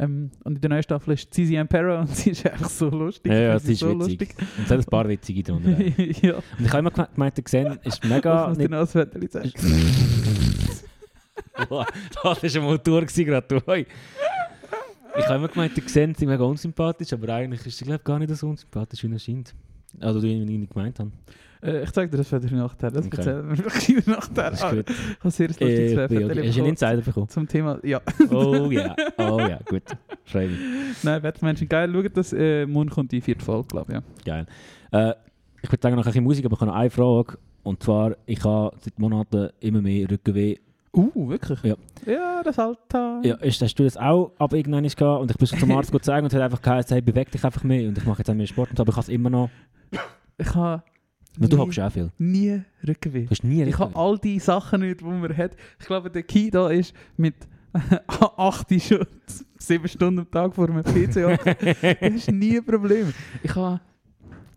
Ähm, 0.00 0.32
und 0.42 0.56
in 0.56 0.60
der 0.60 0.70
neuen 0.70 0.82
Staffel 0.82 1.14
ist 1.14 1.32
Zizi 1.32 1.56
Ampera 1.56 2.00
und 2.00 2.08
sie 2.16 2.30
ist 2.30 2.44
einfach 2.46 2.68
so 2.68 2.88
lustig. 2.88 3.30
Ja, 3.30 3.38
ja, 3.40 3.58
sie 3.60 3.74
ist 3.74 3.82
witzig. 3.82 4.34
Und 4.38 4.64
es 4.64 4.70
hat 4.70 4.78
ein 4.80 4.84
paar 4.86 5.08
witzige 5.08 5.44
drunter. 5.44 5.70
ja, 5.70 6.34
Und 6.58 6.64
ich 6.64 6.68
habe 6.72 6.78
immer 6.80 6.90
geme- 6.90 7.14
gemeint, 7.14 7.44
gesehen, 7.44 7.78
ist 7.84 8.04
mega... 8.04 8.48
muss 8.48 8.58
dir 8.58 8.68
nicht, 8.68 9.34
noch. 9.34 9.48
Boah, 11.68 11.86
das 12.40 12.54
war 12.54 12.62
ein 12.62 12.68
Motor 12.68 13.04
gerade 13.04 13.46
du. 13.46 13.60
Hoi. 13.66 13.86
Ich 15.18 15.26
habe 15.26 15.36
immer 15.36 15.48
gemeint, 15.48 15.74
gesehen, 15.74 16.14
sie 16.14 16.26
mega 16.26 16.42
unsympathisch, 16.42 17.12
aber 17.12 17.28
eigentlich 17.34 17.64
ist 17.66 17.78
sie 17.78 17.84
glaube 17.84 18.02
gar 18.02 18.18
nicht 18.18 18.34
so 18.34 18.48
unsympathisch, 18.48 19.04
wie 19.04 19.12
er 19.12 19.18
scheint. 19.18 19.54
Also, 20.00 20.22
wie 20.22 20.42
ich 20.42 20.48
ihn 20.48 20.68
gemeint 20.68 20.98
habe. 20.98 21.12
Äh, 21.62 21.84
ich 21.84 21.90
zeige 21.92 22.10
dir 22.10 22.16
das 22.18 22.32
Wetter 22.32 22.54
nachher. 22.54 22.90
Das 22.90 23.06
Okay. 23.06 23.16
erzählen 23.18 23.48
wir 23.48 23.58
wirklich 23.58 24.06
nachher. 24.06 24.32
Das 24.34 24.54
ist 24.54 24.64
Ah, 24.64 24.70
gut. 24.72 24.90
Ich 24.90 25.18
habe 25.20 25.30
sehr 25.30 25.48
lustiges 25.48 25.92
Äh, 25.92 26.08
bin, 26.08 26.24
okay. 26.30 26.46
Hast 26.48 26.56
du 26.56 26.60
einen. 26.60 26.70
Insider 26.70 26.96
bekommen? 27.02 27.28
Zum 27.28 27.48
Thema, 27.48 27.78
ja. 27.84 28.00
Oh 28.30 28.70
ja, 28.70 28.96
oh 29.18 29.38
ja, 29.38 29.58
gut. 29.68 29.82
Freue 30.24 30.48
mich. 30.48 30.58
Nein, 31.02 31.22
Batman 31.22 31.56
geil. 31.68 31.92
Schaut 31.92 32.16
das, 32.16 32.32
äh, 32.32 32.66
morgen 32.66 32.90
kommt 32.90 33.12
die 33.12 33.20
vierte 33.20 33.44
Folge, 33.44 33.68
glaube 33.68 33.92
ich. 33.92 34.26
Ja. 34.26 34.44
Geil. 34.44 34.46
Äh, 34.90 35.14
ich 35.62 35.70
würde 35.70 35.82
sagen, 35.82 35.94
noch 35.96 36.02
ein 36.02 36.06
bisschen 36.06 36.24
Musik, 36.24 36.44
aber 36.44 36.54
ich 36.54 36.60
habe 36.60 36.70
noch 36.70 36.76
eine 36.76 36.90
Frage. 36.90 37.38
Und 37.62 37.82
zwar, 37.82 38.16
ich 38.26 38.42
habe 38.44 38.76
seit 38.80 38.98
Monaten 38.98 39.50
immer 39.60 39.80
mehr 39.80 40.10
Rückenweh. 40.10 40.56
Uh, 40.94 41.28
wirklich? 41.28 41.62
Ja. 41.62 41.76
Ja, 42.04 42.42
das 42.42 42.58
Alltag. 42.58 43.24
Ja, 43.24 43.36
ist, 43.36 43.62
hast 43.62 43.74
du 43.76 43.84
das 43.84 43.96
auch 43.96 44.32
ab 44.38 44.52
irgendwann 44.52 44.82
gehabt? 44.82 45.22
Und 45.22 45.30
ich 45.30 45.36
bin 45.38 45.46
schon 45.46 45.58
zum 45.60 45.70
Arzt 45.76 45.92
gut 45.92 46.04
sagen 46.04 46.24
und 46.26 46.32
er 46.34 46.40
hat 46.40 46.44
einfach 46.46 46.60
gesagt, 46.60 46.90
hey, 46.90 47.00
beweg 47.00 47.30
dich 47.30 47.42
einfach 47.44 47.62
mehr. 47.62 47.88
Und 47.88 47.96
ich 47.96 48.04
mache 48.04 48.18
jetzt 48.18 48.28
auch 48.28 48.34
mehr 48.34 48.46
Sport, 48.46 48.70
und 48.70 48.76
so, 48.76 48.82
aber 48.82 48.90
ich 48.90 48.96
habe 48.96 49.04
es 49.04 49.08
immer 49.08 49.30
noch. 49.30 49.48
Ich 50.38 50.54
habe 50.54 50.82
Weil 51.38 51.48
du 51.48 51.58
hockst 51.58 51.80
auch 51.80 51.90
viel. 51.90 52.10
nie 52.18 52.62
Rückenweh. 52.86 53.24
Du 53.24 53.30
hast 53.30 53.44
nie 53.44 53.62
Ich 53.62 53.78
habe 53.78 53.90
Rückenweh. 53.90 53.98
all 53.98 54.18
die 54.18 54.38
Sachen 54.38 54.80
nicht, 54.82 55.00
die 55.00 55.04
man 55.04 55.36
hat. 55.36 55.56
Ich 55.80 55.86
glaube, 55.86 56.10
der 56.10 56.22
Key 56.22 56.50
da 56.50 56.68
ist 56.68 56.94
mit 57.16 57.34
8 58.18 58.82
schon 58.82 59.06
7 59.58 59.88
Stunden 59.88 60.20
am 60.20 60.30
Tag 60.30 60.54
vor 60.54 60.68
einem 60.68 60.82
PC. 60.82 61.38
Das 62.00 62.12
ist 62.14 62.30
nie 62.30 62.58
ein 62.58 62.64
Problem. 62.64 63.12
Ich 63.42 63.54
habe 63.54 63.80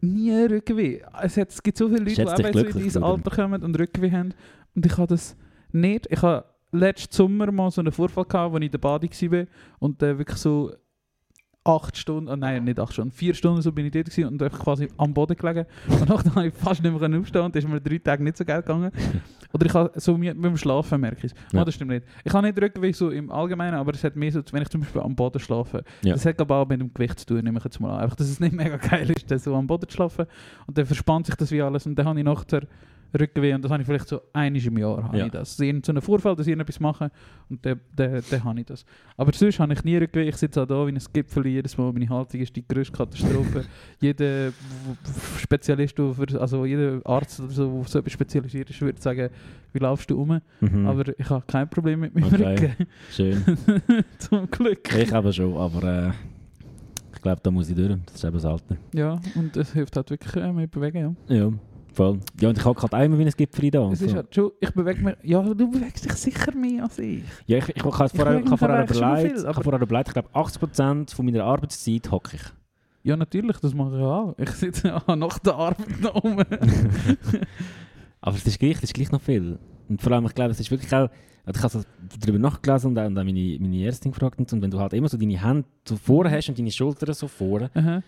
nie 0.01 0.31
Rückenweh. 0.33 1.01
Es, 1.21 1.37
hat, 1.37 1.49
es 1.51 1.63
gibt 1.63 1.77
so 1.77 1.87
viele 1.87 1.99
Leute, 1.99 2.15
Schätz 2.15 2.35
die 2.35 2.45
auch 2.45 2.53
so 2.53 2.59
in 2.59 2.73
dieses 2.73 2.93
Bruder. 2.93 3.05
Alter 3.07 3.31
kommen 3.31 3.63
und 3.63 3.79
Rückenweh 3.79 4.11
haben. 4.11 4.33
Und 4.75 4.85
ich 4.85 4.97
habe 4.97 5.07
das 5.07 5.37
nicht. 5.71 6.07
Ich 6.09 6.21
habe 6.21 6.45
letzten 6.71 7.13
Sommer 7.15 7.51
mal 7.51 7.71
so 7.71 7.81
einen 7.81 7.91
Vorfall 7.91 8.25
gehabt, 8.25 8.53
wo 8.53 8.57
ich 8.57 8.65
in 8.65 8.71
der 8.71 8.77
Bade 8.79 9.07
war 9.07 9.45
und 9.79 10.03
äh, 10.03 10.17
wirklich 10.17 10.37
so 10.37 10.73
8 11.65 11.97
Stunden, 11.97 12.29
oh 12.29 12.35
nein, 12.35 12.63
nicht 12.63 12.79
8 12.79 12.93
Stunden, 12.93 13.11
4 13.11 13.33
Stunden 13.33 13.61
so 13.61 13.71
bin 13.71 13.87
ich 13.87 13.91
dort 13.91 14.05
gewesen 14.05 14.27
und 14.27 14.41
einfach 14.41 14.59
quasi 14.59 14.87
am 14.97 15.13
Boden 15.13 15.35
gelegen. 15.35 15.65
Und 15.87 16.09
dann 16.09 16.35
habe 16.35 16.47
ich 16.47 16.53
fast 16.53 16.83
nicht 16.83 16.99
mehr 16.99 17.19
aufstehen 17.19 17.41
und 17.41 17.55
das 17.55 17.63
ist 17.63 17.69
mir 17.69 17.81
drei 17.81 17.97
Tage 17.97 18.23
nicht 18.23 18.37
so 18.37 18.45
geil 18.45 18.61
gegangen. 18.61 18.91
Oder 19.53 19.65
ich 19.65 19.73
habe 19.73 19.91
so 19.99 20.17
mit, 20.17 20.35
mit 20.35 20.45
dem 20.45 20.57
Schlafen 20.57 21.01
merke 21.01 21.25
ich 21.25 21.31
es. 21.31 21.33
Ja. 21.51 21.61
Oh, 21.61 21.65
das 21.65 21.73
stimmt 21.73 21.91
nicht. 21.91 22.05
Ich 22.23 22.33
habe 22.33 22.45
nicht 22.45 22.61
Rückenweh 22.61 22.91
so 22.91 23.09
im 23.09 23.31
Allgemeinen, 23.31 23.75
aber 23.75 23.93
es 23.93 24.03
hat 24.03 24.15
mehr 24.15 24.31
so, 24.31 24.41
wenn 24.51 24.61
ich 24.61 24.69
zum 24.69 24.81
Beispiel 24.81 25.01
am 25.01 25.15
Boden 25.15 25.39
schlafe. 25.39 25.83
Ja. 26.03 26.13
Das 26.13 26.25
hat 26.25 26.39
aber 26.39 26.57
auch 26.57 26.67
mit 26.67 26.81
dem 26.81 26.93
Gewicht 26.93 27.19
zu 27.19 27.25
tun, 27.25 27.43
nehme 27.43 27.57
ich 27.57 27.63
jetzt 27.63 27.79
mal 27.79 27.95
an. 27.95 28.01
Einfach, 28.01 28.17
dass 28.17 28.29
es 28.29 28.39
nicht 28.39 28.53
mega 28.53 28.77
geil 28.89 29.09
ist, 29.09 29.43
so 29.43 29.55
am 29.55 29.65
Boden 29.65 29.87
zu 29.87 29.95
schlafen. 29.95 30.25
Und 30.67 30.77
dann 30.77 30.85
verspannt 30.85 31.25
sich 31.25 31.35
das 31.35 31.51
wie 31.51 31.61
alles. 31.61 31.85
Und 31.85 31.95
dann 31.95 32.05
habe 32.05 32.19
ich 32.19 32.25
nachher 32.25 32.67
Rückenweh 33.19 33.53
und 33.53 33.63
das 33.63 33.71
habe 33.71 33.81
ich 33.81 33.87
vielleicht 33.87 34.07
so 34.07 34.21
einmal 34.33 34.61
im 34.65 34.77
Jahr. 34.77 35.03
Habe 35.03 35.17
Ja. 35.17 35.25
ich 35.25 35.31
das. 35.31 35.59
Irgend 35.59 35.85
so 35.85 35.91
einen 35.91 36.01
Vorfall, 36.01 36.35
dass 36.35 36.47
ich 36.47 36.57
etwas 36.57 36.79
mache 36.79 37.11
und 37.49 37.65
dann, 37.65 37.79
dann, 37.95 38.21
dann 38.29 38.43
habe 38.43 38.59
ich 38.59 38.65
das. 38.65 38.85
Aber 39.17 39.31
sonst 39.33 39.59
habe 39.59 39.73
ich 39.73 39.83
nie 39.83 39.97
Rückenweh. 39.97 40.27
Ich 40.29 40.35
sitze 40.37 40.61
auch 40.61 40.65
da 40.67 40.85
wie 40.87 40.91
ein 40.91 40.99
Gipfel 41.13 41.45
jedes 41.47 41.77
Mal. 41.77 41.91
Meine 41.93 42.09
Haltung 42.09 42.41
ist 42.41 42.55
die 42.55 42.67
grösste 42.67 42.95
Katastrophe. 42.97 43.65
jeder 44.01 44.51
Spezialist, 45.39 45.97
der 45.97 46.13
also 46.39 46.65
jeder 46.65 47.01
Arzt 47.05 47.39
oder 47.39 47.51
so, 47.51 47.79
der 47.81 47.87
so 47.87 47.99
etwas 47.99 48.13
spezialisiert 48.13 48.69
ist, 48.69 48.81
würde 48.81 49.01
sagen, 49.01 49.29
wie 49.73 49.79
laufst 49.79 50.09
du 50.09 50.21
um? 50.21 50.39
Mhm. 50.61 50.87
Aber 50.87 51.17
ich 51.17 51.29
habe 51.29 51.43
kein 51.47 51.69
Problem 51.69 51.99
mit 52.01 52.15
meinem 52.15 52.25
Okay. 52.33 52.45
Rücken. 52.45 52.87
Schön. 53.11 53.43
Zum 54.19 54.49
Glück. 54.49 54.93
Ich 54.95 55.13
aber 55.13 55.31
schon, 55.33 55.55
aber 55.57 56.07
äh, 56.07 56.11
ich 57.13 57.21
glaube, 57.21 57.39
da 57.43 57.51
muss 57.51 57.69
ich 57.69 57.75
durch. 57.75 57.95
Das 58.05 58.15
ist 58.15 58.23
eben 58.23 58.33
das 58.33 58.45
Alter. 58.45 58.77
Ja, 58.93 59.19
und 59.35 59.55
es 59.57 59.73
hilft 59.73 59.95
halt 59.95 60.09
wirklich 60.09 60.35
äh, 60.35 60.51
mit 60.51 60.71
Bewegen. 60.71 61.15
Ja. 61.27 61.35
Ja, 61.35 61.51
voll. 61.95 62.19
Ja, 62.39 62.49
und 62.49 62.57
ich 62.57 62.65
habe 62.65 62.79
gerade 62.79 62.95
einmal 62.95 63.19
wie 63.19 63.25
ein 63.25 63.31
Gipfel 63.31 63.71
da. 63.71 63.81
und 63.81 63.93
Es 63.93 64.01
ist 64.01 64.15
halt 64.15 64.33
schon, 64.33 64.51
ich 64.59 64.71
bewege 64.71 65.01
mich, 65.01 65.15
ja, 65.23 65.41
du 65.41 65.69
bewegst 65.69 66.05
dich 66.05 66.13
sicher 66.13 66.55
mehr 66.55 66.83
als 66.83 66.99
ich. 66.99 67.23
Ja, 67.47 67.57
ich, 67.57 67.69
ich, 67.69 67.75
ich, 67.77 67.83
habe 67.83 68.09
vorher, 68.09 68.39
ich 68.39 68.47
vorher 68.47 68.83
überlegt, 68.83 69.37
ich 69.37 69.63
vorher 69.63 69.81
überlegt, 69.81 70.07
ich 70.09 70.13
glaube 70.13 70.29
80% 70.33 71.15
von 71.15 71.25
meiner 71.25 71.43
Arbeitszeit 71.43 72.11
hocke 72.11 72.35
ich. 72.35 72.41
Ja, 73.03 73.15
natürlich, 73.15 73.57
das 73.57 73.73
mache 73.73 73.97
ich 73.97 74.03
auch. 74.03 74.35
Ich 74.37 74.49
sitze 74.51 74.87
ja 74.87 75.15
nach 75.15 75.39
der 75.39 75.55
Arbeit 75.55 76.01
noch 76.01 76.23
rum. 76.23 76.39
Aber 78.21 78.35
es 78.35 78.45
ist 78.47 78.59
gleich, 78.59 78.77
es 78.77 78.83
ist 78.83 78.93
gleich 78.95 79.11
noch 79.11 79.21
viel. 79.21 79.59
Und 79.87 80.01
vor 80.01 80.11
allem, 80.11 80.25
ich 80.25 80.33
glaube, 80.33 80.51
es 80.51 80.59
ist 80.59 80.71
wirklich 80.71 80.91
auch, 80.93 81.09
ich 81.47 81.61
habe 81.61 81.83
darüber 82.19 82.39
nachgelesen 82.39 82.89
und 82.89 82.97
auch, 82.97 83.05
und 83.05 83.19
auch 83.19 83.23
meine, 83.23 83.57
meine 83.59 83.85
Ärztin 83.85 84.11
gefragt 84.11 84.39
und, 84.39 84.61
wenn 84.61 84.71
du 84.71 84.79
halt 84.79 84.93
immer 84.93 85.07
so 85.07 85.17
deine 85.17 85.39
Hände 85.39 85.67
so 85.87 85.95
vorne 85.95 86.31
hast 86.31 86.49
und 86.49 86.57
deine 86.57 86.71
Schultern 86.71 87.13
so 87.13 87.27
vorne, 87.27 87.69
Aha. 87.75 88.01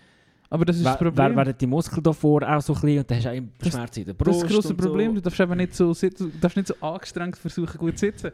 Aber 0.49 0.63
das 0.63 0.77
ist 0.77 0.85
das 0.85 0.97
Problem. 0.97 1.35
wer- 1.35 1.35
werden 1.35 1.55
die 1.59 1.67
Muskeln 1.67 2.01
da 2.01 2.13
vorne 2.13 2.55
auch 2.55 2.61
so 2.61 2.73
klein 2.73 2.99
und 2.99 3.11
dann 3.11 3.17
hast 3.17 3.25
du 3.25 3.29
auch 3.31 3.41
Das- 3.59 3.73
Schmerzen 3.73 3.99
in 3.99 4.05
der 4.05 4.13
das 4.13 4.25
Brust 4.25 4.37
ist 4.37 4.43
das 4.45 4.51
grosse 4.53 4.73
Problem. 4.75 5.09
So. 5.11 5.15
Du 5.15 5.21
darfst 5.21 5.39
eben 5.41 5.57
nicht 5.57 5.75
so, 5.75 5.93
sitzen, 5.93 6.31
du 6.31 6.37
darfst 6.39 6.55
nicht 6.55 6.67
so 6.69 6.75
angestrengt 6.79 7.37
versuchen, 7.37 7.77
gut 7.77 7.99
zu 7.99 8.05
sitzen. 8.05 8.31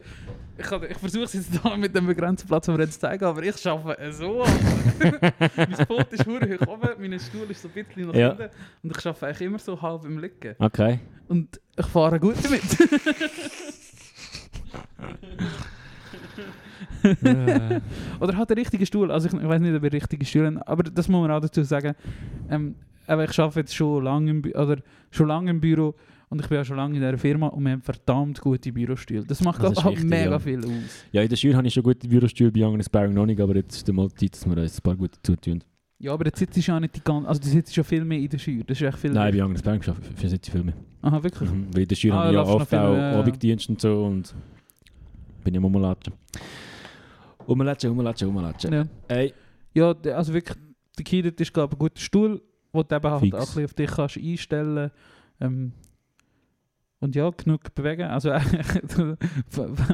Ich, 0.56 0.64
kann- 0.64 0.84
ich 0.88 0.96
versuche 0.96 1.24
es 1.24 1.32
jetzt 1.32 1.50
da 1.64 1.76
mit 1.76 1.92
dem 1.96 2.06
begrenzten 2.06 2.46
Platz, 2.46 2.66
den 2.66 2.78
wir 2.78 2.84
jetzt 2.84 3.00
zeigen, 3.00 3.24
aber 3.24 3.42
ich 3.42 3.56
schaffe 3.56 3.98
es 3.98 4.18
so. 4.18 4.44
mein 5.56 5.86
Pult 5.88 6.12
ist 6.12 6.24
hure 6.26 6.56
hoch 6.60 6.68
oben, 6.68 6.88
mein 7.00 7.18
Stuhl 7.18 7.50
ist 7.50 7.62
so 7.62 7.68
ein 7.74 7.84
bisschen 7.84 8.06
nach 8.06 8.14
Ja. 8.14 8.28
hinten 8.28 8.50
und 8.84 8.96
ich 8.96 9.02
schaffe 9.02 9.26
eigentlich 9.26 9.48
immer 9.48 9.58
so 9.58 9.82
halb 9.82 10.04
im 10.04 10.18
Liegen. 10.18 10.54
Okay. 10.60 11.00
Und 11.26 11.60
ich 11.76 11.86
fahre 11.86 12.20
gut 12.20 12.36
damit. 12.44 12.62
Äh, 17.04 17.80
Oder 18.20 18.36
hat 18.36 18.50
einen 18.50 18.58
richtigen 18.58 18.86
Stuhl. 18.86 19.10
Also 19.10 19.28
ich, 19.28 19.34
ich 19.34 19.48
weiß 19.48 19.60
nicht, 19.60 19.74
ob 19.74 19.84
er 19.84 19.92
richtige 19.92 20.24
Stuhl 20.24 20.46
hat, 20.46 20.68
aber 20.68 20.82
das 20.84 21.08
muss 21.08 21.20
man 21.20 21.30
auch 21.30 21.40
dazu 21.40 21.62
sagen. 21.62 21.94
Ähm, 22.50 22.74
aber 23.06 23.24
ich 23.28 23.38
arbeite 23.38 23.60
jetzt 23.60 23.74
schon 23.74 24.02
lange 24.04 24.30
im, 24.30 24.42
Bü- 24.42 24.56
oder 24.56 24.78
schon 25.10 25.28
lange 25.28 25.50
im 25.50 25.60
Büro 25.60 25.94
und 26.30 26.40
ich 26.40 26.48
bin 26.48 26.58
auch 26.58 26.64
schon 26.64 26.76
lange 26.78 26.94
in 26.96 27.02
dieser 27.02 27.18
Firma 27.18 27.48
und 27.48 27.62
wir 27.64 27.72
haben 27.72 27.82
verdammt 27.82 28.40
gute 28.40 28.72
Bürostühle. 28.72 29.24
Das 29.24 29.42
macht 29.42 29.62
Das 29.62 29.84
halt 29.84 29.96
wichtig, 29.96 30.08
mega 30.10 30.30
ja. 30.30 30.38
viel 30.38 30.58
aus. 30.60 31.04
ja, 31.12 31.22
in 31.22 31.28
der 31.28 31.36
Schule 31.36 31.56
habe 31.56 31.66
ich 31.66 31.74
schon 31.74 31.82
gute 31.82 32.08
Bürostühle, 32.08 32.50
bei 32.50 32.64
anderen 32.64 32.82
Sparring 32.82 33.12
noch 33.14 33.26
nicht, 33.26 33.40
aber 33.40 33.54
jetzt 33.56 33.76
ist 33.76 33.86
der 33.86 33.94
mal 33.94 34.08
Zeit, 34.10 34.32
dass 34.32 34.46
wir 34.46 34.56
uns 34.56 34.78
ein 34.78 34.82
paar 34.82 34.96
gute 34.96 35.20
zutun. 35.22 35.62
Ja, 35.98 36.12
aber 36.12 36.24
der 36.24 36.32
sitzt 36.34 36.56
ja 36.66 36.80
nicht 36.80 36.96
die 36.96 37.04
ganze... 37.04 37.28
Also 37.28 37.40
du 37.40 37.48
sitzt 37.48 37.74
schon 37.74 37.84
viel 37.84 38.04
mehr 38.04 38.18
in 38.18 38.28
der 38.28 38.38
Schür. 38.38 38.64
Das 38.66 38.80
ist 38.80 38.86
echt 38.86 38.98
viel... 38.98 39.12
Nein, 39.12 39.36
bei 39.64 39.78
geschafft, 39.78 40.02
für 40.16 40.28
sitze 40.28 40.48
ich 40.48 40.52
viel 40.52 40.64
mehr. 40.64 40.74
Aha, 41.02 41.22
wirklich? 41.22 41.50
Mhm. 41.50 41.66
Weil 41.72 41.82
in 41.82 41.88
der 41.88 41.96
Schule 41.96 42.14
Ah, 42.14 42.16
habe 42.24 42.28
ich 42.30 42.34
ja 42.34 42.42
oft 42.42 42.74
auch 42.74 42.94
ja, 42.94 43.12
ja. 43.12 43.18
Abenddienst 43.20 43.68
und 43.68 43.80
so 43.80 44.04
und 44.04 44.34
bin 45.44 45.54
ja 45.54 45.58
am 45.58 45.64
Rumlatschen. 45.64 46.14
Rumlatschen, 47.48 47.90
rumlatschen, 47.90 48.28
rumlatschen. 48.28 48.72
Ja. 48.72 48.86
Ey, 49.08 49.32
Ja, 49.74 49.92
der- 49.94 50.16
also 50.16 50.32
wirklich, 50.32 50.56
der 50.98 51.04
Key 51.04 51.22
dort 51.22 51.40
ist 51.40 51.52
glaube 51.52 51.74
ich 51.74 51.76
ein 51.76 51.78
guter 51.78 52.00
Stuhl, 52.00 52.42
wo 52.72 52.82
du 52.82 52.94
eben 52.94 53.04
halt 53.10 53.14
auch 53.14 53.20
Fix. 53.20 53.34
ein 53.34 53.40
bisschen 53.40 53.64
auf 53.64 53.74
dich 53.74 53.90
kannst 53.90 54.16
einstellen 54.18 54.90
ähm, 55.40 55.72
und 57.00 57.14
ja, 57.14 57.28
genug 57.30 57.74
bewegen. 57.74 58.04
Also 58.04 58.30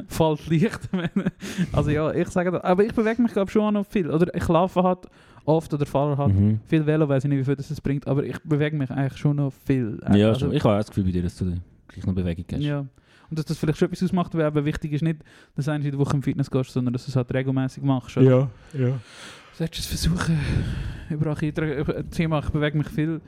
fällt 0.07 0.49
leicht. 0.49 0.89
also 1.73 1.89
ja, 1.89 2.13
ich 2.13 2.27
sage 2.29 2.51
das. 2.51 2.63
Aber 2.63 2.83
ich 2.85 2.93
bewege 2.93 3.21
mich 3.21 3.33
glaube 3.33 3.51
schon 3.51 3.63
auch 3.63 3.71
noch 3.71 3.85
viel. 3.85 4.09
Oder 4.09 4.33
ich 4.33 4.47
laufe 4.47 4.81
halt 4.81 5.07
oft 5.45 5.73
oder 5.73 5.85
fahre 5.85 6.17
halt 6.17 6.33
mhm. 6.33 6.59
viel 6.65 6.85
Velo, 6.85 7.09
weiß 7.09 7.23
ich 7.25 7.29
nicht, 7.29 7.39
wie 7.39 7.43
viel 7.43 7.55
das 7.55 7.69
es 7.71 7.81
bringt, 7.81 8.07
aber 8.07 8.23
ich 8.23 8.39
bewege 8.43 8.77
mich 8.77 8.89
eigentlich 8.91 9.17
schon 9.17 9.37
noch 9.37 9.51
viel. 9.51 9.99
Ja, 10.13 10.29
also, 10.29 10.41
schon. 10.41 10.53
ich 10.53 10.63
habe 10.63 10.75
auch 10.75 10.79
das 10.79 10.87
Gefühl 10.87 11.03
bei 11.05 11.11
dir, 11.11 11.23
dass 11.23 11.35
du 11.37 11.53
gleich 11.87 12.05
noch 12.05 12.13
Bewegung 12.13 12.45
hast. 12.51 12.61
Ja. 12.61 12.85
Und 13.31 13.39
dass 13.39 13.45
das 13.45 13.57
vielleicht 13.57 13.79
schon 13.79 13.87
etwas 13.87 14.03
ausmacht, 14.03 14.35
weil 14.35 14.45
eben 14.45 14.65
wichtig 14.65 14.91
ist 14.91 15.01
nicht, 15.01 15.21
dass 15.55 15.65
du 15.65 15.71
in 15.73 15.81
der 15.83 15.97
Woche 15.97 16.15
im 16.17 16.21
Fitness 16.21 16.51
gehst, 16.51 16.71
sondern 16.71 16.91
dass 16.93 17.05
du 17.05 17.11
es 17.11 17.15
halt 17.15 17.33
regelmäßig 17.33 17.81
machst. 17.81 18.17
oder? 18.17 18.49
ja. 18.73 18.87
ja. 18.87 18.99
Solltest 19.53 19.89
du 19.91 19.95
es 19.95 20.01
versuchen, 20.01 20.37
überall 21.09 21.37
jeder 21.41 22.09
Thema, 22.09 22.39
ich 22.39 22.49
bewege 22.49 22.77
mich 22.77 22.87
viel 22.89 23.21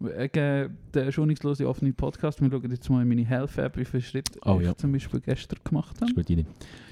wegen 0.00 0.76
der 0.94 1.10
schonungslose 1.10 1.68
offene 1.68 1.92
Podcast. 1.92 2.40
Wir 2.40 2.48
schauen 2.50 2.70
jetzt 2.70 2.88
mal 2.88 3.02
in 3.02 3.08
meine 3.08 3.24
Health-App, 3.24 3.76
wie 3.76 3.84
viele 3.84 4.02
Schritte 4.02 4.38
Oh 4.44 4.58
ich 4.60 4.66
ja. 4.66 4.76
zum 4.76 4.92
Beispiel 4.92 5.18
gestern 5.20 5.58
gemacht 5.64 5.96
Das 5.98 6.08
ist 6.08 6.16
habe. 6.16 6.20
eine 6.20 6.22
gute 6.24 6.32
Idee. 6.34 6.46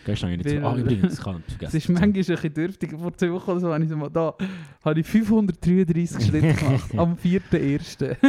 Gestern 0.05 0.31
habe 0.31 0.41
ich 0.41 0.45
nicht 0.45 0.63
Weil- 0.63 0.75
so... 0.75 0.81
Übrigens, 0.81 1.15
ich 1.19 1.25
kann 1.25 1.37
nicht 1.37 1.63
Es 1.63 1.75
ist 1.75 1.89
manchmal 1.89 2.09
ein 2.09 2.13
bisschen 2.15 2.55
dürftig. 2.55 2.91
Vor 2.99 3.17
zwei 3.17 3.33
Wochen 3.33 3.51
oder 3.53 3.61
so 3.61 3.73
habe 3.73 3.85
ich 3.85 3.91
so 3.91 3.97
mal 3.97 4.11
da, 4.11 4.35
habe 4.85 5.01
ich 5.01 5.07
533 5.07 6.27
Schritte 6.27 6.55
gemacht, 6.55 6.91
am 6.99 7.15
4.1. 7.15 8.17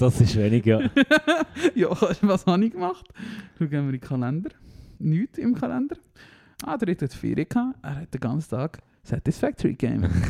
das 0.00 0.20
ist 0.20 0.36
wenig, 0.36 0.64
ja. 0.66 0.80
ja, 1.74 1.90
was 2.22 2.46
habe 2.46 2.64
ich 2.64 2.72
gemacht? 2.72 3.06
Schauen 3.58 3.70
wir 3.70 3.80
in 3.80 3.90
den 3.90 4.00
Kalender. 4.00 4.50
Nichts 4.98 5.38
im 5.38 5.54
Kalender. 5.54 5.96
Ah, 6.62 6.76
der 6.76 6.94
hat 6.94 7.12
Ferien 7.12 7.48
gehabt. 7.48 7.76
Er 7.82 7.96
hat 7.96 8.14
den 8.14 8.20
ganzen 8.20 8.50
Tag 8.50 8.78
Satisfactory 9.02 9.74
Game. 9.74 10.08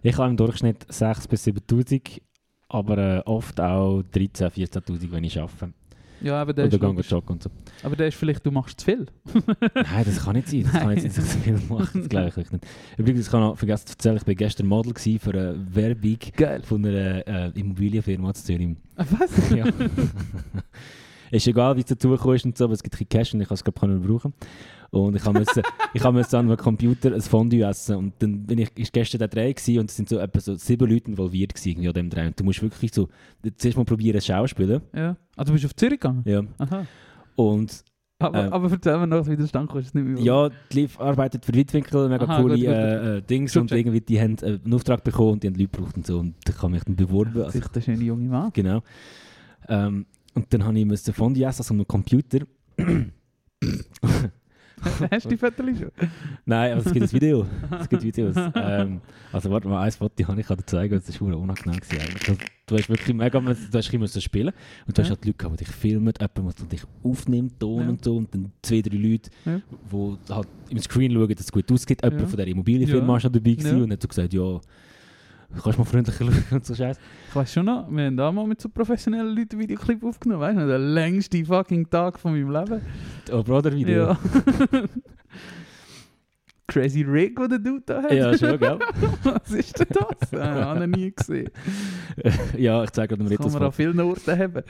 Ich 0.00 0.16
habe 0.16 0.30
im 0.30 0.36
Durchschnitt 0.36 0.86
6'000 0.86 1.28
bis 1.28 1.46
7'000, 1.48 2.20
aber 2.68 2.98
äh, 2.98 3.18
oft 3.26 3.60
auch 3.60 4.02
13'000, 4.14 4.52
14'000, 4.52 5.10
wenn 5.10 5.24
ich 5.24 5.40
arbeite. 5.40 5.72
Ja, 6.20 6.40
aber 6.40 6.52
der 6.52 6.66
Oder 6.66 6.76
ist, 6.76 6.82
logisch. 6.82 7.10
joggen 7.10 7.32
und 7.34 7.42
so. 7.42 7.50
aber 7.82 7.96
der 7.96 8.08
ist 8.08 8.16
vielleicht, 8.16 8.44
du 8.44 8.50
machst 8.50 8.80
zu 8.80 8.86
viel. 8.86 9.06
Nein, 9.74 10.04
das 10.04 10.24
kann 10.24 10.36
nicht 10.36 10.48
sein. 10.48 10.62
Das 10.64 10.72
kann 10.72 10.94
nicht 10.94 11.02
sein, 11.02 11.12
dass 11.14 11.18
ich 11.18 11.32
so 11.32 11.38
viel 11.38 11.60
mache. 11.68 11.98
Das 11.98 12.08
glaube 12.08 12.28
ich 12.28 12.52
nicht. 12.52 12.66
Übrigens, 12.96 13.26
ich 13.26 13.32
habe 13.32 13.44
noch 13.44 13.58
vergessen 13.58 13.86
zu 13.86 13.92
erzählen, 13.92 14.16
ich 14.16 14.26
war 14.26 14.34
gestern 14.34 14.66
Model 14.66 14.94
für 14.96 15.30
eine 15.30 15.56
Werbung 15.74 16.18
Geil. 16.36 16.62
von 16.64 16.84
einer 16.84 17.26
äh, 17.26 17.50
Immobilienfirma 17.54 18.34
zu 18.34 18.44
Zürich. 18.44 18.76
Was? 18.96 19.50
Ja. 19.54 19.66
ist 21.30 21.46
egal, 21.46 21.76
wie 21.76 21.80
es 21.80 21.86
dazu 21.86 22.10
gekommen 22.10 22.36
ist 22.36 22.44
und 22.44 22.56
so, 22.56 22.64
aber 22.64 22.74
es 22.74 22.82
gibt 22.82 22.96
kein 22.96 23.08
Cash 23.08 23.34
und 23.34 23.40
ich 23.40 23.48
kann 23.48 23.54
es 23.54 23.62
ich 23.66 24.06
brauchen. 24.06 24.32
Und 24.90 25.16
ich 25.16 25.24
musste 25.24 25.62
ich 25.92 26.02
musste 26.02 26.38
an 26.38 26.46
einem 26.46 26.56
Computer 26.56 27.12
ein 27.14 27.20
Fondue 27.20 27.62
essen 27.68 27.96
und 27.96 28.14
dann 28.20 28.46
bin 28.46 28.58
ich 28.58 28.70
ist 28.76 28.92
gestern 28.92 29.18
der 29.18 29.28
Dreh 29.28 29.52
gewesen 29.52 29.80
und 29.80 29.90
es 29.90 29.96
sind 29.96 30.08
so 30.08 30.18
etwa 30.18 30.40
so 30.40 30.54
sieben 30.54 30.88
Leute 30.88 31.10
involviert 31.10 31.54
gewesen 31.54 31.68
irgendwie 31.70 31.88
an 31.88 31.94
dem 31.94 32.10
Dreh. 32.10 32.26
Und 32.28 32.40
du 32.40 32.44
musst 32.44 32.62
wirklich 32.62 32.92
so 32.94 33.08
zuerst 33.56 33.76
mal 33.76 33.84
probieren 33.84 34.20
Schauspielen. 34.20 34.80
Ja. 34.94 35.16
Ah, 35.36 35.44
du 35.44 35.52
bist 35.52 35.66
auf 35.66 35.76
Zürich 35.76 36.00
gegangen? 36.00 36.22
Ja. 36.24 36.42
Aha. 36.58 36.86
Und 37.36 37.84
Aber, 38.18 38.46
Ähm. 38.46 38.52
aber 38.52 38.70
erzähl 38.72 38.98
mir 38.98 39.06
noch, 39.06 39.28
wie 39.28 39.36
der 39.36 39.46
Stand 39.46 39.72
ist. 39.74 39.94
Nicht 39.94 40.04
mehr 40.04 40.18
ja, 40.20 40.48
die 40.72 40.80
Liv 40.80 40.98
arbeitet 40.98 41.44
für 41.44 41.54
Weitwinkel, 41.54 42.08
mega 42.08 42.24
Aha, 42.24 42.40
coole 42.40 42.54
gut, 42.56 42.64
gut, 42.64 42.74
gut. 42.74 42.74
Äh, 42.76 43.16
äh, 43.18 43.22
Dings 43.22 43.52
Schon 43.52 43.62
und 43.62 43.68
check. 43.68 43.78
irgendwie 43.78 44.00
die 44.00 44.18
haben 44.20 44.36
äh, 44.42 44.58
einen 44.64 44.74
Auftrag 44.74 45.04
bekommen 45.04 45.32
und 45.32 45.42
die 45.42 45.48
haben 45.48 45.54
Leute 45.54 45.68
gebraucht 45.70 45.96
und 45.96 46.06
so 46.06 46.18
und 46.18 46.34
da 46.44 46.52
habe 46.54 46.66
ich 46.68 46.72
mich 46.72 46.84
dann 46.84 46.96
beworben. 46.96 47.42
Also, 47.42 47.58
Sich 47.58 47.68
der 47.68 47.80
schöne 47.82 48.02
junge 48.02 48.28
Mann. 48.28 48.50
genau. 48.54 48.82
Ähm, 49.68 50.06
und 50.34 50.46
dann 50.52 50.64
habe 50.64 50.78
ich 50.78 50.86
müssen 50.86 51.12
Fondue 51.14 51.44
essen, 51.44 51.60
also 51.60 51.74
am 51.74 51.86
Computer. 51.86 52.38
Hast 55.10 55.24
du 55.24 55.28
die 55.30 55.36
Fotos 55.36 55.66
schon? 55.78 55.90
Nein, 56.46 56.72
aber 56.72 56.86
es 56.86 56.92
gibt 56.92 57.04
ein 57.06 57.12
Video. 57.12 57.46
Es 57.80 57.88
gibt 57.88 58.02
Videos. 58.02 58.36
ähm, 58.54 59.00
also 59.32 59.50
warte 59.50 59.68
mal, 59.68 59.82
ein 59.82 59.92
Foto 59.92 60.26
habe 60.26 60.40
ich 60.40 60.46
dir 60.46 60.66
zeigen, 60.66 60.94
das 61.04 61.20
war 61.20 61.36
unangenehm. 61.36 61.80
Gewesen, 61.80 62.00
eigentlich. 62.00 62.38
Du, 62.66 62.76
hast 62.76 62.88
wirklich 62.90 63.16
mega 63.16 63.40
du 63.40 63.78
hast 63.78 63.90
bisschen 64.00 64.20
spielen 64.20 64.52
und 64.86 64.96
du 64.96 65.02
hast 65.02 65.08
halt 65.08 65.24
Leute 65.24 65.38
gehabt, 65.38 65.60
die 65.60 65.64
dich 65.64 65.74
filmen, 65.74 66.12
jemand, 66.20 66.58
der 66.58 66.66
dich 66.66 66.82
aufnimmt, 67.02 67.58
Ton 67.58 67.82
Ja. 67.82 67.88
und 67.88 68.04
so 68.04 68.16
und 68.16 68.34
dann 68.34 68.52
zwei, 68.62 68.82
drei 68.82 68.96
Leute, 68.96 69.30
Ja. 69.44 69.60
die 69.90 70.34
halt 70.34 70.48
im 70.68 70.78
Screen 70.78 71.12
schauen, 71.12 71.28
dass 71.28 71.40
es 71.46 71.52
gut 71.52 71.70
aussieht. 71.72 72.02
Jemand 72.02 72.20
Ja. 72.22 72.28
von 72.28 72.36
der 72.36 72.46
Immobilienfirma 72.46 73.02
Ja. 73.02 73.08
war 73.08 73.20
schon 73.20 73.32
dabei 73.32 73.52
gewesen 73.54 73.82
und 73.82 73.92
hat 73.92 74.02
so 74.02 74.08
gesagt, 74.08 74.32
ja, 74.34 74.60
kannst 75.62 75.78
mal 75.78 75.84
freundlicher 75.84 76.24
schauen 76.24 76.44
und 76.50 76.66
so 76.66 76.74
Scheiß. 76.74 76.98
Ich 77.28 77.36
weiß 77.36 77.52
schon 77.52 77.66
noch, 77.66 77.90
wir 77.90 78.06
haben 78.06 78.16
da 78.16 78.30
mal 78.30 78.46
mit 78.46 78.60
so 78.60 78.68
professionellen 78.68 79.34
Leuten 79.34 79.58
Videoclip 79.58 80.04
aufgenommen. 80.04 80.40
Weißt 80.40 80.58
du, 80.58 80.66
der 80.66 80.78
längste 80.78 81.44
fucking 81.44 81.88
Tag 81.88 82.18
von 82.18 82.32
meinem 82.32 82.50
Leben. 82.50 82.82
Oh 83.32 83.42
Brother 83.42 83.72
Video. 83.72 84.08
Ja. 84.08 84.18
Crazy 86.68 87.00
Rig, 87.02 87.34
den 87.34 87.48
der 87.48 87.58
Dude 87.58 87.82
da 87.86 88.02
hat. 88.02 88.12
Ja, 88.12 88.36
schon, 88.36 88.58
gell? 88.58 88.78
Was 89.22 89.50
ist 89.50 89.80
denn 89.80 89.86
das? 89.88 90.32
Habe 90.38 90.84
ich 90.84 90.96
nie 90.96 91.12
gesehen. 91.12 91.50
ja, 92.58 92.84
ich 92.84 92.90
zeige 92.90 93.16
mal 93.16 93.26
Das 93.26 93.38
kann 93.38 93.52
man 93.52 93.62
an 93.62 93.72
vielen 93.72 93.98
Orten 94.00 94.38
haben. 94.38 94.62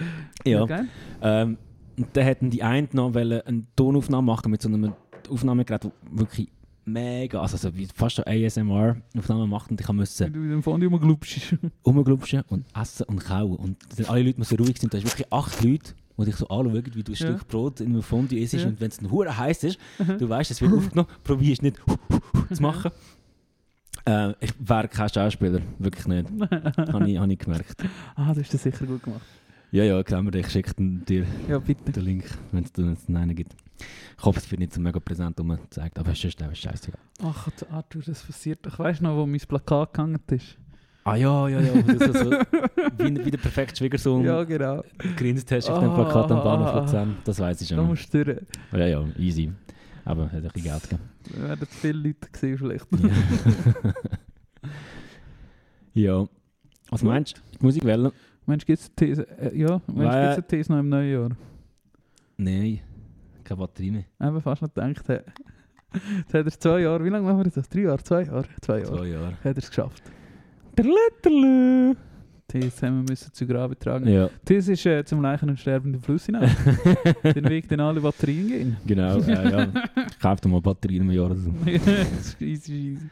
Ja. 0.45 0.64
geil. 0.64 0.87
Ähm, 1.20 1.59
und 1.97 2.07
dann 2.12 2.24
hätten 2.24 2.51
die 2.51 2.62
einen 2.62 2.89
noch 2.93 3.12
eine 3.12 3.43
Tonaufnahme 3.74 4.24
machen 4.24 4.53
mit 4.53 4.62
so 4.62 4.68
einem 4.68 4.93
Aufnahmegerät, 5.29 5.85
das 5.87 5.93
wirklich 6.12 6.53
mega, 6.89 7.41
also 7.41 7.57
so 7.57 7.74
wie 7.76 7.86
fast 7.95 8.26
eine 8.26 8.47
ASMR-Aufnahme 8.47 9.47
macht 9.47 9.70
und 9.70 9.80
ich 9.80 9.89
Wenn 9.89 9.97
musste 9.97 10.30
du 10.30 10.41
in 10.41 10.51
dem 10.51 10.62
Fondue 10.62 10.91
mal 10.91 10.99
glubst. 11.01 11.55
rumglubschen 11.86 12.43
und 12.49 12.64
essen 12.80 13.05
und 13.05 13.18
kauen. 13.24 13.57
Und 13.57 13.76
alle 14.09 14.22
Leute 14.22 14.39
müssen 14.39 14.59
ruhig 14.59 14.78
sein. 14.80 14.91
Da 14.91 14.99
ist 14.99 15.05
wirklich 15.05 15.32
acht 15.32 15.62
Leute, 15.62 15.93
die 16.18 16.24
dich 16.24 16.36
so 16.36 16.49
anschauen, 16.49 16.74
wie 16.95 17.03
du 17.03 17.12
ein 17.12 17.14
Ja. 17.14 17.26
Stück 17.36 17.49
Brot 17.49 17.80
in 17.80 17.89
einem 17.91 18.03
Fondue 18.03 18.39
isst 18.39 18.55
Ja. 18.55 18.66
und 18.66 18.80
wenn 18.80 18.89
es 18.89 18.99
dann 18.99 19.11
hure 19.11 19.36
heiß 19.36 19.64
ist, 19.64 19.78
du 19.99 20.28
weißt, 20.28 20.51
es 20.51 20.61
wird 20.61 20.72
aufgenommen, 20.72 21.09
probierst 21.24 21.62
nicht 21.62 21.76
zu 22.53 22.62
machen. 22.62 22.91
Äh, 24.07 24.32
ich 24.41 24.55
wäre 24.59 24.89
kein 24.89 25.09
Schauspieler, 25.09 25.61
wirklich 25.78 26.07
nicht. 26.07 26.28
Habe 26.51 27.11
ich, 27.11 27.18
hab 27.18 27.28
ich 27.30 27.39
gemerkt. 27.39 27.82
ah, 28.16 28.32
du 28.32 28.41
hast 28.41 28.55
das 28.55 28.62
sicher 28.62 28.86
gut 28.86 29.03
gemacht. 29.03 29.22
Ja, 29.70 29.84
ja, 29.84 30.03
mir, 30.22 30.34
ich 30.34 30.49
schicke 30.49 30.72
dir 30.78 31.26
Ja, 31.47 31.59
bitte. 31.59 31.93
den 31.93 32.03
Link, 32.05 32.24
wenn 32.53 32.64
es 32.64 33.07
einen 33.09 33.34
gibt. 33.34 33.55
Ich 34.18 34.24
hoffe, 34.24 34.39
es 34.41 34.51
wird 34.51 34.61
nicht 34.61 34.72
so 34.72 34.81
mega 34.81 34.99
präsent 35.01 35.39
umgezeigt, 35.41 35.99
aber 35.99 36.12
es 36.12 36.24
ist 36.24 36.39
scheiße. 36.41 36.93
Ach, 37.22 37.49
Arthur, 37.70 38.03
das 38.03 38.22
passiert. 38.22 38.66
Ich 38.66 38.79
weiss 38.79 39.01
noch, 39.01 39.16
wo 39.16 39.26
mein 39.26 39.41
Plakat 39.41 39.95
gehangen 39.95 40.20
ist. 40.31 40.59
Ah 41.05 41.16
ja, 41.16 41.49
ja, 41.49 41.61
ja, 41.61 41.74
wo 41.74 41.81
du 41.81 41.99
so, 41.99 42.12
so, 42.12 42.31
wie, 42.99 43.24
wie 43.24 43.31
der 43.31 43.39
perfekte 43.39 43.76
Schwiegersohn 43.76 44.24
Ja, 44.24 44.45
genau. 44.45 44.83
gegrinst 44.99 45.51
hast 45.53 45.70
auf 45.70 45.81
dem 45.81 45.95
Plakat 45.95 46.31
am 46.31 46.43
Bahnhof 46.43 46.68
ah. 46.68 46.81
Luzern. 46.81 47.16
Das 47.24 47.39
weiß 47.39 47.61
ich 47.62 47.68
Da 47.68 47.76
schon. 47.76 47.87
musst 47.87 48.12
du 48.12 48.24
durch. 48.24 48.41
Ja, 48.72 48.87
ja, 48.87 49.05
easy. 49.16 49.51
Aber 50.05 50.24
hat 50.26 50.35
ein 50.35 50.43
bisschen 50.43 50.62
Geld 50.64 50.83
gegeben. 50.83 51.03
Da 51.35 51.43
werden 51.49 51.66
viele 51.70 51.99
Leute 51.99 52.29
gesehen 52.31 52.59
vielleicht. 52.59 52.87
Ja. 52.93 53.93
ja. 56.20 56.29
Was 56.91 57.03
meinst 57.03 57.37
du? 57.37 57.59
Die 57.59 57.64
Musik 57.64 57.85
wählen? 57.85 58.11
Mensch, 58.47 58.64
gibt 58.66 58.81
es 58.81 58.95
These? 58.95 59.26
Äh, 59.39 59.57
ja, 59.59 59.81
Mensch, 59.87 60.12
Weil- 60.12 60.37
gibt 60.37 60.53
es 60.53 60.55
eine 60.55 60.62
These 60.62 60.72
noch 60.72 60.79
im 60.81 60.89
neuen 60.89 61.12
Jahr? 61.12 61.31
Nein, 62.39 62.81
keine 63.49 63.59
Batterie 63.61 63.90
mehr. 63.90 64.05
Eben 64.20 64.40
fast 64.40 64.62
noch 64.62 64.72
gedacht. 64.72 65.09
hey. 65.09 65.20
Jetzt 66.18 66.34
hat 66.34 66.44
er 66.44 66.61
zwei 66.61 66.80
Jahre, 66.80 67.03
wie 67.05 67.09
lange 67.09 67.24
machen 67.24 67.44
wir 67.44 67.51
das? 67.51 67.68
Drei 67.68 67.80
Jahre? 67.80 68.03
Zwei 68.03 68.24
Jahre? 68.24 68.44
Zwei 68.61 68.80
Jahre. 68.80 68.96
Zwei 68.99 69.07
Jahre. 69.07 69.32
Hat 69.32 69.44
er 69.44 69.59
es 69.59 69.68
geschafft. 69.68 70.03
Tralala. 70.76 71.96
These 72.46 72.86
haben 72.86 73.03
wir 73.03 73.11
müssen 73.11 73.32
zu 73.32 73.46
Grabe 73.46 73.78
tragen. 73.78 74.09
Ja. 74.09 74.30
These 74.44 74.72
ist 74.72 74.86
äh, 74.86 75.05
zum 75.05 75.20
Leichen 75.20 75.51
und 75.51 75.59
sterbenden 75.61 76.01
Fluss 76.01 76.26
hinaus. 76.26 76.51
Den 77.22 77.46
Weg, 77.46 77.68
den 77.68 77.80
alle 77.80 78.01
Batterien 78.01 78.49
gehen. 78.49 78.76
genau, 78.86 79.18
äh, 79.18 79.51
ja. 79.51 79.66
Kauf 80.20 80.40
dir 80.40 80.49
mal 80.49 80.61
Batterien 80.62 81.03
im 81.03 81.11
Jahr. 81.11 81.26
oder 81.26 81.36
so. 81.36 81.53
das 81.66 82.28
ist 82.28 82.40
easy, 82.40 82.72
easy. 82.72 83.11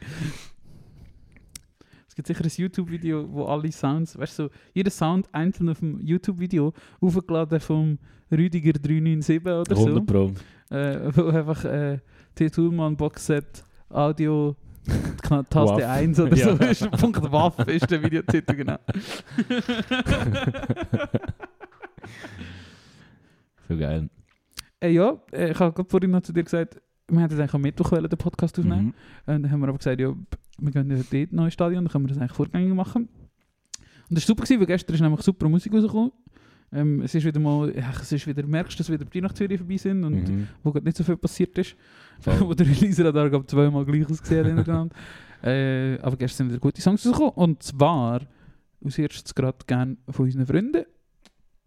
Es 2.08 2.14
gibt 2.14 2.28
sicher 2.28 2.44
ein 2.44 2.50
YouTube-Video, 2.50 3.30
wo 3.30 3.44
alle 3.44 3.70
Sounds, 3.70 4.18
weißt 4.18 4.38
du, 4.38 4.44
so, 4.44 4.50
jeder 4.72 4.90
Sound 4.90 5.28
einzeln 5.34 5.68
auf 5.68 5.80
dem 5.80 6.00
YouTube-Video 6.00 6.72
aufgeladen 7.02 7.60
vom 7.60 7.98
Rüdiger 8.30 8.72
397 8.72 9.40
oder 9.46 9.76
100 9.76 9.94
so. 9.94 10.02
Pro. 10.02 10.32
Äh, 10.74 11.16
wo 11.16 11.28
einfach 11.28 11.64
äh, 11.64 11.98
T. 12.34 12.50
Thulmann 12.50 12.96
Boxset 12.96 13.64
Audio 13.88 14.56
Taste 15.22 15.54
Waff. 15.54 15.82
1 15.82 16.20
oder 16.20 16.36
so. 16.36 16.50
Ist 16.50 16.90
Punkt 16.92 17.32
Waff 17.32 17.58
ist 17.66 17.90
der 17.90 18.02
Videotitel, 18.02 18.54
genau. 18.54 18.78
So 23.68 23.76
geil. 23.76 24.08
äh, 24.80 24.90
ja, 24.90 25.16
äh, 25.32 25.50
ich 25.50 25.58
habe 25.58 25.72
gerade 25.72 25.88
vorhin 25.88 26.10
noch 26.10 26.22
zu 26.22 26.32
dir 26.32 26.44
gesagt, 26.44 26.80
wir 27.08 27.20
hatten 27.20 27.38
eigentlich 27.38 27.54
am 27.54 27.62
Mittwoch 27.62 27.90
den 27.90 28.08
Podcast 28.10 28.58
aufnehmen. 28.58 28.94
Mhm. 29.26 29.34
Und 29.34 29.42
dann 29.42 29.50
haben 29.50 29.60
wir 29.60 29.68
aber 29.68 29.78
gesagt, 29.78 30.00
ja, 30.00 30.12
wir 30.58 30.72
gehen 30.72 30.90
ja 30.90 30.96
dort 30.96 31.12
ins 31.12 31.32
neue 31.32 31.50
Stadion, 31.50 31.84
dann 31.84 31.92
können 31.92 32.04
wir 32.04 32.08
das 32.08 32.18
eigentlich 32.18 32.36
vorgängig 32.36 32.74
machen. 32.74 33.08
Und 34.08 34.16
das 34.16 34.22
war 34.22 34.26
super, 34.28 34.44
gewesen, 34.44 34.60
weil 34.60 34.66
gestern 34.66 34.94
ist 34.94 35.00
nämlich 35.00 35.22
super 35.22 35.48
Musik 35.48 35.72
rausgekommen. 35.72 36.12
Ähm, 36.72 37.00
es 37.02 37.14
ist 37.14 37.24
wieder 37.24 37.38
mal, 37.40 37.72
ja, 37.76 37.92
es 38.00 38.10
ist 38.12 38.26
wieder, 38.26 38.44
merkst 38.44 38.74
du, 38.74 38.78
dass 38.82 38.90
wieder 38.90 39.04
die 39.04 39.18
Weihnachtsferien 39.18 39.58
vorbei 39.58 39.76
sind 39.76 40.04
und 40.04 40.28
Mhm. 40.28 40.48
wo 40.62 40.72
gerade 40.72 40.84
nicht 40.84 40.96
so 40.96 41.04
viel 41.04 41.16
passiert 41.16 41.56
ist. 41.58 41.76
Wo 42.40 42.54
der 42.54 42.66
Release-Radar 42.66 43.28
glaub, 43.28 43.48
zweimal 43.48 43.84
gleich 43.84 44.08
ausgesehen 44.10 44.46
hat 44.46 44.54
hintereinander. 44.56 44.94
äh, 45.44 45.98
aber 46.00 46.16
gestern 46.16 46.46
sind 46.46 46.48
wieder 46.54 46.60
gute 46.60 46.80
Songs 46.80 47.04
rausgekommen. 47.06 47.34
Und 47.34 47.62
zwar, 47.62 48.22
aus 48.84 48.98
erstes 48.98 49.34
gerade 49.34 49.58
gerne 49.66 49.96
von 50.08 50.24
unseren 50.24 50.46
Freunden 50.46 50.84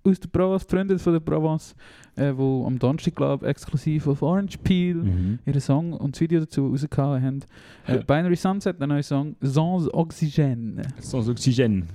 aus 0.04 0.20
der 0.20 0.30
Provence, 0.30 0.66
die 0.66 0.76
Freunde 0.76 0.98
von 0.98 1.14
der 1.14 1.20
Provence, 1.20 1.76
äh, 2.16 2.32
wo 2.36 2.66
am 2.66 2.80
Donnerstag, 2.80 3.16
glaube 3.16 3.46
exklusiv 3.48 4.08
auf 4.08 4.22
Orange 4.22 4.58
Peel 4.64 4.96
Mhm. 4.96 5.40
ihren 5.46 5.60
Song 5.62 5.94
und 5.94 6.16
das 6.16 6.22
Video 6.22 6.40
dazu 6.40 6.68
rausgehauen 6.68 7.22
haben. 7.22 7.40
Äh. 7.86 8.00
Binary 8.06 8.36
Sunset, 8.38 8.80
der 8.80 8.88
neue 8.88 9.04
Song 9.04 9.36
«Sans 9.42 9.88
Oxygène». 9.94 10.82
So 11.00 11.20
Oxygen. 11.20 11.88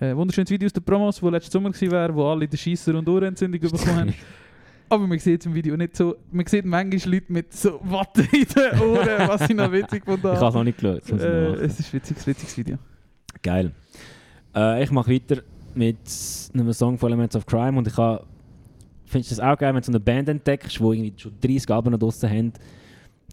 Äh, 0.00 0.16
wunderschönes 0.16 0.50
Video 0.50 0.64
aus 0.64 0.72
der 0.72 0.80
Promos, 0.80 1.22
wo 1.22 1.28
letzten 1.28 1.52
Sommer 1.52 1.78
wäre, 1.78 2.14
wo 2.14 2.26
alle 2.26 2.48
den 2.48 2.56
Scheisser 2.56 2.94
und 2.94 3.06
Ohrenentzündung 3.06 3.60
bekommen 3.60 3.96
haben. 3.96 4.14
Aber 4.88 5.06
man 5.06 5.18
sieht 5.18 5.40
es 5.40 5.46
im 5.46 5.54
Video 5.54 5.76
nicht 5.76 5.94
so. 5.94 6.16
Man 6.32 6.46
sieht 6.46 6.64
manchmal 6.64 7.14
Leute 7.14 7.32
mit 7.32 7.52
so 7.52 7.78
Watte 7.84 8.22
in 8.32 8.44
den 8.44 8.80
Ohren, 8.80 9.28
was 9.28 9.42
ich 9.42 9.54
noch 9.54 9.70
witzig 9.70 10.04
fand. 10.04 10.24
Ich 10.24 10.24
habe 10.24 10.46
es 10.46 10.54
noch 10.54 10.64
nicht 10.64 10.78
geschaut. 10.78 11.20
Äh, 11.20 11.52
es 11.52 11.78
ist 11.78 11.88
ein 11.88 11.92
witziges, 11.92 12.26
witziges 12.26 12.56
Video. 12.56 12.78
Geil. 13.42 13.72
Äh, 14.56 14.82
ich 14.82 14.90
mache 14.90 15.12
weiter 15.12 15.42
mit 15.74 15.98
einem 16.54 16.72
Song 16.72 16.98
von 16.98 17.10
Elements 17.10 17.36
of 17.36 17.44
Crime 17.44 17.78
und 17.78 17.86
ich 17.86 17.96
habe 17.96 18.24
findest 19.04 19.32
du 19.32 19.36
das 19.36 19.44
auch 19.44 19.58
geil, 19.58 19.74
wenn 19.74 19.82
du 19.82 19.86
so 19.86 19.92
eine 19.92 20.00
Band 20.00 20.28
entdeckst, 20.30 20.78
die 20.78 20.82
irgendwie 20.82 21.12
schon 21.16 21.32
30 21.40 21.70
Alben 21.70 21.92
noch 21.92 21.98
draussen 21.98 22.30
haben. 22.30 22.52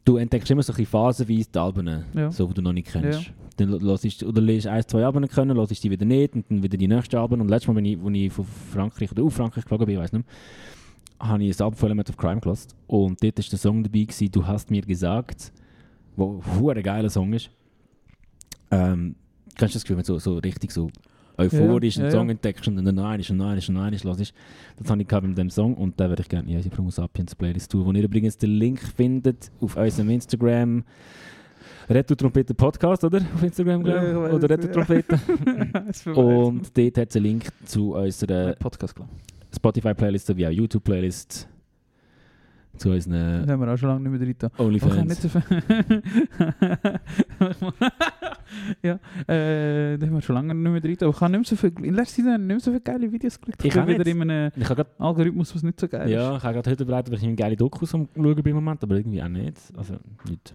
Du 0.07 0.15
entdeckst 0.15 0.49
immer 0.49 0.63
so 0.63 0.71
ein 0.71 0.85
phasenweise 0.85 1.49
die 1.53 1.59
Alben, 1.59 2.05
Ja. 2.13 2.31
so, 2.31 2.47
die 2.47 2.53
du 2.53 2.61
noch 2.61 2.71
nicht 2.71 2.87
kennst. 2.87 3.29
Dann 3.57 3.77
hörst 3.81 4.21
du, 4.21 4.27
oder 4.29 4.39
lest 4.41 4.65
ein, 4.65 4.87
zwei 4.87 5.03
Alben 5.03 5.27
können, 5.27 5.57
hörst 5.57 5.83
die 5.83 5.91
wieder 5.91 6.05
nicht 6.05 6.33
und 6.33 6.49
dann 6.49 6.63
wieder 6.63 6.77
die 6.77 6.87
nächsten 6.87 7.17
Alben. 7.17 7.41
Und 7.41 7.49
letztes 7.49 7.67
Mal, 7.67 7.75
wenn 7.75 7.83
ich, 7.83 7.99
als 8.01 8.13
ich 8.15 8.31
von 8.31 8.45
Frankreich 8.45 9.11
oder 9.11 9.23
auf 9.23 9.33
Frankreich 9.33 9.65
geflogen 9.65 9.85
bin, 9.85 9.95
ich 9.95 10.01
weiß 10.01 10.13
nicht 10.13 10.25
mehr, 10.25 11.27
habe 11.27 11.43
ich 11.43 11.59
ein 11.59 11.61
Album 11.61 11.77
von 11.77 11.87
Elements 11.87 12.09
of 12.09 12.15
Crime 12.15 12.39
gehört. 12.39 12.67
Und 12.87 13.21
dort 13.21 13.37
war 13.37 13.45
der 13.51 13.59
Song 13.59 13.83
dabei, 13.83 13.99
gewesen, 14.03 14.31
«Du 14.31 14.47
hast 14.47 14.71
mir 14.71 14.81
gesagt», 14.81 15.51
wo 16.15 16.69
ein 16.69 16.83
geiler 16.83 17.09
Song 17.09 17.33
ist. 17.33 17.49
Ähm, 18.71 19.13
kennst 19.57 19.75
du 19.75 19.77
das 19.77 19.83
Gefühl, 19.83 19.97
wenn 19.97 20.05
so, 20.05 20.19
so 20.19 20.37
richtig 20.37 20.71
so 20.71 20.89
euphorisch 21.38 21.97
Ja, 21.97 22.03
einen 22.03 22.11
ja, 22.11 22.17
Song 22.17 22.27
ja. 22.27 22.31
entdeckst 22.31 22.67
und 22.67 22.75
dann 22.77 22.95
noch 22.95 23.03
einmal 23.03 23.19
und 23.19 23.29
einmal 23.31 23.57
und 23.57 23.69
einmal 23.69 23.91
hörst? 23.91 24.33
Das 24.77 24.89
habe 24.89 25.01
ich 25.01 25.21
mit 25.21 25.38
dem 25.38 25.49
Song 25.49 25.75
und 25.75 25.99
da 25.99 26.09
würde 26.09 26.21
ich 26.21 26.29
gerne 26.29 26.49
in 26.49 26.55
unsere 26.57 26.75
Promo 26.75 26.89
Sapiens 26.89 27.35
Playlist 27.35 27.71
tun, 27.71 27.85
wo 27.85 27.91
ihr 27.91 28.03
übrigens 28.03 28.38
den 28.38 28.51
Link 28.51 28.79
findet 28.81 29.51
auf 29.61 29.75
unserem 29.75 30.09
Instagram. 30.09 30.83
Retro 31.89 32.15
Trompete 32.15 32.53
Podcast, 32.53 33.03
oder? 33.05 33.21
Auf 33.33 33.43
Instagram, 33.43 33.85
Ja, 33.85 33.99
glaube 34.01 34.07
ich 34.07 34.15
weiss, 34.15 34.33
Oder 34.33 34.49
Retro 34.49 34.67
ja. 34.67 34.73
Trompete. 34.73 35.17
Verwirrt 35.17 36.17
und 36.17 36.77
dort 36.77 36.97
hat 36.97 37.09
es 37.09 37.15
einen 37.15 37.25
Link 37.25 37.47
zu 37.65 37.93
unserer 37.93 38.53
Podcast. 38.55 38.95
Spotify-Playlist 39.55 40.27
sowie 40.27 40.47
auch 40.47 40.51
YouTube-Playlist. 40.51 41.47
Zu 42.78 42.91
unseren 42.91 43.45
Da 43.45 43.53
haben 43.53 43.59
wir 43.61 43.73
auch 43.73 43.78
schon 43.78 43.89
lange 43.89 44.09
nicht 44.09 44.19
mehr 44.19 44.34
drin. 44.36 44.51
OnlyFans. 44.57 45.05
nicht 45.05 45.21
so 45.21 45.30
ja, 48.84 48.99
äh, 49.28 49.97
da 49.97 50.05
haben 50.05 50.13
wir 50.13 50.21
schon 50.21 50.36
lange 50.36 50.53
nicht 50.53 50.71
mehr 50.71 50.82
drin. 50.82 50.97
Aber 51.01 51.09
ich 51.09 51.21
habe 51.21 51.38
nicht 51.38 51.49
so 51.49 51.55
viel, 51.55 51.71
in 51.82 51.93
letzter 51.95 52.23
Zeit 52.23 52.39
nicht 52.39 52.47
mehr 52.47 52.59
so 52.59 52.71
viele 52.71 52.82
geile 52.82 53.11
Videos 53.11 53.39
geklickt. 53.39 53.65
Ich 53.65 53.73
bin 53.73 53.84
auch 53.84 53.88
wieder 53.88 54.05
in 54.05 54.21
einem 54.21 54.51
Ich 54.55 54.63
habe 54.69 54.75
gerade 54.84 54.89
Algorithmus, 54.99 55.55
was 55.55 55.63
nicht 55.63 55.80
so 55.80 55.88
geil 55.88 56.09
Ja, 56.09 56.32
ist. 56.32 56.38
ich 56.38 56.43
habe 56.43 56.53
gerade 56.55 56.69
heute 56.71 56.86
bereit, 56.86 57.07
dass 57.07 57.19
ich 57.19 57.25
eine 57.28 57.36
geile 57.36 57.55
Dokus 57.55 57.93
am 57.93 58.07
schauen 58.15 58.36
bin 58.36 58.45
im 58.47 58.55
Moment, 58.55 58.84
aber 58.84 58.95
irgendwie 58.95 59.21
auch 59.21 59.28
nicht. 59.30 59.57
Also 59.75 59.95
nicht. 60.30 60.53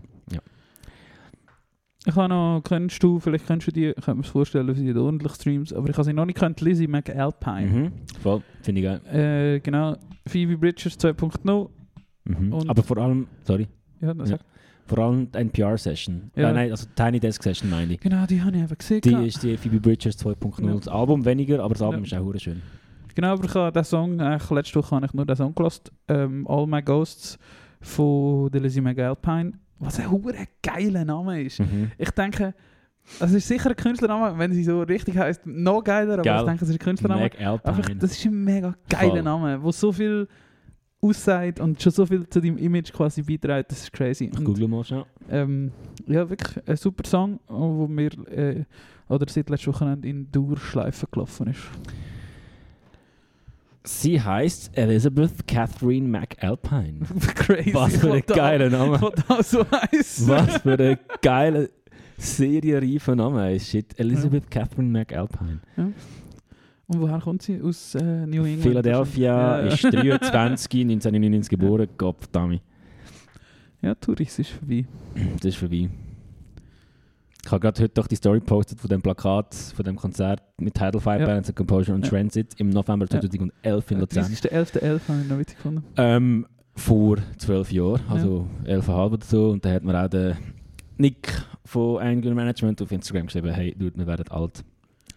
Ich 2.04 2.16
habe 2.16 2.28
noch, 2.30 2.62
kennst 2.64 3.00
du, 3.00 3.20
vielleicht 3.20 3.46
kennst 3.46 3.68
du 3.68 3.70
die, 3.70 3.90
ich 3.90 3.94
könnte 3.94 4.14
mir 4.16 4.22
das 4.22 4.30
vorstellen, 4.32 4.74
sie 4.74 4.90
hat 4.90 4.96
ordentlich 4.96 5.34
Streams, 5.34 5.72
aber 5.72 5.88
ich 5.88 5.94
habe 5.94 6.04
sie 6.04 6.12
noch 6.12 6.24
nicht 6.26 6.36
kennt, 6.36 6.60
Lizzie 6.60 6.88
McAlpine. 6.88 7.66
Mhm. 7.66 7.92
Voll, 8.20 8.42
finde 8.60 8.80
ich 8.80 8.86
geil. 8.86 9.00
Äh, 9.06 9.60
genau, 9.60 9.96
Phoebe 10.26 10.58
Bridgers 10.58 10.98
2.0. 10.98 11.68
Mhm. 12.24 12.64
Aber 12.68 12.82
vor 12.82 12.98
allem, 12.98 13.26
sorry, 13.44 13.66
Ja, 14.00 14.12
Ja. 14.12 14.38
vor 14.86 14.98
allem 14.98 15.30
die 15.30 15.38
NPR-Session. 15.38 16.30
Ja. 16.36 16.50
Äh, 16.50 16.52
nein, 16.54 16.70
also 16.70 16.86
Tiny 16.94 17.20
Desk 17.20 17.42
Session 17.42 17.70
meine 17.70 17.94
ich. 17.94 18.00
Genau, 18.00 18.26
die 18.26 18.42
habe 18.42 18.56
ich 18.56 18.62
eben 18.62 18.78
gesehen. 18.78 19.00
Die 19.02 19.26
ist 19.28 19.42
die 19.42 19.56
Phoebe 19.56 19.80
Bridgers 19.80 20.16
2.0. 20.18 20.66
Ja. 20.66 20.74
Das 20.74 20.88
Album 20.88 21.24
weniger, 21.24 21.62
aber 21.62 21.74
das 21.74 21.82
Album 21.82 22.04
ist 22.04 22.14
auch 22.14 22.32
schön. 22.38 22.62
Genau, 23.14 23.32
aber 23.34 23.44
ich 23.44 23.54
habe 23.54 23.72
den 23.72 23.84
Song, 23.84 24.20
eigentlich 24.20 24.50
letzte 24.50 24.78
Woche 24.78 24.96
habe 24.96 25.06
ich 25.06 25.12
nur 25.14 25.26
den 25.26 25.36
Song 25.36 25.54
gehört, 25.54 25.92
ähm, 26.08 26.46
All 26.48 26.66
My 26.66 26.80
Ghosts 26.82 27.38
von 27.80 28.50
der 28.50 28.60
Lizzie 28.62 28.80
McAlpine, 28.80 29.52
was 29.78 30.00
ein 30.00 30.10
hure 30.10 30.34
geiler 30.62 31.04
Name 31.04 31.42
ist. 31.42 31.60
Mhm. 31.60 31.90
Ich 31.98 32.10
denke, 32.10 32.54
das 33.18 33.32
ist 33.32 33.46
sicher 33.48 33.70
ein 33.70 33.76
Künstlername, 33.76 34.38
wenn 34.38 34.52
sie 34.52 34.64
so 34.64 34.80
richtig 34.82 35.16
heißt, 35.18 35.44
noch 35.46 35.82
geiler, 35.84 36.14
aber 36.14 36.22
Geil. 36.22 36.40
ich 36.40 36.46
denke, 36.46 36.64
es 36.64 36.70
ist 36.70 36.76
ein 36.76 36.78
Künstlername. 36.78 37.22
Mac 37.22 37.40
Einfach, 37.40 37.90
das 37.98 38.12
ist 38.12 38.24
ein 38.24 38.44
mega 38.44 38.74
geiler 38.88 39.10
Voll. 39.10 39.22
Name, 39.22 39.62
wo 39.62 39.72
so 39.72 39.92
viel 39.92 40.26
aussagt 41.02 41.58
und 41.60 41.82
schon 41.82 41.92
so 41.92 42.06
viel 42.06 42.26
zu 42.28 42.40
deinem 42.40 42.56
Image 42.58 42.92
quasi 42.92 43.22
beiträgt, 43.22 43.70
das 43.72 43.82
ist 43.82 43.92
crazy. 43.92 44.26
Ich 44.32 44.38
Und, 44.38 44.44
google 44.44 44.68
mal 44.68 44.84
schnell. 44.84 45.04
ähm, 45.28 45.72
ja, 46.06 46.28
wirklich 46.30 46.56
ein 46.66 46.76
super 46.76 47.04
Song, 47.04 47.40
wo 47.48 47.86
mir 47.88 48.10
äh, 48.28 48.64
oder 49.08 49.26
seit 49.28 49.50
letztem 49.50 49.74
Wochenende 49.74 50.08
in 50.08 50.30
Dauerschleife 50.30 51.06
gelaufen 51.10 51.48
ist. 51.48 51.60
Sie 53.84 54.20
heißt 54.20 54.78
Elizabeth 54.78 55.44
Catherine 55.46 56.06
McAlpine. 56.06 57.00
crazy. 57.34 57.74
Was 57.74 57.96
für 57.96 58.12
ein 58.12 58.22
geiler 58.26 58.70
Name. 58.70 58.98
So. 59.42 59.66
Was 59.68 60.56
für 60.58 60.78
ein 60.78 60.98
geiler, 61.20 61.66
serienreifer 62.16 63.16
Name 63.16 63.56
ist. 63.56 63.68
Shit, 63.68 63.98
Elizabeth 63.98 64.48
Catherine 64.48 64.88
McAlpine. 64.88 65.58
Und 66.92 67.00
woher 67.00 67.18
kommt 67.20 67.42
sie? 67.42 67.60
Aus 67.60 67.94
äh, 67.94 68.02
New 68.26 68.42
England? 68.44 68.62
Philadelphia, 68.62 69.60
Ja. 69.60 69.66
ist 69.66 69.82
23, 69.84 70.82
1999 70.82 71.48
geboren. 71.58 71.88
Gott, 71.96 72.16
verdammt. 72.20 72.60
Ja, 73.80 73.94
Tourist 73.94 74.38
ist 74.38 74.50
vorbei. 74.50 74.84
Das 75.36 75.44
ist 75.46 75.56
vorbei. 75.56 75.88
Ich 77.44 77.50
habe 77.50 77.60
gerade 77.60 77.82
heute 77.82 77.92
doch 77.94 78.06
die 78.06 78.14
Story 78.14 78.38
gepostet 78.38 78.78
von 78.80 78.88
dem 78.88 79.02
Plakat, 79.02 79.52
von 79.54 79.84
dem 79.84 79.96
Konzert 79.96 80.40
mit 80.60 80.74
Tidal 80.74 81.00
Fire 81.00 81.18
Ja. 81.18 81.26
Balance 81.26 81.48
and 81.48 81.56
Composure 81.56 81.94
und 81.96 82.04
Ja. 82.04 82.10
Transit 82.10 82.54
im 82.58 82.70
November 82.70 83.06
Ja. 83.10 83.20
2011 83.20 83.90
in 83.90 83.98
Luzern. 84.00 84.24
30.11.11 84.24 85.08
habe 85.08 85.20
ich 85.22 85.28
noch 85.28 85.38
witzig 85.38 85.56
gefunden. 85.56 85.82
Ähm, 85.96 86.46
vor 86.76 87.16
zwölf 87.38 87.72
Jahren, 87.72 88.00
also 88.08 88.46
elfeinhalb 88.64 89.12
oder 89.14 89.26
so. 89.26 89.50
Und 89.50 89.64
da 89.64 89.72
hat 89.72 89.82
mir 89.82 90.00
auch 90.04 90.08
der 90.08 90.36
Nick 90.98 91.32
von 91.64 92.00
Angular 92.00 92.36
Management 92.36 92.80
auf 92.80 92.92
Instagram 92.92 93.26
geschrieben, 93.26 93.50
hey, 93.52 93.74
dude, 93.76 93.98
wir 93.98 94.06
werden 94.06 94.28
alt. 94.28 94.62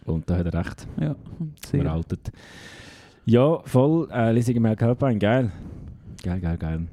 Und 0.06 0.30
da 0.30 0.38
hat 0.38 0.46
er 0.46 0.54
recht, 0.66 0.88
Ja, 1.00 1.16
sehr. 1.66 1.82
veraltet. 1.82 2.32
Ja, 3.26 3.60
voll, 3.66 4.08
äh, 4.12 4.32
Lizzie 4.32 4.60
McAlpine, 4.60 5.18
geil. 5.18 5.52
Geil, 6.24 6.40
geil, 6.40 6.58
geil. 6.58 6.88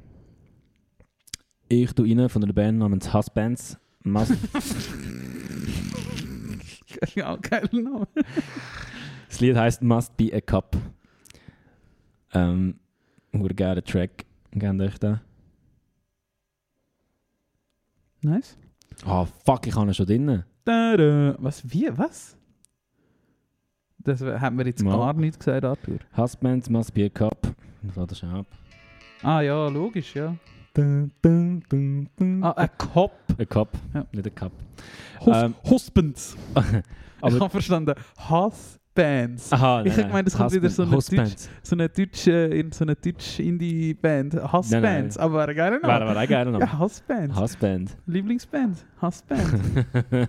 Ich 1.69 1.93
tue 1.93 2.15
rein 2.17 2.29
von 2.29 2.43
einer 2.43 2.53
Band 2.53 2.79
namens 2.79 3.13
Husbands. 3.13 3.77
Must, 4.03 4.33
Ja, 7.15 7.35
geiler 7.37 7.69
Name. 7.73 8.07
das 9.27 9.39
Lied 9.39 9.55
heißt 9.55 9.81
Must 9.81 10.15
Be 10.17 10.31
a 10.33 10.41
Cup. 10.41 10.75
Ähm, 12.33 12.75
geiler 13.55 13.83
Track. 13.83 14.25
Kennt 14.51 14.81
euch 14.81 14.97
den? 14.99 15.19
Nice. 18.21 18.57
Ah, 19.05 19.25
fuck, 19.45 19.65
ich 19.67 19.75
habe 19.75 19.87
ihn 19.89 19.93
schon 19.93 20.05
drin. 20.05 20.43
Was? 20.65 21.63
Wie? 21.71 21.89
Was? 21.97 22.37
Das 24.03 24.21
haben 24.21 24.57
wir 24.57 24.65
jetzt 24.65 24.83
Mal. 24.83 24.97
gar 24.97 25.13
nicht 25.13 25.39
gesagt, 25.39 25.63
Arthur. 25.63 25.97
Husbands 26.17 26.69
Must 26.69 26.93
Be 26.93 27.05
a 27.05 27.09
Cup. 27.09 27.37
Lade 27.95 28.07
das 28.07 28.19
schon 28.19 28.29
ab. 28.29 28.45
Ah 29.21 29.41
ja, 29.41 29.67
logisch, 29.69 30.15
ja. 30.15 30.35
Dun, 30.73 31.11
dun, 31.21 31.63
dun, 31.69 32.09
dun. 32.17 32.43
Ah, 32.43 32.51
ein 32.51 32.69
Cop. 32.77 33.11
Ein 33.37 33.47
Cup, 33.47 33.69
Ja. 33.93 34.05
nicht 34.11 34.25
ein 34.27 34.35
Cup. 34.35 34.51
Hus 35.21 35.37
Ähm, 35.37 35.55
Husbands. 35.69 36.35
ich 37.25 37.39
habe 37.39 37.49
verstanden. 37.49 37.93
Husbands. 38.95 39.51
aha, 39.51 39.83
Ich 39.85 39.97
hab 39.97 40.07
gemeint, 40.07 40.27
es 40.27 40.35
kommt 40.37 40.53
wieder 40.53 40.69
so 40.69 40.83
eine 40.83 40.91
Husbands. 40.95 41.49
So 41.63 41.75
eine 41.75 41.89
deutsche, 41.89 42.31
in 42.31 42.71
so 42.71 42.85
eine 42.85 42.95
deutsche 42.95 43.41
Indie-Band. 43.43 44.35
Husbands. 44.53 44.71
Nein, 44.71 45.11
Aber 45.17 45.47
Wäre 45.47 45.79
Name. 45.79 45.93
aber 45.93 46.21
auch 46.21 46.27
geil. 46.27 46.57
Ja, 46.59 46.79
Husbands. 46.79 47.39
Husband. 47.39 47.97
Lieblingsband. 48.05 48.85
Husband. 49.01 49.85
Ein 50.11 50.27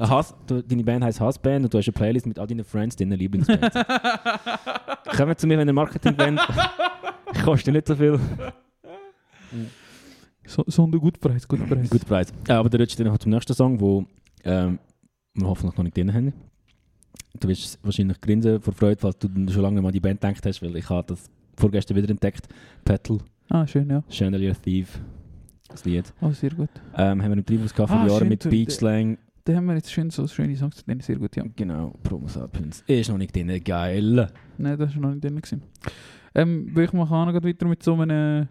Hass, 0.10 0.34
du, 0.46 0.62
deine 0.62 0.84
Band 0.84 1.04
heisst 1.04 1.20
Husband 1.20 1.64
und 1.66 1.74
du 1.74 1.78
hast 1.78 1.86
eine 1.86 1.92
Playlist 1.92 2.26
mit 2.26 2.38
all 2.38 2.46
deinen 2.46 2.64
Friends, 2.64 2.96
deinen 2.96 3.18
Lieblingsbands. 3.18 3.76
Kommen 5.16 5.36
zu 5.36 5.46
mir, 5.46 5.58
wenn 5.58 5.68
ihr 5.68 5.74
Marketing 5.74 6.16
wollt. 6.18 6.40
Kostet 7.44 7.74
nicht 7.74 7.86
so 7.86 7.94
viel. 7.94 8.18
so, 10.46 10.64
so 10.66 10.84
ein 10.86 10.90
guter 10.92 11.18
Preis, 11.28 11.46
guter 11.46 11.64
Preis. 11.64 11.90
Guter 11.90 12.06
Preis. 12.06 12.32
Äh, 12.48 12.52
aber 12.52 12.70
der 12.70 12.80
rutscht 12.80 12.98
dann 12.98 13.08
noch 13.08 13.18
zum 13.18 13.32
nächsten 13.32 13.52
Song, 13.54 13.78
wo 13.78 14.04
ähm, 14.44 14.78
wir 15.34 15.46
hoffentlich 15.46 15.76
noch 15.76 15.84
nicht 15.84 15.96
drin 15.96 16.12
haben. 16.14 16.32
Du 17.40 17.48
wirst 17.48 17.78
wahrscheinlich 17.82 18.20
grinsen 18.20 18.60
vor 18.60 18.72
Freude, 18.72 19.00
falls 19.00 19.18
du 19.18 19.28
schon 19.50 19.62
lange 19.62 19.80
mal 19.82 19.92
die 19.92 20.00
Band 20.00 20.20
gedacht 20.20 20.44
hast, 20.46 20.62
weil 20.62 20.76
ich 20.76 20.88
habe 20.90 21.06
das 21.08 21.30
vorgestern 21.56 21.96
wieder 21.96 22.10
entdeckt. 22.10 22.48
Petal, 22.84 23.18
Ah, 23.50 23.66
schön, 23.66 23.88
ja. 23.88 24.02
Chandelier 24.10 24.54
Thief. 24.60 25.00
das 25.68 25.84
Lied. 25.84 26.12
Oh, 26.20 26.30
sehr 26.32 26.50
gut. 26.50 26.68
Ähm, 26.96 27.22
haben 27.22 27.30
wir 27.30 27.38
im 27.38 27.46
Treibhaus 27.46 27.74
gehabt 27.74 27.90
vor 27.90 28.00
Ah, 28.00 28.06
Jahren 28.06 28.28
mit 28.28 28.48
Beach 28.48 28.70
Slang. 28.70 29.16
Da 29.44 29.54
haben 29.54 29.64
wir 29.66 29.74
jetzt 29.76 29.90
schön 29.90 30.10
so 30.10 30.26
schöne 30.26 30.54
Songs 30.56 30.84
drin, 30.84 31.00
sehr 31.00 31.16
gut, 31.16 31.34
ja. 31.36 31.44
Genau, 31.56 31.94
Promo 32.02 32.28
Sapiens. 32.28 32.84
Ist 32.86 33.08
noch 33.08 33.16
nicht 33.16 33.34
drin, 33.34 33.62
geil. 33.64 34.30
Nein, 34.58 34.78
das 34.78 34.94
war 34.94 35.00
noch 35.02 35.10
nicht 35.14 35.24
drin. 35.24 35.36
Gewesen. 35.36 35.62
Ähm, 36.34 36.76
ich 36.78 36.92
mache 36.92 37.14
auch 37.14 37.24
noch 37.24 37.42
weiter 37.42 37.66
mit 37.66 37.82
so 37.82 37.94
einem... 37.94 38.48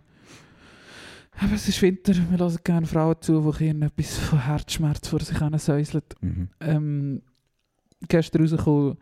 Aber 1.39 1.53
es 1.53 1.67
ist 1.69 1.79
Winter, 1.83 2.15
wir 2.15 2.39
hören 2.39 2.57
gerne 2.63 2.87
Frauen 2.87 3.15
zu, 3.21 3.53
die 3.59 3.67
etwas 3.67 4.17
von 4.17 4.43
Herzschmerz 4.43 5.07
vor 5.07 5.19
sich 5.19 5.37
hin 5.37 5.55
säuseln. 5.59 6.03
Mhm. 6.21 6.47
Ähm, 6.59 7.21
gestern 8.07 8.41
rausgekommen, 8.41 8.97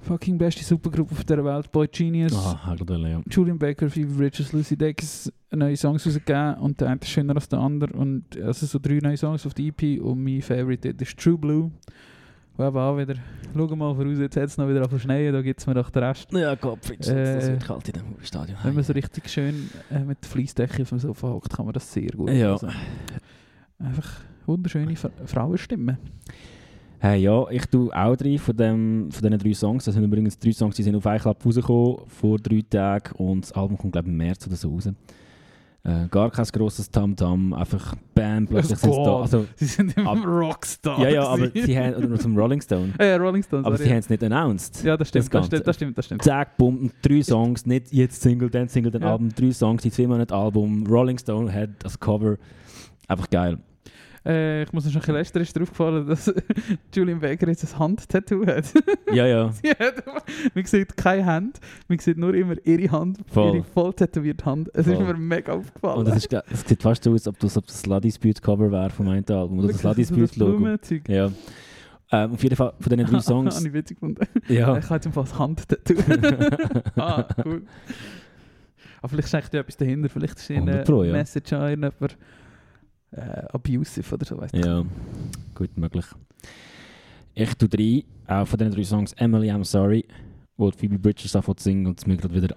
fucking 0.00 0.38
beste 0.38 0.64
Supergruppe 0.64 1.12
auf 1.12 1.24
der 1.24 1.44
Welt, 1.44 1.70
Boy 1.72 1.86
Genius. 1.88 2.34
Ah, 2.34 2.74
gerade 2.76 3.08
ja. 3.08 3.20
Julian 3.30 3.58
Baker, 3.58 3.88
Phoebe 3.90 4.12
Bridges, 4.14 4.52
Lucy 4.52 4.76
Dacus 4.76 5.32
neue 5.52 5.76
Songs 5.76 6.06
rausgegeben 6.06 6.54
und 6.54 6.80
der 6.80 6.88
eine 6.88 7.00
ist 7.00 7.08
schöner 7.08 7.34
als 7.34 7.48
der 7.48 7.58
andere. 7.58 7.92
Und 7.92 8.24
also 8.40 8.66
so 8.66 8.78
drei 8.78 8.98
neue 9.02 9.16
Songs 9.16 9.46
auf 9.46 9.54
die 9.54 9.68
EP 9.68 10.00
und 10.02 10.22
mein 10.22 10.42
Favorite 10.42 10.88
ist 10.88 11.18
True 11.18 11.38
Blue. 11.38 11.70
Wo 12.56 12.66
eben 12.66 12.76
auch 12.76 12.98
wieder, 12.98 13.14
schau 13.54 13.76
mal 13.76 13.94
voraus, 13.94 14.18
jetzt 14.18 14.36
hat 14.36 14.44
es 14.44 14.58
noch 14.58 14.68
wieder 14.68 14.84
auf 14.84 15.00
Schnee, 15.00 15.30
da 15.30 15.40
gibt 15.40 15.60
es 15.60 15.66
mir 15.66 15.72
doch 15.74 15.88
den 15.88 16.02
Rest. 16.02 16.30
Ja, 16.32 16.54
Gottfried, 16.56 17.06
Äh, 17.08 17.36
das 17.36 17.46
wird 17.48 17.64
kalt 17.64 17.88
in 17.88 17.94
dem 17.94 18.04
Stadion. 18.22 18.58
Wenn 18.62 18.74
man 18.74 18.84
so 18.84 18.92
richtig 18.92 19.28
schön 19.30 19.70
äh, 19.90 20.00
mit 20.00 20.18
der 20.22 20.28
Fleissdecke 20.28 20.82
auf 20.82 20.88
dem 20.90 20.98
Sofa 20.98 21.28
hockt, 21.28 21.54
kann 21.54 21.64
man 21.64 21.72
das 21.72 21.90
sehr 21.90 22.10
gut 22.10 22.28
Ja. 22.30 22.60
hören. 22.60 22.74
Einfach 23.78 24.10
wunderschöne 24.46 24.94
Fra 24.96 25.10
Frauenstimmen. 25.24 25.96
Hey, 27.02 27.22
ja, 27.22 27.48
ich 27.50 27.64
tue 27.66 27.90
auch 27.96 28.14
drei 28.14 28.36
von, 28.36 28.54
dem, 28.56 29.08
von 29.10 29.22
diesen 29.22 29.38
drei 29.38 29.54
Songs. 29.54 29.84
Das 29.86 29.94
sind 29.94 30.04
übrigens 30.04 30.38
drei 30.38 30.52
Songs, 30.52 30.76
die 30.76 30.82
sind 30.82 30.94
auf 30.96 31.06
iClub 31.06 31.44
rausgekommen 31.46 31.96
vor 32.08 32.38
drei 32.38 32.60
Tagen 32.68 33.12
und 33.16 33.42
das 33.44 33.52
Album 33.52 33.78
kommt, 33.78 33.92
glaube 33.92 34.08
ich, 34.08 34.12
im 34.12 34.18
März 34.18 34.46
oder 34.46 34.56
so 34.56 34.68
raus. 34.70 34.86
Äh, 35.82 36.08
gar 36.10 36.30
kein 36.30 36.44
grosses 36.44 36.90
Tamtam, 36.90 37.54
einfach 37.54 37.94
Bam, 38.14 38.46
plötzlich 38.46 38.78
sind 38.78 38.92
sie 38.92 39.02
da. 39.02 39.16
Also, 39.22 39.46
Sie 39.56 39.64
sind 39.64 39.96
immer 39.96 40.10
Ab- 40.10 40.26
Rockstar. 40.26 41.00
ja, 41.00 41.08
ja, 41.08 41.22
aber 41.26 41.48
sie 41.54 41.78
haben, 41.78 41.94
oder 41.94 42.18
zum 42.18 42.36
Rolling 42.36 42.60
Stone, 42.60 42.92
Ja, 43.00 43.06
ja, 43.06 43.16
Rolling 43.16 43.42
Stones. 43.42 43.64
aber 43.64 43.76
sorry. 43.78 43.88
sie 43.88 43.94
haben 43.94 44.00
es 44.00 44.10
nicht 44.10 44.22
announced. 44.22 44.84
Ja, 44.84 44.98
das 44.98 45.08
stimmt, 45.08 45.24
das 45.24 45.30
das, 45.30 45.46
stimmt, 45.46 45.66
das 45.66 45.76
stimmt, 45.76 45.96
das 45.98 46.04
stimmt. 46.04 46.22
Zack, 46.22 46.58
bumm, 46.58 46.90
drei 47.00 47.22
Songs, 47.22 47.64
nicht 47.64 47.94
jetzt 47.94 48.20
Single, 48.20 48.50
dann 48.50 48.68
Single, 48.68 48.90
dann 48.92 49.00
Ja. 49.00 49.12
Album, 49.12 49.30
drei 49.34 49.52
Songs, 49.52 49.82
die 49.82 49.90
zwei 49.90 50.06
Monate 50.06 50.34
Album. 50.34 50.86
Rolling 50.86 51.16
Stone 51.16 51.50
hat 51.50 51.70
das 51.78 51.98
Cover. 51.98 52.36
Einfach 53.08 53.30
geil. 53.30 53.56
Äh, 54.26 54.64
ich 54.64 54.72
muss 54.74 54.84
noch 54.84 54.92
ein 54.92 54.98
bisschen 54.98 55.14
lästern, 55.14 55.42
ist 55.42 55.56
dir 55.56 55.62
aufgefallen, 55.62 56.06
dass 56.06 56.32
Julian 56.94 57.20
Baker 57.20 57.48
jetzt 57.48 57.64
ein 57.72 57.78
Handtattoo 57.78 58.46
hat. 58.46 58.64
Ja, 59.12 59.26
ja. 59.26 59.50
Sie 59.62 59.70
hat 59.70 60.04
man 60.54 60.64
sieht 60.66 60.96
keine 60.96 61.24
Hand, 61.26 61.58
man 61.88 61.98
sieht 61.98 62.16
nur 62.18 62.34
immer 62.34 62.54
ihre 62.64 62.90
Hand, 62.92 63.18
Voll. 63.32 63.56
ihre 63.56 63.64
voll 63.64 63.92
tätowierte 63.94 64.44
Hand. 64.44 64.70
Es 64.74 64.86
ist 64.86 65.00
mir 65.00 65.14
mega 65.16 65.54
aufgefallen. 65.54 65.98
Und 66.00 66.08
es, 66.08 66.16
ist, 66.18 66.28
ge- 66.30 66.42
es 66.50 66.60
sieht 66.68 66.82
fast 66.82 67.02
so 67.02 67.12
aus, 67.12 67.26
ob 67.26 67.38
das, 67.40 67.56
ob 67.56 67.66
das 67.66 67.80
Slutty 67.80 68.08
Dispute 68.08 68.40
Cover 68.40 68.70
wäre 68.70 68.90
vom 68.90 69.08
einen 69.08 69.24
Album. 69.28 69.58
Oder 69.60 69.68
das 69.68 69.78
Slutty 69.78 69.98
Wirklich, 70.08 70.18
Dispute 70.30 70.38
Logo. 70.40 70.56
Blumenzeug. 70.58 71.08
Ja. 71.08 71.30
Ähm, 72.12 72.32
auf 72.32 72.42
jeden 72.42 72.56
Fall 72.56 72.72
von 72.78 72.96
diesen 72.96 73.10
drei 73.10 73.20
Songs. 73.20 73.56
Habe 73.56 73.66
ich 73.68 73.72
witzig 73.72 73.96
gefunden. 74.00 74.26
ja. 74.48 74.76
Ich 74.76 74.84
habe 74.84 74.94
jetzt 74.96 75.06
im 75.06 75.12
Fall 75.12 75.24
das 75.24 75.38
Handtattoo. 75.38 75.94
ah, 76.96 77.24
cool. 77.44 77.62
Aber 79.00 79.08
vielleicht 79.08 79.28
steckt 79.28 79.54
ja 79.54 79.60
etwas 79.60 79.76
dahinter. 79.76 80.08
Vielleicht 80.08 80.36
ist 80.38 80.50
eine 80.50 80.58
100 80.60 80.86
Pro, 80.86 81.04
ja. 81.04 81.12
Message 81.12 81.52
an 81.52 81.62
irgendjemand 81.70 82.16
äh, 83.12 83.44
abusive 83.52 84.14
oder 84.14 84.24
so. 84.24 84.38
Weißt 84.38 84.54
du. 84.54 84.58
ja, 84.60 84.84
gut 85.54 85.76
möglich. 85.76 86.06
Ich 87.34 87.54
tue 87.54 87.68
drei, 87.68 88.04
auch 88.26 88.46
von 88.46 88.58
diesen 88.58 88.72
drei 88.74 88.84
Songs 88.84 89.12
Emily, 89.14 89.50
I'm 89.50 89.64
Sorry, 89.64 90.04
wo 90.56 90.70
die 90.70 90.78
Phoebe 90.78 90.98
Bridgers 90.98 91.34
anfängt 91.36 91.60
zu 91.60 91.64
singen 91.64 91.86
und 91.86 91.98
es 91.98 92.06
mir 92.06 92.16
gerade 92.16 92.34
wieder 92.34 92.56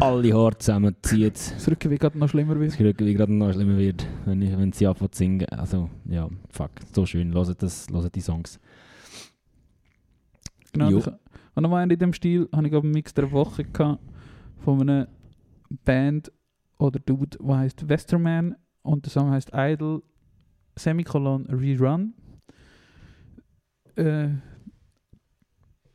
alle 0.00 0.32
Haare 0.32 0.56
zusammenzieht. 0.56 1.34
Das 1.54 1.68
Rücken 1.68 1.90
wie 1.90 1.98
gerade 1.98 2.16
noch 2.18 2.28
schlimmer 2.28 2.58
wird. 2.58 2.72
Das 2.72 2.80
Rücken 2.80 3.06
wie 3.06 3.14
gerade 3.14 3.32
noch 3.34 3.52
schlimmer 3.52 3.76
wird, 3.76 4.06
wenn, 4.24 4.40
ich, 4.40 4.56
wenn 4.56 4.72
sie 4.72 4.86
anfängt 4.86 5.14
zu 5.14 5.18
singen. 5.18 5.46
Also, 5.50 5.90
ja, 6.06 6.28
fuck, 6.50 6.70
so 6.94 7.04
schön. 7.04 7.34
Hört, 7.34 7.62
das, 7.62 7.86
hört 7.92 8.14
die 8.14 8.20
Songs. 8.20 8.58
Genau. 10.72 10.90
Jo. 10.90 10.98
ich- 10.98 11.06
Und 11.54 11.62
nochmal 11.62 11.88
in 11.90 11.98
dem 11.98 12.12
Stil 12.12 12.48
habe 12.52 12.66
ich 12.66 12.70
glaube 12.70 12.86
einen 12.86 12.94
Mix 12.94 13.12
der 13.14 13.30
Woche 13.30 13.64
gehabt 13.64 14.00
von 14.64 14.80
einer 14.80 15.08
Band 15.84 16.32
oder 16.78 16.98
Dude, 16.98 17.38
der 17.38 17.56
heißt 17.58 17.88
Westerman 17.88 18.56
und 18.84 19.04
der 19.04 19.10
Song 19.10 19.30
heißt 19.30 19.50
Idol 19.52 20.02
Semicolon 20.76 21.46
Rerun. 21.46 22.14
Äh, 23.96 24.28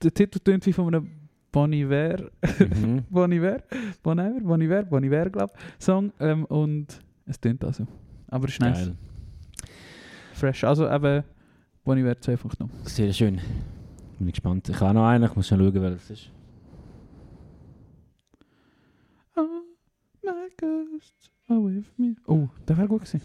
der 0.01 0.13
Titel 0.13 0.39
tönt 0.39 0.65
wie 0.65 0.73
von 0.73 0.87
einem 0.93 1.09
Bon 1.51 1.71
Iver, 1.73 2.29
Mhm. 2.59 3.03
Bon 3.09 3.31
Iver, 3.31 3.63
Bon 4.03 4.17
Iver, 4.19 4.39
Bon 4.41 4.61
Iver, 4.61 4.83
Bon 4.83 5.03
Iver, 5.03 5.29
glaube 5.29 5.53
Song 5.79 6.11
ähm, 6.19 6.45
und 6.45 6.99
es 7.25 7.39
tönt 7.39 7.63
also. 7.63 7.85
Aber 8.27 8.47
es 8.47 8.53
ist 8.53 8.59
nice, 8.61 8.85
Geil. 8.85 8.95
fresh. 10.33 10.63
Also 10.63 10.89
eben 10.89 11.23
Bon 11.83 11.97
Iver 11.97 12.11
2.0. 12.13 12.67
Sehr 12.87 13.11
schön. 13.13 13.39
Bin 14.19 14.27
ich 14.27 14.33
gespannt. 14.35 14.69
Ich 14.69 14.79
habe 14.79 14.93
noch 14.93 15.07
einen, 15.07 15.23
ich 15.25 15.35
muss 15.35 15.47
schon 15.47 15.59
schauen, 15.59 15.73
das 15.81 16.09
ist. 16.09 16.31
Oh, 19.35 19.41
my 20.23 20.49
ghost 20.57 21.31
are 21.49 21.63
with 21.63 21.85
me. 21.97 22.15
Oh, 22.27 22.47
der 22.67 22.77
wäre 22.77 22.87
gut 22.87 23.05
gewesen. 23.05 23.21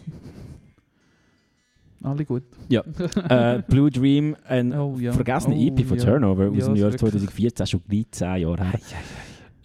Alle 2.03 2.25
gut. 2.25 2.43
Ja. 2.69 2.83
äh, 3.29 3.63
Blue 3.67 3.89
Dream, 3.89 4.35
ein 4.47 4.73
Oh 4.73 4.97
ja. 4.99 5.11
vergessene 5.11 5.55
oh, 5.55 5.67
EP 5.67 5.85
von 5.85 5.97
ja. 5.97 6.03
Turnover 6.05 6.49
aus 6.49 6.57
Ja, 6.57 6.65
dem 6.65 6.75
Jahr 6.75 6.91
wirklich. 6.91 7.11
2014, 7.11 7.67
schon 7.67 7.81
gleich 7.87 8.05
10 8.11 8.35
Jahre 8.37 8.63
her. 8.63 8.79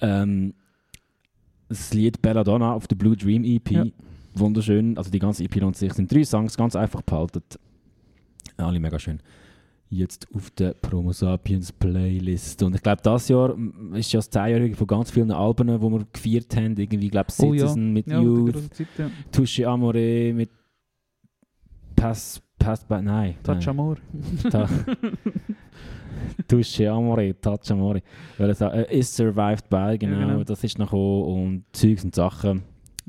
Ähm, 0.00 0.54
das 1.68 1.92
Lied 1.92 2.22
Belladonna 2.22 2.72
auf 2.72 2.86
der 2.86 2.96
Blue 2.96 3.16
Dream 3.16 3.44
EP, 3.44 3.92
wunderschön. 4.34 4.96
Also 4.96 5.10
die 5.10 5.18
ganze 5.18 5.44
EP 5.44 5.62
an 5.62 5.74
sich 5.74 5.92
sind 5.92 6.10
drei 6.10 6.24
Songs, 6.24 6.56
ganz 6.56 6.74
einfach 6.76 7.02
behalten. 7.02 7.42
Alle 8.56 8.80
mega 8.80 8.98
schön. 8.98 9.20
Jetzt 9.92 10.28
auf 10.32 10.50
der 10.50 10.72
Promo 10.74 11.10
Sapiens 11.12 11.72
Playlist. 11.72 12.62
Und 12.62 12.76
ich 12.76 12.82
glaube, 12.82 13.02
das 13.02 13.28
Jahr 13.28 13.56
ist 13.94 14.12
ja 14.12 14.18
das 14.18 14.30
10-Jährige 14.30 14.76
von 14.76 14.86
ganz 14.86 15.10
vielen 15.10 15.32
Alben, 15.32 15.66
die 15.66 15.80
wir 15.80 16.06
gefeiert 16.12 16.54
haben. 16.56 16.76
Irgendwie, 16.76 17.06
ich 17.06 17.10
glaube, 17.10 17.26
Oh 17.40 17.52
ja. 17.52 17.66
Citizen 17.66 17.92
mit 17.92 18.06
Ja, 18.06 18.20
mit 18.20 18.54
der 18.54 18.60
Youth, 18.62 18.74
Zeit, 18.74 18.86
ja. 18.98 19.10
Touche 19.32 19.66
Amore 19.68 20.32
mit 20.32 20.50
Pass, 21.96 22.40
Pass 22.56 22.84
by, 22.84 23.02
nein. 23.02 23.34
Touch 23.42 23.56
nein. 23.66 23.68
Amor. 23.68 23.96
Ta- 24.48 24.68
Touche 26.48 26.88
Amore, 26.90 27.34
Touch 27.40 27.70
Amore. 27.70 28.02
Weil 28.38 28.50
es 28.50 28.60
äh, 28.60 28.96
Is 28.96 29.14
Survived 29.16 29.68
By, 29.68 29.96
genau, 29.98 30.18
genau. 30.20 30.44
das 30.44 30.62
ist 30.64 30.78
noch 30.78 30.92
und 30.92 31.64
Zeugs 31.72 32.04
und 32.04 32.14
Sachen. 32.14 32.62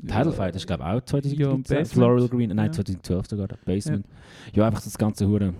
Title 0.04 0.32
Fight 0.32 0.56
ist 0.56 0.66
glaube 0.66 0.82
ich 0.82 0.88
auch 0.88 1.00
2013. 1.04 1.76
Ja. 1.76 1.84
Floral 1.84 2.28
Green, 2.28 2.48
nein 2.50 2.66
Ja. 2.66 2.72
2012 2.72 3.26
sogar, 3.28 3.48
Basement. 3.64 4.04
Ja, 4.52 4.66
einfach 4.66 4.82
das 4.82 4.98
ganze 4.98 5.28
Hure 5.28 5.54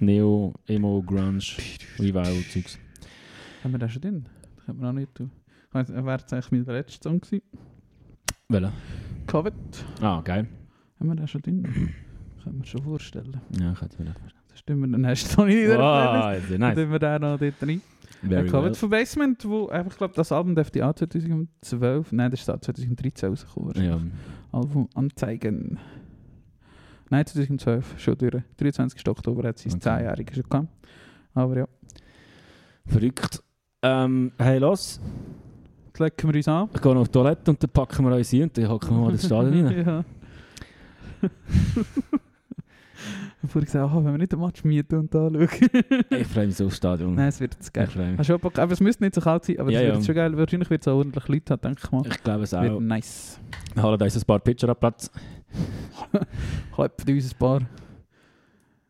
Neo, 0.00 0.54
Emo, 0.66 1.02
Grunge, 1.02 1.42
Revival 1.98 2.42
Zeugs. 2.52 2.78
Haben 3.62 3.72
wir 3.72 3.78
das 3.78 3.92
schon 3.92 4.02
drin? 4.02 4.24
Das 4.56 4.64
könnte 4.66 4.80
man 4.80 4.90
auch 4.90 4.98
nicht 4.98 5.14
tun. 5.14 5.30
Weiss, 5.72 5.88
Wäre 5.88 6.10
jetzt 6.18 6.32
eigentlich 6.32 6.50
mein 6.52 6.64
letzter 6.64 7.10
Song 7.10 7.20
gewesen. 7.20 7.42
Welcher? 8.48 8.72
Covet. 9.26 9.54
Ah, 10.00 10.20
geil. 10.22 10.48
Haben 10.98 11.08
wir 11.08 11.14
das 11.16 11.30
schon 11.30 11.42
drin? 11.42 11.62
Können 12.42 12.58
wir 12.58 12.64
schon 12.64 12.82
vorstellen. 12.82 13.40
Ja, 13.60 13.72
ich 13.72 13.80
hätte 13.80 13.98
mir 13.98 14.08
nicht 14.08 14.18
vorstellen. 14.18 14.44
Das 14.48 14.58
stimmt, 14.58 14.92
dann 14.94 15.06
hast 15.06 15.32
du 15.36 15.40
noch 15.40 15.46
nicht 15.46 15.56
in 15.58 15.68
der 15.68 15.76
Playlist. 15.76 16.42
Wow, 16.42 16.48
sehr 16.48 16.58
Dann 16.58 16.68
nice. 16.68 16.74
tun 16.76 16.92
wir 16.92 16.98
den 16.98 17.20
noch 17.20 17.38
dort 17.38 17.62
rein. 17.62 17.82
Very 18.22 18.48
Covet 18.48 18.64
well. 18.64 18.74
von 18.74 18.90
Basement, 18.90 19.48
wo 19.48 19.68
einfach, 19.68 19.92
ich 19.92 19.98
glaube, 19.98 20.14
das 20.14 20.32
Album 20.32 20.54
dürfte 20.54 20.86
auch 20.86 20.94
2012, 20.94 22.12
nein, 22.12 22.30
das 22.30 22.40
ist 22.40 22.50
auch 22.50 22.58
2013 22.60 23.28
rausgekommen. 23.30 23.82
Ja. 23.84 23.98
Album 24.52 24.88
anzeigen. 24.94 25.78
Nein, 27.10 27.26
2012, 27.26 27.98
schon 28.00 28.16
durch. 28.18 28.42
23. 28.56 29.06
Oktober 29.08 29.48
hat 29.48 29.58
sie 29.58 29.68
Okay. 29.68 29.78
10-Jährige 29.88 30.34
schon 30.34 30.44
gehabt. 30.48 30.68
Aber 31.34 31.56
ja, 31.58 31.66
Verrückt. 32.86 33.42
Ähm, 33.82 34.32
hey, 34.38 34.58
los. 34.58 35.00
jetzt 35.86 35.98
legen 36.00 36.28
wir 36.28 36.34
uns 36.36 36.48
an. 36.48 36.68
Ich 36.74 36.80
gehe 36.80 36.94
noch 36.94 37.00
auf 37.02 37.08
die 37.08 37.12
Toilette 37.12 37.50
und 37.50 37.62
dann 37.62 37.70
packen 37.70 38.04
wir 38.04 38.16
uns 38.16 38.32
ein 38.32 38.42
und 38.44 38.56
dann 38.58 38.68
hocken 38.68 38.90
wir 38.90 38.98
mal 39.02 39.12
ins 39.12 39.26
Stadion 39.26 39.66
rein. 39.66 39.86
ja. 39.86 40.04
Bevor 43.42 43.62
ich 43.62 43.66
gesagt 43.66 43.90
habe, 43.90 44.04
wenn 44.04 44.12
wir 44.12 44.18
nicht 44.18 44.32
den 44.32 44.38
Match 44.40 44.62
mieten 44.64 44.96
und 44.98 45.14
anschauen. 45.16 45.48
Ich 46.10 46.26
freue 46.26 46.46
mich 46.46 46.56
so 46.56 46.66
aufs 46.66 46.76
Stadion. 46.76 47.14
Nein, 47.14 47.28
es 47.28 47.40
wird 47.40 47.54
jetzt 47.54 47.72
geil. 47.72 47.86
Ich 47.88 47.94
freue 47.94 48.12
mich. 48.12 48.40
Bock? 48.42 48.58
Aber 48.58 48.72
es 48.72 48.80
müsste 48.80 49.02
nicht 49.02 49.14
so 49.14 49.22
kalt 49.22 49.44
sein, 49.46 49.58
aber 49.58 49.70
Ja, 49.70 49.80
es 49.80 49.86
wird 49.86 49.96
ja. 49.96 50.02
schon 50.02 50.14
geil. 50.14 50.36
Wahrscheinlich 50.36 50.68
wird 50.68 50.82
es 50.82 50.88
auch 50.88 50.96
ordentlich 50.98 51.26
Leute 51.26 51.52
haben, 51.54 51.60
denke 51.62 51.80
ich 51.82 51.90
mal. 51.90 52.02
Ich 52.06 52.22
glaube 52.22 52.42
es 52.44 52.52
Wird 52.52 52.70
auch. 52.70 52.80
nice. 52.80 53.40
Wir 53.74 53.82
holen 53.82 54.02
uns 54.02 54.16
ein 54.16 54.22
paar 54.24 54.40
Pitcher 54.40 54.68
an 54.68 54.76
Platz. 54.78 55.10
Klopft 56.74 57.08
uns 57.08 57.32
ein 57.32 57.38
paar. 57.38 57.60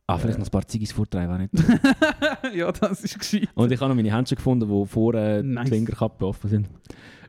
Ah, 0.06 0.18
vielleicht 0.18 0.38
noch 0.40 0.46
ein 0.46 0.50
paar 0.50 0.66
Ziggis 0.66 0.90
vortreiben, 0.90 1.32
auch 1.32 1.38
nicht. 1.38 1.52
ja, 2.54 2.72
das 2.72 3.04
ist 3.04 3.16
gescheit. 3.18 3.48
Und 3.54 3.70
ich 3.70 3.80
habe 3.80 3.88
noch 3.88 3.94
meine 3.94 4.12
Händchen 4.14 4.36
gefunden, 4.36 4.68
die 4.68 4.86
vor 4.86 5.14
äh, 5.14 5.40
Nice. 5.42 5.66
die 5.66 5.70
Fingerkappe 5.70 6.26
offen 6.26 6.50
sind. 6.50 6.68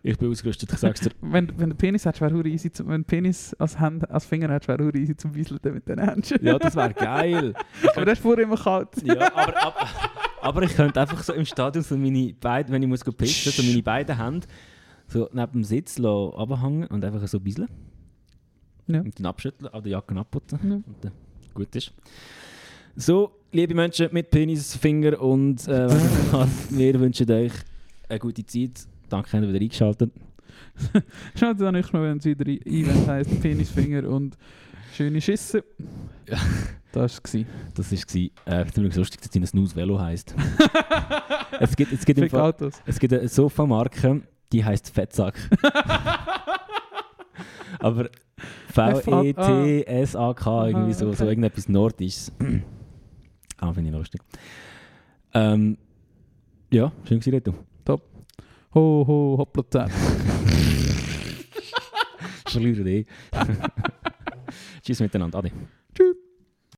Ich 0.03 0.18
bin 0.18 0.32
ausgerüstet, 0.32 0.72
ich 0.74 0.80
sag's 0.80 1.02
dir. 1.02 1.12
Wenn, 1.22 1.52
wenn 1.60 1.70
du 1.70 1.76
Penis 1.76 2.06
hättest, 2.06 2.22
wäre 2.22 2.48
easy. 2.48 2.72
Zum, 2.72 2.88
wenn 2.88 3.06
Penis 3.06 3.53
als, 3.60 3.80
Hand, 3.80 4.10
als 4.10 4.26
Finger 4.26 4.49
hättest, 4.52 4.68
wäre 4.68 4.90
easy 4.98 5.16
zum 5.16 5.36
Wieseln 5.36 5.60
mit 5.64 5.88
den 5.88 5.99
Händchen. 5.99 6.40
Ja, 6.41 6.58
das 6.58 6.76
wäre 6.76 6.91
geil. 6.95 7.53
aber 7.95 8.06
das 8.06 8.18
ist 8.18 8.24
vorher 8.24 8.44
immer 8.44 8.58
kalt. 8.58 8.90
Ja, 9.03 9.32
aber, 9.36 9.62
aber, 9.62 9.88
aber 10.41 10.64
ich 10.64 10.76
könnte 10.76 10.99
einfach 10.99 11.22
so 11.22 11.34
im 11.34 11.45
Stadion 11.45 11.84
so 11.84 11.95
meine 11.95 12.34
beiden, 12.34 12.74
wenn 12.74 12.82
ich 12.82 12.90
muss 12.90 13.03
pissen, 13.03 13.52
so 13.52 13.62
meine 13.62 13.84
beiden 13.84 14.18
Hände 14.18 14.48
so 15.12 15.30
neben 15.34 15.52
dem 15.52 15.64
Sitz 15.64 15.99
runterhängen 15.99 16.88
und 16.88 17.03
einfach 17.06 17.28
so 17.28 17.38
ein 17.38 17.44
bisschen. 17.44 17.68
Ja. 18.93 19.01
Und 19.01 19.18
dann 19.19 19.26
abschütteln, 19.26 19.73
an 19.73 19.84
der 19.84 19.91
Jacke 19.91 20.15
abputzen. 20.15 20.59
Ja. 20.63 20.76
Und 20.76 20.95
dann 21.01 21.11
gut 21.53 21.76
ist. 21.76 21.93
So, 22.95 23.31
liebe 23.51 23.73
Menschen 23.73 24.09
mit 24.11 24.30
Penisfinger 24.30 25.22
und 25.22 25.68
äh, 25.68 25.89
wir 26.69 26.99
wünschen 26.99 27.31
euch 27.31 27.53
eine 28.09 28.19
gute 28.19 28.45
Zeit. 28.45 28.88
Danke, 29.09 29.30
dass 29.31 29.41
ihr 29.41 29.49
wieder 29.49 29.59
eingeschaltet 29.59 30.11
Schaut 31.35 31.59
dann 31.59 31.73
nächstes 31.73 31.93
Mal, 31.93 32.03
wenn 32.03 32.18
es 32.18 32.26
wieder 32.26 32.45
Event 32.47 33.07
heisst, 33.07 33.41
Penisfinger 33.41 34.07
und 34.07 34.38
schöne 34.93 35.22
Schisse. 35.22 35.63
Ja. 36.27 36.38
Das 36.91 37.22
war 37.23 37.34
es. 37.34 37.45
Das 37.73 37.91
war 37.91 38.53
äh, 38.53 38.65
ziemlich 38.68 38.95
lustig, 38.95 39.22
dass 39.22 39.34
es 39.34 39.49
Snooze 39.49 39.76
Velo 39.76 39.99
heisst. 39.99 40.35
es 41.59 41.76
gibt, 41.76 41.93
es 41.93 42.05
gibt, 42.05 42.19
im 42.19 42.30
Fall, 42.30 42.53
es 42.85 42.99
gibt 42.99 43.13
eine 43.13 43.27
Sofamarke, 43.30 44.22
die 44.51 44.65
heisst 44.65 44.89
Fettsack. 44.89 45.35
Aber 47.80 48.09
V-E-T-S-A-K, 48.73 50.68
irgendwie 50.68 50.93
so, 50.93 51.11
so 51.13 51.26
irgendetwas 51.26 51.68
Nordisches. 51.69 52.31
ah, 53.57 53.73
finde 53.73 53.89
ich 53.89 53.95
lustig. 53.95 54.22
Ähm, 55.34 55.77
ja, 56.72 56.91
schön 57.05 57.19
gewesen, 57.19 57.34
Reto. 57.34 57.53
Ho, 58.73 59.03
ho, 59.05 59.35
hoppla, 59.38 59.63
zäh. 59.69 59.88
Verlieren 62.47 62.88
eh. 62.88 63.05
Tschüss 64.81 65.01
miteinander, 65.01 65.39
Adi. 65.39 65.51